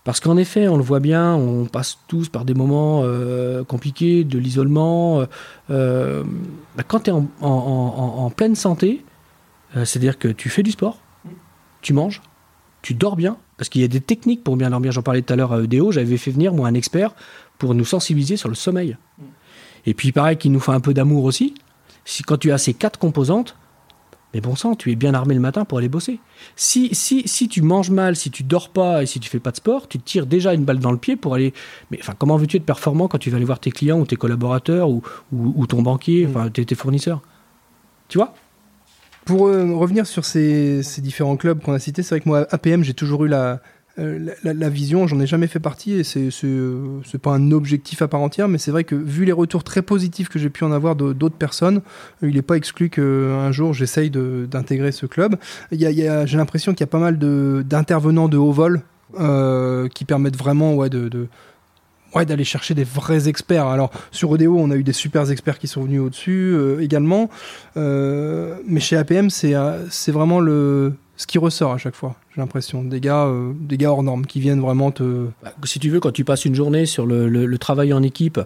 parce 0.05 0.18
qu'en 0.20 0.36
effet, 0.36 0.66
on 0.68 0.76
le 0.76 0.82
voit 0.82 0.98
bien, 1.00 1.34
on 1.34 1.64
passe 1.66 1.98
tous 2.09 2.28
par 2.28 2.44
des 2.44 2.55
moments 2.55 3.03
euh, 3.05 3.62
compliqués, 3.64 4.24
de 4.24 4.38
l'isolement. 4.38 5.24
bah, 5.68 6.82
quand 6.88 7.00
tu 7.05 7.11
es 7.11 7.12
en, 7.12 7.26
en- 7.40 8.30
pleine 8.30 8.55
santé, 8.57 9.05
c'est-à-dire 9.74 10.18
que 10.18 10.28
tu 10.28 10.48
fais 10.50 10.62
du 10.62 10.72
sport, 10.72 10.98
tu 11.80 11.92
manges, 11.94 12.20
tu 12.82 12.94
dors 12.94 13.14
bien, 13.16 13.36
parce 13.57 13.68
qu'il 13.68 13.80
y 13.80 13.84
a 13.84 13.88
des 13.88 14.00
techniques 14.00 14.42
pour 14.42 14.57
bien 14.57 14.70
dormir. 14.70 14.90
J'en 14.92 15.03
parlais 15.03 15.22
tout 15.22 15.32
à 15.32 15.36
l'heure 15.36 15.53
à 15.53 15.62
EDO, 15.62 15.92
j'avais 15.92 16.16
fait 16.16 16.32
venir 16.32 16.53
moi 16.53 16.66
un 16.68 16.74
expert 16.74 17.14
pour 17.59 17.74
nous 17.74 17.84
sensibiliser 17.84 18.36
sur 18.36 18.48
le 18.48 18.57
sommeil. 18.57 18.96
Et 19.87 19.95
puis 19.95 20.12
pareil, 20.12 20.37
qu'il 20.37 20.53
nous 20.53 20.61
faut 20.61 20.72
un 20.72 20.80
peu 20.80 20.95
d'amour 20.95 21.24
aussi. 21.24 21.55
Si 22.05 22.22
quand 22.22 22.37
tu 22.37 22.53
as 22.53 22.59
ces 22.59 22.74
quatre 22.74 22.99
composantes, 22.99 23.57
mais 24.35 24.41
bon 24.41 24.57
sang, 24.57 24.74
tu 24.74 24.91
es 24.91 24.95
bien 24.95 25.12
armé 25.12 25.35
le 25.35 25.41
matin 25.41 25.64
pour 25.64 25.78
aller 25.78 25.89
bosser. 25.89 26.18
Si, 26.57 26.95
si, 26.95 27.22
si 27.26 27.49
tu 27.49 27.61
manges 27.61 27.91
mal, 27.91 28.16
si 28.16 28.30
tu 28.30 28.43
dors 28.43 28.70
pas 28.70 29.03
et 29.03 29.07
si 29.07 29.20
tu 29.20 29.28
fais 29.28 29.41
pas 29.41 29.51
de 29.51 29.57
sport, 29.57 29.89
tu 29.89 29.99
te 29.99 30.05
tires 30.05 30.26
déjà 30.26 30.55
une 30.55 30.64
balle 30.64 30.78
dans 30.78 30.93
le 30.93 30.97
pied 30.97 31.16
pour 31.16 31.35
aller. 31.35 31.53
Mais 31.91 31.99
enfin, 32.01 32.14
comment 32.16 32.37
veux-tu 32.37 32.57
être 32.57 32.64
performant 32.64 33.09
quand 33.09 33.18
tu 33.18 33.28
vas 33.28 33.37
aller 33.37 33.45
voir 33.45 33.61
tes 33.61 33.70
clients 33.70 34.01
ou 34.01 34.07
tes 34.07 34.16
collaborateurs 34.16 34.89
ou, 34.89 35.03
ou, 35.33 35.53
ou 35.55 35.66
ton 35.66 35.83
banquier, 35.83 36.26
enfin 36.26 36.49
tes, 36.49 36.64
tes 36.64 36.74
fournisseurs? 36.74 37.20
Tu 38.09 38.16
vois? 38.18 38.35
Pour 39.26 39.47
euh, 39.47 39.74
revenir 39.74 40.07
sur 40.07 40.24
ces, 40.24 40.83
ces 40.83 41.03
différents 41.03 41.37
clubs 41.37 41.61
qu'on 41.61 41.74
a 41.74 41.78
cités, 41.78 42.03
c'est 42.03 42.14
vrai 42.14 42.20
que 42.20 42.28
moi, 42.28 42.47
APM, 42.51 42.83
j'ai 42.83 42.95
toujours 42.95 43.24
eu 43.26 43.28
la, 43.28 43.61
euh, 43.99 44.30
la, 44.43 44.68
vision, 44.70 45.07
j'en 45.07 45.20
ai 45.20 45.26
jamais 45.26 45.47
fait 45.47 45.61
partie 45.61 45.93
et 45.93 46.05
c'est 46.05 46.30
euh, 46.45 47.01
c'est 47.05 47.20
pas 47.20 47.32
un 47.32 47.51
objectif 47.51 48.01
à 48.01 48.09
part 48.09 48.20
entière, 48.20 48.49
mais 48.49 48.57
c'est 48.57 48.70
vrai 48.70 48.84
que 48.84 48.95
vu 48.95 49.26
les 49.26 49.32
retours 49.32 49.64
très 49.64 49.82
positifs 49.82 50.30
que 50.30 50.38
j'ai 50.38 50.49
pu 50.49 50.64
en 50.64 50.72
avoir 50.72 50.97
d'autres 50.97 51.36
personnes, 51.36 51.82
euh, 52.22 52.28
il 52.28 52.34
n'est 52.34 52.43
pas 52.43 52.57
exclu 52.57 52.88
qu'un 52.88 53.53
jour 53.53 53.74
j'essaye 53.74 54.11
d'intégrer 54.11 54.93
ce 54.93 55.05
club. 55.05 55.36
J'ai 55.72 56.36
l'impression 56.36 56.72
qu'il 56.72 56.80
y 56.80 56.84
a 56.84 56.86
pas 56.86 56.99
mal 56.99 57.18
d'intervenants 57.18 58.28
de, 58.28 58.38
haut 58.38 58.53
vol 58.53 58.82
qui 59.95 60.05
permettent 60.07 60.38
vraiment 60.38 60.86
de, 60.86 61.28
d'aller 62.26 62.45
chercher 62.45 62.72
des 62.72 62.84
vrais 62.84 63.28
experts. 63.28 63.66
Alors 63.66 63.90
sur 64.11 64.30
Odeo, 64.30 64.57
on 64.59 64.70
a 64.70 64.76
eu 64.76 64.84
des 64.84 64.95
super 64.95 65.30
experts 65.30 65.59
qui 65.59 65.66
sont 65.66 65.82
venus 65.82 66.01
au-dessus 66.01 66.57
également, 66.80 67.28
mais 67.76 68.80
chez 68.80 68.97
APM, 68.97 69.28
c'est 69.28 69.53
vraiment 70.12 70.40
le 70.40 70.95
ce 71.23 71.27
qui 71.27 71.39
ressort 71.39 71.73
à 71.73 71.79
chaque 71.79 71.95
fois. 71.95 72.16
J'ai 72.35 72.41
l'impression 72.41 72.83
des 72.83 73.01
gars, 73.01 73.27
euh, 73.27 73.53
des 73.59 73.77
gars 73.77 73.91
hors 73.93 74.03
normes 74.03 74.27
qui 74.27 74.41
viennent 74.41 74.61
vraiment 74.61 74.91
te. 74.91 75.29
Bah, 75.43 75.53
si 75.64 75.79
tu 75.79 75.89
veux, 75.89 76.01
quand 76.01 76.11
tu 76.12 76.25
passes 76.25 76.45
une 76.45 76.55
journée 76.55 76.85
sur 76.87 77.07
le, 77.07 77.29
le- 77.29 77.47
le 77.47 77.59
travail 77.59 77.93
en 77.93 78.03
équipe 78.03 78.41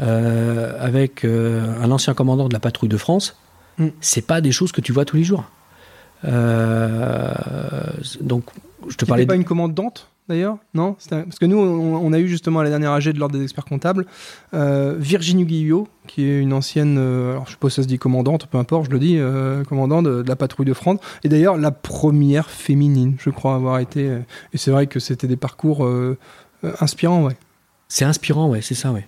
euh, 0.00 0.72
avec 0.78 1.24
euh, 1.24 1.74
un 1.82 1.90
ancien 1.90 2.12
commandant 2.14 2.48
de 2.48 2.52
la 2.52 2.60
patrouille 2.60 2.88
de 2.90 2.96
France, 2.98 3.36
Mm. 3.78 3.88
c'est 4.00 4.26
pas 4.26 4.40
des 4.40 4.50
choses 4.52 4.72
que 4.72 4.80
tu 4.80 4.92
vois 4.92 5.04
tous 5.04 5.16
les 5.16 5.22
jours. 5.24 5.44
Donc, 8.20 8.44
je 8.88 8.96
te 8.96 9.04
Qui 9.04 9.08
parlais 9.08 9.26
pas 9.26 9.34
de- 9.34 9.38
une 9.38 9.44
commandante? 9.44 10.08
D'ailleurs, 10.28 10.58
non 10.74 10.96
un- 11.10 11.22
Parce 11.22 11.38
que 11.38 11.46
nous, 11.46 11.56
on, 11.58 11.96
on 11.96 12.12
a 12.12 12.18
eu 12.18 12.28
justement 12.28 12.60
à 12.60 12.64
la 12.64 12.70
dernière 12.70 12.92
AG 12.92 13.08
de 13.12 13.18
l'ordre 13.18 13.36
des 13.36 13.42
experts 13.42 13.64
comptables 13.64 14.06
euh, 14.54 14.94
Virginie 14.98 15.44
Guillot, 15.44 15.88
qui 16.06 16.24
est 16.24 16.38
une 16.38 16.52
ancienne, 16.52 16.96
euh, 16.98 17.32
alors 17.32 17.46
je 17.46 17.52
sais 17.52 17.56
pas 17.58 17.68
si 17.70 17.76
ça 17.76 17.82
se 17.82 17.88
dit 17.88 17.98
commandante, 17.98 18.46
peu 18.46 18.58
importe, 18.58 18.86
je 18.86 18.90
le 18.90 18.98
dis, 18.98 19.16
euh, 19.18 19.64
commandant 19.64 20.02
de, 20.02 20.22
de 20.22 20.28
la 20.28 20.36
patrouille 20.36 20.66
de 20.66 20.72
France, 20.74 21.00
et 21.24 21.28
d'ailleurs 21.28 21.56
la 21.56 21.70
première 21.70 22.50
féminine, 22.50 23.16
je 23.18 23.30
crois 23.30 23.54
avoir 23.54 23.78
été. 23.78 24.08
euh, 24.08 24.18
et 24.52 24.58
c'est 24.58 24.70
vrai 24.70 24.86
que 24.86 25.00
c'était 25.00 25.26
des 25.28 25.36
parcours 25.36 25.84
euh, 25.84 26.16
euh, 26.64 26.72
inspirants, 26.80 27.24
ouais. 27.24 27.36
C'est 27.88 28.04
inspirant, 28.04 28.48
ouais, 28.50 28.60
c'est 28.62 28.74
ça, 28.74 28.92
ouais. 28.92 29.06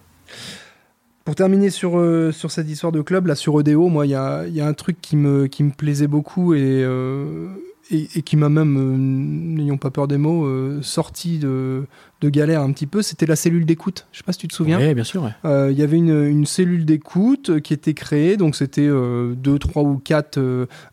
Pour 1.25 1.35
terminer 1.35 1.71
sur, 1.71 1.99
euh, 1.99 2.33
sur 2.33 2.51
cette 2.51 2.68
histoire 2.68 2.93
de 2.93 3.03
club, 3.03 3.27
là 3.27 3.35
sur 3.35 3.55
Odeo, 3.55 3.89
moi, 3.89 4.07
il 4.07 4.11
y 4.11 4.14
a, 4.14 4.47
il 4.47 4.55
y 4.55 4.61
a 4.61 4.66
un 4.66 4.73
truc 4.73 5.01
qui 5.01 5.16
me, 5.16 5.47
qui 5.47 5.62
me 5.62 5.71
plaisait 5.71 6.07
beaucoup 6.07 6.55
et, 6.55 6.61
euh, 6.83 7.49
et, 7.91 8.09
et 8.14 8.22
qui 8.22 8.36
m'a 8.36 8.49
même, 8.49 8.76
euh, 8.76 8.97
n'ayons 8.97 9.76
pas 9.78 9.91
peur 9.91 10.09
des 10.09 10.18
mots, 10.18 10.45
euh, 10.45 10.80
sorti 10.82 11.38
de, 11.38 11.86
de 12.20 12.28
galère 12.28 12.62
un 12.62 12.72
petit 12.72 12.86
peu, 12.86 13.03
c'était 13.03 13.26
la 13.26 13.36
cellule 13.36 13.66
d'écoute. 13.66 14.07
Je 14.12 14.18
sais 14.18 14.24
pas 14.24 14.32
si 14.32 14.38
tu 14.38 14.49
te 14.49 14.55
souviens. 14.55 14.78
Ouais, 14.78 14.95
bien 14.95 15.05
sûr, 15.05 15.22
ouais. 15.22 15.30
Euh, 15.45 15.68
Il 15.72 15.78
y 15.78 15.82
avait 15.82 15.97
une, 15.97 16.24
une 16.24 16.47
cellule 16.47 16.84
d'écoute 16.84 17.61
qui 17.61 17.72
était 17.72 17.95
créée, 17.95 18.36
donc 18.36 18.57
c'était 18.57 18.88
deux, 18.88 19.59
trois 19.59 19.82
ou 19.82 19.99
quatre 19.99 20.41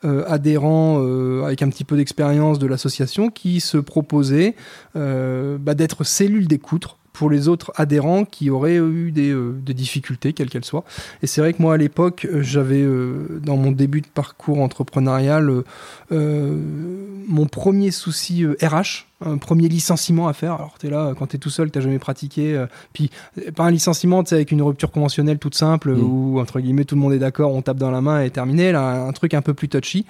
adhérents 0.04 1.00
avec 1.44 1.62
un 1.62 1.70
petit 1.70 1.84
peu 1.84 1.98
d'expérience 1.98 2.60
de 2.60 2.68
l'association 2.68 3.30
qui 3.30 3.60
se 3.60 3.78
proposaient 3.78 4.56
bah, 4.96 5.74
d'être 5.76 6.04
cellule 6.04 6.48
d'écoute 6.48 6.98
pour 7.18 7.30
les 7.32 7.48
autres 7.48 7.72
adhérents 7.76 8.26
qui 8.26 8.50
auraient 8.52 8.78
eu 8.78 9.12
des, 9.12 9.32
euh, 9.32 9.54
des 9.66 9.74
difficultés, 9.74 10.34
quelles 10.34 10.50
qu'elles 10.50 10.66
soient. 10.66 10.84
Et 11.24 11.28
c'est 11.28 11.42
vrai 11.42 11.54
que 11.54 11.62
moi, 11.62 11.74
à 11.74 11.78
l'époque, 11.78 12.28
euh, 12.32 12.44
j'avais, 12.44 12.82
euh, 12.82 13.40
dans 13.44 13.58
mon 13.58 13.72
début 13.72 14.02
de 14.02 14.08
parcours 14.08 14.60
entrepreneurial, 14.62 15.64
mon 16.12 17.46
premier 17.48 17.92
souci 17.92 18.46
RH, 18.46 19.06
un 19.26 19.38
premier 19.38 19.68
licenciement 19.68 20.28
à 20.28 20.34
faire. 20.34 20.54
Alors, 20.54 20.76
tu 20.80 20.88
es 20.88 20.90
là, 20.90 21.14
quand 21.18 21.28
tu 21.28 21.36
es 21.38 21.40
tout 21.40 21.50
seul, 21.50 21.72
tu 21.72 21.82
jamais 21.82 22.00
pratiqué. 22.00 22.56
euh, 22.56 22.68
puis, 22.94 23.10
pas 23.56 23.64
un 23.66 23.72
licenciement, 23.72 24.24
tu 24.24 24.30
sais, 24.30 24.36
avec 24.36 24.52
une 24.52 24.62
rupture 24.62 24.92
conventionnelle 24.92 25.40
toute 25.40 25.56
simple, 25.56 25.92
Mm. 25.94 26.04
où, 26.04 26.40
entre 26.40 26.60
guillemets, 26.60 26.86
tout 26.86 26.96
le 26.96 27.02
monde 27.02 27.14
est 27.14 27.20
d'accord, 27.20 27.52
on 27.54 27.62
tape 27.64 27.78
dans 27.78 27.92
la 27.92 28.02
main 28.02 28.22
et 28.22 28.30
terminé. 28.30 28.72
Là, 28.72 29.02
un 29.08 29.12
truc 29.14 29.34
un 29.34 29.42
peu 29.42 29.54
plus 29.54 29.70
touchy. 29.70 30.06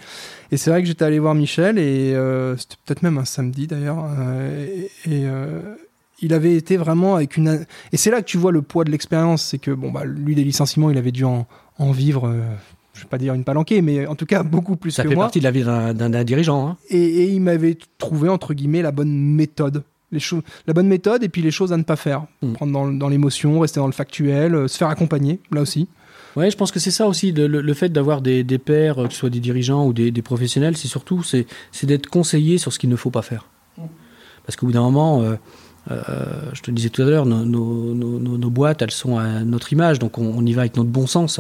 Et 0.52 0.58
c'est 0.58 0.70
vrai 0.70 0.82
que 0.82 0.88
j'étais 0.88 1.06
allé 1.06 1.20
voir 1.20 1.36
Michel, 1.36 1.78
et 1.80 2.14
euh, 2.14 2.56
c'était 2.58 2.76
peut-être 2.86 3.04
même 3.04 3.18
un 3.18 3.26
samedi 3.26 3.66
d'ailleurs. 3.68 4.04
euh, 4.20 4.68
et. 5.06 5.12
et, 5.12 5.26
il 6.22 6.34
avait 6.34 6.56
été 6.56 6.78
vraiment 6.78 7.16
avec 7.16 7.38
une 7.38 7.66
et 7.92 7.98
c'est 7.98 8.10
là 8.12 8.22
que 8.22 8.26
tu 8.28 8.38
vois 8.38 8.52
le 8.52 8.62
poids 8.62 8.84
de 8.84 8.92
l'expérience 8.92 9.44
c'est 9.44 9.58
que 9.60 9.72
bon 9.72 9.92
bah 9.92 10.04
lui 10.06 10.34
des 10.36 10.44
licenciements 10.44 10.90
il 10.90 10.98
avait 10.98 11.12
dû 11.12 11.24
en, 11.24 11.46
en 11.78 11.92
vivre 11.92 12.28
euh, 12.28 12.42
je 12.94 13.02
vais 13.02 13.08
pas 13.08 13.18
dire 13.20 13.34
une 13.36 13.44
palanquée 13.44 13.82
mais 13.82 14.08
en 14.08 14.16
tout 14.16 14.26
cas 14.26 14.42
beaucoup 14.56 14.76
plus 14.78 14.92
Ça 14.92 15.04
que 15.04 15.10
fait 15.10 15.16
moi 15.16 15.26
partie 15.26 15.40
de 15.40 15.44
la 15.44 15.52
vie 15.52 15.64
d'un- 15.64 16.24
dirigeant. 16.24 16.68
hein. 16.68 16.78
et, 16.90 16.98
et 17.00 17.30
il 17.32 17.42
m'avait 17.42 17.78
trouvé 18.00 18.30
entre 18.30 18.54
guillemets 18.54 18.82
la 18.82 18.92
bonne 18.92 19.12
méthode 19.16 19.84
les 20.12 20.20
choses 20.20 20.42
la 20.66 20.74
bonne 20.74 20.88
méthode 20.88 21.24
et 21.24 21.30
puis 21.30 21.42
les 21.42 21.52
choses 21.52 21.72
à 21.74 21.78
ne 21.78 21.84
pas 21.84 21.96
faire 21.98 22.26
Mm. 22.42 22.54
prendre 22.54 22.72
dans, 22.72 22.88
dans 22.88 23.10
l'émotion 23.10 23.60
rester 23.60 23.80
dans 23.80 23.86
le 23.88 23.92
factuel 23.94 24.56
euh, 24.56 24.68
se 24.68 24.78
faire 24.78 24.90
accompagner 24.90 25.40
là 25.52 25.62
aussi 25.62 25.88
Ouais, 26.36 26.52
je 26.52 26.58
pense 26.58 26.72
que 26.72 26.80
c'est 26.80 26.92
ça 26.92 27.08
aussi, 27.08 27.32
le, 27.32 27.74
fait 27.74 27.90
d'avoir 27.90 28.22
des, 28.22 28.44
des 28.44 28.60
pairs, 28.60 29.00
euh, 29.02 29.08
que 29.08 29.14
ce 29.14 29.18
soit 29.22 29.32
des 29.32 29.40
dirigeants 29.40 29.88
ou 29.88 29.92
des, 29.94 30.12
des 30.12 30.22
professionnels, 30.22 30.78
c'est 30.78 30.88
surtout 30.88 31.24
c'est, 31.24 31.48
c'est 31.72 31.88
d'être 31.88 32.06
conseillé 32.08 32.60
sur 32.60 32.72
ce 32.72 32.78
qu'il 32.78 32.92
ne 32.92 32.96
faut 32.96 33.10
pas 33.10 33.24
faire. 33.24 33.48
Parce 34.46 34.56
qu'au 34.56 34.68
bout 34.68 34.72
d'un 34.72 34.82
moment, 34.82 35.24
euh, 35.24 35.36
euh, 35.92 36.26
je 36.54 36.62
te 36.62 36.70
le 36.72 36.76
disais 36.76 36.90
tout 36.90 37.02
à 37.02 37.06
l'heure, 37.06 37.26
nos, 37.26 37.46
nos- 37.46 37.94
nos- 37.94 38.20
nos- 38.20 38.38
nos 38.38 38.50
boîtes, 38.50 38.82
elles 38.82 38.92
sont 38.92 39.18
à 39.18 39.42
notre 39.44 39.72
image, 39.74 40.00
donc 40.00 40.18
on, 40.18 40.26
on 40.38 40.46
y 40.46 40.54
va 40.54 40.62
avec 40.62 40.76
notre 40.78 40.90
bon 40.90 41.08
sens. 41.08 41.40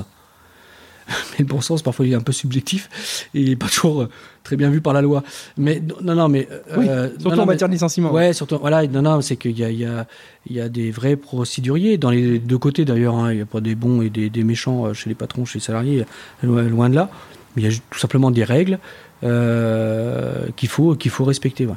Mais 1.08 1.39
le 1.39 1.45
bon 1.45 1.62
sens, 1.62 1.82
parfois, 1.82 2.06
il 2.06 2.12
est 2.12 2.16
un 2.16 2.22
peu 2.22 2.34
subjectif 2.34 3.30
et 3.34 3.39
il 3.41 3.50
n'est 3.50 3.56
pas 3.56 3.68
toujours 3.68 4.02
euh, 4.02 4.10
très 4.43 4.58
bien 4.58 4.70
vu 4.70 4.82
par 4.82 4.91
la 4.93 5.02
loi. 5.02 5.24
Mais 5.58 5.82
non, 6.04 6.16
non, 6.16 6.28
mais 6.28 6.50
euh, 6.52 6.60
oui 6.78 6.86
surtout 7.22 7.30
non, 7.38 7.43
en 7.43 7.45
mais- 7.45 7.54
matière 7.54 7.70
de 7.70 7.74
licenciement 7.74 8.12
Ouais, 8.12 8.34
surtout, 8.34 8.58
voilà, 8.60 8.86
non, 8.88 9.02
non, 9.04 9.22
c'est 9.22 9.38
qu'il 9.38 9.58
y 9.58 9.64
a, 9.64 9.70
il 9.70 9.80
y, 9.80 9.86
a, 9.86 10.06
il 10.50 10.56
y 10.58 10.60
a 10.60 10.68
des 10.68 10.91
vrais 10.91 11.16
procéduriers 11.16 11.98
dans 11.98 12.10
les 12.10 12.39
deux 12.39 12.58
côtés 12.58 12.84
d'ailleurs. 12.84 13.16
hein. 13.16 13.32
Il 13.32 13.38
n'y 13.38 13.41
a 13.41 13.45
pas 13.45 13.62
des 13.62 13.76
bons 13.76 14.02
et 14.02 14.10
des, 14.10 14.30
des 14.30 14.43
méchants 14.43 14.93
chez 14.93 15.08
les 15.10 15.16
patrons, 15.16 15.45
chez 15.45 15.60
les 15.60 15.64
salariés, 15.64 16.06
loin, 16.43 16.89
de 16.89 16.95
là. 16.95 17.10
Mais 17.56 17.62
il 17.64 17.72
y 17.72 17.74
a 17.74 17.80
tout 17.89 18.00
simplement 18.00 18.30
des 18.30 18.43
règles 18.43 18.78
euh, 19.24 20.48
qu'il 20.58 20.68
faut, 20.70 20.95
qu'il 20.95 21.12
faut 21.12 21.24
respecter. 21.26 21.66
ouais. 21.66 21.74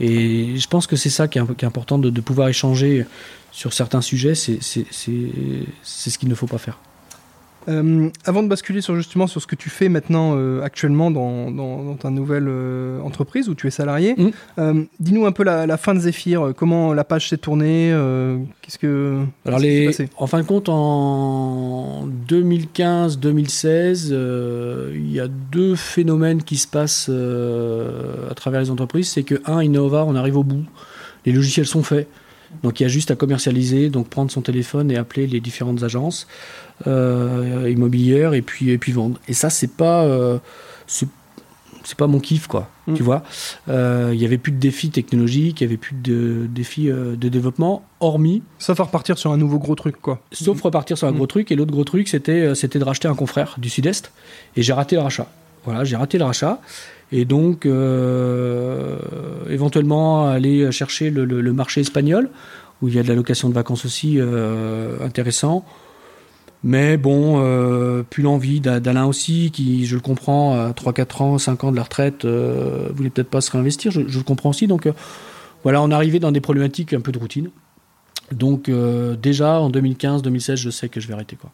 Et 0.00 0.56
je 0.56 0.68
pense 0.68 0.86
que 0.86 0.96
c'est 0.96 1.10
ça 1.10 1.28
qui 1.28 1.38
est, 1.38 1.64
important 1.64 1.98
de, 1.98 2.20
pouvoir 2.20 2.48
échanger 2.48 3.06
sur 3.52 3.72
certains 3.72 4.00
sujets. 4.00 4.34
C'est 4.34 4.60
ce 4.60 6.18
qu'il 6.18 6.28
ne 6.28 6.34
faut 6.34 6.46
pas 6.46 6.58
faire. 6.58 6.78
Euh, 7.68 8.08
avant 8.24 8.42
de 8.42 8.48
basculer 8.48 8.80
sur 8.80 8.96
justement 8.96 9.26
sur 9.26 9.40
ce 9.40 9.46
que 9.46 9.56
tu 9.56 9.70
fais 9.70 9.88
maintenant 9.88 10.34
euh, 10.36 10.62
actuellement 10.62 11.10
dans, 11.10 11.50
dans, 11.50 11.82
dans 11.82 11.94
ta 11.94 12.10
nouvelle 12.10 12.46
euh, 12.48 13.00
entreprise 13.00 13.48
où 13.48 13.54
tu 13.54 13.66
es 13.66 13.70
salarié, 13.70 14.14
Mm. 14.58 14.84
dis-nous 15.00 15.26
un 15.26 15.32
peu 15.32 15.44
la, 15.44 15.66
la 15.66 15.76
fin 15.76 15.94
de 15.94 16.00
Zephyr, 16.00 16.52
comment 16.56 16.92
la 16.92 17.04
page 17.04 17.28
s'est 17.28 17.38
tournée, 17.38 17.90
qu'est-ce 18.62 18.78
que 18.78 19.20
Alors, 19.44 19.58
les, 19.58 19.86
passé 19.86 20.08
en 20.16 20.26
fin 20.26 20.40
de 20.40 20.46
compte, 20.46 20.68
en 20.68 22.06
2015-2016, 22.28 24.08
euh, 24.10 24.92
il 24.94 25.12
y 25.12 25.20
a 25.20 25.28
deux 25.28 25.74
phénomènes 25.74 26.42
qui 26.42 26.56
se 26.56 26.66
passent 26.66 27.08
à 27.10 28.34
travers 28.34 28.60
les 28.60 28.70
entreprises. 28.70 29.08
C'est 29.08 29.22
que, 29.22 29.40
un, 29.46 29.62
Innova, 29.62 30.04
on 30.06 30.14
arrive 30.14 30.36
au 30.36 30.44
bout. 30.44 30.64
Les 31.26 31.32
logiciels 31.32 31.66
sont 31.66 31.82
faits. 31.82 32.08
Donc, 32.62 32.78
il 32.80 32.84
y 32.84 32.86
a 32.86 32.88
juste 32.88 33.10
à 33.10 33.16
commercialiser, 33.16 33.90
donc 33.90 34.08
prendre 34.08 34.30
son 34.30 34.40
téléphone 34.40 34.90
et 34.90 34.96
appeler 34.96 35.26
les 35.26 35.40
différentes 35.40 35.82
agences 35.82 36.26
euh, 36.86 37.70
immobilières 37.70 38.34
et 38.34 38.42
puis, 38.42 38.70
et 38.70 38.78
puis 38.78 38.92
vendre. 38.92 39.18
Et 39.28 39.32
ça, 39.34 39.50
c'est 39.50 39.70
pas. 39.76 40.04
euh, 40.04 40.38
c'est 40.86 41.06
c'est 41.86 41.98
pas 41.98 42.06
mon 42.06 42.18
kiff, 42.18 42.46
quoi. 42.46 42.70
Mm. 42.86 42.94
Tu 42.94 43.02
vois 43.02 43.22
Euh, 43.68 44.10
Il 44.14 44.18
y 44.20 44.24
avait 44.24 44.38
plus 44.38 44.52
de 44.52 44.58
défis 44.58 44.88
technologiques, 44.88 45.60
il 45.60 45.64
y 45.64 45.66
avait 45.66 45.76
plus 45.76 45.94
de 45.94 46.46
défis 46.48 46.86
de 46.86 47.28
développement, 47.28 47.84
hormis 48.00 48.42
Sauf 48.58 48.80
à 48.80 48.84
repartir 48.84 49.18
sur 49.18 49.32
un 49.32 49.36
nouveau 49.36 49.58
gros 49.58 49.74
truc, 49.74 50.00
quoi. 50.00 50.20
Sauf 50.32 50.62
repartir 50.62 50.96
sur 50.96 51.06
un 51.08 51.12
Mm. 51.12 51.16
gros 51.16 51.26
truc. 51.26 51.52
Et 51.52 51.56
l'autre 51.56 51.72
gros 51.72 51.84
truc, 51.84 52.08
c'était 52.08 52.54
c'était 52.54 52.78
de 52.78 52.84
racheter 52.84 53.06
un 53.06 53.14
confrère 53.14 53.56
du 53.58 53.68
Sud-Est. 53.68 54.12
Et 54.56 54.62
j'ai 54.62 54.72
raté 54.72 54.96
le 54.96 55.02
rachat. 55.02 55.26
Voilà, 55.66 55.84
j'ai 55.84 55.96
raté 55.96 56.16
le 56.16 56.24
rachat. 56.24 56.58
Et 57.12 57.26
donc, 57.26 57.66
euh, 57.66 58.96
éventuellement, 59.50 60.26
aller 60.28 60.70
chercher 60.72 61.10
le, 61.10 61.24
le- 61.26 61.40
le 61.42 61.52
marché 61.52 61.80
espagnol, 61.82 62.30
où 62.82 62.88
il 62.88 62.94
y 62.94 62.98
a 62.98 63.02
de 63.02 63.08
la 63.08 63.14
location 63.14 63.48
de 63.50 63.54
vacances 63.54 63.84
aussi 63.84 64.16
euh, 64.18 64.96
intéressant. 65.04 65.64
Mais 66.64 66.96
bon, 66.96 67.40
euh, 67.42 68.02
plus 68.02 68.22
l'envie 68.22 68.60
d'A- 68.60 68.80
d'Alain 68.80 69.04
aussi, 69.04 69.50
qui, 69.52 69.86
je 69.86 69.94
le 69.94 70.00
comprends, 70.00 70.58
à 70.58 70.72
3, 70.72 70.94
4 70.94 71.22
ans, 71.22 71.38
5 71.38 71.62
ans 71.62 71.70
de 71.70 71.76
la 71.76 71.82
retraite, 71.82 72.24
euh, 72.24 72.88
voulait 72.94 73.10
peut-être 73.10 73.30
pas 73.30 73.42
se 73.42 73.50
réinvestir. 73.50 73.92
Je, 73.92 74.00
le 74.00 74.22
comprends 74.22 74.50
aussi. 74.50 74.66
Donc, 74.66 74.86
euh, 74.86 74.92
voilà, 75.62 75.82
on 75.82 75.90
arrivait 75.90 76.20
dans 76.20 76.32
des 76.32 76.40
problématiques 76.40 76.94
un 76.94 77.00
peu 77.00 77.12
de 77.12 77.18
routine. 77.18 77.50
Donc 78.32 78.68
euh, 78.68 79.16
déjà 79.16 79.60
en 79.60 79.70
2015-2016, 79.70 80.56
je 80.56 80.70
sais 80.70 80.88
que 80.88 81.00
je 81.00 81.08
vais 81.08 81.14
arrêter 81.14 81.36
quoi. 81.36 81.50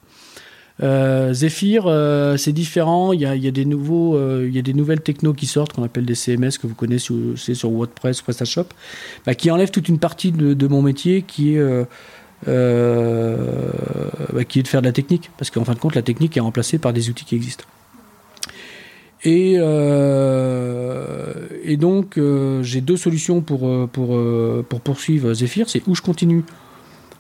Euh, 0.83 1.35
Zephyr, 1.35 1.85
euh, 1.87 2.39
c'est 2.39 2.53
différent. 2.53 3.13
Il 3.13 3.21
y 3.21 3.27
a, 3.27 3.35
des 3.35 3.63
il 3.63 4.55
y 4.55 4.59
a 4.59 4.63
des 4.63 4.73
nouvelles 4.73 5.03
technos 5.03 5.35
qui 5.35 5.45
sortent 5.45 5.75
qu'on 5.75 5.83
appelle 5.83 6.07
des 6.07 6.15
CMS 6.15 6.53
que 6.61 6.67
vous 6.67 6.75
connaissez 6.75 7.55
sur, 7.55 7.71
WordPress, 7.71 8.23
PrestaShop, 8.23 8.65
bah, 9.27 9.35
qui 9.35 9.51
enlèvent 9.51 9.73
toute 9.73 9.89
une 9.91 9.99
partie 9.99 10.33
de, 10.33 10.67
mon 10.69 10.81
métier 10.81 11.21
qui 11.21 11.55
est 11.55 11.87
bah, 12.47 14.45
qui 14.49 14.61
est 14.61 14.63
de 14.63 14.69
faire 14.69 14.83
de 14.83 14.87
la 14.87 14.93
technique, 14.93 15.31
parce 15.37 15.51
qu'en 15.51 15.65
fin 15.65 15.75
de 15.75 15.79
compte, 15.79 15.95
la 15.95 16.03
technique 16.03 16.37
est 16.37 16.41
remplacée 16.41 16.79
par 16.79 16.93
des 16.93 17.11
outils 17.11 17.25
qui 17.25 17.37
existent. 17.37 17.65
Et, 19.23 19.57
euh, 19.59 21.47
et 21.63 21.77
donc, 21.77 22.17
euh, 22.17 22.63
j'ai 22.63 22.81
deux 22.81 22.97
solutions 22.97 23.43
pour, 23.43 23.69
euh, 23.69 23.87
pour, 23.87 24.17
euh, 24.17 24.65
pour 24.67 24.81
poursuivre 24.81 25.35
Zephyr. 25.35 25.69
C'est 25.69 25.87
où 25.87 25.95
je 25.95 26.01
continue 26.01 26.43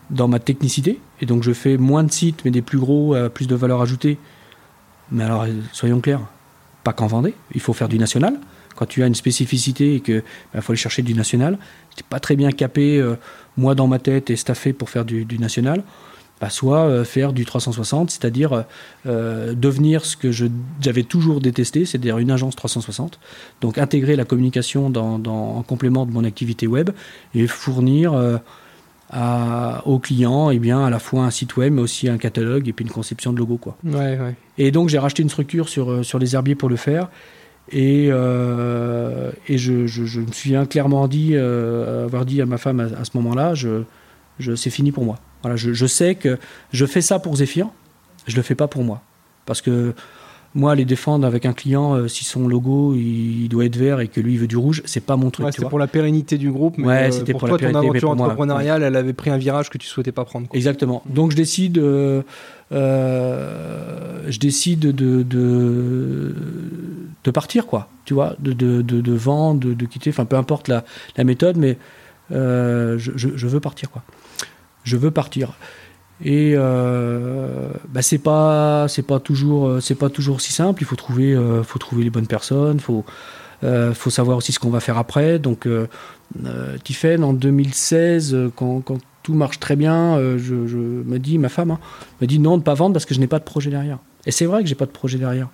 dans 0.08 0.26
ma 0.26 0.38
technicité, 0.38 0.98
et 1.20 1.26
donc 1.26 1.42
je 1.42 1.52
fais 1.52 1.76
moins 1.76 2.02
de 2.02 2.10
sites, 2.10 2.44
mais 2.44 2.50
des 2.50 2.62
plus 2.62 2.78
gros, 2.78 3.14
plus 3.34 3.46
de 3.46 3.54
valeur 3.54 3.82
ajoutée. 3.82 4.18
Mais 5.12 5.24
alors, 5.24 5.42
euh, 5.42 5.48
soyons 5.72 6.00
clairs, 6.00 6.22
pas 6.84 6.92
qu'en 6.92 7.06
Vendée, 7.06 7.34
il 7.54 7.60
faut 7.60 7.72
faire 7.72 7.88
du 7.88 7.98
national. 7.98 8.40
Quand 8.80 8.86
tu 8.86 9.02
as 9.02 9.06
une 9.06 9.14
spécificité 9.14 9.94
et 9.96 10.00
qu'il 10.00 10.22
faut 10.60 10.72
aller 10.72 10.78
chercher 10.80 11.02
du 11.02 11.12
national, 11.14 11.58
tu 11.94 12.02
pas 12.02 12.18
très 12.18 12.34
bien 12.34 12.50
capé, 12.50 12.98
euh, 12.98 13.14
moi 13.58 13.74
dans 13.74 13.86
ma 13.86 13.98
tête, 13.98 14.30
et 14.30 14.36
staffé 14.36 14.72
pour 14.72 14.88
faire 14.88 15.04
du, 15.04 15.26
du 15.26 15.38
national. 15.38 15.84
Bah, 16.40 16.48
soit 16.48 16.84
euh, 16.86 17.04
faire 17.04 17.34
du 17.34 17.44
360, 17.44 18.10
c'est-à-dire 18.10 18.64
euh, 19.04 19.52
devenir 19.54 20.06
ce 20.06 20.16
que 20.16 20.30
j'avais 20.32 21.02
toujours 21.02 21.42
détesté, 21.42 21.84
c'est-à-dire 21.84 22.16
une 22.16 22.30
agence 22.30 22.56
360. 22.56 23.20
Donc 23.60 23.76
intégrer 23.76 24.16
la 24.16 24.24
communication 24.24 24.88
dans, 24.88 25.18
dans- 25.18 25.56
en 25.58 25.62
complément 25.62 26.06
de 26.06 26.12
mon 26.12 26.24
activité 26.24 26.66
web 26.66 26.88
et 27.34 27.46
fournir 27.46 28.14
à, 29.10 29.82
aux 29.86 29.98
clients, 29.98 30.50
et 30.50 30.58
bien 30.58 30.84
à 30.86 30.88
la 30.88 30.98
fois 31.00 31.24
un 31.24 31.30
site 31.30 31.56
web, 31.56 31.74
mais 31.74 31.82
aussi 31.82 32.08
un 32.08 32.16
catalogue 32.16 32.68
et 32.68 32.72
puis 32.72 32.84
une 32.84 32.90
conception 32.92 33.32
de 33.34 33.38
logo, 33.38 33.56
quoi. 33.58 33.76
Ouais, 33.84 34.18
ouais. 34.18 34.34
Et 34.56 34.70
donc 34.70 34.88
j'ai 34.88 34.98
racheté 34.98 35.22
une 35.22 35.28
structure 35.28 35.68
sur, 35.68 36.04
sur 36.04 36.18
les 36.18 36.34
herbiers 36.34 36.54
pour 36.54 36.68
le 36.70 36.76
faire. 36.76 37.08
Et, 37.72 38.08
euh, 38.10 39.30
et 39.46 39.58
je, 39.58 39.86
je, 39.86 40.04
je 40.04 40.20
me 40.20 40.32
souviens 40.32 40.66
clairement 40.66 41.06
dit, 41.06 41.30
euh, 41.34 42.04
avoir 42.04 42.24
dit 42.24 42.42
à 42.42 42.46
ma 42.46 42.58
femme 42.58 42.80
à, 42.80 43.04
ce 43.04 43.10
moment-là, 43.14 43.54
je, 43.54 43.82
je, 44.38 44.54
c'est 44.54 44.70
fini 44.70 44.90
pour 44.90 45.04
moi. 45.04 45.18
Voilà, 45.42 45.56
je, 45.56 45.86
sais 45.86 46.16
que 46.16 46.38
je 46.72 46.84
fais 46.84 47.00
ça 47.00 47.18
pour 47.18 47.36
Zephyr, 47.36 47.68
je 48.26 48.36
le 48.36 48.42
fais 48.42 48.54
pas 48.54 48.68
pour 48.68 48.82
moi. 48.82 49.02
Parce 49.46 49.62
que 49.62 49.94
moi, 50.54 50.72
aller 50.72 50.84
défendre 50.84 51.26
avec 51.26 51.46
un 51.46 51.52
client, 51.52 51.94
euh, 51.94 52.08
si 52.08 52.24
son 52.24 52.48
logo 52.48 52.94
il, 52.94 53.44
il 53.44 53.48
doit 53.48 53.64
être 53.64 53.76
vert 53.76 54.00
et 54.00 54.08
que 54.08 54.20
lui 54.20 54.32
il 54.32 54.38
veut 54.38 54.48
du 54.48 54.56
rouge, 54.56 54.82
c'est 54.84 55.04
pas 55.04 55.16
mon 55.16 55.30
truc. 55.30 55.46
Ouais, 55.46 55.52
c'était 55.52 55.68
pour 55.68 55.78
la 55.78 55.86
pérennité 55.86 56.38
du 56.38 56.50
groupe, 56.50 56.76
mais 56.76 56.86
Ouais, 56.88 57.08
euh, 57.08 57.10
c'était 57.12 57.32
pour, 57.32 57.40
pour 57.40 57.48
toi, 57.50 57.58
la 57.58 57.68
ton 57.68 57.72
pérennité, 57.72 57.92
mais 57.92 57.98
aventure 57.98 58.10
entrepreneuriale, 58.24 58.82
elle 58.82 58.96
avait 58.96 59.12
pris 59.12 59.30
un 59.30 59.36
virage 59.36 59.70
que 59.70 59.78
tu 59.78 59.86
souhaitais 59.86 60.10
pas 60.10 60.24
prendre. 60.24 60.48
quoi. 60.48 60.56
Exactement. 60.56 61.02
Donc 61.06 61.30
je 61.30 61.36
décide, 61.36 61.78
euh, 61.78 62.22
je 64.28 64.38
décide 64.40 64.80
de, 64.80 65.22
de, 65.22 66.34
de 67.22 67.30
partir, 67.30 67.66
quoi. 67.66 67.88
Tu 68.04 68.14
vois, 68.14 68.34
de, 68.40 68.52
de, 68.52 69.12
vendre, 69.12 69.72
de, 69.72 69.86
quitter, 69.86 70.10
enfin 70.10 70.24
peu 70.24 70.36
importe 70.36 70.66
la, 70.66 70.84
la 71.16 71.22
méthode, 71.22 71.58
mais 71.58 71.78
je, 72.30 72.96
je, 72.98 73.28
je 73.36 73.46
veux 73.46 73.60
partir, 73.60 73.90
quoi. 73.90 74.02
Je 74.82 74.96
veux 74.96 75.10
partir. 75.12 75.52
Et 76.24 76.52
euh, 76.54 77.68
bah, 77.88 78.02
c'est 78.02 78.18
pas 78.18 78.86
c'est 78.88 79.02
pas 79.02 79.20
toujours 79.20 79.66
euh, 79.66 79.80
c'est 79.80 79.94
pas 79.94 80.10
toujours 80.10 80.40
si 80.40 80.52
simple. 80.52 80.82
Il 80.82 80.86
faut 80.86 80.96
trouver 80.96 81.32
euh, 81.34 81.62
faut 81.62 81.78
trouver 81.78 82.04
les 82.04 82.10
bonnes 82.10 82.26
personnes. 82.26 82.80
Faut 82.80 83.04
euh, 83.64 83.94
faut 83.94 84.10
savoir 84.10 84.36
aussi 84.36 84.52
ce 84.52 84.58
qu'on 84.58 84.70
va 84.70 84.80
faire 84.80 84.98
après. 84.98 85.38
Donc 85.38 85.66
euh, 85.66 85.86
euh, 86.44 86.76
Tiffen 86.84 87.24
en 87.24 87.32
2016 87.32 88.34
euh, 88.34 88.50
quand, 88.54 88.80
quand 88.80 88.98
tout 89.22 89.34
marche 89.34 89.60
très 89.60 89.76
bien, 89.76 90.16
euh, 90.16 90.38
je, 90.38 90.66
je 90.66 90.76
me 90.78 91.18
dis 91.18 91.38
ma 91.38 91.48
femme 91.48 91.70
hein, 91.70 91.78
me 92.20 92.26
dit 92.26 92.38
non 92.38 92.58
de 92.58 92.62
pas 92.62 92.74
vendre 92.74 92.92
parce 92.92 93.04
que 93.06 93.14
je 93.14 93.20
n'ai 93.20 93.26
pas 93.26 93.38
de 93.38 93.44
projet 93.44 93.70
derrière. 93.70 93.98
Et 94.26 94.30
c'est 94.30 94.46
vrai 94.46 94.62
que 94.62 94.68
j'ai 94.68 94.74
pas 94.74 94.86
de 94.86 94.90
projet 94.90 95.18
derrière. 95.18 95.48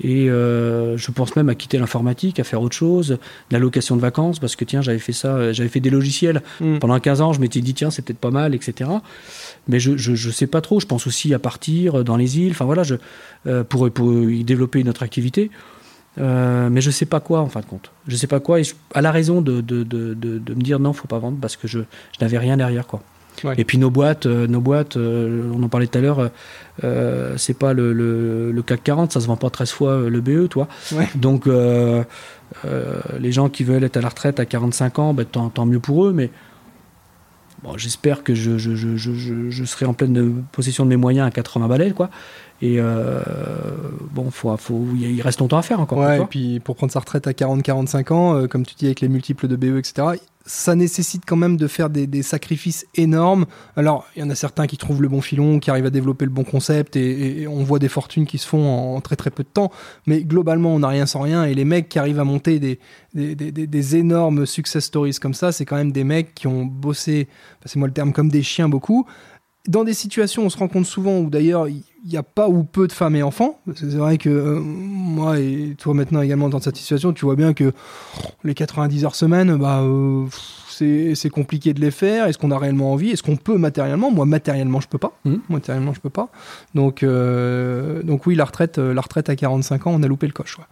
Et 0.00 0.28
euh, 0.28 0.96
je 0.96 1.10
pense 1.12 1.36
même 1.36 1.48
à 1.48 1.54
quitter 1.54 1.78
l'informatique, 1.78 2.40
à 2.40 2.44
faire 2.44 2.60
autre 2.60 2.74
chose, 2.74 3.18
la 3.52 3.60
location 3.60 3.94
de 3.94 4.00
vacances, 4.00 4.40
parce 4.40 4.56
que 4.56 4.64
tiens, 4.64 4.82
j'avais 4.82 4.98
fait 4.98 5.12
ça, 5.12 5.52
j'avais 5.52 5.68
fait 5.68 5.78
des 5.78 5.90
logiciels 5.90 6.42
Mm. 6.60 6.78
pendant 6.78 6.98
15 6.98 7.20
ans, 7.20 7.32
je 7.32 7.40
m'étais 7.40 7.60
dit 7.60 7.74
tiens, 7.74 7.90
c'est 7.90 8.02
peut-être 8.02 8.18
pas 8.18 8.32
mal, 8.32 8.56
etc. 8.56 8.90
Mais 9.68 9.80
je, 9.80 9.96
je, 9.96 10.14
je 10.14 10.30
sais 10.30 10.46
pas 10.46 10.60
trop, 10.60 10.80
je 10.80 10.86
pense 10.86 11.06
aussi 11.06 11.32
à 11.34 11.38
partir 11.38 12.04
dans 12.04 12.16
les 12.16 12.38
îles, 12.38 12.52
enfin 12.52 12.64
voilà, 12.64 12.82
je, 12.82 12.96
euh, 13.46 13.64
pour, 13.64 13.90
pour 13.90 14.12
y 14.12 14.44
développer 14.44 14.80
une 14.80 14.88
autre 14.88 15.02
activité. 15.02 15.50
Euh, 16.18 16.68
mais 16.70 16.80
je 16.80 16.90
sais 16.90 17.06
pas 17.06 17.20
quoi 17.20 17.40
en 17.40 17.48
fin 17.48 17.60
de 17.60 17.66
compte. 17.66 17.90
Je 18.06 18.16
sais 18.16 18.26
pas 18.26 18.40
quoi. 18.40 18.60
Et 18.60 18.64
je, 18.64 18.74
à 18.94 19.00
la 19.00 19.10
raison 19.10 19.40
de, 19.40 19.60
de, 19.60 19.82
de, 19.82 20.14
de, 20.14 20.54
me 20.54 20.60
dire 20.60 20.78
non, 20.78 20.92
faut 20.92 21.08
pas 21.08 21.18
vendre 21.18 21.38
parce 21.40 21.56
que 21.56 21.66
je, 21.66 21.80
je 21.80 22.20
n'avais 22.20 22.38
rien 22.38 22.56
derrière 22.56 22.86
quoi. 22.86 23.02
Ouais. 23.42 23.54
Et 23.58 23.64
puis 23.64 23.78
nos 23.78 23.90
boîtes, 23.90 24.26
euh, 24.26 24.46
nos 24.46 24.60
boîtes, 24.60 24.96
euh, 24.96 25.50
on 25.52 25.60
en 25.64 25.68
parlait 25.68 25.88
tout 25.88 25.98
à 25.98 26.00
l'heure, 26.00 26.20
euh, 26.20 26.28
euh, 26.84 27.34
c'est 27.36 27.58
pas 27.58 27.72
le, 27.72 27.92
le, 27.92 28.52
le 28.52 28.62
CAC 28.62 28.84
40, 28.84 29.12
ça 29.12 29.20
se 29.20 29.26
vend 29.26 29.36
pas 29.36 29.50
13 29.50 29.70
fois 29.72 29.90
euh, 29.90 30.08
le 30.08 30.20
BE, 30.20 30.48
toi. 30.48 30.68
Ouais. 30.92 31.08
Donc 31.16 31.48
euh, 31.48 32.04
euh, 32.64 33.00
les 33.18 33.32
gens 33.32 33.48
qui 33.48 33.64
veulent 33.64 33.82
être 33.82 33.96
à 33.96 34.00
la 34.00 34.08
retraite 34.08 34.38
à 34.38 34.44
45 34.44 34.98
ans, 35.00 35.14
ben, 35.14 35.24
tant, 35.24 35.48
tant 35.48 35.66
mieux 35.66 35.80
pour 35.80 36.06
eux, 36.06 36.12
mais 36.12 36.30
bon, 37.64 37.76
j'espère 37.76 38.22
que 38.22 38.34
je, 38.34 38.58
je, 38.58 38.74
je, 38.76 38.96
je, 38.96 39.12
je- 39.14 39.50
je 39.50 39.64
serai 39.64 39.86
en 39.86 39.94
pleine 39.94 40.44
possession 40.52 40.84
de 40.84 40.90
mes 40.90 40.96
moyens 40.96 41.26
à 41.26 41.30
80 41.30 41.66
balais, 41.66 41.90
quoi. 41.92 42.10
Et 42.62 42.76
euh, 42.78 43.20
bon, 44.12 44.30
faut, 44.30 44.56
faut, 44.56 44.86
il 44.96 45.20
reste 45.22 45.40
longtemps 45.40 45.58
à 45.58 45.62
faire 45.62 45.80
encore. 45.80 45.98
Ouais, 45.98 46.20
et 46.20 46.24
puis 46.26 46.60
pour 46.60 46.76
prendre 46.76 46.92
sa 46.92 47.00
retraite 47.00 47.26
à 47.26 47.32
40-45 47.32 48.12
ans, 48.12 48.34
euh, 48.36 48.46
comme 48.46 48.64
tu 48.64 48.74
dis 48.74 48.86
avec 48.86 49.00
les 49.00 49.08
multiples 49.08 49.48
de 49.48 49.56
BE, 49.56 49.76
etc., 49.78 50.18
ça 50.46 50.74
nécessite 50.74 51.22
quand 51.26 51.36
même 51.36 51.56
de 51.56 51.66
faire 51.66 51.88
des, 51.88 52.22
sacrifices 52.22 52.86
énormes. 52.94 53.46
Alors, 53.76 54.06
il 54.14 54.20
y 54.20 54.22
en 54.22 54.30
a 54.30 54.34
certains 54.34 54.66
qui 54.66 54.76
trouvent 54.76 55.00
le 55.00 55.08
bon 55.08 55.20
filon, 55.20 55.58
qui 55.58 55.70
arrivent 55.70 55.86
à 55.86 55.90
développer 55.90 56.26
le 56.26 56.30
bon 56.30 56.44
concept, 56.44 56.96
et, 56.96 57.46
on 57.48 57.64
voit 57.64 57.78
des 57.78 57.88
fortunes 57.88 58.26
qui 58.26 58.38
se 58.38 58.46
font 58.46 58.96
en, 58.96 59.00
très 59.00 59.16
très 59.16 59.30
peu 59.30 59.42
de 59.42 59.48
temps. 59.48 59.70
Mais 60.06 60.22
globalement, 60.22 60.74
on 60.74 60.80
n'a 60.80 60.88
rien 60.88 61.06
sans 61.06 61.20
rien, 61.20 61.44
et 61.44 61.54
les 61.54 61.64
mecs 61.64 61.88
qui 61.88 61.98
arrivent 61.98 62.20
à 62.20 62.24
monter 62.24 62.58
des, 62.58 62.78
des, 63.14 63.96
énormes 63.96 64.44
success 64.44 64.84
stories 64.84 65.14
comme 65.20 65.34
ça, 65.34 65.50
c'est 65.50 65.64
quand 65.64 65.76
même 65.76 65.92
des 65.92 66.04
mecs 66.04 66.34
qui 66.34 66.46
ont 66.46 66.64
bossé, 66.64 67.28
passez-moi 67.62 67.88
le 67.88 67.94
terme, 67.94 68.12
comme 68.12 68.28
des 68.28 68.42
chiens 68.42 68.68
beaucoup. 68.68 69.06
Dans 69.66 69.84
des 69.84 69.94
situations, 69.94 70.44
on 70.44 70.50
se 70.50 70.58
rend 70.58 70.68
compte 70.68 70.86
souvent 70.86 71.18
où 71.18 71.30
d'ailleurs 71.30 71.68
il 71.68 71.82
n'y 72.06 72.18
a 72.18 72.22
pas 72.22 72.48
ou 72.48 72.64
peu 72.64 72.86
de 72.86 72.92
femmes 72.92 73.16
et 73.16 73.22
enfants. 73.22 73.60
C'est 73.74 73.86
vrai 73.86 74.18
que 74.18 74.28
euh, 74.28 74.60
moi 74.60 75.38
et 75.38 75.74
toi 75.78 75.94
maintenant 75.94 76.20
également 76.20 76.50
dans 76.50 76.60
cette 76.60 76.76
situation, 76.76 77.14
tu 77.14 77.24
vois 77.24 77.34
bien 77.34 77.54
que 77.54 77.72
les 78.44 78.52
90 78.52 79.06
heures 79.06 79.14
semaine, 79.14 79.56
bah, 79.56 79.80
euh, 79.80 80.26
c'est 80.68 81.30
compliqué 81.30 81.72
de 81.72 81.80
les 81.80 81.90
faire. 81.90 82.26
Est-ce 82.26 82.36
qu'on 82.36 82.50
a 82.50 82.58
réellement 82.58 82.92
envie? 82.92 83.10
Est-ce 83.10 83.22
qu'on 83.22 83.36
peut 83.36 83.56
matériellement? 83.56 84.10
Moi, 84.10 84.26
matériellement, 84.26 84.80
je 84.80 84.88
peux 84.88 84.98
pas. 84.98 85.18
Mhm. 85.24 85.40
Matériellement, 85.48 85.94
je 85.94 86.00
peux 86.00 86.10
pas. 86.10 86.28
Donc, 86.74 87.02
euh, 87.02 88.02
donc 88.02 88.26
oui, 88.26 88.34
la 88.34 88.44
retraite, 88.44 88.76
la 88.78 89.00
retraite 89.00 89.30
à 89.30 89.36
45 89.36 89.86
ans, 89.86 89.92
on 89.94 90.02
a 90.02 90.08
loupé 90.08 90.26
le 90.26 90.32
coche. 90.32 90.58
ouais. 90.58 90.64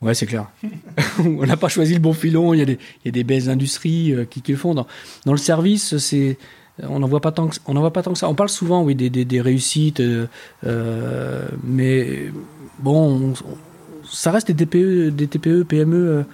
Ouais, 0.00 0.14
c'est 0.14 0.26
clair. 0.26 0.50
on 1.18 1.46
n'a 1.46 1.56
pas 1.56 1.68
choisi 1.68 1.94
le 1.94 2.00
bon 2.00 2.12
filon. 2.12 2.54
Il 2.54 2.58
y 2.58 2.62
a 2.62 2.66
des, 2.66 2.78
il 3.04 3.06
y 3.06 3.08
a 3.08 3.12
des 3.12 3.24
belles 3.24 3.48
industries 3.48 4.12
euh, 4.12 4.24
qui, 4.24 4.42
qui 4.42 4.52
le 4.52 4.58
font. 4.58 4.74
Dans, 4.74 4.86
dans 5.26 5.32
le 5.32 5.38
service, 5.38 5.96
c'est 5.98 6.38
on 6.82 6.98
n'en 7.00 7.06
voit 7.06 7.20
pas 7.20 7.32
tant 7.32 7.48
que 7.48 7.56
on 7.66 7.74
n'en 7.74 7.80
voit 7.80 7.92
pas 7.92 8.02
tant 8.02 8.12
que 8.12 8.18
ça. 8.18 8.28
On 8.28 8.34
parle 8.34 8.48
souvent, 8.48 8.82
oui, 8.82 8.94
des, 8.94 9.10
des, 9.10 9.24
des 9.24 9.40
réussites, 9.40 10.00
euh, 10.00 10.26
euh, 10.66 11.46
mais 11.62 12.32
bon, 12.78 12.94
on- 13.20 13.30
on- 13.32 14.06
ça 14.10 14.30
reste 14.30 14.50
des 14.50 14.66
TPE, 14.66 15.10
des 15.10 15.26
TPE, 15.28 15.62
PME 15.64 16.24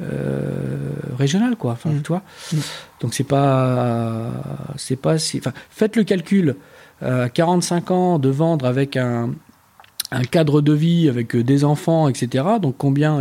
euh, 0.00 0.90
régionales, 1.18 1.56
quoi. 1.56 1.72
Enfin, 1.72 1.90
Mm. 1.90 2.02
tu 2.02 2.08
vois. 2.08 2.22
Mm. 2.52 2.56
Donc 3.00 3.14
c'est 3.14 3.24
pas, 3.24 4.30
c'est 4.76 4.96
pas 4.96 5.18
si. 5.18 5.38
Enfin, 5.38 5.52
faites 5.70 5.96
le 5.96 6.04
calcul. 6.04 6.56
Euh, 7.02 7.28
45 7.28 7.90
ans 7.90 8.18
de 8.18 8.28
vendre 8.28 8.64
avec 8.66 8.96
un, 8.96 9.30
un 10.12 10.22
cadre 10.22 10.60
de 10.60 10.72
vie 10.72 11.08
avec 11.08 11.36
des 11.36 11.64
enfants, 11.64 12.08
etc. 12.08 12.44
Donc 12.60 12.76
combien 12.78 13.18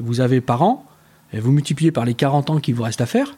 vous 0.00 0.20
avez 0.20 0.40
par 0.40 0.62
an? 0.62 0.84
Et 1.32 1.40
vous 1.40 1.50
multipliez 1.50 1.90
par 1.90 2.04
les 2.04 2.14
40 2.14 2.50
ans 2.50 2.58
qu'il 2.60 2.74
vous 2.76 2.84
reste 2.84 3.00
à 3.00 3.06
faire. 3.06 3.36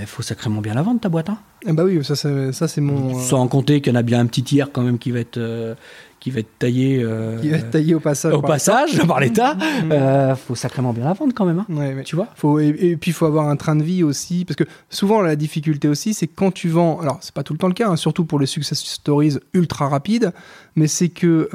Il 0.00 0.06
faut 0.06 0.22
sacrément 0.22 0.60
bien 0.60 0.74
la 0.74 0.82
vendre 0.82 1.00
ta 1.00 1.08
boîte. 1.08 1.28
Hein. 1.30 1.38
Eh 1.66 1.72
bah 1.72 1.84
oui, 1.84 2.02
ça, 2.04 2.16
c'est- 2.16 2.80
mon. 2.80 3.16
euh, 3.16 3.20
Sans 3.20 3.46
compter 3.48 3.80
qu'il 3.80 3.92
y 3.92 3.96
en 3.96 3.98
a 3.98 4.02
bien 4.02 4.20
un 4.20 4.26
petit 4.26 4.42
tiers 4.42 4.70
quand 4.72 4.82
même 4.82 4.98
qui 4.98 5.10
va 5.10 5.20
être, 5.20 5.36
euh, 5.38 5.74
qui 6.18 6.30
va 6.30 6.40
être 6.40 6.58
taillé, 6.58 7.02
euh, 7.02 7.38
qui 7.40 7.50
va 7.50 7.58
être 7.58 7.70
taillé 7.70 7.94
au 7.94 8.00
passage. 8.00 8.32
au 8.32 8.40
par- 8.40 8.52
passage 8.52 9.06
par 9.06 9.20
l'État. 9.20 9.54
Mhm. 9.84 9.92
Euh, 9.92 10.34
faut 10.36 10.54
sacrément 10.54 10.92
bien 10.92 11.04
la 11.04 11.12
vendre 11.12 11.32
quand 11.34 11.44
même. 11.44 11.58
Hein. 11.58 11.66
Ouais. 11.68 12.02
Tu 12.04 12.16
vois? 12.16 12.28
Faut, 12.36 12.58
et, 12.58 12.68
et 12.68 12.96
puis 12.96 13.10
il 13.10 13.14
faut 13.14 13.26
avoir 13.26 13.48
un 13.48 13.56
train 13.56 13.76
de 13.76 13.82
vie 13.82 14.02
aussi, 14.02 14.44
parce 14.44 14.56
que 14.56 14.64
souvent 14.88 15.20
la 15.20 15.36
difficulté 15.36 15.88
aussi, 15.88 16.14
c'est 16.14 16.26
quand 16.28 16.52
tu 16.52 16.68
vends, 16.68 17.00
alors 17.00 17.18
c'est 17.20 17.34
pas 17.34 17.42
tout 17.42 17.52
le 17.52 17.58
temps 17.58 17.68
le 17.68 17.74
cas, 17.74 17.88
hein, 17.88 17.96
surtout 17.96 18.24
pour 18.24 18.38
les 18.40 18.46
success 18.46 18.78
stories 18.82 19.38
ultra 19.52 19.88
rapides, 19.88 20.32
mais 20.76 20.86
c'est 20.86 21.08
que 21.10 21.48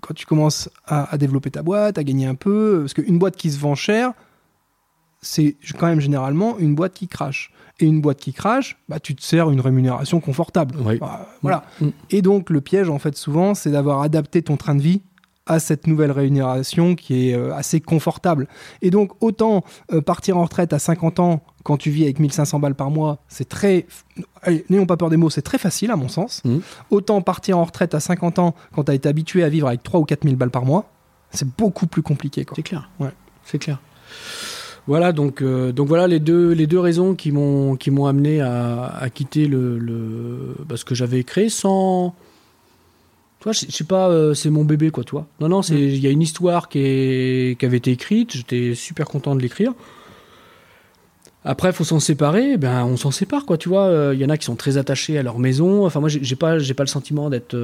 quand 0.00 0.14
tu 0.14 0.26
commences 0.26 0.68
à, 0.86 1.12
à 1.12 1.18
développer 1.18 1.50
ta 1.50 1.62
boîte, 1.62 1.98
à 1.98 2.04
gagner 2.04 2.26
un 2.26 2.34
peu, 2.34 2.78
parce 2.82 2.94
qu'une 2.94 3.18
boîte 3.18 3.36
qui 3.36 3.50
se 3.50 3.58
vend 3.58 3.74
cher, 3.74 4.12
c'est 5.22 5.56
quand 5.78 5.86
même 5.86 6.00
généralement 6.00 6.58
une 6.58 6.74
boîte 6.74 6.94
qui 6.94 7.08
crache. 7.08 7.52
Et 7.80 7.86
une 7.86 8.00
boîte 8.00 8.18
qui 8.18 8.32
crache, 8.32 8.76
bah, 8.88 9.00
tu 9.00 9.14
te 9.14 9.22
sers 9.22 9.50
une 9.50 9.60
rémunération 9.60 10.20
confortable. 10.20 10.76
Oui. 10.84 10.98
Bah, 10.98 11.28
voilà. 11.42 11.64
Mm. 11.80 11.88
Et 12.10 12.22
donc 12.22 12.50
le 12.50 12.60
piège 12.60 12.88
en 12.88 12.98
fait 12.98 13.16
souvent, 13.16 13.54
c'est 13.54 13.70
d'avoir 13.70 14.02
adapté 14.02 14.42
ton 14.42 14.56
train 14.56 14.74
de 14.74 14.82
vie 14.82 15.02
à 15.46 15.58
cette 15.58 15.86
nouvelle 15.88 16.12
rémunération 16.12 16.94
qui 16.94 17.30
est 17.30 17.34
euh, 17.34 17.52
assez 17.54 17.80
confortable. 17.80 18.46
Et 18.82 18.90
donc 18.90 19.12
autant 19.20 19.64
euh, 19.92 20.00
partir 20.00 20.36
en 20.36 20.44
retraite 20.44 20.72
à 20.72 20.78
50 20.78 21.18
ans 21.18 21.42
quand 21.64 21.76
tu 21.76 21.90
vis 21.90 22.04
avec 22.04 22.20
1500 22.20 22.60
balles 22.60 22.74
par 22.74 22.90
mois, 22.90 23.18
c'est 23.28 23.48
très... 23.48 23.86
Allez, 24.42 24.64
n'ayons 24.70 24.86
pas 24.86 24.96
peur 24.96 25.10
des 25.10 25.16
mots, 25.16 25.28
c'est 25.28 25.42
très 25.42 25.58
facile 25.58 25.90
à 25.90 25.96
mon 25.96 26.08
sens. 26.08 26.42
Mhm. 26.44 26.60
Autant 26.90 27.20
partir 27.20 27.58
en 27.58 27.64
retraite 27.64 27.94
à 27.94 28.00
50 28.00 28.38
ans 28.38 28.54
quand 28.72 28.84
tu 28.84 28.92
as 28.92 28.94
été 28.94 29.08
habitué 29.08 29.42
à 29.42 29.48
vivre 29.48 29.66
avec 29.66 29.82
3 29.82 30.00
ou 30.00 30.04
4000 30.04 30.36
balles 30.36 30.50
par 30.50 30.64
mois, 30.64 30.90
c'est 31.30 31.48
beaucoup 31.56 31.86
plus 31.86 32.02
compliqué. 32.02 32.44
Quoi. 32.44 32.54
C'est 32.56 32.62
clair. 32.62 32.88
Ouais. 33.00 33.10
C'est 33.44 33.58
clair. 33.58 33.80
Voilà, 34.86 35.12
donc, 35.12 35.42
euh, 35.42 35.72
donc 35.72 35.88
voilà 35.88 36.06
les 36.08 36.20
deux, 36.20 36.52
les 36.52 36.66
deux 36.66 36.80
raisons 36.80 37.14
qui 37.14 37.30
m'ont, 37.32 37.76
qui 37.76 37.90
m'ont 37.90 38.06
amené 38.06 38.40
à, 38.40 38.86
à 38.86 39.10
quitter 39.10 39.46
le, 39.46 39.78
le 39.78 40.56
bah, 40.66 40.76
ce 40.76 40.84
que 40.84 40.94
j'avais 40.94 41.22
créé 41.22 41.48
sans. 41.48 42.14
Tu 43.38 43.44
vois, 43.44 43.52
je 43.52 43.66
sais 43.70 43.84
pas, 43.84 44.08
euh, 44.10 44.34
c'est 44.34 44.50
mon 44.50 44.64
bébé, 44.64 44.90
quoi, 44.90 45.02
tu 45.04 45.12
vois. 45.12 45.26
Non, 45.40 45.48
non, 45.48 45.62
c'est, 45.62 45.80
il 45.80 45.98
y 45.98 46.06
a 46.06 46.10
une 46.10 46.20
histoire 46.22 46.68
qui, 46.68 46.80
est, 46.80 47.58
qui 47.58 47.64
avait 47.64 47.78
été 47.78 47.90
écrite, 47.92 48.32
j'étais 48.36 48.74
super 48.74 49.06
content 49.06 49.34
de 49.34 49.40
l'écrire. 49.40 49.72
Après, 51.44 51.72
faut 51.72 51.84
s'en 51.84 52.00
séparer, 52.00 52.58
ben 52.58 52.84
on 52.84 52.98
s'en 52.98 53.10
sépare, 53.10 53.46
quoi, 53.46 53.56
tu 53.56 53.70
vois. 53.70 53.84
Euh, 53.84 54.14
Il 54.14 54.20
y 54.20 54.24
en 54.26 54.28
a 54.28 54.36
qui 54.36 54.44
sont 54.44 54.56
très 54.56 54.76
attachés 54.76 55.16
à 55.16 55.22
leur 55.22 55.38
maison. 55.38 55.86
Enfin, 55.86 56.00
moi, 56.00 56.10
j'ai 56.10 56.36
pas, 56.36 56.58
j'ai 56.58 56.74
pas 56.74 56.82
le 56.82 56.88
sentiment 56.88 57.30
d'être. 57.30 57.54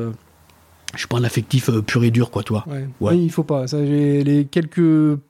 Je 0.94 1.00
suis 1.00 1.08
pas 1.08 1.18
un 1.18 1.24
affectif 1.24 1.68
euh, 1.68 1.82
pur 1.82 2.04
et 2.04 2.10
dur, 2.10 2.30
quoi, 2.30 2.42
toi. 2.42 2.64
Ouais. 2.66 2.88
Ouais. 3.00 3.12
Oui, 3.12 3.24
il 3.24 3.30
faut 3.30 3.42
pas. 3.42 3.66
Ça, 3.66 3.84
j'ai 3.84 4.24
les 4.24 4.44
quelques 4.44 4.76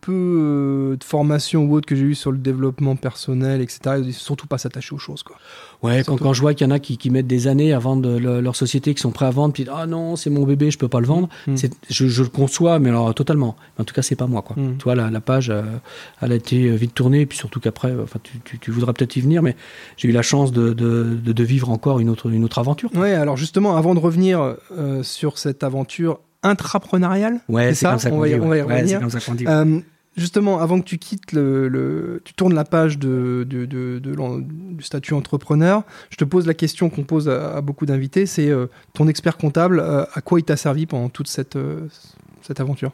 peu 0.01 0.13
euh, 0.13 0.97
de 0.97 1.05
formations 1.05 1.65
ou 1.65 1.75
autres 1.75 1.87
que 1.87 1.97
j'ai 1.97 2.05
eu 2.05 2.15
sur 2.15 2.31
le 2.31 2.39
développement 2.39 2.97
personnel, 2.97 3.61
etc. 3.61 3.97
Ils 3.99 4.05
disent 4.05 4.17
surtout 4.19 4.47
pas 4.47 4.59
s'attacher 4.59 4.95
aux 4.95 4.99
choses, 4.99 5.23
quoi. 5.23 5.37
Ouais, 5.83 6.03
quand, 6.07 6.16
quand 6.16 6.33
je 6.33 6.41
vois 6.41 6.55
qu'il 6.55 6.66
y 6.66 6.70
en 6.70 6.74
a 6.74 6.79
qui, 6.79 6.97
qui 6.99 7.11
mettent 7.11 7.27
des 7.27 7.47
années 7.49 7.72
à 7.72 7.79
vendre 7.79 8.18
le- 8.18 8.41
leur 8.41 8.57
société, 8.57 8.95
qui 8.95 9.01
sont 9.01 9.11
prêts 9.11 9.27
à 9.27 9.31
vendre, 9.31 9.53
puis 9.55 9.66
ah 9.72 9.87
non, 9.87 10.16
c'est 10.16 10.31
mon 10.31 10.45
bébé, 10.45 10.70
je 10.70 10.79
peux 10.79 10.89
pas 10.89 11.01
le 11.01 11.07
vendre. 11.07 11.29
Mm. 11.47 11.55
Je, 11.91 12.07
je 12.09 12.22
le 12.22 12.29
conçois, 12.29 12.79
mais 12.79 12.89
alors 12.89 13.14
totalement. 13.14 13.57
En 13.79 13.85
tout 13.85 13.95
cas, 13.95 14.03
c'est 14.03 14.16
pas 14.16 14.27
moi, 14.27 14.43
quoi. 14.43 14.57
Mm. 14.61 14.79
Tu 14.79 14.85
vois, 14.85 14.95
la, 14.95 15.11
la 15.11 15.20
page, 15.20 15.51
euh, 15.51 15.62
elle 16.22 16.33
a 16.33 16.35
été 16.35 16.70
vite 16.70 16.95
tournée, 16.95 17.20
et 17.20 17.27
puis 17.27 17.39
surtout 17.39 17.61
qu'après, 17.61 17.89
euh, 17.91 18.03
enfin, 18.05 18.18
tu, 18.22 18.41
tu- 18.45 18.59
tu 18.59 18.70
voudras 18.70 18.93
peut-être 18.93 19.16
y 19.16 19.20
venir, 19.20 19.43
mais 19.43 19.55
j'ai 19.97 20.09
eu 20.09 20.12
la 20.12 20.22
chance 20.22 20.51
de, 20.53 20.72
de- 20.72 21.18
de- 21.22 21.33
de 21.33 21.45
vivre 21.45 21.70
encore 21.70 22.01
une 22.01 22.09
autre, 22.09 22.31
une 22.31 22.45
autre 22.45 22.59
aventure. 22.59 22.91
Ouais, 22.95 23.12
alors 23.14 23.37
justement, 23.37 23.77
avant 23.77 23.95
de 23.95 24.01
revenir 24.01 24.57
euh, 24.77 25.03
sur 25.03 25.39
cette 25.39 25.62
aventure 25.62 26.18
intrapreneuriale, 26.43 27.41
Ouais, 27.49 27.68
C'est 27.70 27.74
ça 27.87 27.99
ça 27.99 28.09
On 28.09 28.12
qu'on 28.12 28.18
va 28.20 28.29
y- 28.29 28.35
dit. 28.35 28.41
on 28.41 28.49
va 28.49 28.57
y 28.59 28.62
ouais. 28.62 28.66
Ouais, 28.66 29.01
justement, 30.17 30.61
avant 30.61 30.81
que 30.81 30.85
tu 30.85 30.99
quittes 30.99 31.33
le, 31.33 31.69
le- 31.69 32.21
tu 32.25 32.33
tournes 32.35 32.55
la 32.55 32.64
page 32.64 32.99
de, 32.99 33.47
de- 33.49 33.67
de- 33.67 33.99
de 33.99 34.14
l'en- 34.14 34.39
du 34.39 34.83
statut 34.83 35.14
entrepreneur, 35.14 35.83
je 36.11 36.17
te 36.17 36.25
pose 36.25 36.47
la 36.47 36.55
question 36.55 36.89
qu'on 36.91 37.05
pose 37.05 37.29
à, 37.29 37.57
à 37.57 37.61
beaucoup 37.61 37.87
d'invités, 37.87 38.27
c'est 38.27 38.49
euh, 38.49 38.67
ton 38.95 39.09
expert 39.09 39.37
comptable, 39.37 39.79
euh, 39.81 40.05
à 40.14 40.21
quoi 40.23 40.41
il 40.41 40.45
t'a 40.45 40.57
servi 40.57 40.87
pendant 40.87 41.09
toute 41.09 41.29
cette, 41.29 41.57
euh, 41.57 41.87
cette 42.43 42.61
aventure? 42.61 42.93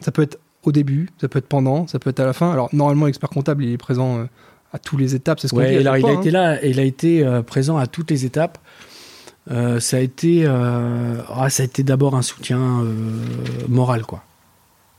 Ça 0.00 0.12
peut 0.12 0.22
être 0.22 0.38
au 0.62 0.72
début, 0.72 1.08
ça 1.20 1.28
peut 1.28 1.38
être 1.38 1.48
pendant, 1.48 1.86
ça 1.86 1.98
peut 1.98 2.10
être 2.10 2.20
à 2.20 2.24
la 2.26 2.32
fin. 2.32 2.52
Alors 2.52 2.68
normalement, 2.72 3.06
l'expert 3.06 3.30
comptable, 3.30 3.64
il 3.64 3.72
est 3.72 3.78
présent 3.78 4.26
à 4.72 4.78
toutes 4.78 5.00
les 5.00 5.14
étapes, 5.14 5.40
c'est 5.40 5.48
ce 5.48 5.54
qu'on 5.54 5.60
Ouais, 5.60 5.70
dit. 5.72 5.76
alors 5.78 5.96
il 5.96 6.06
a 6.06 6.12
été 6.12 6.28
hein. 6.28 6.32
là, 6.32 6.64
il 6.64 6.78
a 6.78 6.82
été 6.84 7.40
présent 7.46 7.78
à 7.78 7.86
toutes 7.86 8.10
les 8.10 8.24
étapes. 8.24 8.58
Ça 9.48 9.96
a 9.96 10.00
été, 10.00 10.46
ah, 10.46 11.48
ça 11.48 11.62
a 11.62 11.66
été 11.66 11.82
d'abord 11.82 12.14
un 12.14 12.22
soutien 12.22 12.84
moral, 13.66 14.02
quoi, 14.02 14.22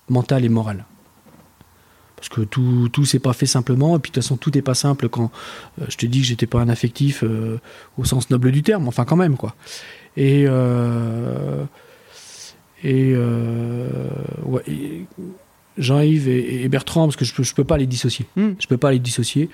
mental 0.09 0.45
et 0.45 0.49
moral. 0.49 0.85
Parce 2.15 2.29
que 2.29 2.41
tout, 2.41 2.89
tout 2.91 3.05
s'est 3.05 3.19
pas 3.19 3.31
fait 3.33 3.45
simplement, 3.45 3.95
et 3.95 3.99
puis 3.99 4.11
de 4.11 4.15
toute 4.15 4.23
façon 4.23 4.35
tout 4.35 4.51
n'est 4.53 4.61
pas 4.61 4.73
simple 4.73 5.07
quand 5.07 5.31
euh, 5.81 5.85
je 5.87 5.95
te 5.95 6.05
dis 6.05 6.19
que 6.19 6.25
j'étais 6.25 6.47
pas 6.47 6.59
un 6.59 6.67
affectif 6.67 7.23
euh, 7.23 7.59
au 7.97 8.03
sens 8.03 8.29
noble 8.29 8.51
du 8.51 8.61
terme, 8.61 8.87
enfin 8.89 9.05
quand 9.05 9.15
même 9.15 9.37
quoi. 9.37 9.55
Et 10.17 10.43
euh, 10.47 11.63
et, 12.83 13.13
ouais, 14.45 14.63
et 14.67 15.05
Jean-Yves 15.77 16.29
et, 16.29 16.63
et 16.63 16.69
Bertrand, 16.69 17.07
parce 17.07 17.17
que 17.17 17.25
je 17.25 17.33
peux, 17.33 17.43
je 17.43 17.53
peux 17.53 17.65
pas 17.65 17.77
les 17.77 17.87
dissocier. 17.87 18.25
Hmm. 18.35 18.51
Je 18.59 18.67
peux 18.67 18.77
pas 18.77 18.91
les 18.91 18.99
dissocier. 18.99 19.49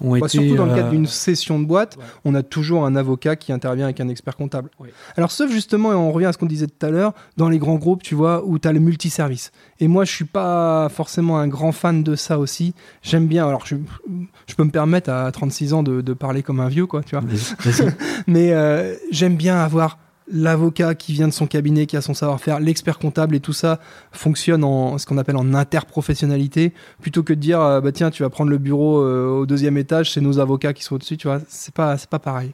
Ont 0.00 0.12
Bah, 0.12 0.18
été, 0.18 0.28
surtout 0.28 0.56
dans 0.56 0.64
le 0.66 0.74
cadre 0.74 0.88
euh, 0.88 0.90
d'une 0.90 1.06
session 1.06 1.58
de 1.60 1.64
boîte, 1.66 1.96
Ouais. 1.98 2.04
on 2.24 2.34
a 2.34 2.42
toujours 2.42 2.86
un 2.86 2.96
avocat 2.96 3.36
qui 3.36 3.52
intervient 3.52 3.84
avec 3.84 4.00
un 4.00 4.08
expert 4.08 4.36
comptable. 4.36 4.70
Alors, 5.16 5.30
sauf 5.30 5.50
justement, 5.50 5.92
et 5.92 5.94
on 5.94 6.10
revient 6.12 6.26
à 6.26 6.32
ce 6.32 6.38
qu'on 6.38 6.46
disait 6.46 6.66
tout 6.66 6.86
à 6.86 6.90
l'heure, 6.90 7.12
dans 7.36 7.48
les 7.48 7.58
grands 7.58 7.76
groupes, 7.76 8.02
tu 8.02 8.14
vois, 8.14 8.42
où 8.46 8.58
tu 8.58 8.66
as 8.66 8.72
le 8.72 8.80
multiservice. 8.80 9.52
Et 9.78 9.88
moi, 9.88 10.04
je 10.04 10.12
suis 10.12 10.24
pas 10.24 10.88
forcément 10.88 11.38
un 11.38 11.48
grand 11.48 11.72
fan 11.72 12.02
de 12.02 12.14
ça 12.16 12.38
aussi. 12.38 12.74
J'aime 13.02 13.26
bien, 13.26 13.46
alors 13.46 13.66
je, 13.66 13.76
je 14.46 14.54
peux 14.54 14.64
me 14.64 14.70
permettre 14.70 15.10
à 15.10 15.30
36 15.30 15.72
ans 15.74 15.82
de, 15.82 16.00
de 16.00 16.12
parler 16.14 16.42
comme 16.42 16.60
un 16.60 16.68
vieux, 16.68 16.86
quoi, 16.86 17.02
tu 17.02 17.16
vois. 17.16 17.24
Mais 18.26 18.52
euh, 18.52 18.94
j'aime 19.10 19.36
bien 19.36 19.56
avoir 19.58 19.98
l'avocat 20.32 20.94
qui 20.94 21.12
vient 21.12 21.28
de 21.28 21.32
son 21.32 21.46
cabinet, 21.46 21.86
qui 21.86 21.96
a 21.96 22.00
son 22.00 22.14
savoir-faire, 22.14 22.60
l'expert 22.60 22.98
comptable 22.98 23.34
et 23.34 23.40
tout 23.40 23.52
ça 23.52 23.80
fonctionne 24.12 24.64
en 24.64 24.98
ce 24.98 25.06
qu'on 25.06 25.18
appelle 25.18 25.36
en 25.36 25.54
interprofessionnalité, 25.54 26.72
plutôt 27.00 27.22
que 27.22 27.32
de 27.32 27.40
dire 27.40 27.60
euh, 27.60 27.80
bah 27.80 27.92
tiens 27.92 28.10
tu 28.10 28.22
vas 28.22 28.30
prendre 28.30 28.50
le 28.50 28.58
bureau 28.58 29.00
euh, 29.00 29.28
au 29.40 29.46
deuxième 29.46 29.76
étage, 29.76 30.12
c'est 30.12 30.20
nos 30.20 30.38
avocats 30.38 30.72
qui 30.72 30.82
sont 30.82 30.96
au-dessus, 30.96 31.16
tu 31.16 31.28
vois, 31.28 31.40
c'est 31.48 31.74
pas 31.74 31.96
c'est 31.98 32.10
pas 32.10 32.18
pareil. 32.18 32.52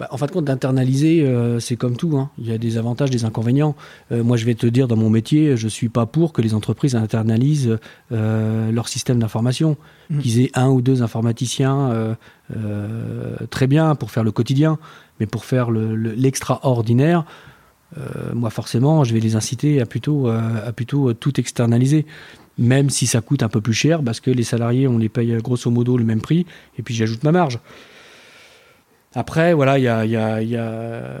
Bah, 0.00 0.06
en 0.12 0.16
fin 0.16 0.26
de 0.26 0.30
compte, 0.30 0.44
d'internaliser, 0.44 1.26
euh, 1.26 1.58
c'est 1.58 1.74
comme 1.74 1.96
tout. 1.96 2.16
hein. 2.16 2.30
Il 2.38 2.46
y 2.46 2.52
a 2.52 2.58
des 2.58 2.78
avantages, 2.78 3.10
des 3.10 3.24
inconvénients. 3.24 3.74
Euh, 4.12 4.22
moi, 4.22 4.36
je 4.36 4.44
vais 4.44 4.54
te 4.54 4.68
dire, 4.68 4.86
dans 4.86 4.94
mon 4.94 5.10
métier, 5.10 5.56
je 5.56 5.66
suis 5.66 5.88
pas 5.88 6.06
pour 6.06 6.32
que 6.32 6.40
les 6.40 6.54
entreprises 6.54 6.94
internalisent 6.94 7.78
euh, 8.12 8.70
leur 8.70 8.86
système 8.86 9.18
d'information. 9.18 9.76
Mhm. 10.08 10.20
Qu'ils 10.20 10.40
aient 10.40 10.50
un 10.54 10.68
ou 10.68 10.82
deux 10.82 11.02
informaticiens, 11.02 12.16
très 13.50 13.66
bien, 13.66 13.94
pour 13.96 14.10
faire 14.10 14.22
le 14.24 14.30
quotidien. 14.30 14.78
Mais 15.20 15.26
pour 15.26 15.44
faire 15.44 15.70
le- 15.70 15.94
le- 15.96 16.12
l'extraordinaire, 16.12 17.24
euh, 17.96 18.02
moi, 18.34 18.50
forcément, 18.50 19.04
je 19.04 19.14
vais 19.14 19.20
les 19.20 19.34
inciter 19.36 19.80
à 19.80 19.86
plutôt, 19.86 20.28
euh, 20.28 20.68
à 20.68 20.72
plutôt 20.72 21.10
euh, 21.10 21.14
tout 21.14 21.38
externaliser. 21.40 22.06
Même 22.58 22.90
si 22.90 23.06
ça 23.06 23.20
coûte 23.20 23.42
un 23.42 23.48
peu 23.48 23.60
plus 23.60 23.72
cher, 23.72 24.02
parce 24.02 24.20
que 24.20 24.30
les 24.32 24.42
salariés, 24.42 24.88
on 24.88 24.98
les 24.98 25.08
paye 25.08 25.36
grosso 25.40 25.70
modo 25.70 25.96
le 25.96 26.04
même 26.04 26.20
prix, 26.20 26.44
et 26.78 26.82
puis 26.82 26.92
j'ajoute 26.94 27.22
ma 27.22 27.30
marge. 27.32 27.60
Après, 29.14 29.54
voilà, 29.54 29.78
il 29.78 29.84
y 29.84 29.88
a, 29.88 30.04
y, 30.04 30.16
a, 30.16 30.42
y, 30.42 30.56
a, 30.56 31.20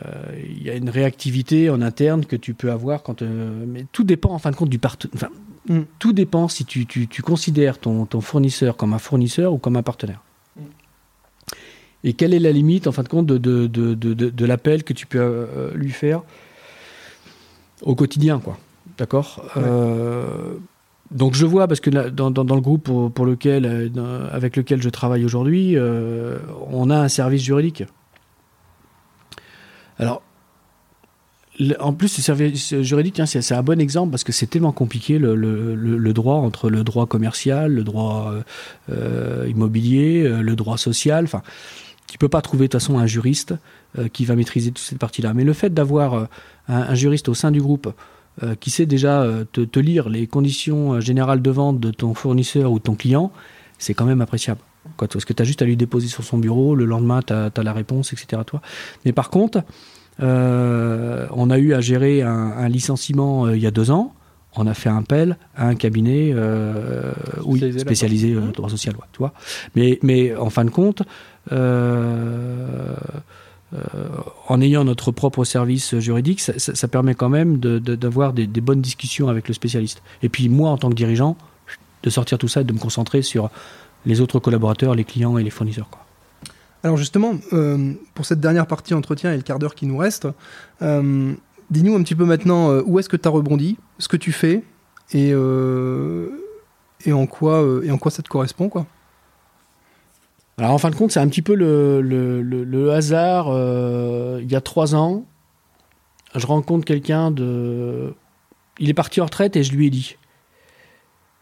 y 0.62 0.68
a 0.70 0.74
une 0.74 0.90
réactivité 0.90 1.70
en 1.70 1.80
interne 1.80 2.26
que 2.26 2.36
tu 2.36 2.54
peux 2.54 2.70
avoir 2.70 3.02
quand. 3.02 3.22
euh, 3.22 3.64
mais 3.66 3.86
tout 3.92 4.04
dépend 4.04 4.30
en 4.34 4.38
fin 4.38 4.50
de 4.50 4.56
compte 4.56 4.68
du 4.70 4.78
partenaire. 4.78 5.14
Enfin, 5.14 5.28
Mm. 5.68 5.80
Tout 5.98 6.14
dépend 6.14 6.48
si 6.48 6.64
tu, 6.64 6.86
tu, 6.86 7.08
tu 7.08 7.20
considères 7.20 7.78
ton, 7.78 8.06
ton 8.06 8.22
fournisseur 8.22 8.78
comme 8.78 8.94
un 8.94 8.98
fournisseur 8.98 9.52
ou 9.52 9.58
comme 9.58 9.76
un 9.76 9.82
partenaire. 9.82 10.22
Et 12.04 12.12
quelle 12.12 12.32
est 12.32 12.38
la 12.38 12.52
limite 12.52 12.86
en 12.86 12.92
fin 12.92 13.02
de 13.02 13.08
compte 13.08 13.26
de, 13.26 13.38
de, 13.38 13.66
de, 13.66 13.94
de, 13.94 14.14
de- 14.14 14.30
de 14.30 14.44
l'appel 14.46 14.84
que 14.84 14.92
tu 14.92 15.06
peux 15.06 15.18
euh, 15.20 15.72
lui 15.74 15.90
faire 15.90 16.22
au 17.82 17.94
quotidien, 17.94 18.38
quoi. 18.38 18.56
D'accord? 18.98 19.42
Ouais. 19.56 19.62
Euh, 19.64 20.54
donc 21.10 21.34
je 21.34 21.46
vois 21.46 21.66
parce 21.68 21.80
que 21.80 21.90
là, 21.90 22.10
dans, 22.10 22.30
dans, 22.30 22.44
dans 22.44 22.54
le 22.54 22.60
groupe 22.60 22.84
pour, 22.84 23.10
pour 23.10 23.24
lequel, 23.26 23.64
euh, 23.96 24.28
avec 24.30 24.56
lequel 24.56 24.82
je 24.82 24.88
travaille 24.90 25.24
aujourd'hui, 25.24 25.76
on 26.70 26.90
a 26.90 26.96
un 26.98 27.08
service 27.08 27.42
juridique. 27.42 27.84
Alors, 29.98 30.22
en 31.80 31.92
plus, 31.92 32.06
ce 32.08 32.22
service 32.22 32.80
juridique, 32.82 33.18
hein, 33.18 33.26
c'est 33.26 33.52
un 33.54 33.62
bon 33.64 33.80
exemple 33.80 34.10
parce 34.12 34.22
que 34.22 34.30
c'est 34.30 34.46
tellement 34.46 34.70
compliqué 34.70 35.18
le, 35.18 35.34
le- 35.34 35.74
le- 35.74 35.98
le 35.98 36.12
droit 36.12 36.36
entre 36.36 36.70
le 36.70 36.84
droit 36.84 37.06
commercial, 37.06 37.72
le 37.72 37.82
droit 37.82 38.32
euh, 38.90 39.46
immobilier, 39.48 40.28
le 40.28 40.54
droit 40.54 40.78
social. 40.78 41.24
Enfin, 41.24 41.42
tu 42.08 42.18
peux 42.18 42.28
pas 42.28 42.40
trouver 42.42 42.66
de 42.66 42.72
toute 42.72 42.80
façon 42.80 42.98
un 42.98 43.06
juriste 43.06 43.54
euh, 43.98 44.08
qui 44.08 44.24
va 44.24 44.34
maîtriser 44.34 44.70
toute 44.70 44.84
cette 44.84 44.98
partie-là. 44.98 45.34
Mais 45.34 45.44
le 45.44 45.52
fait 45.52 45.72
d'avoir 45.72 46.14
euh, 46.14 46.24
un, 46.66 46.94
juriste 46.94 47.28
au 47.28 47.34
sein 47.34 47.50
du 47.50 47.60
groupe 47.60 47.92
euh, 48.42 48.54
qui 48.58 48.70
sait 48.70 48.86
déjà 48.86 49.26
te, 49.52 49.78
lire 49.78 50.08
les 50.08 50.26
conditions 50.26 51.00
générales 51.00 51.42
de 51.42 51.50
vente 51.50 51.78
de 51.78 51.90
ton 51.90 52.14
fournisseur 52.14 52.72
ou 52.72 52.78
de 52.78 52.84
ton 52.84 52.94
client, 52.94 53.30
c'est 53.78 53.94
quand 53.94 54.06
même 54.06 54.20
appréciable. 54.20 54.60
Parce 54.96 55.24
que 55.24 55.34
tu 55.34 55.42
as 55.42 55.44
juste 55.44 55.60
à 55.60 55.66
lui 55.66 55.76
déposer 55.76 56.08
sur 56.08 56.24
son 56.24 56.38
bureau, 56.38 56.74
le 56.74 56.86
lendemain, 56.86 57.20
tu 57.22 57.32
as, 57.32 57.52
la 57.62 57.72
réponse, 57.72 58.12
etc. 58.14 58.42
Toi. 58.46 58.62
Mais 59.04 59.12
par 59.12 59.28
contre, 59.28 59.62
on 60.18 61.50
a 61.50 61.58
eu 61.58 61.74
à 61.74 61.80
gérer 61.80 62.22
un, 62.22 62.68
licenciement 62.68 63.50
il 63.50 63.60
y 63.60 63.66
a 63.66 63.70
deux 63.70 63.90
ans. 63.90 64.14
On 64.56 64.66
a 64.66 64.74
fait 64.74 64.88
un 64.88 64.98
appel 64.98 65.36
à 65.56 65.66
un 65.68 65.74
cabinet 65.74 66.32
euh, 66.34 67.12
oui, 67.44 67.58
Spécialisé 67.58 67.78
spécialisé 67.80 68.34
euh, 68.34 68.40
droit 68.52 68.68
social. 68.70 68.94
ouais, 68.96 69.02
tu 69.12 69.18
vois. 69.18 69.32
Mais, 69.76 69.98
mais 70.02 70.34
en 70.34 70.50
fin 70.50 70.64
de 70.64 70.70
compte, 70.70 71.02
euh, 71.52 72.94
en 74.48 74.60
ayant 74.62 74.84
notre 74.84 75.12
propre 75.12 75.44
service 75.44 75.98
juridique, 75.98 76.40
ça, 76.40 76.58
ça- 76.58 76.74
ça 76.74 76.88
permet 76.88 77.14
quand 77.14 77.28
même 77.28 77.58
de- 77.58 77.78
de- 77.78 77.94
d'avoir 77.94 78.32
des, 78.32 78.46
des 78.46 78.60
bonnes 78.62 78.80
discussions 78.80 79.28
avec 79.28 79.46
le 79.48 79.54
spécialiste. 79.54 80.02
Et 80.22 80.28
puis 80.30 80.48
moi, 80.48 80.70
en 80.70 80.78
tant 80.78 80.88
que 80.88 80.94
dirigeant, 80.94 81.36
de 82.02 82.10
sortir 82.10 82.38
tout 82.38 82.48
ça 82.48 82.62
et 82.62 82.64
de 82.64 82.72
me 82.72 82.78
concentrer 82.78 83.20
sur 83.22 83.50
les 84.06 84.20
autres 84.22 84.38
collaborateurs, 84.38 84.94
les 84.94 85.04
clients 85.04 85.36
et 85.36 85.44
les 85.44 85.50
fournisseurs. 85.50 85.90
Quoi. 85.90 86.00
Alors 86.82 86.96
justement, 86.96 87.34
pour 88.14 88.24
cette 88.24 88.40
dernière 88.40 88.66
partie 88.66 88.94
entretien 88.94 89.32
et 89.32 89.36
le 89.36 89.42
quart 89.42 89.58
d'heure 89.58 89.74
qui 89.74 89.84
nous 89.84 89.98
reste, 89.98 90.28
dis-nous 91.70 91.94
un 91.94 92.02
petit 92.02 92.14
peu 92.14 92.24
maintenant 92.24 92.70
euh, 92.70 92.82
où 92.86 92.98
est-ce 92.98 93.08
que 93.08 93.16
tu 93.16 93.26
as 93.28 93.30
rebondi, 93.30 93.76
ce 93.98 94.08
que 94.08 94.16
tu 94.16 94.32
fais 94.32 94.62
et, 95.12 95.30
euh, 95.32 96.28
et, 97.04 97.12
en 97.12 97.26
quoi, 97.26 97.62
euh, 97.62 97.82
et 97.84 97.90
en 97.90 97.98
quoi 97.98 98.10
ça 98.10 98.22
te 98.22 98.28
correspond. 98.28 98.68
quoi. 98.68 98.86
Alors 100.58 100.72
en 100.72 100.78
fin 100.78 100.90
de 100.90 100.96
compte, 100.96 101.12
c'est 101.12 101.20
un 101.20 101.28
petit 101.28 101.42
peu 101.42 101.54
le, 101.54 102.00
le- 102.00 102.42
le- 102.42 102.90
hasard. 102.92 103.46
il 104.40 104.50
y 104.50 104.56
a 104.56 104.60
trois 104.60 104.94
ans, 104.94 105.24
je 106.34 106.46
rencontre 106.46 106.84
quelqu'un 106.84 107.30
de... 107.30 108.12
Il 108.80 108.88
est 108.90 108.94
parti 108.94 109.20
en 109.20 109.24
retraite 109.24 109.56
et 109.56 109.62
je 109.62 109.72
lui 109.72 109.86
ai 109.86 109.90
dit. 109.90 110.16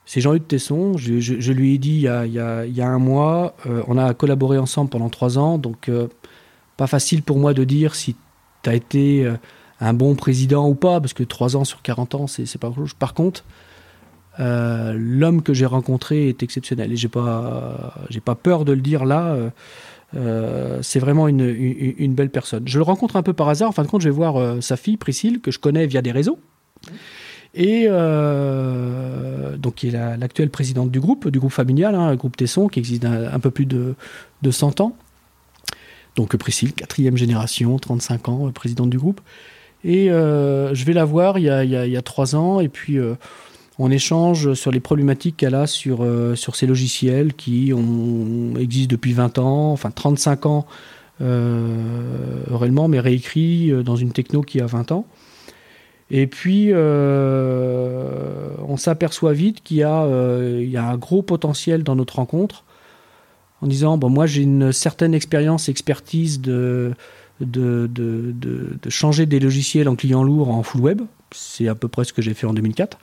C'est 0.04 0.20
Jean-Hugues 0.20 0.46
Tesson. 0.46 0.96
Je, 0.96 1.18
je- 1.20 1.52
lui 1.52 1.74
ai 1.74 1.78
dit 1.78 1.90
il 1.96 2.00
y 2.00 2.08
a, 2.08 2.24
il 2.26 2.32
y 2.32 2.38
a- 2.38 2.64
il 2.66 2.74
y 2.74 2.80
a 2.80 2.88
un 2.88 2.98
mois. 2.98 3.54
on 3.88 3.98
a 3.98 4.14
collaboré 4.14 4.58
ensemble 4.58 4.90
pendant 4.90 5.08
trois 5.10 5.38
ans. 5.38 5.58
Donc, 5.58 5.90
pas 6.76 6.86
facile 6.86 7.22
pour 7.22 7.38
moi 7.38 7.54
de 7.54 7.64
dire 7.64 7.94
si 7.94 8.14
tu 8.62 8.70
as 8.70 8.74
été 8.74 9.30
un 9.80 9.92
bon 9.92 10.14
président 10.14 10.68
ou 10.68 10.74
pas, 10.74 11.00
parce 11.00 11.12
que 11.12 11.22
trois 11.22 11.56
ans 11.56 11.64
sur 11.64 11.82
40 11.82 12.14
ans, 12.14 12.26
c'est 12.26 12.58
pas 12.58 12.68
grand-chose. 12.70 12.94
Par 12.94 13.14
contre, 13.14 13.44
euh, 14.40 14.94
l'homme 14.96 15.42
que 15.42 15.54
j'ai 15.54 15.66
rencontré 15.66 16.28
est 16.28 16.42
exceptionnel. 16.42 16.92
Et 16.92 16.96
j'ai 16.96 17.08
pas, 17.08 17.94
pas 18.24 18.34
peur 18.34 18.64
de 18.64 18.72
le 18.72 18.80
dire 18.80 19.04
là. 19.04 19.28
euh, 19.28 19.50
euh, 20.14 20.78
c'est 20.82 20.98
vraiment 20.98 21.28
une, 21.28 22.14
belle 22.14 22.30
personne. 22.30 22.62
Je 22.66 22.78
le 22.78 22.84
rencontre 22.84 23.16
un 23.16 23.22
peu 23.22 23.32
par 23.32 23.48
hasard. 23.48 23.68
En 23.68 23.72
fin 23.72 23.82
de 23.82 23.88
compte, 23.88 24.02
je 24.02 24.08
vais 24.08 24.14
voir 24.14 24.62
sa 24.62 24.76
fille, 24.76 24.96
Priscille, 24.96 25.40
que 25.40 25.50
je 25.50 25.58
connais 25.58 25.86
via 25.86 26.00
des 26.02 26.12
réseaux. 26.12 26.38
Et 27.54 27.86
donc, 29.58 29.74
qui 29.76 29.88
est 29.88 29.92
la- 29.92 30.16
l'actuelle 30.16 30.50
présidente 30.50 30.90
du 30.90 31.00
groupe, 31.00 31.28
du 31.28 31.38
groupe 31.38 31.52
familial, 31.52 31.94
hein, 31.94 32.10
le 32.10 32.16
groupe 32.16 32.36
Tesson, 32.36 32.68
qui 32.68 32.78
existe 32.78 33.04
un, 33.04 33.32
un 33.32 33.40
peu 33.40 33.50
plus 33.50 33.66
de, 33.66 33.94
de 34.42 34.50
100 34.50 34.80
ans. 34.80 34.96
Donc 36.14 36.34
Priscille, 36.36 36.72
quatrième 36.72 37.16
génération, 37.16 37.78
35 37.78 38.28
ans, 38.28 38.50
présidente 38.52 38.88
du 38.90 38.98
groupe. 38.98 39.20
Et 39.88 40.08
je 40.08 40.84
vais 40.84 40.92
la 40.92 41.04
voir 41.04 41.38
il 41.38 41.44
y, 41.44 41.96
a, 41.96 42.02
trois 42.02 42.34
ans, 42.34 42.58
et 42.60 42.68
puis 42.68 42.98
on 43.78 43.90
échange 43.90 44.54
sur 44.54 44.72
les 44.72 44.80
problématiques 44.80 45.36
qu'elle 45.36 45.54
a 45.54 45.68
sur, 45.68 46.04
sur 46.34 46.56
ces 46.56 46.66
logiciels 46.66 47.34
qui 47.34 47.72
existent 48.58 48.90
depuis 48.90 49.12
20 49.12 49.38
ans, 49.38 49.70
enfin 49.72 49.92
35 49.92 50.46
ans 50.46 50.66
réellement, 51.20 52.88
mais 52.88 52.98
réécrits 52.98 53.72
dans 53.84 53.96
une 53.96 54.10
techno 54.10 54.42
qui 54.42 54.60
a 54.60 54.66
20 54.66 54.90
ans. 54.90 55.06
Et 56.10 56.26
puis, 56.26 56.68
euh, 56.70 58.50
on 58.66 58.76
s'aperçoit 58.76 59.32
vite 59.32 59.62
qu'il 59.62 59.78
y, 59.78 59.84
euh, 59.84 60.64
y, 60.64 60.76
a 60.76 60.84
un 60.84 60.96
gros 60.96 61.22
potentiel 61.22 61.82
dans 61.82 61.96
notre 61.96 62.16
rencontre, 62.16 62.64
en 63.60 63.66
disant, 63.66 63.98
bon, 63.98 64.08
moi 64.08 64.26
j'ai 64.26 64.42
une 64.42 64.70
certaine 64.70 65.14
expérience, 65.14 65.68
expertise 65.68 66.40
de, 66.40 66.92
de, 67.40 67.88
de, 67.92 68.34
de, 68.34 68.90
changer 68.90 69.26
des 69.26 69.40
logiciels 69.40 69.88
en 69.88 69.96
client 69.96 70.22
lourd 70.22 70.50
en 70.50 70.62
full 70.62 70.80
web. 70.80 71.02
C'est 71.32 71.68
à 71.68 71.74
peu 71.74 71.88
près 71.88 72.04
ce 72.04 72.12
que 72.12 72.22
j'ai 72.22 72.34
fait 72.34 72.46
en 72.46 72.54
2004. 72.54 72.98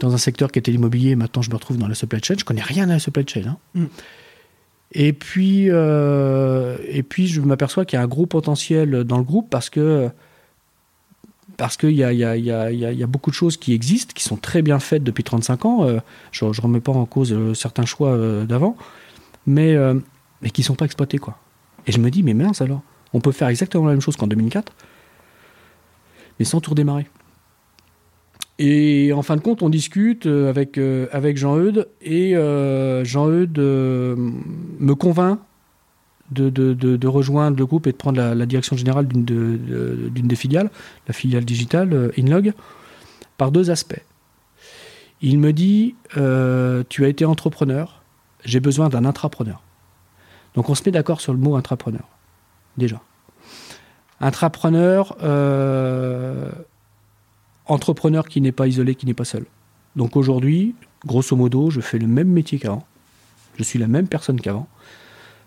Dans 0.00 0.14
un 0.14 0.18
secteur 0.18 0.50
qui 0.50 0.58
était 0.58 0.70
l'immobilier, 0.70 1.16
maintenant 1.16 1.42
je 1.42 1.50
me 1.50 1.54
retrouve 1.54 1.76
dans 1.76 1.88
la 1.88 1.94
supply 1.94 2.20
chain. 2.22 2.34
Je 2.38 2.44
connais 2.44 2.62
rien 2.62 2.88
à 2.88 2.94
la 2.94 2.98
supply 2.98 3.24
chain. 3.26 3.44
Hein. 3.46 3.56
Mm. 3.74 3.86
Et 4.92 5.12
puis, 5.12 5.66
euh, 5.68 6.78
et 6.88 7.02
puis, 7.02 7.26
je 7.26 7.40
m'aperçois 7.40 7.84
qu'il 7.84 7.98
y 7.98 8.00
a 8.00 8.02
un 8.02 8.08
gros 8.08 8.26
potentiel 8.26 9.04
dans 9.04 9.18
le 9.18 9.24
groupe 9.24 9.50
parce 9.50 9.70
que 9.70 10.08
parce 11.56 11.76
qu'il 11.76 11.90
y, 11.90 12.04
a, 12.04 13.06
beaucoup 13.08 13.30
de 13.30 13.34
choses 13.34 13.56
qui 13.56 13.72
existent, 13.72 14.12
qui 14.14 14.22
sont 14.22 14.36
très 14.36 14.62
bien 14.62 14.78
faites 14.78 15.02
depuis 15.02 15.24
35 15.24 15.64
ans. 15.64 15.84
Euh, 15.84 15.98
je 16.30 16.44
ne 16.44 16.60
remets 16.60 16.80
pas 16.80 16.92
en 16.92 17.04
cause 17.04 17.32
euh, 17.32 17.52
certains 17.52 17.84
choix 17.84 18.16
d'avant, 18.46 18.76
mais, 19.44 19.76
mais 20.40 20.50
qui 20.50 20.60
ne 20.60 20.66
sont 20.66 20.76
pas 20.76 20.84
exploités. 20.84 21.18
Quoi. 21.18 21.36
Et 21.88 21.92
je 21.92 21.98
me 21.98 22.10
dis, 22.10 22.22
mais 22.22 22.34
mince 22.34 22.60
alors, 22.60 22.82
on 23.12 23.20
peut 23.20 23.32
faire 23.32 23.48
exactement 23.48 23.86
la 23.86 23.92
même 23.92 24.00
chose 24.00 24.16
qu'en 24.16 24.26
2004, 24.26 24.72
mais 26.38 26.44
sans 26.44 26.60
tout 26.60 26.70
redémarrer. 26.70 27.06
Et 28.58 29.12
en 29.12 29.22
fin 29.22 29.36
de 29.36 29.40
compte, 29.40 29.62
on 29.62 29.68
discute 29.68 30.26
avec, 30.26 30.78
avec 31.12 31.36
Jean-Eudes, 31.36 31.88
et 32.02 32.34
Jean-Eudes 33.04 33.58
me 33.58 34.94
convainc 34.94 35.38
de, 36.30 37.06
rejoindre 37.06 37.56
le 37.56 37.66
groupe 37.66 37.86
et 37.86 37.92
de 37.92 37.96
prendre 37.96 38.20
la, 38.20 38.46
direction 38.46 38.76
générale 38.76 39.06
d'une 39.06 40.10
des 40.10 40.36
filiales, 40.36 40.70
la 41.06 41.14
filiale 41.14 41.44
digitale 41.44 41.92
euh, 41.92 42.10
Inlog, 42.18 42.52
par 43.36 43.52
deux 43.52 43.70
aspects. 43.70 44.02
Il 45.20 45.38
me 45.38 45.52
dit 45.52 45.94
euh, 46.16 46.84
Tu 46.88 47.04
as 47.04 47.08
été 47.08 47.24
entrepreneur, 47.24 48.02
j'ai 48.44 48.60
besoin 48.60 48.88
d'un 48.88 49.04
intrapreneur. 49.04 49.62
Donc 50.54 50.68
on 50.68 50.74
se 50.74 50.82
met 50.84 50.92
d'accord 50.92 51.20
sur 51.20 51.32
le 51.32 51.38
mot 51.38 51.56
intrapreneur, 51.56 52.08
déjà. 52.78 53.00
Intrapreneur, 54.20 55.16
euh, 55.22 56.50
entrepreneur 57.66 58.28
qui 58.28 58.40
n'est 58.40 58.52
pas 58.52 58.66
isolé, 58.66 58.94
qui 58.94 59.06
n'est 59.06 59.14
pas 59.14 59.24
seul. 59.24 59.44
Donc 59.94 60.16
aujourd'hui, 60.16 60.74
grosso 61.06 61.36
modo, 61.36 61.70
je 61.70 61.80
fais 61.80 61.98
le 61.98 62.06
même 62.06 62.28
métier 62.28 62.58
qu'avant. 62.58 62.84
Je 63.56 63.62
suis 63.62 63.78
la 63.78 63.86
même 63.86 64.08
personne 64.08 64.40
qu'avant. 64.40 64.68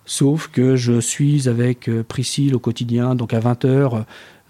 Sauf 0.06 0.48
que 0.48 0.76
je 0.76 1.00
suis 1.00 1.50
avec 1.50 1.90
euh, 1.90 2.04
Priscille 2.04 2.56
au 2.56 2.60
quotidien, 2.60 3.16
donc 3.16 3.34
à 3.34 3.40
20h, 3.40 4.04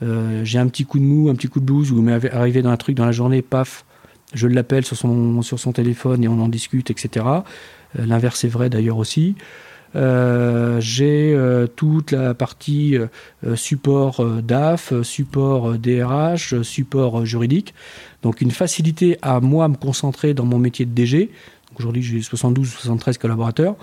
euh, 0.04 0.46
j'ai 0.46 0.60
un 0.60 0.68
petit 0.68 0.86
coup 0.86 1.00
de 1.00 1.04
mou, 1.04 1.30
un 1.30 1.36
petit 1.36 1.48
coup 1.48 1.60
de 1.60 1.66
blues, 1.66 1.92
ou 1.92 2.02
m'est 2.02 2.34
arrivé 2.34 2.62
dans 2.62 2.70
un 2.72 2.78
truc 2.78 2.96
dans 2.96 3.06
la 3.06 3.12
journée, 3.12 3.42
paf, 3.42 3.86
je 4.34 4.48
l'appelle 4.48 4.86
sur 4.86 4.98
son, 4.98 5.72
téléphone 5.74 6.24
et 6.24 6.28
on 6.28 6.40
en 6.40 6.48
discute, 6.48 6.90
etc. 6.90 7.26
L'inverse 7.96 8.46
est 8.46 8.50
vrai 8.50 8.70
d'ailleurs 8.70 8.98
aussi. 8.98 9.36
J'ai 9.94 11.66
toute 11.76 12.12
la 12.12 12.34
partie 12.34 12.98
support 13.56 14.26
DAF, 14.42 15.02
support 15.02 15.78
DRH, 15.78 16.62
support 16.62 17.26
juridique. 17.26 17.74
Donc 18.22 18.42
une 18.42 18.52
facilité 18.52 19.18
à 19.22 19.40
moi 19.40 19.68
me 19.68 19.76
concentrer 19.76 20.34
dans 20.34 20.46
mon 20.46 20.60
métier 20.60 20.86
de 20.86 20.92
DG. 20.92 21.32
Aujourd'hui 21.78 22.04
j'ai 22.04 22.22
72 22.22 22.70
73 22.70 23.18
collaborateurs 23.18 23.76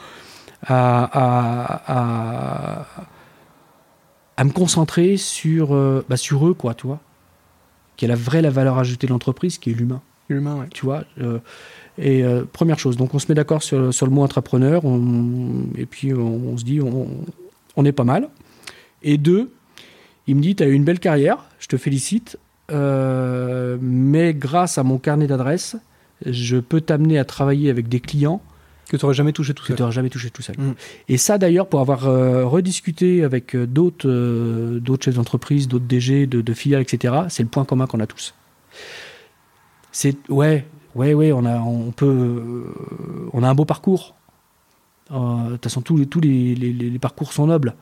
à, 0.66 2.84
à, 4.36 4.44
me 4.44 4.50
concentrer 4.50 5.16
sur, 5.16 5.74
euh, 5.74 6.04
bah, 6.08 6.16
sur 6.16 6.46
eux, 6.46 6.54
quoi, 6.54 6.74
tu 6.74 6.86
vois. 6.86 7.00
Qui 7.96 8.04
est 8.04 8.08
la 8.08 8.14
vraie 8.14 8.42
la 8.42 8.50
valeur 8.50 8.78
ajoutée 8.78 9.06
de 9.06 9.12
l'entreprise, 9.12 9.58
qui 9.58 9.70
est 9.70 9.74
l'humain. 9.74 10.02
L'humain, 10.28 10.66
Tu 10.72 10.84
vois. 10.84 11.04
Euh, 11.20 11.38
et 11.98 12.22
euh, 12.22 12.44
première 12.52 12.78
chose, 12.78 12.96
donc 12.96 13.14
on 13.14 13.18
se 13.18 13.26
met 13.28 13.34
d'accord 13.34 13.62
sur, 13.62 13.92
sur, 13.92 14.06
le 14.06 14.12
mot 14.12 14.22
entrepreneur, 14.22 14.82
et 15.76 15.86
puis 15.86 16.14
on, 16.14 16.56
se 16.56 16.64
dit, 16.64 16.80
on, 16.80 17.08
on, 17.76 17.84
est 17.84 17.92
pas 17.92 18.04
mal. 18.04 18.28
Et 19.02 19.18
deux, 19.18 19.52
il 20.26 20.36
me 20.36 20.40
dit, 20.40 20.54
tu 20.54 20.62
as 20.62 20.66
eu 20.66 20.72
une 20.72 20.84
belle 20.84 21.00
carrière, 21.00 21.38
je 21.58 21.66
te 21.66 21.76
félicite, 21.76 22.38
mais 22.70 24.34
grâce 24.34 24.78
à 24.78 24.82
mon 24.82 24.98
carnet 24.98 25.26
d'adresses, 25.26 25.76
je 26.24 26.56
peux 26.56 26.80
t'amener 26.80 27.18
à 27.18 27.24
travailler 27.24 27.70
avec 27.70 27.88
des 27.88 28.00
clients 28.00 28.42
que 28.88 28.96
tu 28.96 29.04
n'aurais 29.04 29.14
jamais 29.14 29.32
touché 29.32 29.54
tout 29.54 29.64
seul. 29.64 29.76
Que 29.76 29.82
tu 29.82 29.92
jamais 29.92 30.08
touché 30.08 30.30
tout 30.30 30.42
seul. 30.42 30.56
Et 31.08 31.18
ça, 31.18 31.38
d'ailleurs, 31.38 31.68
pour 31.68 31.80
avoir 31.80 32.08
euh, 32.08 32.46
rediscuté 32.46 33.22
avec 33.22 33.54
euh, 33.54 33.66
d'autres 33.66 34.08
euh, 34.08 34.80
d'autres 34.80 35.04
chefs 35.04 35.14
d'entreprise, 35.14 35.68
d'autres 35.68 35.84
DG, 35.84 36.26
de, 36.26 36.40
de, 36.40 36.54
filiales, 36.54 36.82
etc., 36.82 37.14
c'est 37.28 37.42
le 37.42 37.48
point 37.48 37.64
commun 37.64 37.86
qu'on 37.86 38.00
a 38.00 38.06
tous. 38.06 38.34
C'est 39.92 40.16
ouais, 40.30 40.64
ouais, 40.98 41.14
ouais, 41.14 41.32
on 41.32 41.44
a, 41.44 41.58
on 41.58 41.90
peut, 41.90 42.64
on 43.32 43.42
a 43.42 43.48
un 43.48 43.54
beau 43.54 43.64
parcours. 43.64 44.14
De 45.10 45.52
toute 45.52 45.64
façon, 45.64 45.80
tous, 45.80 45.96
les, 45.96 46.06
tous 46.06 46.20
les, 46.20 46.54
les, 46.54 46.98
parcours 46.98 47.32
sont 47.32 47.46
nobles. 47.46 47.74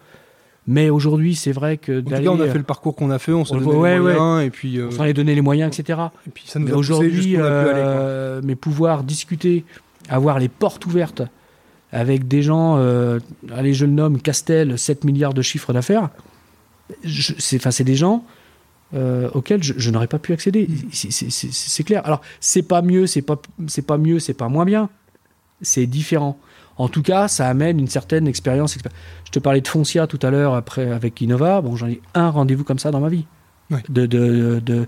Mais 0.69 0.91
aujourd'hui, 0.91 1.35
c'est 1.35 1.51
vrai 1.51 1.77
que. 1.77 2.01
En 2.01 2.03
tout 2.03 2.11
cas, 2.11 2.31
on 2.31 2.41
a 2.41 2.47
fait 2.47 2.59
le 2.59 2.65
parcours 2.65 2.95
qu'on 2.95 3.11
a 3.11 3.19
fait, 3.19 3.33
on 3.33 3.45
s'en 3.45 3.57
donné 3.57 3.95
les 3.95 3.99
moyens, 3.99 4.45
et 4.45 4.51
puis. 4.51 4.81
On 4.81 4.91
s'en 4.93 5.05
est 5.05 5.13
donné 5.13 5.35
les 5.35 5.41
moyens, 5.41 5.77
etc. 5.77 5.99
Et 6.27 6.31
puis 6.31 6.45
ça 6.47 6.59
nous 6.59 6.73
a 6.73 6.77
aujourd'hui, 6.77 7.37
mais 8.45 8.55
pouvoir 8.55 9.03
discuter 9.03 9.65
avoir 10.09 10.39
les 10.39 10.49
portes 10.49 10.87
ouvertes 10.87 11.23
avec 11.93 12.29
des 12.29 12.43
gens, 12.43 12.77
euh, 12.79 13.21
allez, 13.55 13.73
je 13.73 13.87
le 13.87 13.93
nomme, 13.93 14.21
Castel, 14.21 14.79
7 14.79 15.05
milliards 15.05 15.35
de 15.35 15.43
chiffres 15.43 15.73
d'affaires, 15.73 16.11
c'est 17.05 17.85
des 17.85 17.95
gens 17.95 18.25
euh, 18.95 19.29
auxquels 19.35 19.63
je, 19.63 19.91
n'aurais 19.91 20.07
pas 20.07 20.19
pu 20.19 20.33
accéder. 20.33 20.69
C'est 20.93 21.85
clair. 21.85 22.03
Alors, 22.05 22.21
c'est 22.41 22.63
pas 22.63 22.83
mieux, 22.83 23.07
c'est 23.07 23.23
pas, 23.23 23.41
pas 23.87 23.99
mieux, 23.99 24.19
c'est 24.19 24.35
pas 24.35 24.49
moins 24.49 24.65
bien. 24.65 24.89
C'est 25.63 25.87
différent. 25.87 26.39
En 26.79 26.89
tout 26.89 27.03
cas, 27.03 27.29
ça 27.29 27.49
amène 27.49 27.81
une 27.81 27.89
certaine 27.89 28.29
expérience. 28.29 28.77
Je 29.25 29.31
te 29.31 29.39
parlais 29.39 29.61
de 29.61 29.69
Foncia 29.69 30.07
tout 30.07 30.21
à 30.23 30.31
l'heure 30.31 30.55
après 30.55 30.91
avec 30.91 31.21
Innova. 31.21 31.63
Bon, 31.63 31.75
j'en 31.75 31.89
ai 31.89 32.01
un 32.15 32.31
rendez-vous 32.31 32.65
comme 32.65 32.79
ça 32.79 32.91
dans 32.91 33.01
ma 33.01 33.09
vie. 33.09 33.27
De, 33.89 34.07
de, 34.07 34.61
de, 34.61 34.87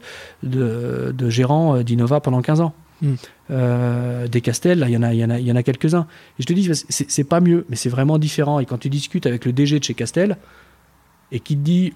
de, 1.13 1.31
gérant 1.31 1.83
d'Innova 1.83 2.21
pendant 2.21 2.41
15 2.41 2.61
ans. 2.61 2.75
Hmm. 3.01 3.15
Euh, 3.51 4.29
des 4.29 4.41
Castels, 4.41 4.85
il 4.87 4.93
y 4.93 4.97
en 4.97 5.03
a, 5.03 5.15
y 5.15 5.25
en 5.25 5.31
a, 5.31 5.39
y 5.39 5.51
en 5.51 5.57
a 5.57 5.63
quelques-uns. 5.63 6.07
Et 6.39 6.43
je 6.43 6.47
te 6.47 6.53
dis, 6.53 6.71
c'est 6.89 7.25
pas 7.25 7.41
mieux, 7.41 7.67
mais 7.69 7.77
c'est 7.77 7.89
vraiment 7.89 8.19
différent. 8.19 8.61
Et 8.61 8.67
quand 8.67 8.79
tu 8.79 8.89
discutes 8.89 9.27
avec 9.27 9.45
le 9.45 9.53
DG 9.53 9.79
de 9.79 9.85
chez 9.85 9.95
Castel 9.95 10.37
et 11.33 11.41
qui 11.41 11.57
te 11.57 11.63
dit, 11.63 11.95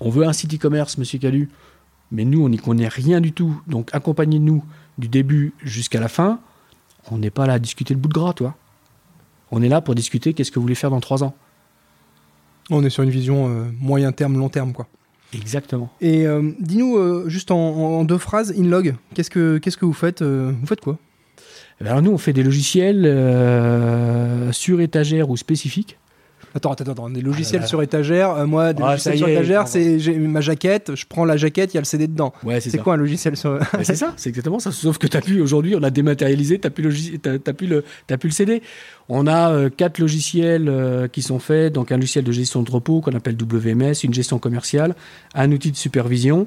on 0.00 0.10
veut 0.10 0.26
un 0.26 0.32
site 0.32 0.54
e-commerce, 0.54 0.98
Monsieur 0.98 1.18
Calu, 1.18 1.48
mais 2.10 2.24
nous, 2.24 2.44
on 2.44 2.48
n'y 2.48 2.58
connaît 2.58 2.88
rien 2.88 3.20
du 3.20 3.32
tout. 3.32 3.60
Donc, 3.66 3.90
accompagnez-nous 3.92 4.64
du 4.96 5.08
début 5.08 5.52
jusqu'à 5.62 6.00
la 6.00 6.08
fin. 6.08 6.40
On 7.10 7.18
n'est 7.18 7.30
pas 7.30 7.46
là 7.46 7.54
à 7.54 7.58
discuter 7.58 7.94
le 7.94 8.00
bout 8.00 8.08
de 8.08 8.14
gras, 8.14 8.32
toi. 8.32 8.54
On 9.50 9.62
est 9.62 9.68
là 9.68 9.80
pour 9.80 9.94
discuter 9.94 10.34
qu'est-ce 10.34 10.50
que 10.50 10.56
vous 10.56 10.62
voulez 10.62 10.74
faire 10.74 10.90
dans 10.90 11.00
trois 11.00 11.24
ans. 11.24 11.34
On 12.70 12.84
est 12.84 12.90
sur 12.90 13.02
une 13.02 13.10
vision 13.10 13.48
euh, 13.48 13.64
moyen 13.80 14.12
terme, 14.12 14.38
long 14.38 14.48
terme, 14.48 14.72
quoi. 14.72 14.88
Exactement. 15.34 15.90
Et 16.00 16.26
euh, 16.26 16.52
dis-nous, 16.60 16.96
euh, 16.96 17.28
juste 17.28 17.50
en, 17.50 18.04
deux 18.04 18.18
phrases, 18.18 18.52
InLog, 18.56 18.94
qu'est-ce 19.14 19.30
que, 19.30 19.58
qu'est-ce 19.58 19.76
que 19.76 19.84
vous 19.84 19.92
faites 19.92 20.22
Vous 20.22 20.66
faites 20.66 20.80
quoi? 20.80 20.98
Eh 21.80 21.84
ben, 21.84 21.90
Alors 21.90 22.02
nous, 22.02 22.10
on 22.10 22.18
fait 22.18 22.32
des 22.32 22.42
logiciels 22.42 23.04
sur 24.52 24.80
étagère 24.80 25.28
ou 25.28 25.36
spécifiques 25.36 25.98
Attends, 26.54 26.72
attends, 26.72 26.92
attends, 26.92 27.10
des 27.10 27.20
logiciels 27.20 27.62
ah 27.64 27.66
sur 27.66 27.82
étagère. 27.82 28.30
Euh, 28.30 28.46
moi, 28.46 28.72
des 28.72 28.82
ah, 28.82 28.92
logiciels 28.92 29.18
sur 29.18 29.28
étagère, 29.28 29.68
c'est 29.68 29.98
j'ai 29.98 30.16
ma 30.18 30.40
jaquette, 30.40 30.94
je 30.94 31.06
prends 31.06 31.24
la 31.24 31.36
jaquette, 31.36 31.74
il 31.74 31.76
y 31.76 31.78
a 31.78 31.82
le 31.82 31.86
CD 31.86 32.06
dedans. 32.06 32.32
Ouais, 32.44 32.60
c'est 32.60 32.78
quoi 32.78 32.94
un 32.94 32.98
logiciel 32.98 33.36
sur. 33.36 33.58
c'est 33.82 33.96
ça, 33.96 34.14
c'est 34.16 34.28
exactement 34.28 34.58
ça. 34.58 34.72
Sauf 34.72 34.98
que 34.98 35.06
t'as 35.06 35.20
plus, 35.20 35.40
aujourd'hui, 35.40 35.74
on 35.76 35.82
a 35.82 35.90
dématérialisé, 35.90 36.58
plus, 36.58 36.82
le, 36.82 37.18
plus, 37.52 37.66
le, 37.66 37.82
plus 38.16 38.28
le 38.28 38.32
CD. 38.32 38.62
On 39.08 39.26
a 39.26 39.50
euh, 39.50 39.70
quatre 39.74 39.98
logiciels 39.98 40.68
euh, 40.68 41.08
qui 41.08 41.22
sont 41.22 41.38
faits, 41.38 41.72
donc 41.72 41.92
un 41.92 41.96
logiciel 41.96 42.24
de 42.24 42.32
gestion 42.32 42.62
de 42.62 42.70
repos 42.70 43.00
qu'on 43.00 43.12
appelle 43.12 43.36
WMS, 43.40 44.04
une 44.04 44.12
gestion 44.12 44.38
commerciale, 44.38 44.94
un 45.34 45.50
outil 45.50 45.70
de 45.70 45.76
supervision 45.76 46.46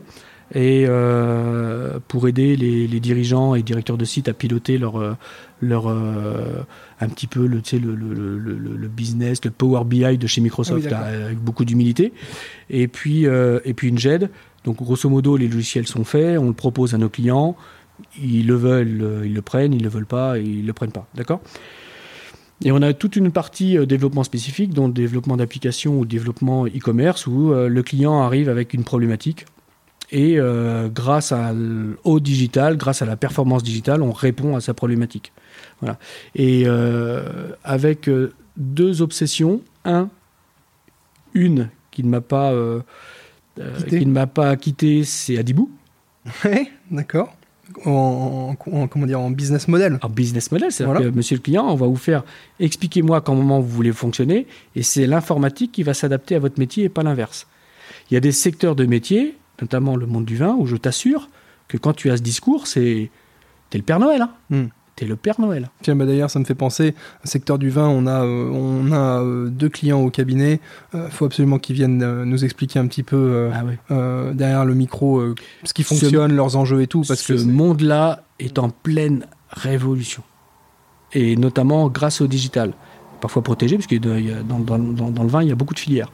et 0.53 0.85
euh, 0.85 1.99
pour 2.07 2.27
aider 2.27 2.55
les, 2.57 2.99
dirigeants 2.99 3.55
et 3.55 3.63
directeurs 3.63 3.97
de 3.97 4.05
site 4.05 4.27
à 4.27 4.33
piloter 4.33 4.77
leur, 4.77 5.17
leur 5.61 5.87
un 7.01 7.09
petit 7.09 7.27
peu 7.27 7.45
le, 7.45 7.61
le, 7.73 7.95
le, 7.95 8.37
le, 8.37 8.87
business, 8.87 9.43
le 9.43 9.51
Power 9.51 9.83
BI 9.85 10.17
de 10.17 10.27
chez 10.27 10.41
Microsoft 10.41 10.87
ah 10.91 10.99
avec 10.99 11.39
beaucoup 11.39 11.65
d'humilité. 11.65 12.13
Et 12.69 12.87
puis, 12.87 13.25
et 13.25 13.73
puis 13.73 13.89
une 13.89 13.97
GED. 13.97 14.29
Donc 14.63 14.77
grosso 14.77 15.09
modo, 15.09 15.37
les 15.37 15.47
logiciels 15.47 15.87
sont 15.87 16.03
faits, 16.03 16.37
on 16.37 16.47
le 16.47 16.53
propose 16.53 16.93
à 16.93 16.99
nos 16.99 17.09
clients, 17.09 17.55
ils 18.21 18.45
le 18.45 18.55
veulent, 18.55 19.23
ils 19.25 19.33
le 19.33 19.41
prennent, 19.41 19.73
ils 19.73 19.79
ne 19.79 19.83
le 19.83 19.89
veulent 19.89 20.05
pas, 20.05 20.37
ils 20.37 20.61
ne 20.61 20.67
le 20.67 20.73
prennent 20.73 20.91
pas. 20.91 21.07
D'accord? 21.15 21.41
Et 22.63 22.71
on 22.71 22.81
a 22.81 22.93
toute 22.93 23.15
une 23.15 23.31
partie 23.31 23.77
euh, 23.77 23.85
développement 23.85 24.23
spécifique, 24.23 24.73
dont 24.73 24.87
le 24.87 24.93
développement 24.93 25.37
d'applications 25.37 25.99
ou 25.99 26.05
développement 26.05 26.65
e-commerce, 26.67 27.27
où 27.27 27.51
euh, 27.51 27.67
le 27.67 27.83
client 27.83 28.21
arrive 28.21 28.49
avec 28.49 28.73
une 28.73 28.83
problématique. 28.83 29.45
Et 30.11 30.39
euh, 30.39 30.89
grâce 30.89 31.31
à 31.31 31.53
au 32.03 32.19
digital, 32.19 32.75
grâce 32.75 33.01
à 33.01 33.05
la 33.05 33.15
performance 33.15 33.63
digitale, 33.63 34.01
on 34.01 34.11
répond 34.11 34.55
à 34.55 34.61
sa 34.61 34.73
problématique. 34.73 35.31
Voilà. 35.81 35.97
Et 36.35 36.63
euh, 36.65 37.49
avec 37.63 38.07
euh, 38.07 38.33
deux 38.57 39.01
obsessions. 39.01 39.61
Un, 39.83 40.09
une 41.33 41.69
qui 41.91 42.03
ne 42.03 42.09
m'a 42.09 42.21
pas, 42.21 42.51
euh, 42.51 42.81
euh, 43.59 43.75
Quitté. 43.77 43.99
qui 43.99 44.05
ne 44.05 44.11
m'a 44.11 44.27
pas 44.27 44.55
quitté, 44.57 45.03
c'est 45.03 45.37
Adibou. 45.37 45.69
Ouais, 46.45 46.69
d'accord. 46.91 47.33
En, 47.85 48.55
en- 48.67 48.71
en- 48.81 48.87
comment 48.87 49.05
dire, 49.05 49.19
en 49.19 49.31
business 49.31 49.67
model. 49.67 49.97
Un 50.01 50.09
business 50.09 50.51
model, 50.51 50.71
c'est-à-dire 50.71 50.93
Voilà. 50.93 51.09
que 51.09 51.15
monsieur 51.15 51.37
le 51.37 51.41
client, 51.41 51.65
on 51.67 51.75
va 51.75 51.87
vous 51.87 51.95
faire 51.95 52.23
expliquez-moi 52.59 53.21
comment 53.21 53.59
vous 53.61 53.69
voulez 53.69 53.93
fonctionner, 53.93 54.45
et 54.75 54.83
c'est 54.83 55.07
l'informatique 55.07 55.71
qui 55.71 55.83
va 55.83 55.93
s'adapter 55.93 56.35
à 56.35 56.39
votre 56.39 56.59
métier 56.59 56.83
et 56.83 56.89
pas 56.89 57.01
l'inverse. 57.01 57.47
Il 58.09 58.13
y 58.13 58.17
a 58.17 58.19
des 58.19 58.33
secteurs 58.33 58.75
de 58.75 58.85
métier, 58.85 59.37
notamment 59.61 59.95
le 59.95 60.05
monde 60.05 60.25
du 60.25 60.35
vin, 60.35 60.53
où 60.59 60.65
je 60.65 60.75
t'assure 60.75 61.29
que 61.69 61.77
quand 61.77 61.93
tu 61.93 62.11
as 62.11 62.17
ce 62.17 62.21
discours, 62.21 62.67
c'est 62.67 63.09
t'es 63.69 63.77
le 63.77 63.83
Père 63.85 63.99
Noël, 63.99 64.21
hein. 64.21 64.31
Hmm. 64.49 64.65
T'es 64.95 65.05
le 65.05 65.15
Père 65.15 65.39
Noël. 65.39 65.69
Tiens, 65.81 65.95
bah 65.95 66.05
d'ailleurs, 66.05 66.29
ça 66.29 66.37
me 66.37 66.43
fait 66.45 66.53
penser, 66.53 66.93
secteur 67.23 67.57
du 67.57 67.69
vin, 67.69 67.87
on 67.87 68.05
a, 68.07 68.23
euh, 68.23 68.49
on 68.51 68.91
a 68.91 69.21
euh, 69.23 69.47
deux 69.49 69.69
clients 69.69 70.01
au 70.01 70.09
cabinet. 70.09 70.59
Il 70.93 70.99
faut 71.09 71.25
absolument 71.25 71.57
qu'ils 71.59 71.75
viennent 71.75 72.03
euh, 72.03 72.25
nous 72.25 72.43
expliquer 72.43 72.77
un 72.79 72.87
petit 72.87 73.01
peu 73.03 73.15
euh, 73.17 73.51
Ah 73.53 73.63
ouais. 73.65 73.79
euh, 73.89 74.33
derrière 74.33 74.65
le 74.65 74.75
micro 74.75 75.19
euh, 75.19 75.33
ce 75.63 75.73
qui 75.73 75.83
Ce- 75.83 75.87
fonctionne, 75.95 76.33
leurs 76.35 76.55
enjeux 76.57 76.81
et 76.81 76.87
tout. 76.87 77.03
Parce 77.07 77.21
ce 77.21 77.33
que 77.33 77.37
c'est- 77.37 77.45
monde-là 77.45 78.23
est 78.39 78.59
en 78.59 78.69
pleine 78.69 79.25
révolution. 79.49 80.23
Et 81.13 81.35
notamment 81.35 81.89
grâce 81.89 82.21
au 82.21 82.27
digital. 82.27 82.73
Parfois 83.21 83.43
protégé, 83.43 83.75
parce 83.77 83.85
que 83.87 83.95
dans 83.97 85.23
le 85.23 85.29
vin, 85.29 85.43
il 85.43 85.49
y 85.49 85.51
a 85.51 85.55
beaucoup 85.55 85.73
de 85.75 85.79
filières. 85.79 86.11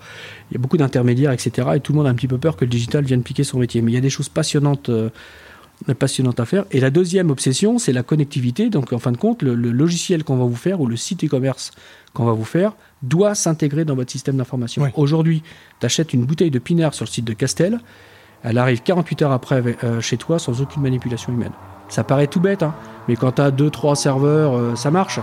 Il 0.51 0.55
y 0.55 0.57
a 0.57 0.59
beaucoup 0.59 0.75
d'intermédiaires, 0.77 1.31
etc. 1.31 1.69
Et 1.75 1.79
tout 1.79 1.93
le 1.93 1.97
monde 1.97 2.07
a 2.07 2.09
un 2.09 2.15
petit 2.15 2.27
peu 2.27 2.37
peur 2.37 2.57
que 2.57 2.65
le 2.65 2.69
digital 2.69 3.05
vienne 3.05 3.23
piquer 3.23 3.43
son 3.45 3.59
métier. 3.59 3.81
Mais 3.81 3.91
il 3.91 3.95
y 3.95 3.97
a 3.97 4.01
des 4.01 4.09
choses 4.09 4.27
passionnantes, 4.27 4.89
passionnantes 5.99 6.39
à 6.39 6.45
faire. 6.45 6.65
Et 6.71 6.79
la 6.79 6.89
deuxième 6.89 7.29
obsession, 7.29 7.77
c'est 7.77 7.93
la 7.93 8.03
connectivité. 8.03 8.69
Donc, 8.69 8.93
en 8.93 8.99
fin 8.99 9.11
de 9.11 9.17
compte, 9.17 9.41
le, 9.43 9.55
le 9.55 9.71
logiciel 9.71 10.23
qu'on 10.23 10.37
va 10.37 10.45
vous 10.45 10.55
faire 10.55 10.81
ou 10.81 10.87
le 10.87 10.95
site 10.95 11.23
e-commerce 11.23 11.71
qu'on 12.13 12.25
va 12.25 12.33
vous 12.33 12.45
faire 12.45 12.73
doit 13.03 13.35
s'intégrer 13.35 13.85
dans 13.85 13.95
votre 13.95 14.11
système 14.11 14.37
d'information. 14.37 14.81
Aujourd'hui, 14.95 15.43
tu 15.79 15.85
achètes 15.85 16.13
une 16.13 16.25
bouteille 16.25 16.51
de 16.51 16.59
pinard 16.59 16.93
sur 16.93 17.05
le 17.05 17.09
site 17.09 17.25
de 17.25 17.33
Castel. 17.33 17.79
Elle 18.43 18.57
arrive 18.57 18.81
48 18.81 19.21
heures 19.23 19.31
après 19.31 19.63
euh, 19.83 20.01
chez 20.01 20.17
toi 20.17 20.39
sans 20.39 20.61
aucune 20.61 20.81
manipulation 20.81 21.31
humaine. 21.33 21.51
Ça 21.89 22.03
paraît 22.03 22.27
tout 22.27 22.39
bête, 22.39 22.63
hein, 22.63 22.73
mais 23.07 23.15
quand 23.15 23.33
tu 23.33 23.41
as 23.41 23.51
2-3 23.51 23.95
serveurs, 23.95 24.55
euh, 24.57 24.75
ça 24.75 24.91
marche. 24.91 25.19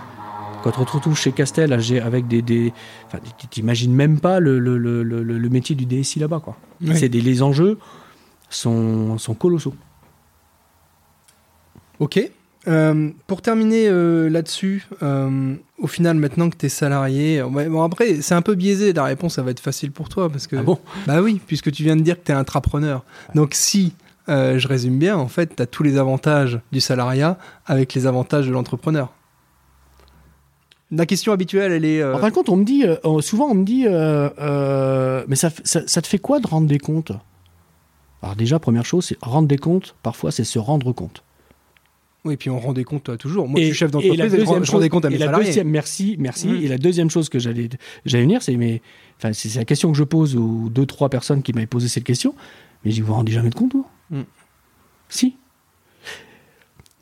Quand 0.63 0.79
on 0.79 0.85
te 0.85 0.93
retrouve 0.93 1.17
chez 1.19 1.33
Castel 1.33 1.73
avec 1.73 2.27
des. 2.27 2.41
des 2.43 2.73
enfin, 3.07 3.19
tu 3.39 3.47
t'imagines 3.49 3.93
même 3.93 4.19
pas 4.19 4.41
le, 4.41 4.59
le, 4.59 4.79
le, 4.79 5.03
le- 5.03 5.23
le 5.23 5.49
métier 5.51 5.75
du 5.77 5.85
DSI 5.85 6.21
là-bas. 6.21 6.41
quoi. 6.41 6.57
Oui. 6.83 6.97
C'est 6.97 7.09
des, 7.11 7.21
les 7.21 7.43
enjeux 7.43 7.79
sont, 8.49 9.19
sont 9.19 9.35
colossaux. 9.35 9.75
Ok. 12.01 12.31
Euh, 12.67 13.11
pour 13.27 13.43
terminer 13.43 13.89
euh, 13.89 14.31
là-dessus, 14.31 14.87
euh, 15.03 15.55
au 15.79 15.87
final, 15.87 16.17
maintenant 16.17 16.49
que 16.49 16.57
tu 16.57 16.67
es 16.67 16.71
salarié, 16.71 17.43
ouais, 17.43 17.69
bon 17.69 17.83
après, 17.83 18.23
c'est 18.23 18.35
un 18.35 18.43
peu 18.43 18.55
biaisé, 18.55 18.95
la 18.95 19.05
réponse, 19.05 19.35
ça 19.35 19.43
va 19.43 19.51
être 19.51 19.61
facile 19.61 19.93
pour 19.93 20.09
toi. 20.09 20.31
Parce 20.31 20.47
que, 20.47 20.57
Ah 20.57 20.63
bon? 20.63 20.79
Bah 21.07 21.21
oui, 21.21 21.41
puisque 21.47 21.71
tu 21.71 21.83
viens 21.83 21.97
de 21.97 22.01
dire 22.01 22.19
que 22.19 22.25
tu 22.25 22.33
es 22.33 22.35
intrapreneur. 22.35 23.05
Donc 23.35 23.55
si, 23.55 23.93
je 24.29 24.67
résume 24.67 24.99
bien, 24.99 25.17
en 25.17 25.29
fait, 25.29 25.57
tu 25.57 25.63
as 25.63 25.67
tous 25.67 25.83
les 25.83 25.99
avantages 25.99 26.59
du 26.73 26.81
salariat 26.81 27.39
avec 27.67 27.93
les 27.93 28.07
avantages 28.07 28.47
de 28.47 28.53
l'entrepreneur. 28.53 29.13
La 30.91 31.07
question 31.07 31.33
habituelle, 31.33 31.73
elle 31.73 31.85
est... 31.85 32.03
En 32.03 32.19
fin 32.19 32.29
de 32.29 32.35
compte, 32.35 32.49
on 32.49 32.57
me 32.57 32.65
dit, 32.65 32.85
souvent 33.21 33.49
on 33.51 33.55
me 33.55 33.65
dit, 33.65 33.85
mais 35.29 35.37
ça, 35.37 35.51
ça 35.65 36.01
te 36.01 36.07
fait 36.07 36.19
quoi 36.19 36.41
de 36.41 36.47
rendre 36.47 36.67
des 36.67 36.79
comptes? 36.79 37.13
Alors 38.23 38.37
déjà, 38.37 38.59
première 38.59 38.87
chose, 38.87 39.05
c'est 39.05 39.19
rendre 39.21 39.49
des 39.49 39.59
comptes, 39.59 39.95
parfois 40.03 40.31
c'est 40.31 40.45
se 40.45 40.59
rendre 40.59 40.93
compte. 40.93 41.23
Oui, 42.25 42.37
puis 42.39 42.49
on 42.49 42.59
rend 42.59 42.73
des 42.73 42.85
comptes 42.85 43.11
euh, 43.11 43.17
toujours. 43.17 43.47
Moi, 43.49 43.61
je 43.61 43.65
Et- 43.65 43.67
suis 43.69 43.75
chef 43.77 43.89
et 43.91 43.93
d'entreprise 43.93 44.35
et, 44.35 44.39
je 44.65 44.71
rends 44.71 44.81
des 44.81 44.89
comptes 44.89 45.05
à 45.05 45.09
et 45.09 45.13
mes 45.13 45.19
la 45.19 45.27
salariés. 45.27 45.47
deuxième- 45.47 45.69
merci, 45.69 46.17
merci. 46.19 46.49
Mhm. 46.49 46.63
Et 46.63 46.69
la 46.69 46.79
deuxième 46.79 47.11
chose 47.11 47.29
que 47.29 47.39
j'allais, 47.39 47.69
venir, 48.07 48.43
c'est 48.43 48.57
mais, 48.57 48.81
enfin, 49.19 49.33
c'est 49.35 49.55
la 49.59 49.65
question 49.67 49.93
que 49.93 49.99
je 49.99 50.05
pose 50.05 50.35
aux 50.37 50.69
deux 50.71 50.87
trois 50.87 51.11
personnes 51.11 51.43
qui 51.43 51.53
m'avaient 51.53 51.67
posé 51.67 51.87
cette 51.89 52.05
question. 52.05 52.35
Mais 52.85 52.91
je 52.91 52.97
dis, 52.97 53.01
vous 53.03 53.09
vous 53.09 53.15
rendez 53.15 53.33
jamais 53.33 53.51
de 53.51 53.55
compte, 53.55 53.75
vous? 53.75 53.87
Mhm. 54.11 54.25
Si. 55.11 55.37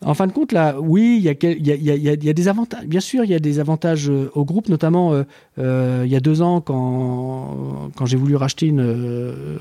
En 0.04 0.14
fin 0.14 0.26
de 0.26 0.32
compte, 0.32 0.50
là, 0.50 0.80
oui, 0.80 1.14
il 1.18 1.22
y 1.22 1.28
a, 1.28 1.32
y, 1.40 1.70
a, 1.70 1.76
y 1.76 2.08
a- 2.08 2.14
y 2.14 2.34
des 2.34 2.48
avantages. 2.48 2.84
Bien 2.86 2.98
sûr, 2.98 3.22
il 3.22 3.30
y 3.30 3.34
a 3.34 3.38
des 3.38 3.60
avantages 3.60 4.10
euh, 4.10 4.28
au 4.34 4.44
groupe, 4.44 4.68
notamment 4.68 5.12
euh, 5.14 5.22
euh, 5.60 6.02
il 6.04 6.10
y 6.10 6.16
a 6.16 6.20
deux 6.20 6.42
ans, 6.42 6.60
quand, 6.60 7.90
quand 7.94 8.06
j'ai 8.06 8.16
voulu 8.16 8.34
racheter 8.34 8.66
une. 8.66 8.82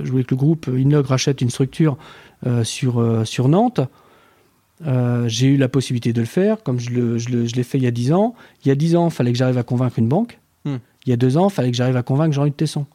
je 0.03 0.09
voulais 0.09 0.23
que 0.23 0.31
le 0.33 0.37
groupe 0.37 0.67
Inog 0.75 1.05
rachète 1.05 1.41
une 1.41 1.51
structure 1.51 1.95
sur, 2.63 3.21
sur 3.27 3.47
Nantes. 3.49 3.81
Euh, 4.87 5.27
j'ai 5.27 5.47
eu 5.47 5.57
la 5.57 5.69
possibilité 5.69 6.13
de 6.13 6.19
le 6.19 6.25
faire, 6.25 6.63
comme 6.63 6.79
je, 6.79 6.89
l'ai 6.89 7.63
fait 7.63 7.77
il 7.77 7.83
y 7.83 7.87
a 7.87 7.91
10 7.91 8.13
ans. 8.13 8.35
Il 8.63 8.69
y 8.69 8.71
a 8.71 8.75
10 8.75 8.95
ans, 8.95 9.07
il 9.09 9.11
fallait 9.11 9.31
que 9.31 9.37
j'arrive 9.37 9.57
à 9.57 9.63
convaincre 9.63 9.99
une 9.99 10.07
banque. 10.07 10.39
Hmm. 10.65 10.77
Il 11.05 11.09
y 11.09 11.13
a 11.13 11.17
deux 11.17 11.37
ans, 11.37 11.49
il 11.49 11.53
fallait 11.53 11.71
que 11.71 11.77
j'arrive 11.77 11.97
à 11.97 12.03
convaincre 12.03 12.33
Jean-Luc 12.33 12.55
Tesson. 12.55 12.85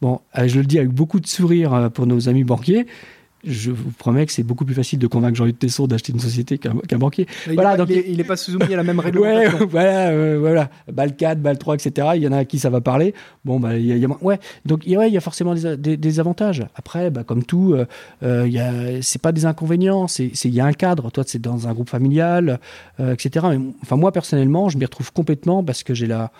Bon, 0.00 0.20
euh, 0.38 0.46
je 0.46 0.60
le 0.60 0.66
dis 0.66 0.78
avec 0.78 0.90
beaucoup 0.90 1.18
de 1.18 1.26
sourire 1.26 1.74
euh, 1.74 1.88
pour 1.88 2.06
nos 2.06 2.28
amis 2.28 2.44
banquiers. 2.44 2.86
Je 3.44 3.70
vous 3.70 3.92
promets 3.92 4.26
que 4.26 4.32
c'est 4.32 4.42
beaucoup 4.42 4.64
plus 4.64 4.74
facile 4.74 4.98
de 4.98 5.06
convaincre 5.06 5.36
Jean-Luc 5.36 5.60
Tesson 5.60 5.86
d'acheter 5.86 6.12
une 6.12 6.18
société 6.18 6.58
qu'un 6.58 6.74
banquier. 6.98 7.26
Il, 7.46 7.54
Voilà, 7.54 7.76
donc- 7.76 7.88
il, 7.88 7.98
est, 7.98 8.04
il 8.08 8.18
est 8.20 8.24
pas 8.24 8.36
soumis 8.36 8.72
à 8.74 8.76
la 8.76 8.82
même 8.82 8.98
Ouais, 8.98 9.04
réglementation. 9.04 9.66
voilà, 9.70 10.08
euh, 10.08 10.38
voilà. 10.40 10.70
Balle 10.92 11.14
4, 11.14 11.40
balle 11.40 11.56
3, 11.56 11.76
etc. 11.76 12.08
Il 12.16 12.22
y 12.22 12.28
en 12.28 12.32
a 12.32 12.38
à 12.38 12.44
qui 12.44 12.58
ça 12.58 12.68
va 12.68 12.80
parler. 12.80 13.14
Bon, 13.44 13.60
bah, 13.60 13.76
il 13.76 13.86
y 13.86 13.92
a, 13.92 13.96
il 13.96 14.02
y 14.02 14.04
a- 14.04 14.08
ouais. 14.24 14.40
Donc, 14.66 14.82
il 14.86 14.92
y 14.92 14.96
a- 14.96 14.98
ouais, 14.98 15.08
il 15.08 15.14
y 15.14 15.16
a 15.16 15.20
forcément 15.20 15.54
des, 15.54 15.76
des- 15.76 15.96
des 15.96 16.20
avantages. 16.20 16.66
Après, 16.74 17.10
bah, 17.10 17.22
comme 17.22 17.44
tout, 17.44 17.74
euh, 17.74 17.86
euh, 18.24 18.98
c'est 19.02 19.22
pas 19.22 19.30
des 19.30 19.46
inconvénients. 19.46 20.08
C'est- 20.08 20.32
il 20.44 20.54
y 20.54 20.60
a 20.60 20.66
un 20.66 20.72
cadre. 20.72 21.10
Toi, 21.12 21.22
c'est 21.26 21.40
dans 21.40 21.68
un 21.68 21.72
groupe 21.74 21.90
familial, 21.90 22.58
euh, 22.98 23.12
etc. 23.14 23.46
Mais, 23.50 23.58
enfin, 23.82 23.94
moi, 23.96 24.10
personnellement, 24.10 24.68
je 24.68 24.78
m'y 24.78 24.84
retrouve 24.84 25.12
complètement 25.12 25.62
parce 25.62 25.84
que 25.84 25.94
j'ai 25.94 26.06
la, 26.08 26.32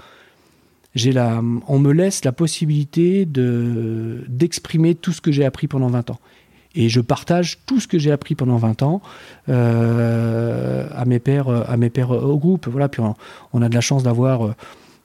j'ai 0.97 1.13
la, 1.13 1.41
on 1.69 1.79
me 1.79 1.93
laisse 1.93 2.25
la 2.25 2.33
possibilité 2.33 3.25
de, 3.25 4.25
d'exprimer 4.29 4.97
tout 4.97 5.13
ce 5.13 5.21
que 5.21 5.31
j'ai 5.31 5.45
appris 5.45 5.69
pendant 5.69 5.89
20 5.89 6.11
ans. 6.11 6.19
Et 6.79 6.89
je 6.89 7.01
partage 7.01 7.59
tout 7.67 7.81
ce 7.81 7.89
que 7.89 7.99
j'ai 7.99 8.13
appris 8.13 8.35
pendant 8.35 8.57
20 8.57 8.83
ans 8.83 9.03
euh, 9.49 10.87
à 10.95 11.05
mes 11.05 11.19
pairs, 11.19 11.49
à 11.49 11.77
mes 11.77 11.91
pairs 11.91 12.11
au 12.11 12.39
groupe. 12.39 12.69
Voilà, 12.69 12.89
puis 12.89 13.03
on, 13.53 13.63
a 13.63 13.69
de 13.69 13.75
la 13.75 13.81
chance 13.81 14.05
d'avoir 14.05 14.47
euh, 14.47 14.55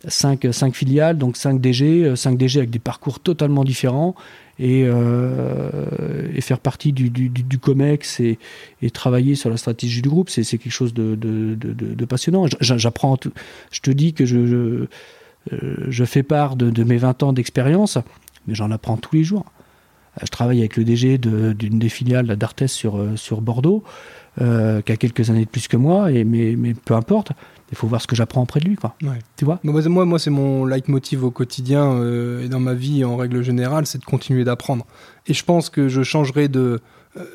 5, 0.08 0.48
cinq 0.52 0.76
filiales, 0.76 1.18
donc 1.18 1.38
5 1.38 1.60
DG, 1.60 2.06
euh, 2.06 2.16
5 2.16 2.38
DG 2.38 2.60
avec 2.60 2.70
des 2.70 2.80
parcours 2.80 3.20
totalement 3.20 3.64
différents 3.64 4.16
et, 4.60 4.84
euh, 4.86 6.40
faire 6.41 6.60
partie 6.60 6.91
du, 6.94 7.12
COMEX 7.60 8.20
et, 8.20 8.38
travailler 8.91 9.36
sur 9.36 9.50
la 9.50 9.58
stratégie 9.58 10.02
du 10.02 10.10
groupe, 10.10 10.30
c'est 10.30 10.44
quelque 10.44 10.70
chose 10.70 10.94
de, 10.94 12.06
passionnant. 12.06 12.45
J'apprends, 12.60 13.18
je 13.72 13.80
te 13.80 13.91
dis 13.91 14.14
que 14.14 14.26
je, 14.26 14.88
euh, 15.52 16.06
fais 16.06 16.24
part 16.24 16.56
de 16.56 16.84
mes 16.84 16.98
20 16.98 17.24
ans 17.24 17.34
d'expérience, 17.34 17.98
mais 18.48 18.54
j'en 18.54 18.72
apprends 18.72 18.98
tous 18.98 19.16
les 19.16 19.24
jours. 19.24 19.45
Euh, 20.18 20.22
Je 20.26 20.31
travaille 20.31 20.60
avec 20.60 20.77
le 20.77 20.84
DG 20.84 21.18
de- 21.18 21.53
d'une 21.53 21.80
des 21.80 21.90
filiales 21.90 22.27
d'Artes 22.38 22.68
sur, 22.68 22.98
euh, 22.98 23.15
sur 23.15 23.41
Bordeaux, 23.41 23.84
euh, 24.41 24.81
qui 24.81 24.91
a 24.91 24.98
quelques 24.98 25.30
années 25.30 25.45
de 25.45 25.49
plus 25.49 25.68
que 25.68 25.77
moi, 25.77 26.11
et, 26.11 26.23
mais, 26.23 26.56
mais 26.57 26.73
peu 26.73 26.94
importe, 26.95 27.31
il 27.72 27.77
faut 27.77 27.88
voir 27.88 28.02
ce 28.02 28.07
que 28.07 28.15
j'apprends 28.15 28.41
auprès 28.44 28.60
de 28.60 28.65
lui. 28.65 28.76
Quoi. 28.76 28.95
Ouais. 29.03 29.19
Tu 29.38 29.45
vois? 29.45 29.60
Bon, 29.64 30.06
moi, 30.06 30.19
c'est 30.19 30.30
mon 30.30 30.65
leitmotiv 30.65 31.23
au 31.23 31.31
quotidien 31.31 31.91
euh, 31.94 32.44
et 32.44 32.49
dans 32.49 32.60
ma 32.60 32.73
vie 32.73 33.03
en 33.03 33.15
règle 33.18 33.41
générale, 33.44 33.85
c'est 33.85 33.99
de 33.99 34.06
continuer 34.06 34.44
d'apprendre. 34.44 34.85
Et 35.27 35.34
je 35.34 35.44
pense 35.44 35.69
que 35.69 35.88
je 35.88 36.03
changerai 36.03 36.48
de, 36.48 36.80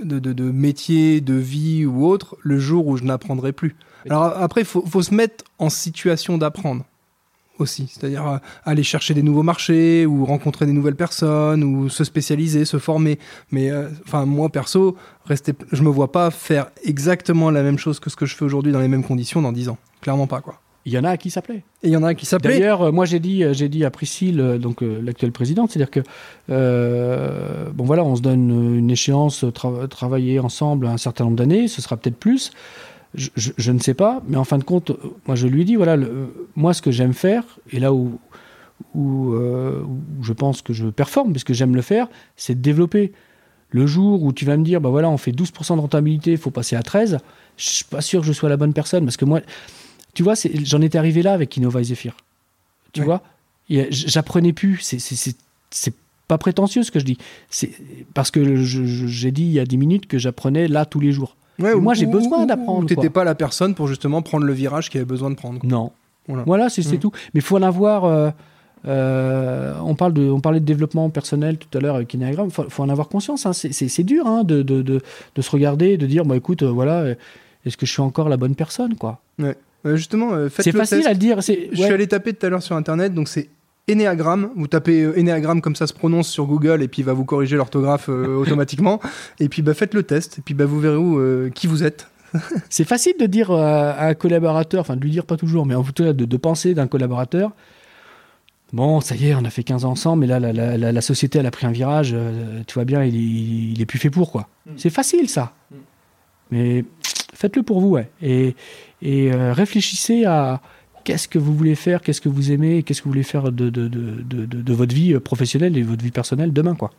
de, 0.04 0.18
de- 0.18 0.32
de 0.32 0.50
métier, 0.50 1.20
de 1.20 1.34
vie 1.34 1.86
ou 1.86 2.04
autre 2.06 2.36
le 2.42 2.58
jour 2.58 2.86
où 2.86 2.96
je 2.96 3.04
n'apprendrai 3.04 3.52
plus. 3.52 3.76
Alors 4.10 4.24
après, 4.24 4.60
il 4.62 4.66
faut, 4.66 4.84
faut 4.86 5.02
se 5.02 5.12
mettre 5.14 5.44
en 5.58 5.68
situation 5.70 6.38
d'apprendre 6.38 6.84
aussi. 7.58 7.88
C'est-à-dire 7.92 8.26
euh, 8.26 8.36
aller 8.64 8.82
chercher 8.82 9.14
des 9.14 9.22
nouveaux 9.22 9.42
marchés 9.42 10.06
ou 10.06 10.24
rencontrer 10.24 10.66
des 10.66 10.72
nouvelles 10.72 10.96
personnes 10.96 11.62
ou 11.64 11.88
se 11.88 12.04
spécialiser, 12.04 12.64
se 12.64 12.78
former. 12.78 13.18
Mais 13.50 13.70
euh, 13.70 13.88
enfin, 14.06 14.24
moi, 14.26 14.48
perso, 14.48 14.96
rester, 15.26 15.52
je 15.72 15.82
me 15.82 15.88
vois 15.90 16.12
pas 16.12 16.30
faire 16.30 16.68
exactement 16.84 17.50
la 17.50 17.62
même 17.62 17.78
chose 17.78 18.00
que 18.00 18.10
ce 18.10 18.16
que 18.16 18.26
je 18.26 18.34
fais 18.36 18.44
aujourd'hui 18.44 18.72
dans 18.72 18.80
les 18.80 18.88
mêmes 18.88 19.04
conditions 19.04 19.42
dans 19.42 19.52
10 19.52 19.68
ans. 19.70 19.78
Clairement 20.00 20.26
pas, 20.26 20.40
quoi. 20.40 20.60
Il 20.86 20.92
y 20.92 20.98
en 20.98 21.04
a 21.04 21.10
à 21.10 21.16
qui 21.18 21.28
s'appelait. 21.28 21.64
Et 21.82 21.88
il 21.88 21.90
y 21.90 21.96
en 21.98 22.02
a 22.02 22.08
un 22.08 22.14
qui 22.14 22.24
s'appelait... 22.24 22.58
D'ailleurs, 22.60 22.80
euh, 22.80 22.92
moi 22.92 23.04
j'ai 23.04 23.18
dit, 23.20 23.44
j'ai 23.52 23.68
dit 23.68 23.84
à 23.84 23.90
Priscille, 23.90 24.58
donc 24.58 24.80
l'actuelle 24.80 25.32
présidente, 25.32 25.70
c'est-à-dire 25.70 25.90
que 25.90 26.00
euh, 26.50 27.66
bon 27.74 27.84
voilà, 27.84 28.04
on 28.04 28.16
se 28.16 28.22
donne 28.22 28.76
une 28.78 28.90
échéance, 28.90 29.44
tra- 29.44 29.86
travailler 29.88 30.38
ensemble 30.40 30.86
un 30.86 30.96
certain 30.96 31.24
nombre 31.24 31.36
d'années, 31.36 31.68
ce 31.68 31.82
sera 31.82 31.96
peut-être 31.96 32.16
plus. 32.16 32.52
Je, 33.14 33.30
je- 33.36 33.52
je 33.56 33.72
ne 33.72 33.78
sais 33.78 33.94
pas, 33.94 34.22
mais 34.28 34.36
en 34.36 34.44
fin 34.44 34.58
de 34.58 34.64
compte, 34.64 34.92
moi 35.26 35.34
je 35.34 35.46
lui 35.46 35.64
dis 35.64 35.76
voilà, 35.76 35.96
le- 35.96 36.48
moi 36.56 36.74
ce 36.74 36.82
que 36.82 36.90
j'aime 36.90 37.14
faire 37.14 37.44
et 37.70 37.80
là 37.80 37.92
où 37.92 38.18
où, 38.94 39.32
euh, 39.34 39.82
où 39.82 40.22
je 40.22 40.32
pense 40.32 40.62
que 40.62 40.72
je 40.72 40.86
performe, 40.86 41.32
puisque 41.32 41.52
j'aime 41.52 41.74
le 41.74 41.82
faire, 41.82 42.06
c'est 42.36 42.54
de 42.54 42.60
développer. 42.60 43.12
Le 43.70 43.86
jour 43.88 44.22
où 44.22 44.32
tu 44.32 44.44
vas 44.44 44.56
me 44.56 44.62
dire, 44.64 44.80
bah 44.80 44.88
voilà, 44.88 45.10
on 45.10 45.16
fait 45.18 45.32
12% 45.32 45.74
de 45.76 45.80
rentabilité, 45.80 46.30
il 46.30 46.38
faut 46.38 46.52
passer 46.52 46.76
à 46.76 46.82
13, 46.82 47.18
je 47.56 47.68
suis 47.68 47.84
pas 47.84 48.00
sûr 48.00 48.20
que 48.20 48.26
je 48.26 48.32
sois 48.32 48.48
la 48.48 48.56
bonne 48.56 48.72
personne, 48.72 49.04
parce 49.04 49.16
que 49.16 49.24
moi, 49.24 49.40
tu 50.14 50.22
vois, 50.22 50.34
j'en 50.62 50.80
étais 50.80 50.96
arrivé 50.96 51.22
là 51.22 51.32
avec 51.32 51.56
Innova 51.56 51.80
et 51.80 51.84
Zephyr. 51.84 52.16
Tu 52.92 53.02
vois 53.02 53.22
J'apprenais 53.90 54.52
plus. 54.52 54.78
C'est- 54.80 55.94
pas 56.28 56.38
prétentieux 56.38 56.82
ce 56.82 56.90
que 56.90 56.98
je 57.00 57.04
dis. 57.04 57.18
C'est 57.50 57.72
parce 58.14 58.30
que 58.30 58.54
j'ai 58.62 59.30
dit 59.32 59.42
il 59.44 59.52
y 59.52 59.60
a 59.60 59.64
10 59.66 59.76
minutes 59.78 60.06
que 60.06 60.18
j'apprenais 60.18 60.68
là 60.68 60.84
tous 60.86 61.00
les 61.00 61.10
jours. 61.12 61.36
Ouais, 61.58 61.74
moi, 61.74 61.94
j'ai 61.94 62.06
besoin 62.06 62.46
d'apprendre, 62.46 62.86
Tu 62.86 62.92
n'étais 62.94 63.08
quoi. 63.08 63.22
pas 63.22 63.24
la 63.24 63.34
personne 63.34 63.74
pour 63.74 63.88
justement 63.88 64.22
prendre 64.22 64.44
le 64.46 64.52
virage 64.52 64.90
qu'il 64.90 64.98
avait 65.00 65.06
besoin 65.08 65.30
de 65.30 65.34
prendre. 65.34 65.58
Non. 65.64 65.90
Voilà. 66.28 66.42
Voilà, 66.46 66.68
c'est 66.68 66.82
Mm. 66.92 66.98
tout. 66.98 67.10
Mais 67.34 67.40
il 67.40 67.42
faut 67.42 67.56
en 67.56 67.62
avoir. 67.62 68.04
euh, 68.04 68.30
euh, 68.86 69.74
on, 69.84 69.94
parle 69.96 70.12
de, 70.12 70.28
on 70.30 70.40
parlait 70.40 70.60
de 70.60 70.64
développement 70.64 71.10
personnel 71.10 71.58
tout 71.58 71.76
à 71.76 71.80
l'heure 71.80 71.96
avec 71.96 72.14
Enneagram. 72.14 72.46
Il 72.48 72.52
faut, 72.52 72.64
faut 72.68 72.82
en 72.82 72.88
avoir 72.88 73.08
conscience. 73.08 73.44
hein. 73.46 73.52
C'est- 73.52 74.02
dur 74.04 74.26
hein, 74.26 74.44
de, 74.44 74.62
de, 74.62 74.82
de, 74.82 75.00
de 75.34 75.42
se 75.42 75.50
regarder, 75.50 75.96
de 75.96 76.06
dire 76.06 76.24
bah, 76.24 76.36
écoute, 76.36 76.62
euh, 76.62 76.70
voilà, 76.70 77.04
est-ce 77.66 77.76
que 77.76 77.86
je 77.86 77.92
suis 77.92 78.02
encore 78.02 78.28
la 78.28 78.36
bonne 78.36 78.54
personne 78.54 78.94
quoi? 78.96 79.20
Euh, 79.40 79.52
justement, 79.96 80.30
faites 80.48 80.64
C'est 80.64 80.72
le 80.72 80.78
facile 80.78 80.98
test. 80.98 81.08
à 81.08 81.14
dire. 81.14 81.40
Je 81.40 81.52
ouais. 81.52 81.68
suis 81.74 81.84
allé 81.92 82.06
taper 82.06 82.32
tout 82.34 82.46
à 82.46 82.48
l'heure 82.50 82.62
sur 82.62 82.76
internet, 82.76 83.12
donc 83.14 83.28
c'est 83.28 83.48
Enneagram. 83.90 84.50
Vous 84.56 84.66
tapez 84.66 85.02
euh, 85.02 85.18
Enneagram 85.18 85.60
comme 85.60 85.76
ça 85.76 85.86
se 85.86 85.92
prononce 85.94 86.28
sur 86.28 86.46
Google 86.46 86.82
et 86.82 86.88
puis 86.88 87.02
il 87.02 87.04
va 87.04 87.12
vous 87.12 87.24
corriger 87.24 87.56
l'orthographe 87.56 88.08
euh, 88.08 88.36
automatiquement. 88.38 89.00
Et 89.40 89.48
puis 89.48 89.62
bah, 89.62 89.74
faites 89.74 89.94
le 89.94 90.02
test 90.02 90.38
et 90.38 90.42
puis 90.42 90.54
bah, 90.54 90.64
vous 90.66 90.80
verrez 90.80 90.96
où, 90.96 91.18
euh, 91.18 91.50
qui 91.50 91.66
vous 91.66 91.84
êtes. 91.84 92.08
C'est 92.70 92.84
facile 92.84 93.14
de 93.18 93.26
dire 93.26 93.50
euh, 93.50 93.92
à 93.96 94.06
un 94.08 94.14
collaborateur, 94.14 94.80
enfin 94.82 94.96
de 94.96 95.00
lui 95.00 95.10
dire 95.10 95.24
pas 95.24 95.36
toujours, 95.36 95.64
mais 95.66 95.74
en 95.74 95.82
tout 95.82 95.92
cas 95.92 96.12
de, 96.12 96.24
de 96.24 96.36
penser 96.36 96.74
d'un 96.74 96.86
collaborateur. 96.86 97.52
Bon, 98.74 99.00
ça 99.00 99.14
y 99.16 99.28
est, 99.28 99.34
on 99.34 99.44
a 99.46 99.50
fait 99.50 99.62
15 99.62 99.86
ans 99.86 99.92
ensemble, 99.92 100.20
mais 100.20 100.26
là, 100.26 100.38
la, 100.38 100.52
la- 100.52 100.76
la- 100.76 100.92
la 100.92 101.00
société, 101.00 101.38
elle 101.38 101.46
a 101.46 101.50
pris 101.50 101.66
un 101.66 101.70
virage, 101.70 102.10
euh, 102.12 102.60
tu 102.66 102.74
vois 102.74 102.84
bien, 102.84 103.02
il 103.02 103.16
est, 103.16 103.72
il 103.72 103.80
est 103.80 103.86
plus 103.86 103.98
fait 103.98 104.10
pour, 104.10 104.30
quoi. 104.30 104.46
C'est 104.76 104.90
facile, 104.90 105.30
ça. 105.30 105.54
Mm. 105.70 105.74
Mais 106.50 106.84
faites-le 107.32 107.62
pour 107.62 107.80
vous, 107.80 107.88
ouais. 107.88 108.10
Et, 108.20 108.54
et 109.00 109.32
euh, 109.32 109.54
réfléchissez 109.54 110.26
à 110.26 110.60
qu'est-ce 111.08 111.26
que 111.26 111.38
vous 111.38 111.54
voulez 111.54 111.74
faire, 111.74 112.02
qu'est-ce 112.02 112.20
que 112.20 112.28
vous 112.28 112.52
aimez, 112.52 112.82
qu'est-ce 112.82 113.00
que 113.00 113.04
vous 113.04 113.12
voulez 113.12 113.22
faire 113.22 113.50
de, 113.50 113.70
de, 113.70 113.88
de, 113.88 113.88
de, 114.22 114.44
de- 114.44 114.60
de 114.60 114.72
votre 114.74 114.94
vie 114.94 115.14
euh, 115.14 115.20
professionnelle 115.20 115.74
et 115.78 115.80
de 115.82 115.86
votre 115.88 116.04
vie 116.04 116.10
personnelle 116.10 116.52
demain, 116.52 116.74
quoi? 116.74 116.90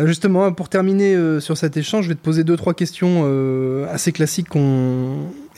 Euh, 0.00 0.06
Justement, 0.06 0.52
pour 0.52 0.68
terminer 0.68 1.16
euh, 1.16 1.40
sur 1.40 1.56
cet 1.58 1.76
échange, 1.76 2.04
je 2.04 2.10
vais 2.10 2.14
te 2.14 2.22
poser 2.22 2.44
deux 2.44 2.56
trois 2.56 2.74
questions 2.74 3.22
euh, 3.24 3.92
assez 3.92 4.12
classiques 4.12 4.54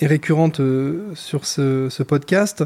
et 0.01 0.07
récurrentes 0.07 0.61
euh, 0.61 1.11
sur 1.15 1.45
ce, 1.45 1.89
ce 1.91 2.03
podcast. 2.03 2.65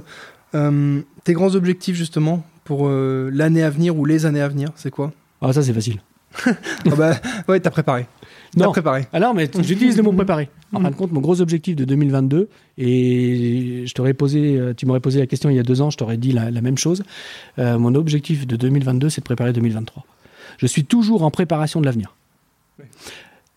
Tes 1.25 1.33
grands 1.33 1.57
objectifs 1.57 1.97
justement 1.97 2.47
pour 2.63 2.89
l'année 2.89 3.65
à 3.65 3.71
venir 3.71 3.99
ou 3.99 4.05
les 4.05 4.25
années 4.27 4.41
à 4.41 4.47
venir, 4.49 4.69
c'est 4.77 4.93
quoi? 4.93 5.13
Ah, 5.43 5.53
ça, 5.53 5.63
c'est 5.65 5.73
facile. 5.73 5.99
ah 6.47 6.53
bah 6.97 7.15
ouais, 7.49 7.59
t'as 7.59 7.71
préparé. 7.71 8.07
Non. 8.57 8.73
préparé. 8.73 9.07
Alors, 9.13 9.35
mais 9.35 9.51
j'utilise 9.63 9.97
le 9.97 10.03
mot 10.03 10.13
préparé. 10.13 10.49
En 10.73 10.81
fin 10.81 10.91
de 10.91 10.95
compte, 10.95 11.13
mon 11.13 11.21
gros 11.21 11.41
objectif 11.41 11.77
de 11.77 11.85
2022, 11.85 12.49
et 12.79 13.85
je 13.87 13.95
t'aurais 13.95 14.15
posé, 14.15 14.59
euh, 14.59 14.75
tu 14.75 14.87
m'aurais 14.87 15.01
posé 15.01 15.21
la 15.21 15.27
question 15.27 15.51
il 15.51 15.57
y 15.57 15.59
a 15.59 15.63
deux 15.63 15.81
ans, 15.81 15.91
je 15.91 15.97
t'aurais 15.97 16.17
dit 16.17 16.33
la, 16.33 16.51
la 16.51 16.61
même 16.61 16.79
chose. 16.79 17.05
Euh, 17.59 17.79
mon 17.79 17.95
objectif 17.95 18.47
de 18.47 18.57
2022, 18.57 19.09
c'est 19.09 19.21
de 19.21 19.25
préparer 19.25 19.53
2023. 19.53 20.05
Je 20.59 20.67
suis 20.67 20.85
toujours 20.85 21.23
en 21.23 21.31
préparation 21.31 21.81
de 21.81 21.87
l'avenir. 21.87 22.17
Oui. 22.79 22.87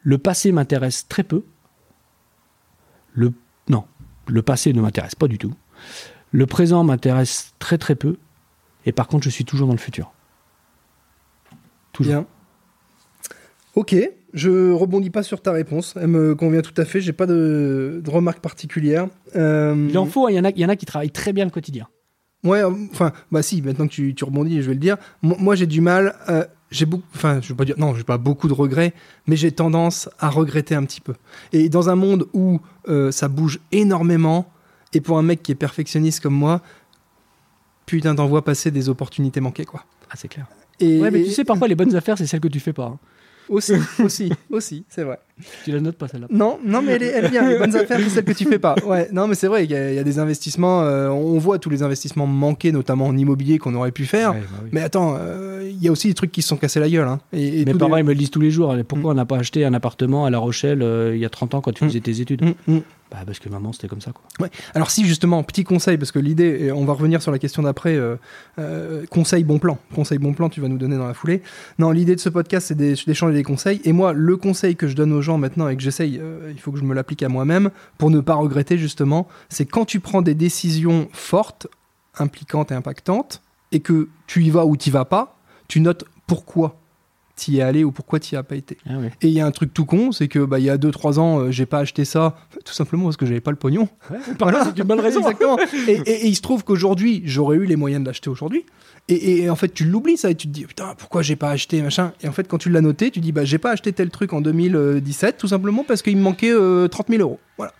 Le 0.01 0.17
passé 0.17 0.51
m'intéresse 0.51 1.07
très 1.07 1.23
peu. 1.23 1.43
Le 3.13 3.33
non, 3.67 3.83
le 4.27 4.41
passé 4.41 4.73
ne 4.73 4.81
m'intéresse 4.81 5.15
pas 5.15 5.27
du 5.27 5.37
tout. 5.37 5.53
Le 6.31 6.45
présent 6.45 6.83
m'intéresse 6.83 7.53
très 7.59 7.77
très 7.77 7.95
peu. 7.95 8.17
Et 8.85 8.91
par 8.91 9.07
contre, 9.07 9.25
je 9.25 9.29
suis 9.29 9.43
toujours 9.43 9.67
dans 9.67 9.73
le 9.73 9.79
futur. 9.79 10.11
Toujours. 11.91 12.13
Bien. 12.13 12.25
Ok, 13.75 13.95
je 14.33 14.71
rebondis 14.71 15.09
pas 15.09 15.23
sur 15.23 15.41
ta 15.41 15.51
réponse. 15.51 15.93
Elle 15.99 16.07
me 16.07 16.35
convient 16.35 16.61
tout 16.61 16.73
à 16.79 16.85
fait. 16.85 17.01
J'ai 17.01 17.13
pas 17.13 17.25
de, 17.25 18.01
de 18.03 18.09
remarques 18.09 18.39
particulières. 18.41 19.07
Euh, 19.35 19.87
Il 19.89 19.97
en 19.97 20.05
faut. 20.05 20.27
Il 20.29 20.35
y 20.35 20.39
en 20.39 20.43
a, 20.45 20.49
il 20.49 20.59
y 20.59 20.65
en 20.65 20.69
a 20.69 20.75
qui 20.75 20.85
travaillent 20.85 21.11
très 21.11 21.33
bien 21.33 21.45
le 21.45 21.51
quotidien. 21.51 21.87
Ouais, 22.43 22.61
enfin, 22.63 23.11
bah 23.31 23.41
si, 23.41 23.61
maintenant 23.61 23.87
que 23.87 23.91
tu, 23.93 24.13
tu 24.13 24.23
rebondis, 24.23 24.61
je 24.61 24.67
vais 24.67 24.73
le 24.75 24.79
dire. 24.79 24.97
Mo- 25.21 25.35
Moi, 25.39 25.55
j'ai 25.55 25.65
du 25.65 25.81
mal. 25.81 26.15
euh, 26.29 26.45
j'ai 26.69 26.85
beaucoup, 26.85 27.03
enfin, 27.15 27.39
je 27.41 27.47
vais 27.49 27.55
pas 27.55 27.65
dire, 27.65 27.75
non, 27.79 27.95
j'ai 27.95 28.03
pas 28.03 28.17
beaucoup 28.17 28.47
de 28.49 28.53
regrets, 28.53 28.93
mais 29.25 29.35
j'ai 29.37 29.51
tendance 29.51 30.09
à 30.19 30.29
regretter 30.29 30.75
un 30.75 30.83
petit 30.83 30.99
peu. 31.01 31.13
Et 31.53 31.69
dans 31.69 31.89
un 31.89 31.95
monde 31.95 32.27
où 32.33 32.59
euh, 32.89 33.09
ça 33.11 33.27
bouge 33.29 33.59
énormément, 33.71 34.51
et 34.93 34.99
pour 35.01 35.17
un 35.17 35.23
mec 35.23 35.41
qui 35.41 35.51
est 35.53 35.55
perfectionniste 35.55 36.19
comme 36.21 36.33
moi, 36.35 36.61
putain, 37.85 38.15
t'en 38.15 38.27
vois 38.27 38.43
passer 38.43 38.71
des 38.71 38.89
opportunités 38.89 39.39
manquées, 39.41 39.65
quoi. 39.65 39.83
Ah, 40.09 40.13
c'est 40.15 40.27
clair. 40.27 40.45
Et, 40.79 40.99
Ouais, 41.01 41.09
mais 41.11 41.23
tu 41.23 41.31
sais, 41.31 41.43
parfois, 41.43 41.67
les 41.67 41.75
bonnes 41.75 41.95
affaires, 41.95 42.17
c'est 42.17 42.27
celles 42.27 42.39
que 42.41 42.47
tu 42.47 42.59
fais 42.59 42.73
pas. 42.73 42.85
hein. 42.85 42.99
Aussi, 43.49 43.73
aussi, 44.03 44.31
aussi, 44.49 44.83
c'est 44.89 45.03
vrai. 45.03 45.19
Tu 45.63 45.71
la 45.71 45.79
notes 45.79 45.97
pas, 45.97 46.07
celle-là. 46.07 46.27
Non, 46.31 46.57
non, 46.65 46.81
mais 46.81 46.93
elle 46.93 47.03
est, 47.03 47.07
elle 47.07 47.25
est 47.25 47.29
bien. 47.29 47.47
Les 47.47 47.57
bonnes 47.59 47.75
affaires, 47.75 47.99
c'est 48.01 48.09
celles 48.09 48.23
que 48.25 48.31
tu 48.33 48.45
fais 48.45 48.57
pas. 48.59 48.75
Ouais, 48.85 49.07
non, 49.11 49.27
mais 49.27 49.35
c'est 49.35 49.47
vrai, 49.47 49.65
il 49.65 49.71
y, 49.71 49.75
a 49.75 49.89
il 49.91 49.95
y 49.95 49.99
a 49.99 50.03
des 50.03 50.17
investissements. 50.19 50.81
euh, 50.83 51.09
on 51.09 51.37
voit 51.37 51.59
tous 51.59 51.69
les 51.69 51.83
investissements 51.83 52.25
manqués, 52.27 52.71
notamment 52.71 53.05
en 53.07 53.15
immobilier, 53.15 53.59
qu'on 53.59 53.75
aurait 53.75 53.91
pu 53.91 54.05
faire. 54.05 54.31
Ouais, 54.33 54.39
bah 54.41 54.57
oui. 54.63 54.69
Mais 54.71 54.81
attends, 54.81 55.15
euh, 55.19 55.56
il 55.79 55.83
y 55.83 55.87
a 55.87 55.91
aussi 55.91 56.07
des 56.07 56.13
trucs 56.13 56.31
qui 56.31 56.41
se 56.41 56.47
sont 56.49 56.57
cassés 56.57 56.79
la 56.79 56.89
gueule. 56.89 57.07
Hein. 57.07 57.19
Et, 57.33 57.61
et 57.61 57.65
Mes 57.65 57.73
parents, 57.73 57.95
des- 57.95 58.01
ils 58.01 58.05
me 58.05 58.11
le 58.11 58.17
disent 58.17 58.31
tous 58.31 58.41
les 58.41 58.51
jours. 58.51 58.75
Pourquoi 58.87 59.11
on 59.11 59.15
n'a 59.15 59.25
pas 59.25 59.37
acheté 59.37 59.63
un 59.65 59.73
appartement 59.73 60.25
à 60.25 60.29
La 60.29 60.39
Rochelle 60.39 60.81
euh, 60.81 61.15
il 61.15 61.21
y 61.21 61.25
a 61.25 61.29
30 61.29 61.53
ans 61.55 61.61
quand 61.61 61.71
tu 61.71 61.83
Mm. 61.83 61.87
faisais 61.87 61.99
tes 62.01 62.21
études 62.21 62.43
Mm, 62.43 62.73
mm. 62.75 62.81
Bah, 63.09 63.19
parce 63.25 63.39
que 63.39 63.47
maman, 63.47 63.71
c'était 63.71 63.87
comme 63.87 64.01
ça, 64.01 64.11
quoi. 64.11 64.49
Alors 64.75 64.91
si 64.91 65.05
justement, 65.05 65.41
petit 65.41 65.63
conseil, 65.63 65.97
parce 65.97 66.11
que 66.11 66.19
l'idée, 66.19 66.57
et 66.65 66.71
on 66.73 66.83
va 66.83 66.91
revenir 66.91 67.21
sur 67.21 67.31
la 67.31 67.39
question 67.39 67.63
d'après, 67.63 67.95
euh, 67.95 68.17
euh, 68.59 69.05
conseil 69.09 69.45
bon 69.45 69.59
plan. 69.59 69.77
Conseil 69.95 70.17
bon 70.17 70.33
plan, 70.33 70.49
tu 70.49 70.59
vas 70.59 70.67
nous 70.67 70.77
donner 70.77 70.97
dans 70.97 71.07
la 71.07 71.13
foulée. 71.13 71.41
Non, 71.79 71.91
l'idée 71.91 72.15
de 72.15 72.19
ce 72.19 72.27
podcast, 72.27 72.67
c'est 72.67 72.75
d'é- 72.75 72.95
d'échanger 73.07 73.33
des 73.33 73.43
conseils. 73.43 73.79
Et 73.85 73.93
moi, 73.93 74.11
le 74.11 74.35
conseil 74.35 74.75
que 74.75 74.87
je 74.89 74.95
donne 74.95 75.13
aux 75.13 75.21
gens 75.21 75.37
maintenant 75.37 75.69
et 75.69 75.77
que 75.77 75.81
j'essaye, 75.81 76.19
il 76.51 76.59
faut 76.59 76.73
que 76.73 76.79
je 76.79 76.83
me 76.83 76.93
l'applique 76.93 77.23
à 77.23 77.29
moi-même, 77.29 77.69
pour 77.97 78.09
ne 78.11 78.19
pas 78.19 78.35
regretter 78.35 78.77
justement, 78.77 79.29
c'est 79.47 79.65
quand 79.65 79.85
tu 79.85 80.01
prends 80.01 80.21
des 80.21 80.35
décisions 80.35 81.07
fortes, 81.13 81.67
impliquantes 82.19 82.71
et 82.73 82.75
impactantes, 82.75 83.41
et 83.71 83.79
que 83.79 84.09
tu 84.27 84.43
y 84.43 84.49
vas 84.49 84.65
ou 84.65 84.75
tu 84.75 84.89
y 84.89 84.91
vas 84.91 85.05
pas, 85.05 85.36
tu 85.67 85.79
notes 85.81 86.05
pourquoi 86.27 86.77
tu 87.39 87.51
y 87.51 87.59
es 87.59 87.61
allé 87.61 87.83
ou 87.83 87.91
pourquoi 87.91 88.19
tu 88.19 88.33
y 88.33 88.37
as 88.37 88.41
pas 88.41 88.55
été. 88.55 88.77
Ah. 88.89 88.93
Et 89.21 89.27
il 89.27 89.33
y 89.33 89.39
a 89.39 89.45
un 89.45 89.51
truc 89.51 89.71
tout 89.71 89.85
con, 89.85 90.11
c'est 90.11 90.27
que 90.27 90.39
bah, 90.39 90.57
il 90.57 90.65
y 90.65 90.71
a 90.71 90.77
2-3 90.77 91.19
ans, 91.19 91.39
euh, 91.39 91.51
j'ai 91.51 91.67
pas 91.67 91.77
acheté 91.77 92.03
ça, 92.03 92.35
tout 92.65 92.73
simplement 92.73 93.03
parce 93.03 93.15
que 93.17 93.27
j'avais 93.27 93.41
pas 93.41 93.51
le 93.51 93.57
pognon. 93.57 93.87
Voilà, 94.39 94.65
c'est 94.65 94.75
une 94.75 94.83
bonne 94.85 94.99
raison. 94.99 95.19
Exactement. 95.21 95.55
Et, 95.87 95.91
et- 95.91 96.25
et 96.25 96.27
il 96.27 96.35
se 96.35 96.41
trouve 96.41 96.63
qu'aujourd'hui, 96.63 97.21
j'aurais 97.25 97.57
eu 97.57 97.65
les 97.65 97.75
moyens 97.75 98.01
de 98.01 98.07
l'acheter 98.09 98.31
aujourd'hui. 98.31 98.65
Et, 99.07 99.43
et 99.43 99.49
en 99.51 99.55
fait, 99.55 99.71
tu 99.71 99.85
l'oublies 99.85 100.17
ça 100.17 100.31
et 100.31 100.35
tu 100.35 100.47
te 100.47 100.51
dis 100.51 100.65
putain, 100.65 100.95
pourquoi 100.97 101.21
j'ai 101.21 101.35
pas 101.35 101.51
acheté 101.51 101.79
machin. 101.83 102.11
Et 102.21 102.27
en 102.27 102.31
fait, 102.31 102.47
quand 102.47 102.57
tu 102.57 102.69
l'as 102.71 102.81
noté, 102.81 103.11
tu 103.11 103.19
dis 103.19 103.31
bah 103.31 103.45
j'ai 103.45 103.59
pas 103.59 103.69
acheté 103.69 103.93
tel 103.93 104.09
truc 104.09 104.33
en 104.33 104.41
2017 104.41 105.37
tout 105.37 105.47
simplement 105.47 105.83
parce 105.87 106.01
qu'il 106.01 106.17
me 106.17 106.23
manquait 106.23 106.51
euh, 106.51 106.87
30 106.87 107.07
000 107.09 107.21
euros. 107.21 107.39
Voilà. 107.57 107.71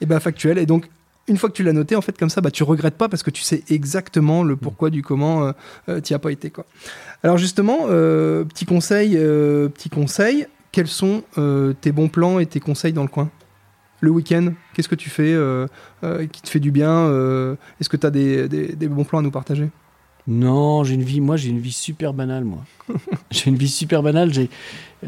Et 0.00 0.06
bah 0.06 0.18
factuel. 0.18 0.58
Et 0.58 0.66
donc 0.66 0.90
une 1.26 1.38
fois 1.38 1.48
que 1.48 1.54
tu 1.54 1.62
l'as 1.62 1.72
noté, 1.72 1.96
en 1.96 2.02
fait, 2.02 2.18
comme 2.18 2.28
ça, 2.28 2.42
bah, 2.42 2.50
tu 2.50 2.64
regrettes 2.64 2.96
pas 2.96 3.08
parce 3.08 3.22
que 3.22 3.30
tu 3.30 3.42
sais 3.42 3.62
exactement 3.70 4.42
le 4.42 4.56
pourquoi 4.56 4.90
du 4.90 5.02
comment 5.02 5.44
euh, 5.46 5.52
euh, 5.88 6.00
t'y 6.00 6.12
as 6.12 6.18
pas 6.18 6.30
été. 6.30 6.50
Quoi. 6.50 6.66
Alors 7.24 7.38
justement, 7.38 7.86
euh, 7.88 8.44
petit 8.44 8.66
conseil, 8.66 9.14
euh, 9.16 9.70
petit 9.70 9.88
conseil, 9.88 10.46
quels 10.72 10.88
sont 10.88 11.22
euh, 11.38 11.72
tes 11.72 11.90
bons 11.90 12.08
plans 12.08 12.38
et 12.38 12.44
tes 12.44 12.60
conseils 12.60 12.92
dans 12.92 13.00
le 13.02 13.08
coin? 13.08 13.30
Le 14.00 14.10
week-end, 14.10 14.52
qu'est-ce 14.74 14.90
que 14.90 14.94
tu 14.94 15.08
fais 15.08 15.32
euh, 15.32 15.66
qui 16.30 16.42
te 16.42 16.50
fait 16.50 16.60
du 16.60 16.70
bien 16.70 17.06
Est-ce 17.80 17.88
que 17.88 17.96
tu 17.96 18.06
as 18.06 18.10
des 18.10 18.88
bons 18.88 19.04
plans 19.04 19.20
à 19.20 19.22
nous 19.22 19.30
partager? 19.30 19.70
Non, 20.26 20.84
j'ai 20.84 20.94
une 20.94 21.02
vie, 21.02 21.20
moi, 21.20 21.36
j'ai 21.36 21.50
une 21.50 21.58
vie 21.58 21.72
super 21.72 22.14
banale, 22.14 22.44
moi. 22.44 22.60
j'ai 23.30 23.50
une 23.50 23.56
vie 23.56 23.68
super 23.68 24.02
banale. 24.02 24.32
J'ai. 24.32 24.48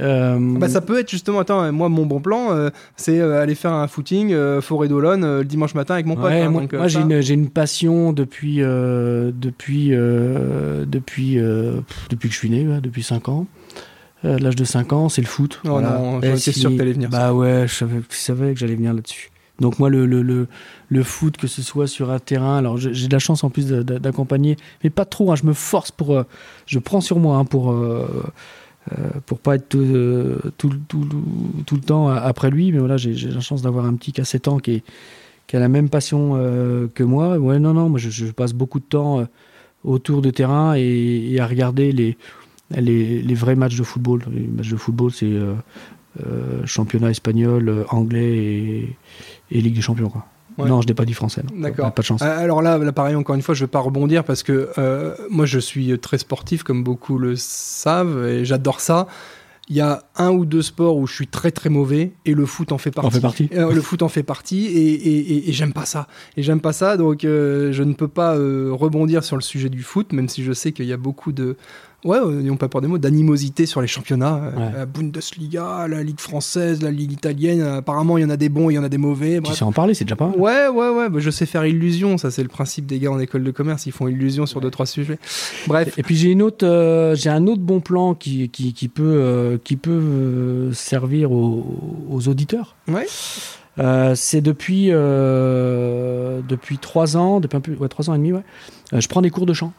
euh, 0.02 0.38
bah, 0.58 0.68
Ça 0.68 0.82
peut 0.82 0.98
être 0.98 1.10
justement, 1.10 1.38
attends, 1.38 1.72
moi 1.72 1.88
mon 1.88 2.04
bon 2.04 2.20
plan, 2.20 2.52
euh, 2.52 2.68
c'est 2.96 3.18
euh, 3.18 3.40
aller 3.40 3.54
faire 3.54 3.72
un 3.72 3.88
footing 3.88 4.34
forêt 4.60 4.88
d'Olonne 4.88 5.38
le 5.38 5.44
dimanche 5.44 5.74
matin 5.74 5.94
avec 5.94 6.04
mon 6.04 6.16
pote. 6.16 6.24
Ouais, 6.24 6.42
hein, 6.42 6.50
moi, 6.50 6.88
j'ai 6.88 7.34
une, 7.34 7.48
passion 7.48 8.12
depuis, 8.12 8.58
depuis, 8.58 9.90
depuis, 9.90 11.36
pff, 11.38 12.08
depuis 12.10 12.28
que 12.28 12.34
je 12.34 12.38
suis 12.38 12.50
né, 12.50 12.66
ouais, 12.68 12.80
depuis 12.82 13.02
5 13.02 13.28
ans. 13.30 13.46
À 14.22 14.38
l'âge 14.38 14.56
de 14.56 14.64
5 14.64 14.92
ans, 14.92 15.08
c'est 15.08 15.20
le 15.22 15.26
foot. 15.26 15.60
Oh 15.64 15.80
non, 15.80 16.20
j'en 16.20 16.22
Et 16.22 16.30
étais 16.30 16.52
sûr 16.52 16.70
que 16.70 16.76
t'allais 16.76 16.92
venir, 16.92 17.08
Bah 17.08 17.32
ouais, 17.32 17.64
je 17.68 17.74
savais, 17.74 18.00
je 18.10 18.16
savais 18.16 18.52
que 18.54 18.58
j'allais 18.60 18.74
venir 18.74 18.92
là-dessus. 18.92 19.30
Donc 19.60 19.78
moi, 19.78 19.88
le, 19.88 20.04
le, 20.06 20.48
le, 20.88 21.02
foot, 21.02 21.36
que 21.36 21.46
ce 21.46 21.62
soit 21.62 21.86
sur 21.86 22.10
un 22.10 22.18
terrain, 22.18 22.58
alors 22.58 22.76
j'ai 22.76 23.08
de 23.08 23.12
la 23.12 23.18
chance 23.18 23.42
en 23.42 23.50
plus 23.50 23.68
d'accompagner, 23.68 24.56
mais 24.84 24.90
pas 24.90 25.04
trop, 25.04 25.32
hein, 25.32 25.36
je 25.36 25.44
me 25.46 25.54
force 25.54 25.90
pour... 25.90 26.14
euh, 26.14 26.24
je 26.66 26.78
prends 26.78 27.00
sur 27.00 27.18
moi 27.18 27.36
hein, 27.36 27.44
pour... 27.44 27.72
euh, 27.72 28.06
euh, 28.92 29.08
pour 29.26 29.40
pas 29.40 29.56
être 29.56 29.74
euh, 29.74 30.38
tout, 30.58 30.70
tout, 30.86 31.08
tout 31.66 31.74
le 31.74 31.80
temps 31.80 32.06
après 32.08 32.50
lui, 32.50 32.70
mais 32.70 32.78
voilà, 32.78 32.96
j'ai 32.96 33.14
la 33.30 33.40
chance 33.40 33.62
d'avoir 33.62 33.84
un 33.84 33.94
petit 33.94 34.12
qui 34.12 34.20
a 34.20 34.24
7 34.24 34.46
ans 34.46 34.58
qui, 34.58 34.74
est, 34.74 34.84
qui 35.48 35.56
a 35.56 35.60
la 35.60 35.68
même 35.68 35.88
passion 35.88 36.34
que 36.94 37.02
moi. 37.02 37.36
Ouais, 37.36 37.58
non, 37.58 37.74
non, 37.74 37.88
moi 37.88 37.98
je, 37.98 38.26
passe 38.26 38.52
beaucoup 38.52 38.78
de 38.78 38.84
temps 38.84 39.26
autour 39.82 40.22
de 40.22 40.30
terrain 40.30 40.74
et, 40.76 41.36
à 41.40 41.48
regarder 41.48 41.90
les, 41.90 42.16
les, 42.70 43.22
les 43.22 43.34
vrais 43.34 43.56
matchs 43.56 43.76
de 43.76 43.82
football. 43.82 44.22
Les 44.32 44.46
matchs 44.46 44.70
de 44.70 44.76
football, 44.76 45.10
c'est 45.10 45.32
championnat 46.64 47.10
espagnol, 47.10 47.86
anglais 47.88 48.36
et, 48.36 48.96
et 49.50 49.60
Ligue 49.60 49.74
des 49.74 49.80
Champions. 49.80 50.08
Quoi. 50.08 50.24
Ouais. 50.58 50.68
Non, 50.68 50.80
je 50.80 50.86
n'ai 50.86 50.94
pas 50.94 51.04
dit 51.04 51.12
français. 51.12 51.42
D'accord. 51.54 51.92
Pas, 51.92 52.02
de 52.02 52.06
chance. 52.06 52.22
Euh, 52.22 52.38
Alors 52.38 52.62
là, 52.62 52.78
là, 52.78 52.92
pareil, 52.92 53.14
encore 53.14 53.34
une 53.34 53.42
fois, 53.42 53.54
je 53.54 53.64
vais 53.64 53.70
pas 53.70 53.80
rebondir 53.80 54.24
parce 54.24 54.42
que 54.42 54.70
euh, 54.78 55.14
moi, 55.30 55.44
je 55.44 55.58
suis 55.58 55.98
très 55.98 56.18
sportif, 56.18 56.62
comme 56.62 56.82
beaucoup 56.82 57.18
le 57.18 57.36
savent, 57.36 58.26
et 58.26 58.44
j'adore 58.44 58.80
ça. 58.80 59.06
il 59.68 59.76
y 59.76 59.80
a 59.80 60.02
un 60.16 60.30
ou 60.30 60.46
deux 60.46 60.62
sports 60.62 60.96
où 60.96 61.06
je 61.06 61.14
suis 61.14 61.26
très 61.26 61.50
très 61.50 61.68
mauvais 61.68 62.12
et 62.24 62.34
le 62.34 62.46
foot 62.46 62.72
en 62.72 62.78
fait 62.78 62.90
partie. 62.90 63.08
En 63.08 63.10
fait 63.10 63.20
partie. 63.20 63.50
Euh, 63.52 63.72
le 63.72 63.80
foot 63.80 64.02
en 64.02 64.08
fait 64.08 64.22
partie 64.22 64.66
et, 64.66 64.94
et, 64.94 65.32
et, 65.32 65.50
et 65.50 65.52
j'aime 65.52 65.72
pas 65.72 65.84
ça. 65.84 66.06
Et 66.36 66.42
j'aime 66.42 66.60
pas 66.60 66.72
ça, 66.72 66.96
donc 66.96 67.24
euh, 67.24 67.72
je 67.72 67.82
ne 67.82 67.92
peux 67.92 68.08
pas 68.08 68.32
rebondir 68.34 69.24
sur 69.24 69.36
le 69.36 69.42
sujet 69.42 69.68
du 69.68 69.82
foot, 69.82 70.12
même 70.12 70.28
si 70.28 70.42
je 70.44 70.52
sais 70.52 70.72
qu'il 70.72 70.86
y 70.86 70.92
a 70.92 70.96
beaucoup 70.96 71.32
de, 71.32 71.56
ouais, 72.06 72.24
n'ayons 72.34 72.56
pas 72.56 72.68
peur 72.68 72.80
des 72.80 72.88
mots, 72.88 72.98
d'animosité 72.98 73.66
sur 73.66 73.80
les 73.82 73.86
championnats. 73.86 74.36
Euh, 74.36 74.50
Ouais. 74.56 74.72
La 74.72 74.86
Bundesliga, 74.86 75.86
la 75.88 76.02
Ligue 76.02 76.20
française, 76.20 76.82
la 76.82 76.90
Ligue 76.90 77.12
italienne. 77.12 77.60
Apparemment, 77.62 78.16
il 78.16 78.22
y 78.22 78.24
en 78.24 78.30
a 78.30 78.36
des 78.36 78.48
bons, 78.48 78.70
il 78.70 78.74
y 78.74 78.78
en 78.78 78.84
a 78.84 78.88
des 78.88 78.96
mauvais. 78.98 79.40
Tu 79.44 79.52
sais 79.52 79.64
en 79.64 79.72
parler, 79.72 79.92
c'est 79.94 80.04
déjà 80.04 80.16
pas 80.16 80.28
mal. 80.28 80.38
Ouais, 80.38 80.68
ouais, 80.68 80.88
ouais, 80.90 81.08
bah, 81.10 81.18
je 81.18 81.30
sais 81.30 81.44
faire 81.46 81.66
illusion, 81.66 82.16
ça 82.18 82.30
c'est 82.30 82.42
le 82.42 82.48
principe 82.48 82.86
des 82.86 82.98
gars 82.98 83.10
en 83.10 83.18
école 83.18 83.44
de 83.44 83.50
commerce, 83.50 83.86
ils 83.86 83.92
font 83.92 84.08
illusion 84.08 84.46
sur 84.46 84.60
deux, 84.60 84.70
trois 84.70 84.86
sujets. 84.86 85.18
Bref, 85.66 85.98
Et 85.98 86.02
puis 86.02 86.16
j'ai 86.16 86.30
une 86.30 86.42
autre, 86.42 86.66
euh, 86.66 87.14
j'ai 87.14 87.28
un 87.30 87.46
autre 87.46 87.62
bon 87.62 87.80
plan 87.80 88.14
qui, 88.14 88.48
qui, 88.48 88.72
qui 88.72 88.88
peut, 88.88 89.02
euh, 89.04 89.58
qui 89.62 89.76
peut 89.76 89.90
euh, 89.90 90.72
servir 90.72 91.32
aux, 91.32 92.06
aux 92.10 92.28
auditeurs. 92.28 92.76
ouais. 92.88 93.06
Euh, 93.78 94.14
c'est 94.14 94.40
depuis 94.40 94.86
euh, 94.90 96.40
depuis 96.48 96.78
trois 96.78 97.16
ans, 97.16 97.40
depuis 97.40 97.56
un 97.56 97.60
peu, 97.60 97.72
ouais, 97.74 97.88
trois 97.88 98.08
ans 98.10 98.14
et 98.14 98.18
demi, 98.18 98.32
ouais. 98.32 98.40
Euh, 98.94 99.00
je 99.00 99.08
prends 99.08 99.20
des 99.20 99.28
cours 99.30 99.44
de 99.46 99.52
chant. 99.52 99.72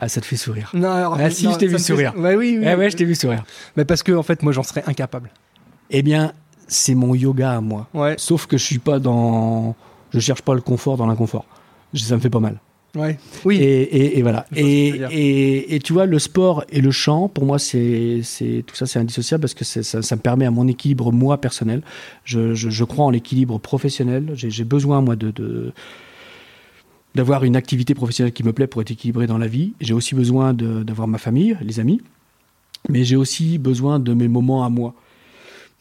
Ah, 0.00 0.08
ça 0.08 0.20
te 0.20 0.26
fait 0.26 0.36
sourire. 0.36 0.70
Non, 0.74 0.90
alors, 0.90 1.16
Ah, 1.18 1.30
si, 1.30 1.46
non, 1.46 1.52
je 1.52 1.58
t'ai 1.58 1.66
vu 1.66 1.72
fait- 1.74 1.78
sourire. 1.78 2.12
Ouais, 2.16 2.34
oui, 2.36 2.56
oui. 2.60 2.66
Eh 2.70 2.74
ouais, 2.74 2.90
je 2.90 2.96
t'ai 2.96 3.04
vu 3.04 3.14
sourire. 3.14 3.44
Mais 3.76 3.84
parce 3.84 4.02
que, 4.02 4.12
en 4.12 4.22
fait, 4.22 4.42
moi 4.42 4.52
j'en 4.52 4.62
serais 4.62 4.84
incapable. 4.86 5.30
Eh 5.90 6.02
bien, 6.02 6.32
c'est 6.68 6.94
mon 6.94 7.14
yoga 7.14 7.52
à 7.52 7.60
moi. 7.60 7.88
Ouais, 7.94 8.14
Sauf 8.18 8.46
que 8.46 8.58
je 8.58 8.64
suis 8.64 8.78
pas 8.78 8.98
dans, 8.98 9.74
je 10.10 10.18
cherche 10.20 10.42
pas 10.42 10.54
le 10.54 10.60
confort 10.60 10.96
dans 10.96 11.06
l'inconfort. 11.06 11.46
Ça 11.94 12.14
me 12.16 12.20
fait 12.20 12.28
pas 12.30 12.40
mal. 12.40 12.60
ouais. 12.94 13.18
Oui. 13.44 13.56
Et, 13.56 13.82
et- 13.82 14.18
et 14.18 14.22
voilà. 14.22 14.46
Et, 14.54 15.78
tu 15.82 15.92
vois, 15.92 16.06
le 16.06 16.18
sport 16.18 16.64
et 16.70 16.80
le 16.80 16.90
chant, 16.90 17.28
pour 17.28 17.44
moi, 17.46 17.58
c'est, 17.58 18.20
tout 18.66 18.74
ça, 18.76 18.86
c'est 18.86 18.98
indissociable 18.98 19.42
parce 19.42 19.54
que 19.54 19.64
ça, 19.64 20.02
ça 20.02 20.16
me 20.16 20.20
permet 20.20 20.44
à 20.46 20.50
mon 20.50 20.66
équilibre 20.68 21.12
moi 21.12 21.40
personnel. 21.40 21.82
Je, 22.24 22.54
je- 22.54 22.68
je 22.70 22.84
crois 22.84 23.04
en 23.06 23.10
l'équilibre 23.10 23.58
professionnel. 23.58 24.30
J'ai, 24.34 24.50
j'ai 24.50 24.64
besoin 24.64 25.00
moi 25.00 25.14
de, 25.16 25.30
de- 25.30 25.72
d'avoir 27.16 27.42
une 27.42 27.56
activité 27.56 27.94
professionnelle 27.94 28.32
qui 28.32 28.44
me 28.44 28.52
plaît 28.52 28.68
pour 28.68 28.80
être 28.82 28.92
équilibré 28.92 29.26
dans 29.26 29.38
la 29.38 29.48
vie. 29.48 29.72
J'ai 29.80 29.94
aussi 29.94 30.14
besoin 30.14 30.54
d'avoir 30.54 31.08
ma 31.08 31.18
famille, 31.18 31.56
les 31.60 31.80
amis, 31.80 32.00
mais 32.88 33.02
j'ai 33.02 33.16
aussi 33.16 33.58
besoin 33.58 33.98
de 33.98 34.14
mes 34.14 34.28
moments 34.28 34.64
à 34.64 34.68
moi. 34.68 34.94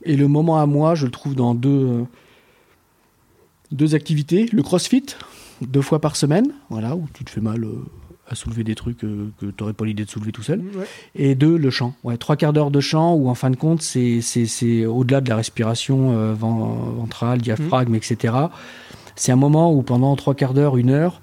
Et 0.04 0.16
le 0.16 0.28
moment 0.28 0.58
à 0.60 0.66
moi, 0.66 0.96
je 0.96 1.06
le 1.06 1.12
trouve 1.12 1.36
dans 1.36 1.54
deux, 1.54 2.06
deux 3.72 3.96
activités. 3.96 4.48
Le 4.52 4.64
CrossFit, 4.64 5.06
deux 5.62 5.82
fois 5.82 6.00
par 6.00 6.16
semaine, 6.16 6.48
voilà, 6.70 6.96
où 6.96 7.08
tu 7.14 7.24
te 7.24 7.30
fais 7.30 7.42
mal 7.42 7.64
euh, 7.64 7.84
à 8.30 8.36
soulever 8.36 8.64
des 8.64 8.76
trucs 8.76 9.04
euh, 9.04 9.30
que 9.40 9.48
tu 9.48 9.54
n'aurais 9.60 9.74
pas 9.74 9.86
l'idée 9.86 10.06
de 10.06 10.10
soulever 10.10 10.32
tout 10.32 10.44
seul. 10.44 10.60
Ouais. 10.60 10.86
Et 11.16 11.36
deux, 11.36 11.58
le 11.58 11.70
chant. 11.70 11.94
Ouais, 12.04 12.18
trois 12.18 12.36
quarts 12.36 12.54
d'heure 12.54 12.72
de 12.72 12.80
chant 12.82 13.14
où, 13.16 13.30
en 13.30 13.36
fin 13.36 13.50
de 13.50 13.56
compte, 13.56 13.82
c'est, 13.82 14.22
c'est, 14.22 14.46
c'est 14.46 14.86
au-delà 14.86 15.22
de 15.22 15.30
la 15.30 15.36
respiration 15.38 16.12
euh, 16.14 16.34
ven- 16.34 16.96
ventrale, 16.98 17.42
diaphragme, 17.42 17.96
etc. 17.96 18.34
C'est 19.16 19.32
un 19.32 19.36
moment 19.38 19.74
où, 19.74 19.82
pendant 19.82 20.16
trois 20.16 20.36
quarts 20.36 20.54
d'heure, 20.54 20.78
une 20.78 20.90
heure, 20.92 21.22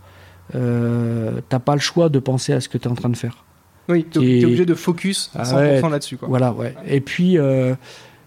euh, 0.54 1.40
t'as 1.48 1.58
pas 1.58 1.74
le 1.74 1.80
choix 1.80 2.08
de 2.08 2.18
penser 2.18 2.52
à 2.52 2.60
ce 2.60 2.68
que 2.68 2.78
tu 2.78 2.88
es 2.88 2.90
en 2.90 2.94
train 2.94 3.08
de 3.08 3.16
faire. 3.16 3.44
Oui, 3.88 4.00
Et- 4.00 4.04
t'es 4.10 4.18
obligé 4.44 4.64
de 4.66 4.74
focus 4.74 5.30
à 5.34 5.40
Ah 5.40 5.44
100% 5.44 5.56
ouais. 5.86 5.90
là-dessus. 5.90 6.18
Voilà, 6.22 6.52
ouais. 6.52 6.74
Et 6.86 7.00
puis, 7.00 7.36
euh, 7.38 7.74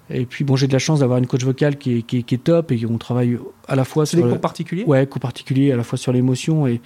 et 0.09 0.25
puis 0.25 0.43
bon, 0.43 0.55
j'ai 0.55 0.67
de 0.67 0.73
la 0.73 0.79
chance 0.79 0.99
d'avoir 0.99 1.17
une 1.17 1.27
coach 1.27 1.43
vocale 1.43 1.77
qui 1.77 1.99
est, 1.99 2.01
qui 2.01 2.17
est- 2.19 2.23
qui 2.23 2.35
est 2.35 2.39
top 2.43 2.71
et 2.71 2.85
on 2.89 2.97
travaille 2.97 3.37
à 3.67 3.75
la 3.75 3.85
fois 3.85 4.05
C'est 4.05 4.11
sur 4.11 4.17
des 4.19 4.23
le- 4.25 4.29
cours 4.31 4.41
particuliers? 4.41 4.83
Ouais, 4.85 5.05
coup 5.07 5.19
particulier 5.19 5.71
à 5.71 5.77
la 5.77 5.83
fois 5.83 5.97
sur 5.97 6.11
l'émotion 6.11 6.67
et, 6.67 6.81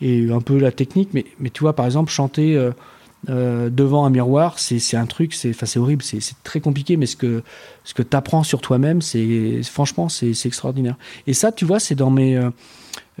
et 0.00 0.30
un 0.30 0.40
peu 0.40 0.58
la 0.58 0.72
technique. 0.72 1.10
Mais, 1.14 1.24
mais 1.38 1.50
tu 1.50 1.60
vois, 1.60 1.74
par 1.74 1.86
exemple, 1.86 2.10
chanter 2.10 2.56
euh, 2.56 2.72
euh, 3.28 3.68
devant 3.68 4.04
un 4.04 4.10
miroir, 4.10 4.58
c'est 4.58 4.96
un 4.96 5.06
truc, 5.06 5.34
c'est 5.34 5.76
horrible, 5.76 6.02
c'est 6.02 6.20
très 6.44 6.60
compliqué, 6.60 6.96
mais 6.96 7.06
ce 7.06 7.16
que, 7.16 7.42
ce 7.84 7.92
que 7.92 8.02
tu 8.02 8.16
apprends 8.16 8.44
sur 8.44 8.60
toi-même, 8.60 9.02
c'est 9.02 9.62
franchement, 9.64 10.08
c'est 10.08 10.46
extraordinaire. 10.46 10.96
Et 11.26 11.34
ça, 11.34 11.50
tu 11.50 11.64
vois, 11.64 11.80
c'est 11.80 11.96
dans 11.96 12.14
euh, 12.16 12.50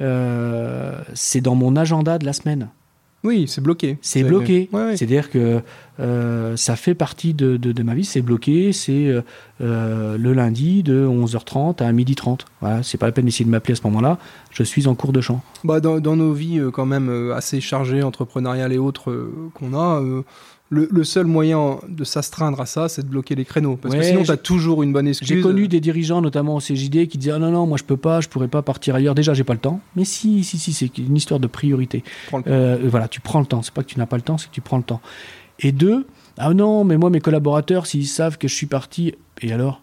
euh, 0.00 1.00
c'est 1.14 1.40
dans 1.40 1.56
mon 1.56 1.76
agenda 1.76 2.18
de 2.18 2.24
la 2.24 2.32
semaine. 2.32 2.68
Oui, 3.24 3.46
c'est 3.48 3.60
bloqué. 3.60 3.98
C'est 4.00 4.22
bloqué. 4.22 4.68
Ouais, 4.72 4.84
ouais. 4.86 4.96
C'est-à-dire 4.96 5.28
que 5.30 5.60
euh, 5.98 6.56
ça 6.56 6.76
fait 6.76 6.94
partie 6.94 7.34
de, 7.34 7.56
de- 7.56 7.72
de 7.72 7.82
ma 7.82 7.94
vie, 7.94 8.04
c'est 8.04 8.20
bloqué, 8.22 8.72
c'est 8.72 9.08
euh, 9.08 9.22
euh, 9.60 10.16
le 10.16 10.32
lundi 10.32 10.84
de 10.84 11.04
11h30 11.06 11.82
à 11.82 11.92
12h30. 11.92 12.40
Voilà, 12.60 12.82
c'est 12.84 12.96
pas 12.96 13.06
la 13.06 13.12
peine 13.12 13.24
d'essayer 13.24 13.44
de 13.44 13.50
m'appeler 13.50 13.72
à 13.72 13.76
ce 13.76 13.82
moment-là, 13.88 14.18
je 14.52 14.62
suis 14.62 14.86
en 14.86 14.94
cours 14.94 15.12
de 15.12 15.20
chant. 15.20 15.42
Bah, 15.64 15.80
dans, 15.80 15.98
dans 15.98 16.14
nos 16.14 16.32
vies 16.32 16.60
quand 16.72 16.86
même 16.86 17.32
assez 17.34 17.60
chargées, 17.60 18.02
entrepreneuriales 18.04 18.72
et 18.72 18.78
autres 18.78 19.28
qu'on 19.54 19.74
a, 19.74 20.00
le, 20.70 20.86
le 20.90 21.04
seul 21.04 21.26
moyen 21.26 21.78
de 21.88 22.04
s'astreindre 22.04 22.60
à 22.60 22.66
ça, 22.66 22.88
c'est 22.88 23.02
de 23.02 23.08
bloquer 23.08 23.34
les 23.34 23.44
créneaux. 23.46 23.76
Parce 23.76 23.94
que 23.94 24.02
sinon, 24.02 24.20
j'ai- 24.20 24.26
t'as 24.26 24.36
toujours 24.36 24.82
une 24.82 24.92
bonne 24.92 25.08
excuse. 25.08 25.26
J'ai 25.28 25.40
connu 25.40 25.66
des 25.68 25.80
dirigeants, 25.80 26.20
notamment 26.20 26.56
au 26.56 26.60
CJD, 26.60 27.06
qui 27.08 27.16
disaient 27.18 27.32
ah 27.32 27.38
non 27.38 27.50
non, 27.50 27.66
moi 27.66 27.78
je 27.78 27.84
peux 27.84 27.96
pas, 27.96 28.20
je 28.20 28.28
pourrais 28.28 28.48
pas 28.48 28.60
partir 28.62 28.94
ailleurs. 28.94 29.14
Déjà, 29.14 29.32
j'ai 29.34 29.44
pas 29.44 29.54
le 29.54 29.60
temps. 29.60 29.80
Mais 29.96 30.04
si 30.04 30.44
si 30.44 30.58
si, 30.58 30.72
c'est 30.72 30.98
une 30.98 31.16
histoire 31.16 31.40
de 31.40 31.46
priorité. 31.46 32.04
Euh, 32.46 32.78
voilà, 32.84 33.08
tu 33.08 33.20
prends 33.20 33.40
le 33.40 33.46
temps. 33.46 33.62
C'est 33.62 33.72
pas 33.72 33.82
que 33.82 33.88
tu 33.88 33.98
n'as 33.98 34.06
pas 34.06 34.16
le 34.16 34.22
temps, 34.22 34.36
c'est 34.36 34.48
que 34.48 34.54
tu 34.54 34.60
prends 34.60 34.76
le 34.76 34.82
temps. 34.82 35.00
Et 35.60 35.72
deux, 35.72 36.06
ah 36.36 36.52
non, 36.54 36.84
mais 36.84 36.96
moi 36.98 37.08
mes 37.10 37.20
collaborateurs, 37.20 37.86
s'ils 37.86 38.06
savent 38.06 38.36
que 38.38 38.46
je 38.46 38.54
suis 38.54 38.66
parti, 38.66 39.14
et 39.42 39.52
alors 39.52 39.80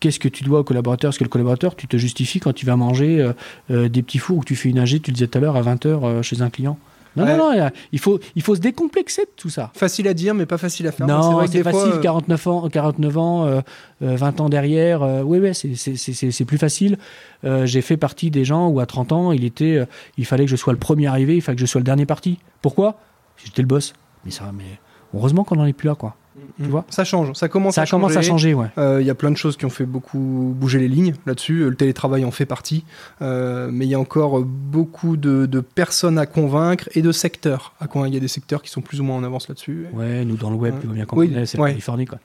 Qu'est-ce 0.00 0.18
que 0.18 0.28
tu 0.28 0.44
dois 0.44 0.60
au 0.60 0.64
collaborateur 0.64 1.10
Parce 1.10 1.18
que 1.18 1.24
le 1.24 1.28
collaborateur, 1.28 1.76
tu 1.76 1.86
te 1.86 1.98
justifies 1.98 2.40
quand 2.40 2.54
tu 2.54 2.64
vas 2.64 2.74
manger 2.74 3.20
euh, 3.20 3.32
euh, 3.70 3.88
des 3.90 4.02
petits 4.02 4.16
fours 4.16 4.38
ou 4.38 4.40
que 4.40 4.46
tu 4.46 4.56
fais 4.56 4.70
une 4.70 4.78
AG, 4.78 5.02
tu 5.02 5.10
le 5.10 5.14
disais 5.14 5.26
tout 5.26 5.36
à 5.36 5.42
l'heure, 5.42 5.56
à 5.56 5.60
20h 5.62 6.22
chez 6.22 6.40
un 6.40 6.48
client. 6.48 6.78
Non, 7.16 7.24
Ouais. 7.24 7.36
non, 7.36 7.52
non, 7.56 7.70
il 7.92 7.98
faut, 7.98 8.20
il 8.36 8.42
faut 8.42 8.54
se 8.54 8.60
décomplexer 8.60 9.22
de 9.22 9.30
tout 9.36 9.50
ça. 9.50 9.70
Facile 9.74 10.06
à 10.06 10.14
dire, 10.14 10.32
mais 10.34 10.46
pas 10.46 10.58
facile 10.58 10.86
à 10.86 10.92
faire. 10.92 11.06
Non, 11.06 11.44
c'est 11.46 11.62
fois, 11.62 11.72
facile, 11.72 11.92
euh, 11.94 12.00
49 12.00 12.46
ans, 12.46 12.68
49 12.68 13.18
ans 13.18 13.46
euh, 13.46 13.60
euh, 14.02 14.14
20 14.16 14.40
ans 14.40 14.48
derrière, 14.48 15.02
euh, 15.02 15.22
oui, 15.22 15.38
ouais, 15.40 15.52
c'est- 15.54 16.44
plus 16.44 16.58
facile. 16.58 16.98
Euh, 17.44 17.66
J'ai 17.66 17.80
fait 17.82 17.96
partie 17.96 18.30
des 18.30 18.44
gens 18.44 18.68
où 18.68 18.78
à 18.80 18.86
30 18.86 19.12
ans, 19.12 19.32
il, 19.32 19.44
était, 19.44 19.76
euh, 19.76 19.86
il 20.18 20.24
fallait 20.26 20.44
que 20.44 20.50
je 20.50 20.56
sois 20.56 20.72
le 20.72 20.78
premier 20.78 21.06
arrivé, 21.08 21.34
il 21.36 21.40
fallait 21.42 21.56
que 21.56 21.60
je 21.62 21.66
sois 21.66 21.80
le 21.80 21.84
dernier 21.84 22.06
parti. 22.06 22.38
Pourquoi? 22.62 22.98
J'étais 23.44 23.62
le 23.62 23.68
boss. 23.68 23.92
Mais 24.24 24.30
ça, 24.30 24.50
mais 24.56 24.78
heureusement 25.14 25.44
qu'on 25.44 25.56
n'en 25.56 25.66
est 25.66 25.72
plus 25.72 25.88
là, 25.88 25.94
quoi. 25.94 26.14
Mm, 26.58 26.66
vois 26.68 26.84
ça 26.90 27.04
change. 27.04 27.32
Ça 27.34 27.48
commence 27.48 27.74
Ça 27.76 27.82
à 27.82 27.86
commence 27.86 28.16
à 28.16 28.22
changer, 28.22 28.54
ouais. 28.54 28.66
Euh, 28.78 28.98
Il 29.00 29.06
y 29.06 29.10
a 29.10 29.14
plein 29.14 29.30
de 29.30 29.36
choses 29.36 29.56
qui 29.56 29.64
ont 29.66 29.70
fait 29.70 29.86
beaucoup 29.86 30.54
bouger 30.56 30.78
les 30.78 30.88
lignes 30.88 31.14
là-dessus. 31.26 31.68
Le 31.68 31.74
télétravail 31.74 32.24
en 32.24 32.30
fait 32.30 32.46
partie. 32.46 32.84
Euh, 33.22 33.68
mais 33.72 33.86
il 33.86 33.90
y 33.90 33.94
a 33.94 34.00
encore 34.00 34.38
euh, 34.38 34.44
beaucoup 34.46 35.16
de, 35.16 35.46
de 35.46 35.60
personnes 35.60 36.18
à 36.18 36.26
convaincre 36.26 36.88
et 36.94 37.02
de 37.02 37.12
secteurs 37.12 37.74
à 37.80 37.86
convaincre. 37.86 38.10
Il 38.12 38.14
y 38.14 38.18
a 38.18 38.20
des 38.20 38.28
secteurs 38.28 38.62
qui 38.62 38.70
sont 38.70 38.80
plus 38.80 39.00
ou 39.00 39.04
moins 39.04 39.16
en 39.16 39.24
avance 39.24 39.48
là-dessus. 39.48 39.86
Ouais, 39.92 40.24
nous, 40.24 40.36
dans 40.36 40.50
le 40.50 40.56
web, 40.56 40.74
Ouais. 40.74 40.80
tu 40.80 40.86
vois 40.86 40.94
bien 40.96 41.04
qu'on 41.06 41.16
Oui, 41.16 41.28
connaît, 41.28 41.46
c'est 41.46 41.58
ouais. 41.58 41.68
la 41.68 41.72
Californie, 41.72 42.06
quoi. 42.06 42.18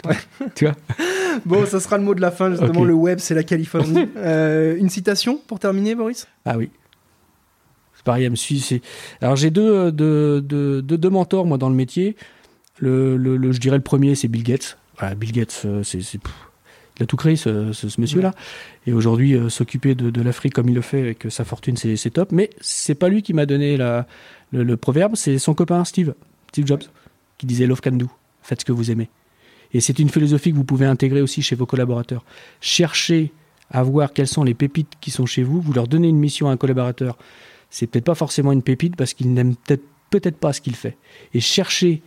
tu 0.55 0.65
vois 0.65 0.75
Bon, 1.45 1.65
ça 1.65 1.79
sera 1.81 1.97
le 1.97 2.03
mot 2.03 2.15
de 2.15 2.21
la 2.21 2.31
fin, 2.31 2.49
justement. 2.51 2.83
Le 2.85 2.93
web, 2.93 3.19
c'est 3.19 3.35
la 3.35 3.43
Californie. 3.43 4.07
Euh, 4.17 4.75
une 4.77 4.89
citation 4.89 5.39
pour 5.47 5.59
terminer, 5.59 5.93
Boris? 5.95 6.27
Ah 6.45 6.57
oui. 6.57 6.69
C'est 7.95 8.03
pareil, 8.03 8.23
elle 8.25 8.31
me 8.31 8.35
suit. 8.35 8.59
c'est- 8.59 8.81
Alors 9.21 9.35
j'ai 9.35 9.51
deux, 9.51 9.69
euh, 9.69 9.91
deux, 9.91 10.41
deux, 10.41 10.81
deux- 10.81 10.97
deux 10.97 11.09
mentors, 11.09 11.45
moi, 11.45 11.57
dans 11.57 11.69
le 11.69 11.75
métier. 11.75 12.15
Le, 12.79 13.15
le- 13.17 13.37
le- 13.37 13.51
je 13.51 13.59
dirais 13.59 13.77
le 13.77 13.83
premier, 13.83 14.15
c'est 14.15 14.27
Bill 14.27 14.43
Gates. 14.43 14.77
Voilà, 14.99 15.15
Bill 15.15 15.31
Gates, 15.31 15.61
euh, 15.65 15.83
c'est, 15.83 15.99
il 15.99 17.03
a 17.03 17.05
tout 17.05 17.17
créé, 17.17 17.35
ce, 17.35 17.71
ce- 17.73 17.89
ce 17.89 17.99
monsieur-là. 18.01 18.33
Et 18.87 18.93
aujourd'hui, 18.93 19.35
euh, 19.35 19.49
s'occuper 19.49 19.95
de, 19.95 20.09
de 20.09 20.21
l'Afrique 20.21 20.53
comme 20.53 20.69
il 20.69 20.75
le 20.75 20.81
fait 20.81 20.99
avec 21.01 21.25
sa 21.29 21.43
fortune, 21.45 21.77
c'est, 21.77 22.09
top. 22.09 22.31
Mais 22.31 22.49
c'est 22.61 22.95
pas 22.95 23.09
lui 23.09 23.21
qui 23.21 23.33
m'a 23.33 23.45
donné 23.45 23.77
la, 23.77 24.07
le, 24.51 24.63
le 24.63 24.77
proverbe, 24.77 25.15
c'est 25.15 25.37
son 25.37 25.53
copain 25.53 25.83
Steve, 25.85 26.13
Steve 26.49 26.67
Jobs, 26.67 26.83
qui 27.37 27.45
disait 27.45 27.65
Love 27.67 27.81
can 27.81 27.91
do. 27.93 28.09
Faites 28.43 28.61
ce 28.61 28.65
que 28.65 28.71
vous 28.71 28.91
aimez. 28.91 29.09
Et 29.73 29.81
c'est 29.81 29.99
une 29.99 30.09
philosophie 30.09 30.51
que 30.51 30.55
vous 30.55 30.63
pouvez 30.63 30.85
intégrer 30.85 31.21
aussi 31.21 31.41
chez 31.41 31.55
vos 31.55 31.65
collaborateurs. 31.65 32.23
Cherchez 32.61 33.31
à 33.71 33.83
voir 33.83 34.13
quelles 34.13 34.27
sont 34.27 34.43
les 34.43 34.53
pépites 34.53 34.93
qui 35.01 35.11
sont 35.11 35.25
chez 35.25 35.43
vous. 35.43 35.59
Vous 35.59 35.73
leur 35.73 35.87
donnez 35.87 36.07
une 36.07 36.19
mission 36.19 36.47
à 36.47 36.51
un 36.51 36.57
collaborateur. 36.57 37.17
C'est 37.71 37.87
peut-être 37.87 38.05
pas 38.05 38.15
forcément 38.15 38.51
une 38.51 38.61
pépite 38.61 38.95
parce 38.95 39.13
qu'il 39.13 39.33
n'aime 39.33 39.55
peut-être 39.55 39.83
peut-être 40.11 40.37
pas 40.37 40.53
ce 40.53 40.61
qu'il 40.61 40.75
fait. 40.75 40.95
Et 41.33 41.39
cherchez 41.41 42.03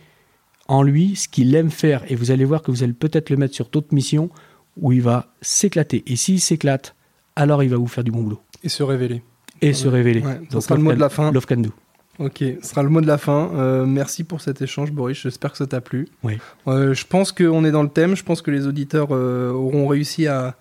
en 0.69 0.83
lui 0.83 1.15
ce 1.15 1.27
qu'il 1.27 1.53
aime 1.55 1.71
faire. 1.71 2.03
Et 2.07 2.15
vous 2.15 2.31
allez 2.31 2.45
voir 2.45 2.61
que 2.61 2.71
vous 2.71 2.83
allez 2.83 2.93
peut-être 2.93 3.29
le 3.29 3.35
mettre 3.37 3.55
sur 3.55 3.67
d'autres 3.67 3.93
missions 3.93 4.29
où 4.77 4.93
il 4.93 5.01
va 5.01 5.33
s'éclater. 5.41 6.03
Et 6.07 6.15
s'il 6.15 6.39
s'éclate, 6.39 6.95
alors 7.35 7.63
il 7.63 7.69
va 7.69 7.77
vous 7.77 7.87
faire 7.87 8.03
du 8.05 8.11
bon 8.11 8.21
boulot. 8.21 8.39
Et 8.63 8.69
se 8.69 8.83
révéler. 8.83 9.23
Et 9.61 9.73
se 9.73 9.87
révéler. 9.87 10.21
Ouais, 10.21 10.39
Donc, 10.51 10.63
sera 10.63 10.75
le 10.75 10.83
mot 10.83 10.93
de 10.93 10.99
la 10.99 11.09
fin. 11.09 11.31
Love 11.31 11.45
can 11.45 11.57
do. 11.57 11.71
Ok, 12.19 12.43
ce 12.61 12.69
sera 12.69 12.83
le 12.83 12.89
mot 12.89 13.01
de 13.01 13.07
la 13.07 13.17
fin. 13.17 13.49
Euh, 13.55 13.85
merci 13.85 14.23
pour 14.23 14.41
cet 14.41 14.61
échange, 14.61 14.91
Boris. 14.91 15.17
J'espère 15.17 15.51
que 15.51 15.57
ça 15.57 15.67
t'a 15.67 15.81
plu. 15.81 16.07
Oui. 16.23 16.37
Euh, 16.67 16.93
je 16.93 17.05
pense 17.05 17.31
qu'on 17.31 17.63
est 17.65 17.71
dans 17.71 17.83
le 17.83 17.89
thème. 17.89 18.15
Je 18.15 18.23
pense 18.23 18.41
que 18.41 18.51
les 18.51 18.67
auditeurs 18.67 19.07
euh, 19.11 19.51
auront 19.51 19.87
réussi 19.87 20.27
à, 20.27 20.55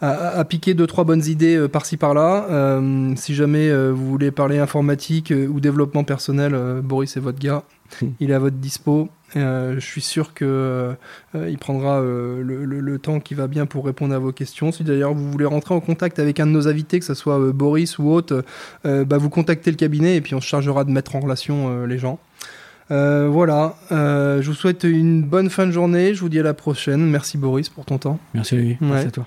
à, 0.00 0.38
à 0.38 0.44
piquer 0.44 0.72
deux, 0.74 0.86
trois 0.86 1.04
bonnes 1.04 1.24
idées 1.26 1.56
euh, 1.56 1.68
par-ci, 1.68 1.96
par-là. 1.96 2.46
Euh, 2.48 3.12
si 3.16 3.34
jamais 3.34 3.68
euh, 3.68 3.90
vous 3.90 4.08
voulez 4.08 4.30
parler 4.30 4.58
informatique 4.58 5.32
ou 5.32 5.60
développement 5.60 6.04
personnel, 6.04 6.56
Boris 6.82 7.16
est 7.16 7.20
votre 7.20 7.40
gars. 7.40 7.64
Il 8.20 8.30
est 8.30 8.34
à 8.34 8.38
votre 8.38 8.56
dispo. 8.56 9.08
Euh, 9.36 9.74
je 9.74 9.80
suis 9.80 10.00
sûr 10.00 10.32
que 10.34 10.44
euh, 10.44 10.92
euh, 11.34 11.56
prendra 11.58 12.00
euh, 12.00 12.42
le, 12.42 12.64
le- 12.64 12.80
le 12.80 12.98
temps 12.98 13.18
qui 13.20 13.34
va 13.34 13.46
bien 13.48 13.66
pour 13.66 13.84
répondre 13.86 14.14
à 14.14 14.18
vos 14.18 14.32
questions. 14.32 14.70
Si 14.72 14.84
d'ailleurs 14.84 15.12
vous 15.14 15.30
voulez 15.30 15.44
rentrer 15.44 15.74
en 15.74 15.80
contact 15.80 16.18
avec 16.18 16.38
un 16.40 16.46
de 16.46 16.52
nos 16.52 16.68
invités, 16.68 16.98
que 17.00 17.04
ce 17.04 17.14
soit 17.14 17.38
Boris 17.52 17.98
ou 17.98 18.10
autre, 18.10 18.44
bah, 18.84 19.18
vous 19.18 19.30
contactez 19.30 19.70
le 19.70 19.76
cabinet 19.76 20.16
et 20.16 20.20
puis 20.20 20.34
on 20.34 20.40
se 20.40 20.46
chargera 20.46 20.84
de 20.84 20.90
mettre 20.90 21.16
en 21.16 21.20
relation 21.20 21.84
les 21.86 21.98
gens. 21.98 22.18
Voilà, 22.90 23.74
je 23.90 24.46
vous 24.46 24.54
souhaite 24.54 24.84
une 24.84 25.22
bonne 25.22 25.50
fin 25.50 25.66
de 25.66 25.72
journée. 25.72 26.14
Je 26.14 26.20
vous 26.20 26.28
dis 26.28 26.38
à 26.38 26.42
la 26.42 26.54
prochaine. 26.54 27.04
Merci 27.10 27.38
Boris 27.38 27.68
pour 27.68 27.84
ton 27.84 27.98
temps. 27.98 28.18
Merci. 28.34 28.56
Ouais. 28.56 28.76
Merci 28.80 29.06
à 29.08 29.10
toi. 29.10 29.26